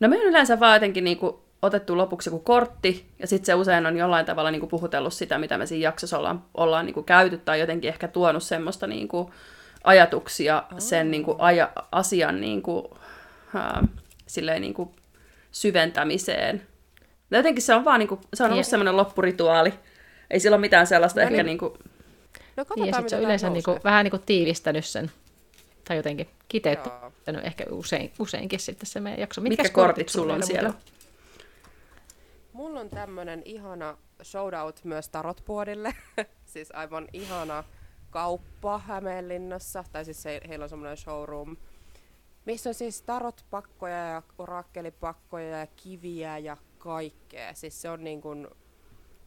No 0.00 0.08
me 0.08 0.16
yleensä 0.16 0.60
vaan 0.60 0.76
jotenkin 0.76 1.04
niinku 1.04 1.42
otettu 1.62 1.96
lopuksi 1.96 2.30
joku 2.30 2.38
kortti, 2.38 3.06
ja 3.18 3.26
sitten 3.26 3.46
se 3.46 3.54
usein 3.54 3.86
on 3.86 3.96
jollain 3.96 4.26
tavalla 4.26 4.50
niin 4.50 4.60
kuin 4.60 4.70
puhutellut 4.70 5.14
sitä, 5.14 5.38
mitä 5.38 5.58
me 5.58 5.66
siinä 5.66 5.82
jaksossa 5.82 6.18
ollaan, 6.18 6.44
ollaan 6.54 6.86
niin 6.86 6.94
kuin 6.94 7.06
käyty, 7.06 7.38
tai 7.38 7.60
jotenkin 7.60 7.88
ehkä 7.88 8.08
tuonut 8.08 8.42
semmoista 8.42 8.86
niin 8.86 9.08
kuin 9.08 9.32
ajatuksia 9.84 10.64
oh. 10.72 10.78
sen 10.78 11.10
niin 11.10 11.24
kuin 11.24 11.40
aja, 11.40 11.72
asian 11.92 12.40
niin 12.40 12.62
kuin, 12.62 12.86
äh, 13.56 13.88
silleen 14.26 14.62
niin 14.62 14.74
kuin 14.74 14.90
syventämiseen. 15.50 16.69
Ja 17.30 17.38
jotenkin 17.38 17.62
se 17.62 17.74
on 17.74 17.84
vaan 17.84 17.98
niin 17.98 18.08
kuin, 18.08 18.20
se 18.34 18.44
on 18.44 18.52
ollut 18.52 18.66
semmoinen 18.66 18.96
loppurituaali. 18.96 19.74
Ei 20.30 20.40
sillä 20.40 20.54
ole 20.54 20.60
mitään 20.60 20.86
sellaista 20.86 21.20
no 21.20 21.24
ehkä 21.24 21.36
niin, 21.36 21.46
niin 21.46 21.58
kuin... 21.58 21.72
No 22.56 22.64
katsotaan, 22.64 22.88
ja 22.88 22.92
sitten 22.94 23.10
se 23.10 23.16
on 23.16 23.22
yleensä 23.22 23.50
niin 23.50 23.62
kuin, 23.62 23.80
vähän 23.84 24.04
niin 24.04 24.10
kuin 24.10 24.22
tiivistänyt 24.26 24.84
sen, 24.84 25.10
tai 25.84 25.96
jotenkin 25.96 26.28
kiteyttänyt 26.48 27.44
ehkä 27.44 27.64
usein, 27.70 28.12
useinkin 28.18 28.60
sitten 28.60 28.86
se 28.86 29.00
meidän 29.00 29.20
jakso. 29.20 29.40
Mitkä, 29.40 29.62
Mitkä 29.62 29.74
kortit 29.74 30.08
sulla 30.08 30.34
on 30.34 30.42
siellä? 30.42 30.68
Muuta? 30.68 30.90
Mulla 32.52 32.80
on 32.80 32.88
tämmönen 32.88 33.42
ihana 33.44 33.96
shoutout 34.22 34.84
myös 34.84 35.08
tarotpuodille. 35.08 35.94
siis 36.52 36.68
aivan 36.74 37.08
ihana 37.12 37.64
kauppa 38.10 38.78
Hämeenlinnassa. 38.78 39.84
Tai 39.92 40.04
siis 40.04 40.24
he, 40.24 40.40
heillä 40.48 40.62
on 40.62 40.68
semmoinen 40.68 40.96
showroom, 40.96 41.56
missä 42.44 42.70
on 42.70 42.74
siis 42.74 43.02
tarotpakkoja 43.02 43.96
ja 43.96 44.22
orakkelipakkoja 44.38 45.58
ja 45.58 45.66
kiviä 45.66 46.38
ja 46.38 46.56
kaikkea. 46.80 47.54
Siis 47.54 47.82
se 47.82 47.90
on 47.90 48.04
niin 48.04 48.20
kuin 48.20 48.48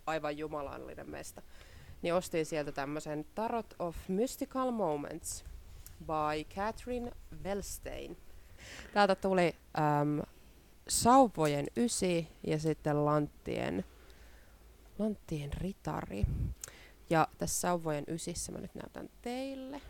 aivan 0.05 0.37
jumalallinen 0.37 1.09
mesta. 1.09 1.41
Niin 2.01 2.13
ostin 2.13 2.45
sieltä 2.45 2.71
tämmöisen 2.71 3.25
Tarot 3.35 3.73
of 3.79 3.95
Mystical 4.07 4.71
Moments 4.71 5.45
by 5.99 6.55
Catherine 6.55 7.11
Wellstein. 7.43 8.17
Täältä 8.93 9.15
tuli 9.15 9.55
ähm, 9.79 10.19
Sauvojen 10.87 11.67
ysi 11.77 12.27
ja 12.47 12.59
sitten 12.59 13.05
Lanttien, 13.05 13.85
Lanttien 14.99 15.53
ritari. 15.53 16.25
Ja 17.09 17.27
tässä 17.37 17.59
Sauvojen 17.59 18.03
ysissä 18.07 18.51
mä 18.51 18.59
nyt 18.59 18.75
näytän 18.75 19.09
teille. 19.21 19.81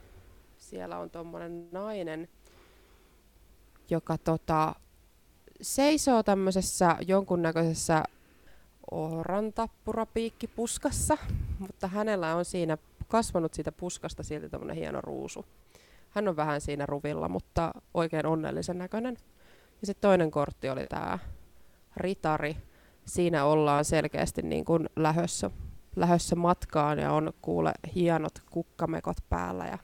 Siellä 0.58 1.00
on 1.00 1.10
tommonen 1.10 1.70
nainen, 1.72 2.30
joka 3.90 4.18
tota, 4.18 4.76
seisoo 5.64 6.24
tämmöisessä 6.24 6.98
jonkunnäköisessä 7.08 8.04
orantappurapiikkipuskassa, 8.92 11.18
mutta 11.60 11.88
hänellä 11.88 12.36
on 12.36 12.46
siinä 12.46 12.78
kasvanut 13.08 13.54
siitä 13.54 13.72
puskasta 13.72 14.24
silti 14.24 14.50
tämmönen 14.50 14.76
hieno 14.76 15.02
ruusu. 15.02 15.46
Hän 16.10 16.28
on 16.28 16.36
vähän 16.36 16.62
siinä 16.62 16.86
ruvilla, 16.86 17.30
mutta 17.30 17.72
oikein 17.94 18.26
onnellisen 18.26 18.78
näköinen. 18.78 19.18
Ja 19.82 19.88
sitten 19.88 20.10
toinen 20.10 20.32
kortti 20.32 20.70
oli 20.70 20.88
tämä 20.88 21.20
ritari. 21.98 22.58
Siinä 23.06 23.46
ollaan 23.46 23.86
selkeästi 23.86 24.42
niin 24.42 24.66
kuin 24.66 24.90
lähössä, 24.96 25.52
lähössä 25.96 26.36
matkaan 26.36 27.00
ja 27.00 27.12
on 27.12 27.34
kuule 27.42 27.74
hienot 27.96 28.34
kukkamekot 28.52 29.18
päällä 29.30 29.66
ja 29.66 29.78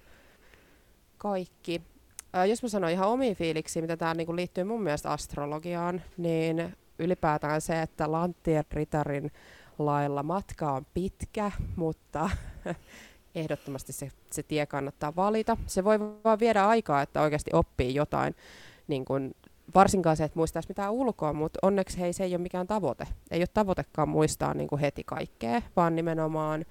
kaikki. 1.18 1.82
Ää, 2.34 2.46
jos 2.46 2.64
mä 2.64 2.70
sanon 2.70 2.90
ihan 2.90 3.10
omiin 3.10 3.36
fiiliksiin, 3.36 3.84
mitä 3.84 3.98
tämä 3.98 4.14
niin 4.14 4.36
liittyy 4.36 4.64
mun 4.64 4.84
mielestä 4.84 5.12
astrologiaan, 5.12 6.02
niin 6.18 6.76
ylipäätään 7.00 7.62
se, 7.62 7.82
että 7.82 8.12
Lanttien 8.12 8.64
ritarin 8.72 9.32
lailla 9.80 10.24
matka 10.24 10.72
on 10.72 10.86
pitkä, 10.94 11.52
mutta 11.76 12.30
ehdottomasti 13.36 13.94
se, 13.94 14.12
se 14.32 14.44
tie 14.44 14.66
kannattaa 14.66 15.16
valita. 15.16 15.58
Se 15.66 15.84
voi 15.84 16.00
vaan 16.00 16.40
viedä 16.40 16.68
aikaa, 16.68 17.02
että 17.02 17.22
oikeasti 17.22 17.52
oppii 17.54 17.96
jotain 17.96 18.36
niin 18.88 19.06
kuin 19.06 19.36
varsinkaan 19.76 20.18
se, 20.18 20.24
että 20.24 20.40
muistaisi 20.40 20.70
mitään 20.70 20.92
ulkoa, 20.92 21.34
mutta 21.34 21.60
onneksi 21.62 22.00
hei, 22.00 22.14
se 22.14 22.24
ei 22.24 22.32
ole 22.36 22.42
mikään 22.42 22.68
tavoite. 22.68 23.08
Ei 23.32 23.42
ole 23.42 23.48
tavoitekaan 23.54 24.10
muistaa 24.10 24.54
niin 24.54 24.80
heti 24.82 25.04
kaikkea, 25.04 25.62
vaan 25.76 25.96
nimenomaan 25.96 26.66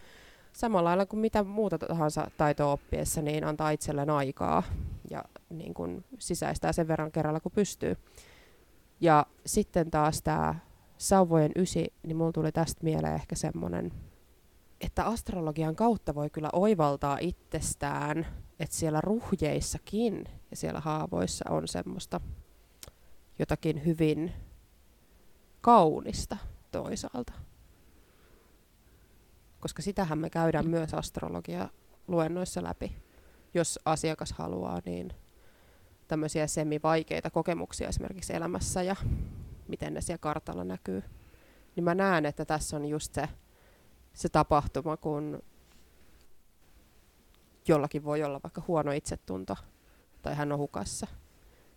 samalla 0.53 0.89
lailla 0.89 1.07
kuin 1.07 1.21
mitä 1.21 1.45
muuta 1.45 1.79
tahansa 1.79 2.31
taitoa 2.37 2.73
oppiessa, 2.73 3.23
niin 3.23 3.45
antaa 3.45 3.71
itselleen 3.71 4.11
aikaa 4.11 4.63
ja 5.11 5.25
niin 5.51 5.75
kuin 5.75 6.05
sisäistää 6.19 6.73
sen 6.73 6.89
verran 6.89 7.13
kerralla, 7.13 7.41
kun 7.41 7.53
pystyy. 7.53 7.97
Ja 9.01 9.27
sitten 9.47 9.91
taas 9.91 10.23
tämä 10.23 10.55
sauvojen 10.99 11.53
ysi, 11.57 11.93
niin 12.03 12.17
mulla 12.17 12.33
tuli 12.33 12.53
tästä 12.53 12.85
mieleen 12.85 13.15
ehkä 13.15 13.37
semmoinen, 13.37 13.93
että 14.81 15.05
astrologian 15.05 15.77
kautta 15.77 16.15
voi 16.15 16.31
kyllä 16.31 16.49
oivaltaa 16.53 17.19
itsestään, 17.21 18.27
että 18.61 18.77
siellä 18.77 19.01
ruhjeissakin 19.01 20.25
ja 20.51 20.57
siellä 20.57 20.81
haavoissa 20.81 21.51
on 21.51 21.69
semmoista 21.69 22.21
jotakin 23.39 23.85
hyvin 23.85 24.33
kaunista 25.61 26.37
toisaalta. 26.71 27.33
Koska 29.61 29.83
sitähän 29.83 30.19
me 30.19 30.31
käydään 30.31 30.65
mm. 30.65 30.71
myös 30.71 30.95
astrologia 30.95 31.69
luennoissa 32.09 32.63
läpi, 32.63 32.97
jos 33.55 33.79
asiakas 33.85 34.33
haluaa, 34.33 34.81
niin 34.85 35.13
tämmöisiä 36.09 36.47
semivaikeita 36.47 37.31
kokemuksia 37.31 37.89
esimerkiksi 37.89 38.37
elämässä 38.37 38.83
ja 38.83 38.97
miten 39.69 39.95
ne 39.95 40.01
siellä 40.01 40.19
kartalla 40.19 40.65
näkyy. 40.65 41.03
Niin 41.77 41.85
mä 41.85 41.95
näen, 41.95 42.27
että 42.27 42.45
tässä 42.45 42.77
on 42.77 42.87
just 42.87 43.15
se, 43.15 43.29
se 44.13 44.29
tapahtuma, 44.29 44.97
kun 44.97 45.43
jollakin 47.69 48.05
voi 48.05 48.23
olla 48.23 48.41
vaikka 48.43 48.63
huono 48.69 48.93
itsetunto 48.93 49.57
tai 50.23 50.35
hän 50.35 50.53
on 50.53 50.59
hukassa– 50.59 51.07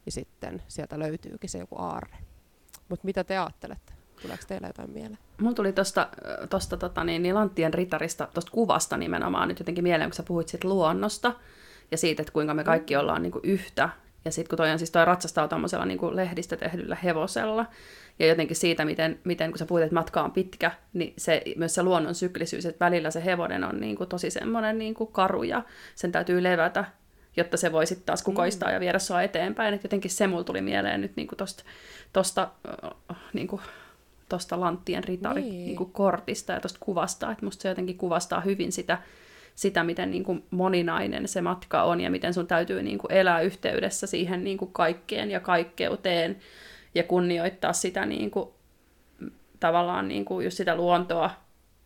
ja 0.05 0.11
sitten 0.11 0.61
sieltä 0.67 0.99
löytyykin 0.99 1.49
se 1.49 1.57
joku 1.57 1.75
aarre. 1.77 2.17
Mutta 2.89 3.05
mitä 3.05 3.23
te 3.23 3.37
ajattelette? 3.37 3.93
Tuleeko 4.21 4.43
teille 4.47 4.67
jotain 4.67 4.91
mieleen? 4.91 5.17
Mulla 5.41 5.55
tuli 5.55 5.73
tuosta 5.73 6.07
tosta, 6.49 6.77
tota, 6.77 7.03
niin, 7.03 7.23
niin 7.23 7.35
Lanttien 7.35 7.73
ritarista, 7.73 8.27
tuosta 8.33 8.51
kuvasta 8.51 8.97
nimenomaan 8.97 9.47
nyt 9.47 9.59
jotenkin 9.59 9.83
mieleen, 9.83 10.09
kun 10.09 10.15
sä 10.15 10.23
puhuit 10.23 10.47
siitä 10.47 10.67
luonnosta 10.67 11.33
ja 11.91 11.97
siitä, 11.97 12.21
että 12.21 12.33
kuinka 12.33 12.53
me 12.53 12.63
kaikki 12.63 12.95
ollaan 12.95 13.21
niin 13.21 13.31
kuin 13.31 13.45
yhtä 13.45 13.89
ja 14.25 14.31
sitten 14.31 14.49
kun 14.49 14.57
toi 14.57 14.71
on 14.71 14.79
siis 14.79 14.91
toi 14.91 15.05
ratsastaa 15.05 15.47
tuommoisella 15.47 15.85
niin 15.85 16.15
lehdistä 16.15 16.57
tehdyllä 16.57 16.97
hevosella, 17.03 17.65
ja 18.19 18.27
jotenkin 18.27 18.55
siitä, 18.55 18.85
miten, 18.85 19.19
miten 19.23 19.51
kun 19.51 19.57
sä 19.57 19.65
puhuit, 19.65 19.83
että 19.83 19.95
matka 19.95 20.21
on 20.21 20.31
pitkä, 20.31 20.71
niin 20.93 21.13
se, 21.17 21.41
myös 21.55 21.75
se 21.75 21.83
luonnon 21.83 22.15
syklisyys, 22.15 22.65
että 22.65 22.85
välillä 22.85 23.11
se 23.11 23.25
hevonen 23.25 23.63
on 23.63 23.79
niin 23.79 23.95
kuin 23.95 24.09
tosi 24.09 24.29
semmoinen 24.29 24.77
niin 24.77 24.93
kuin 24.93 25.11
karu, 25.11 25.43
ja 25.43 25.63
sen 25.95 26.11
täytyy 26.11 26.43
levätä, 26.43 26.85
jotta 27.37 27.57
se 27.57 27.71
voi 27.71 27.87
sitten 27.87 28.05
taas 28.05 28.23
kukoistaa 28.23 28.69
mm. 28.69 28.73
ja 28.73 28.79
viedä 28.79 28.99
sua 28.99 29.21
eteenpäin. 29.21 29.73
Et 29.73 29.83
jotenkin 29.83 30.11
se 30.11 30.27
mulla 30.27 30.43
tuli 30.43 30.61
mieleen 30.61 31.01
nyt 31.01 31.15
niin 31.15 31.27
kuin 31.27 31.37
tosta, 31.37 31.63
tosta, 32.13 32.51
niin 33.33 33.47
kuin, 33.47 33.61
tosta 34.29 34.59
Lanttien 34.59 35.03
ritari 35.03 35.41
niin. 35.41 35.65
Niin 35.65 35.75
kuin 35.75 35.91
kortista 35.91 36.53
ja 36.53 36.59
tosta 36.59 36.79
kuvasta, 36.81 37.31
että 37.31 37.45
musta 37.45 37.61
se 37.61 37.69
jotenkin 37.69 37.97
kuvastaa 37.97 38.41
hyvin 38.41 38.71
sitä, 38.71 38.97
sitä, 39.61 39.83
miten 39.83 40.11
niin 40.11 40.23
kuin 40.23 40.43
moninainen 40.51 41.27
se 41.27 41.41
matka 41.41 41.83
on 41.83 42.01
ja 42.01 42.11
miten 42.11 42.33
sun 42.33 42.47
täytyy 42.47 42.83
niin 42.83 42.97
kuin 42.97 43.11
elää 43.11 43.41
yhteydessä 43.41 44.07
siihen 44.07 44.43
niin 44.43 44.57
kuin 44.57 44.73
kaikkeen 44.73 45.31
ja 45.31 45.39
kaikkeuteen 45.39 46.37
ja 46.95 47.03
kunnioittaa 47.03 47.73
sitä 47.73 48.05
niin 48.05 48.31
kuin, 48.31 48.49
tavallaan 49.59 50.07
niin 50.07 50.25
kuin 50.25 50.43
just 50.43 50.57
sitä 50.57 50.75
luontoa 50.75 51.29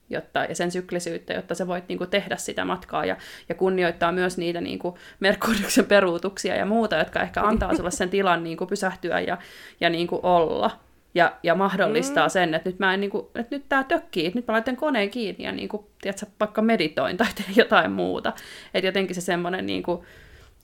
jotta, 0.10 0.44
ja 0.44 0.56
sen 0.56 0.72
syklisyyttä, 0.72 1.34
jotta 1.34 1.56
sä 1.56 1.68
voit 1.68 1.88
niin 1.88 1.98
kuin, 1.98 2.10
tehdä 2.10 2.36
sitä 2.36 2.66
matkaa 2.66 3.06
ja, 3.06 3.18
ja 3.50 3.56
kunnioittaa 3.56 4.12
myös 4.12 4.38
niitä 4.38 4.62
niin 4.62 4.80
kuin, 4.80 4.96
Merkuriuksen 5.20 5.86
peruutuksia 5.86 6.56
ja 6.56 6.66
muuta, 6.66 6.98
jotka 6.98 7.22
ehkä 7.22 7.42
antaa 7.42 7.76
sulle 7.76 7.92
sen 7.92 8.10
tilan 8.10 8.44
niin 8.44 8.58
kuin, 8.58 8.68
pysähtyä 8.68 9.20
ja, 9.20 9.38
ja 9.80 9.90
niin 9.90 10.08
kuin, 10.08 10.20
olla 10.24 10.80
ja, 11.16 11.36
ja 11.44 11.56
mahdollistaa 11.56 12.28
mm. 12.28 12.32
sen, 12.32 12.54
että 12.54 12.70
nyt, 12.70 12.80
mä 12.80 12.94
en, 12.94 13.02
niin 13.02 13.12
kuin, 13.12 13.26
että 13.36 13.56
nyt 13.56 13.70
tää 13.70 13.84
tökkii, 13.84 14.26
että 14.26 14.40
nyt 14.40 14.48
mä 14.48 14.52
laitan 14.54 14.76
koneen 14.76 15.10
kiinni 15.10 15.44
ja 15.44 15.52
niin 15.52 15.70
kuin, 15.70 15.86
tiedätkö, 16.02 16.26
vaikka 16.40 16.62
meditoin 16.62 17.18
tai 17.18 17.28
teen 17.36 17.56
jotain 17.56 17.92
muuta. 17.92 18.34
Että 18.74 18.88
jotenkin 18.88 19.16
se 19.16 19.22
semmoinen, 19.22 19.66
niin 19.66 19.84
kuin, 19.84 20.02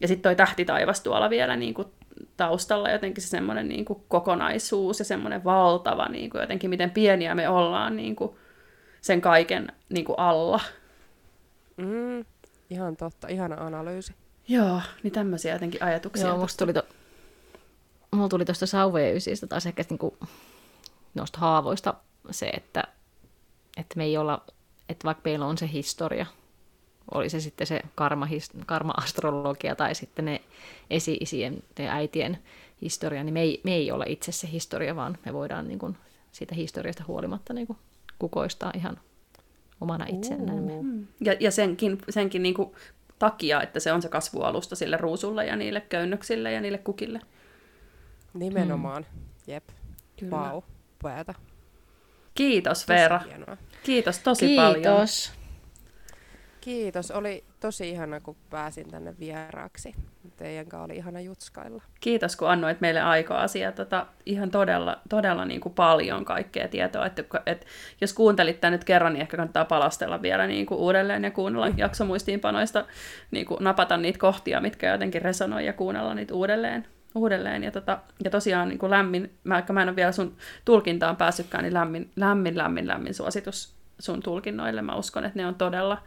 ja 0.01 0.07
sitten 0.07 0.23
toi 0.23 0.35
tähtitaivas 0.35 1.01
tuolla 1.01 1.29
vielä 1.29 1.55
niin 1.55 1.73
kuin, 1.73 1.87
taustalla 2.37 2.89
jotenkin 2.89 3.23
se 3.23 3.27
semmoinen 3.27 3.67
niin 3.67 3.85
kuin, 3.85 4.03
kokonaisuus 4.07 4.99
ja 4.99 5.05
semmoinen 5.05 5.43
valtava, 5.43 6.07
niin 6.07 6.29
kuin, 6.29 6.41
jotenkin 6.41 6.69
miten 6.69 6.91
pieniä 6.91 7.35
me 7.35 7.49
ollaan 7.49 7.95
niin 7.95 8.15
kuin, 8.15 8.31
sen 9.01 9.21
kaiken 9.21 9.67
niin 9.89 10.05
kuin, 10.05 10.19
alla. 10.19 10.59
Mm, 11.77 12.25
ihan 12.69 12.97
totta, 12.97 13.27
ihana 13.27 13.55
analyysi. 13.65 14.13
Joo, 14.47 14.81
niin 15.03 15.13
tämmöisiä 15.13 15.53
jotenkin 15.53 15.83
ajatuksia. 15.83 16.27
Joo, 16.27 16.37
musta 16.37 16.65
tuli 16.65 16.73
to, 16.73 16.83
mulla 18.11 18.29
tuli 18.29 18.45
tuosta 18.45 18.65
sauvojen 18.65 19.15
ysistä 19.15 19.47
taas 19.47 19.65
ehkä 19.65 19.83
niinku 19.89 20.17
noista 21.13 21.39
haavoista 21.39 21.93
se, 22.31 22.47
että, 22.47 22.83
että 23.77 23.97
me 23.97 24.03
ei 24.03 24.17
olla, 24.17 24.43
että 24.89 25.05
vaikka 25.05 25.21
meillä 25.25 25.45
on 25.45 25.57
se 25.57 25.69
historia, 25.71 26.25
oli 27.13 27.29
se 27.29 27.39
sitten 27.39 27.67
se 27.67 27.81
karma, 27.95 28.27
karma-astrologia 28.65 29.75
tai 29.75 29.95
sitten 29.95 30.25
ne 30.25 30.41
esi-isien 30.89 31.63
ja 31.79 31.93
äitien 31.93 32.37
historia, 32.81 33.23
niin 33.23 33.33
me 33.33 33.41
ei, 33.41 33.61
me 33.63 33.75
ei 33.75 33.91
olla 33.91 34.05
itse 34.07 34.31
se 34.31 34.51
historia, 34.51 34.95
vaan 34.95 35.17
me 35.25 35.33
voidaan 35.33 35.67
niin 35.67 35.97
siitä 36.31 36.55
historiasta 36.55 37.03
huolimatta 37.07 37.53
niin 37.53 37.67
kukoistaa 38.19 38.71
ihan 38.75 38.99
omana 39.81 40.05
itsenämme. 40.09 40.81
Mm. 40.81 41.07
Ja, 41.21 41.35
ja 41.39 41.51
senkin, 41.51 41.97
senkin 42.09 42.43
niin 42.43 42.55
takia, 43.19 43.61
että 43.61 43.79
se 43.79 43.93
on 43.93 44.01
se 44.01 44.09
kasvualusta 44.09 44.75
sille 44.75 44.97
ruusulle 44.97 45.45
ja 45.45 45.55
niille 45.55 45.81
köynnöksille 45.81 46.51
ja 46.51 46.61
niille 46.61 46.77
kukille. 46.77 47.21
Nimenomaan. 48.33 49.05
Hmm. 49.13 49.21
Jep. 49.47 49.63
Kyllä. 50.19 50.37
Wow. 50.37 50.63
Päätä. 51.03 51.33
Kiitos 52.35 52.87
Veera. 52.87 53.21
Kiitos 53.83 54.19
tosi 54.19 54.45
Kiitos. 54.45 54.63
paljon. 54.65 54.83
Kiitos. 54.83 55.31
Kiitos. 56.61 57.11
Oli 57.11 57.43
tosi 57.59 57.89
ihana, 57.89 58.19
kun 58.19 58.35
pääsin 58.49 58.91
tänne 58.91 59.13
vieraaksi. 59.19 59.95
Teidän 60.37 60.65
kanssa 60.65 60.85
oli 60.85 60.95
ihana 60.95 61.21
jutskailla. 61.21 61.83
Kiitos, 61.99 62.35
kun 62.35 62.49
annoit 62.49 62.81
meille 62.81 63.01
aikaa 63.01 63.41
asiaa. 63.41 63.71
Tota, 63.71 64.05
ihan 64.25 64.51
todella, 64.51 64.97
todella 65.09 65.45
niin 65.45 65.61
kuin 65.61 65.73
paljon 65.73 66.25
kaikkea 66.25 66.67
tietoa. 66.67 67.05
Että, 67.05 67.23
että 67.45 67.65
jos 68.01 68.13
kuuntelit 68.13 68.61
tämän 68.61 68.71
nyt 68.71 68.83
kerran, 68.83 69.13
niin 69.13 69.21
ehkä 69.21 69.37
kannattaa 69.37 69.65
palastella 69.65 70.21
vielä 70.21 70.47
niin 70.47 70.65
kuin 70.65 70.79
uudelleen 70.79 71.23
ja 71.23 71.31
kuunnella 71.31 71.69
mm. 71.69 71.77
jaksomuistiinpanoista, 71.77 72.85
niin 73.31 73.45
kuin 73.45 73.63
napata 73.63 73.97
niitä 73.97 74.19
kohtia, 74.19 74.61
mitkä 74.61 74.91
jotenkin 74.91 75.21
resonoi 75.21 75.65
ja 75.65 75.73
kuunnella 75.73 76.15
niitä 76.15 76.33
uudelleen 76.33 76.87
uudelleen. 77.15 77.63
Ja, 77.63 77.71
tota, 77.71 77.99
ja 78.23 78.29
tosiaan 78.29 78.69
niin 78.69 78.79
kuin 78.79 78.89
lämmin, 78.89 79.33
mä, 79.43 79.63
mä 79.71 79.81
en 79.81 79.89
ole 79.89 79.95
vielä 79.95 80.11
sun 80.11 80.35
tulkintaan 80.65 81.17
päässytkään, 81.17 81.63
niin 81.63 81.73
lämmin, 81.73 82.11
lämmin, 82.15 82.57
lämmin, 82.57 82.87
lämmin 82.87 83.13
suositus 83.13 83.75
sun 83.99 84.23
tulkinnoille. 84.23 84.81
Mä 84.81 84.95
uskon, 84.95 85.25
että 85.25 85.39
ne 85.39 85.47
on 85.47 85.55
todella 85.55 86.03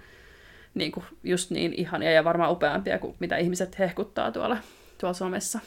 niin 0.75 0.93
kuin, 0.93 1.05
just 1.23 1.51
niin 1.51 1.73
ihania 1.73 2.13
ja 2.13 2.25
varmaan 2.25 2.53
upeampia 2.53 2.99
kuin 2.99 3.17
mitä 3.19 3.37
ihmiset 3.37 3.79
hehkuttaa 3.79 4.33
tuolla, 4.33 4.57
tuolla 4.99 5.15
somessa. 5.15 5.61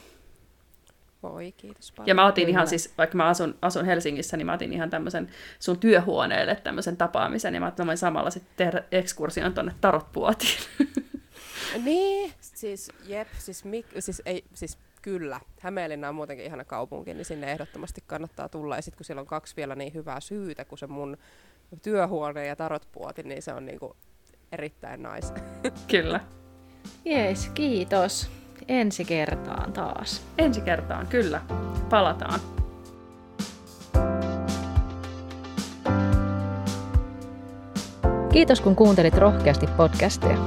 Voi, 1.24 1.52
kiitos 1.52 1.92
paljon. 1.92 2.08
Ja 2.08 2.16
mä 2.16 2.26
otin 2.26 2.50
ihan 2.50 2.68
siis, 2.68 2.94
vaikka 2.98 3.18
mä 3.18 3.26
asun, 3.26 3.56
asun 3.62 3.86
Helsingissä, 3.86 4.38
niin 4.38 4.46
mä 4.46 4.54
otin 4.54 4.74
ihan 4.74 4.90
tämmöisen 4.90 5.30
sun 5.60 5.80
työhuoneelle 5.80 6.56
tämmöisen 6.56 6.98
tapaamisen, 6.98 7.54
ja 7.54 7.60
mä 7.60 7.66
ajattelin 7.66 7.98
samalla 7.98 8.30
sitten 8.30 8.52
tehdä 8.58 8.84
ekskursion 8.92 9.54
tonne 9.54 9.76
tarotpuotiin. 9.82 10.60
niin, 11.86 12.34
siis 12.40 12.92
jep, 13.06 13.28
siis, 13.38 13.66
mik, 13.66 13.86
siis, 14.00 14.22
ei, 14.26 14.44
siis 14.54 14.78
Kyllä. 15.08 15.40
Hämeenlinna 15.60 16.10
on 16.10 16.16
muutenkin 16.16 16.46
ihana 16.46 16.64
kaupunki, 16.64 17.14
niin 17.14 17.26
sinne 17.26 17.52
ehdottomasti 17.52 18.04
kannattaa 18.08 18.50
tulla. 18.50 18.76
Ja 18.76 18.82
sitten 18.82 18.98
kun 18.98 19.06
siellä 19.06 19.20
on 19.20 19.28
kaksi 19.28 19.56
vielä 19.56 19.76
niin 19.76 19.94
hyvää 19.94 20.20
syytä, 20.20 20.66
kun 20.66 20.78
se 20.78 20.88
mun 20.88 21.18
työhuone 21.84 22.46
ja 22.46 22.56
tarotpuoti, 22.56 23.24
niin 23.24 23.42
se 23.42 23.54
on 23.54 23.66
niinku 23.66 23.96
erittäin 24.52 25.04
nice. 25.04 25.34
Kyllä. 25.92 26.20
Jees, 27.06 27.50
kiitos. 27.50 28.30
Ensi 28.68 29.06
kertaan 29.06 29.74
taas. 29.74 30.26
Ensi 30.38 30.62
kertaan, 30.62 31.08
kyllä. 31.08 31.42
Palataan. 31.90 32.40
Kiitos 38.32 38.62
kun 38.62 38.76
kuuntelit 38.76 39.18
rohkeasti 39.18 39.68
podcastia. 39.68 40.38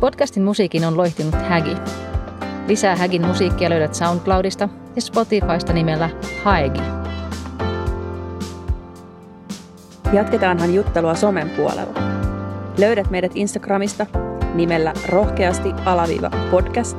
Podcastin 0.00 0.42
musiikin 0.42 0.84
on 0.84 0.96
loihtinut 0.96 1.34
Hägi. 1.34 1.76
Lisää 2.68 2.96
Hägin 2.96 3.26
musiikkia 3.26 3.70
löydät 3.70 3.94
SoundCloudista 3.94 4.68
ja 4.96 5.02
Spotifysta 5.02 5.72
nimellä 5.72 6.10
Haegi. 6.44 6.80
Jatketaanhan 10.12 10.74
juttelua 10.74 11.14
somen 11.14 11.50
puolella. 11.50 11.94
Löydät 12.78 13.10
meidät 13.10 13.32
Instagramista 13.34 14.06
nimellä 14.54 14.92
rohkeasti 15.08 15.72
alaviiva 15.84 16.30
podcast 16.50 16.96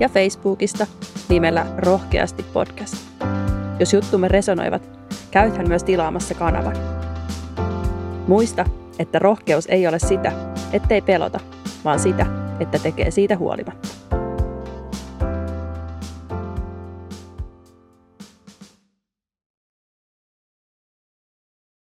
ja 0.00 0.08
Facebookista 0.08 0.86
nimellä 1.28 1.66
rohkeasti 1.76 2.42
podcast. 2.52 2.94
Jos 3.80 3.92
juttumme 3.92 4.28
resonoivat, 4.28 4.90
käythän 5.30 5.68
myös 5.68 5.84
tilaamassa 5.84 6.34
kanavan. 6.34 6.76
Muista, 8.28 8.64
että 8.98 9.18
rohkeus 9.18 9.66
ei 9.66 9.86
ole 9.86 9.98
sitä, 9.98 10.32
ettei 10.72 11.02
pelota, 11.02 11.40
vaan 11.84 11.98
sitä, 11.98 12.26
että 12.60 12.78
tekee 12.78 13.10
siitä 13.10 13.36
huolimatta. 13.36 14.03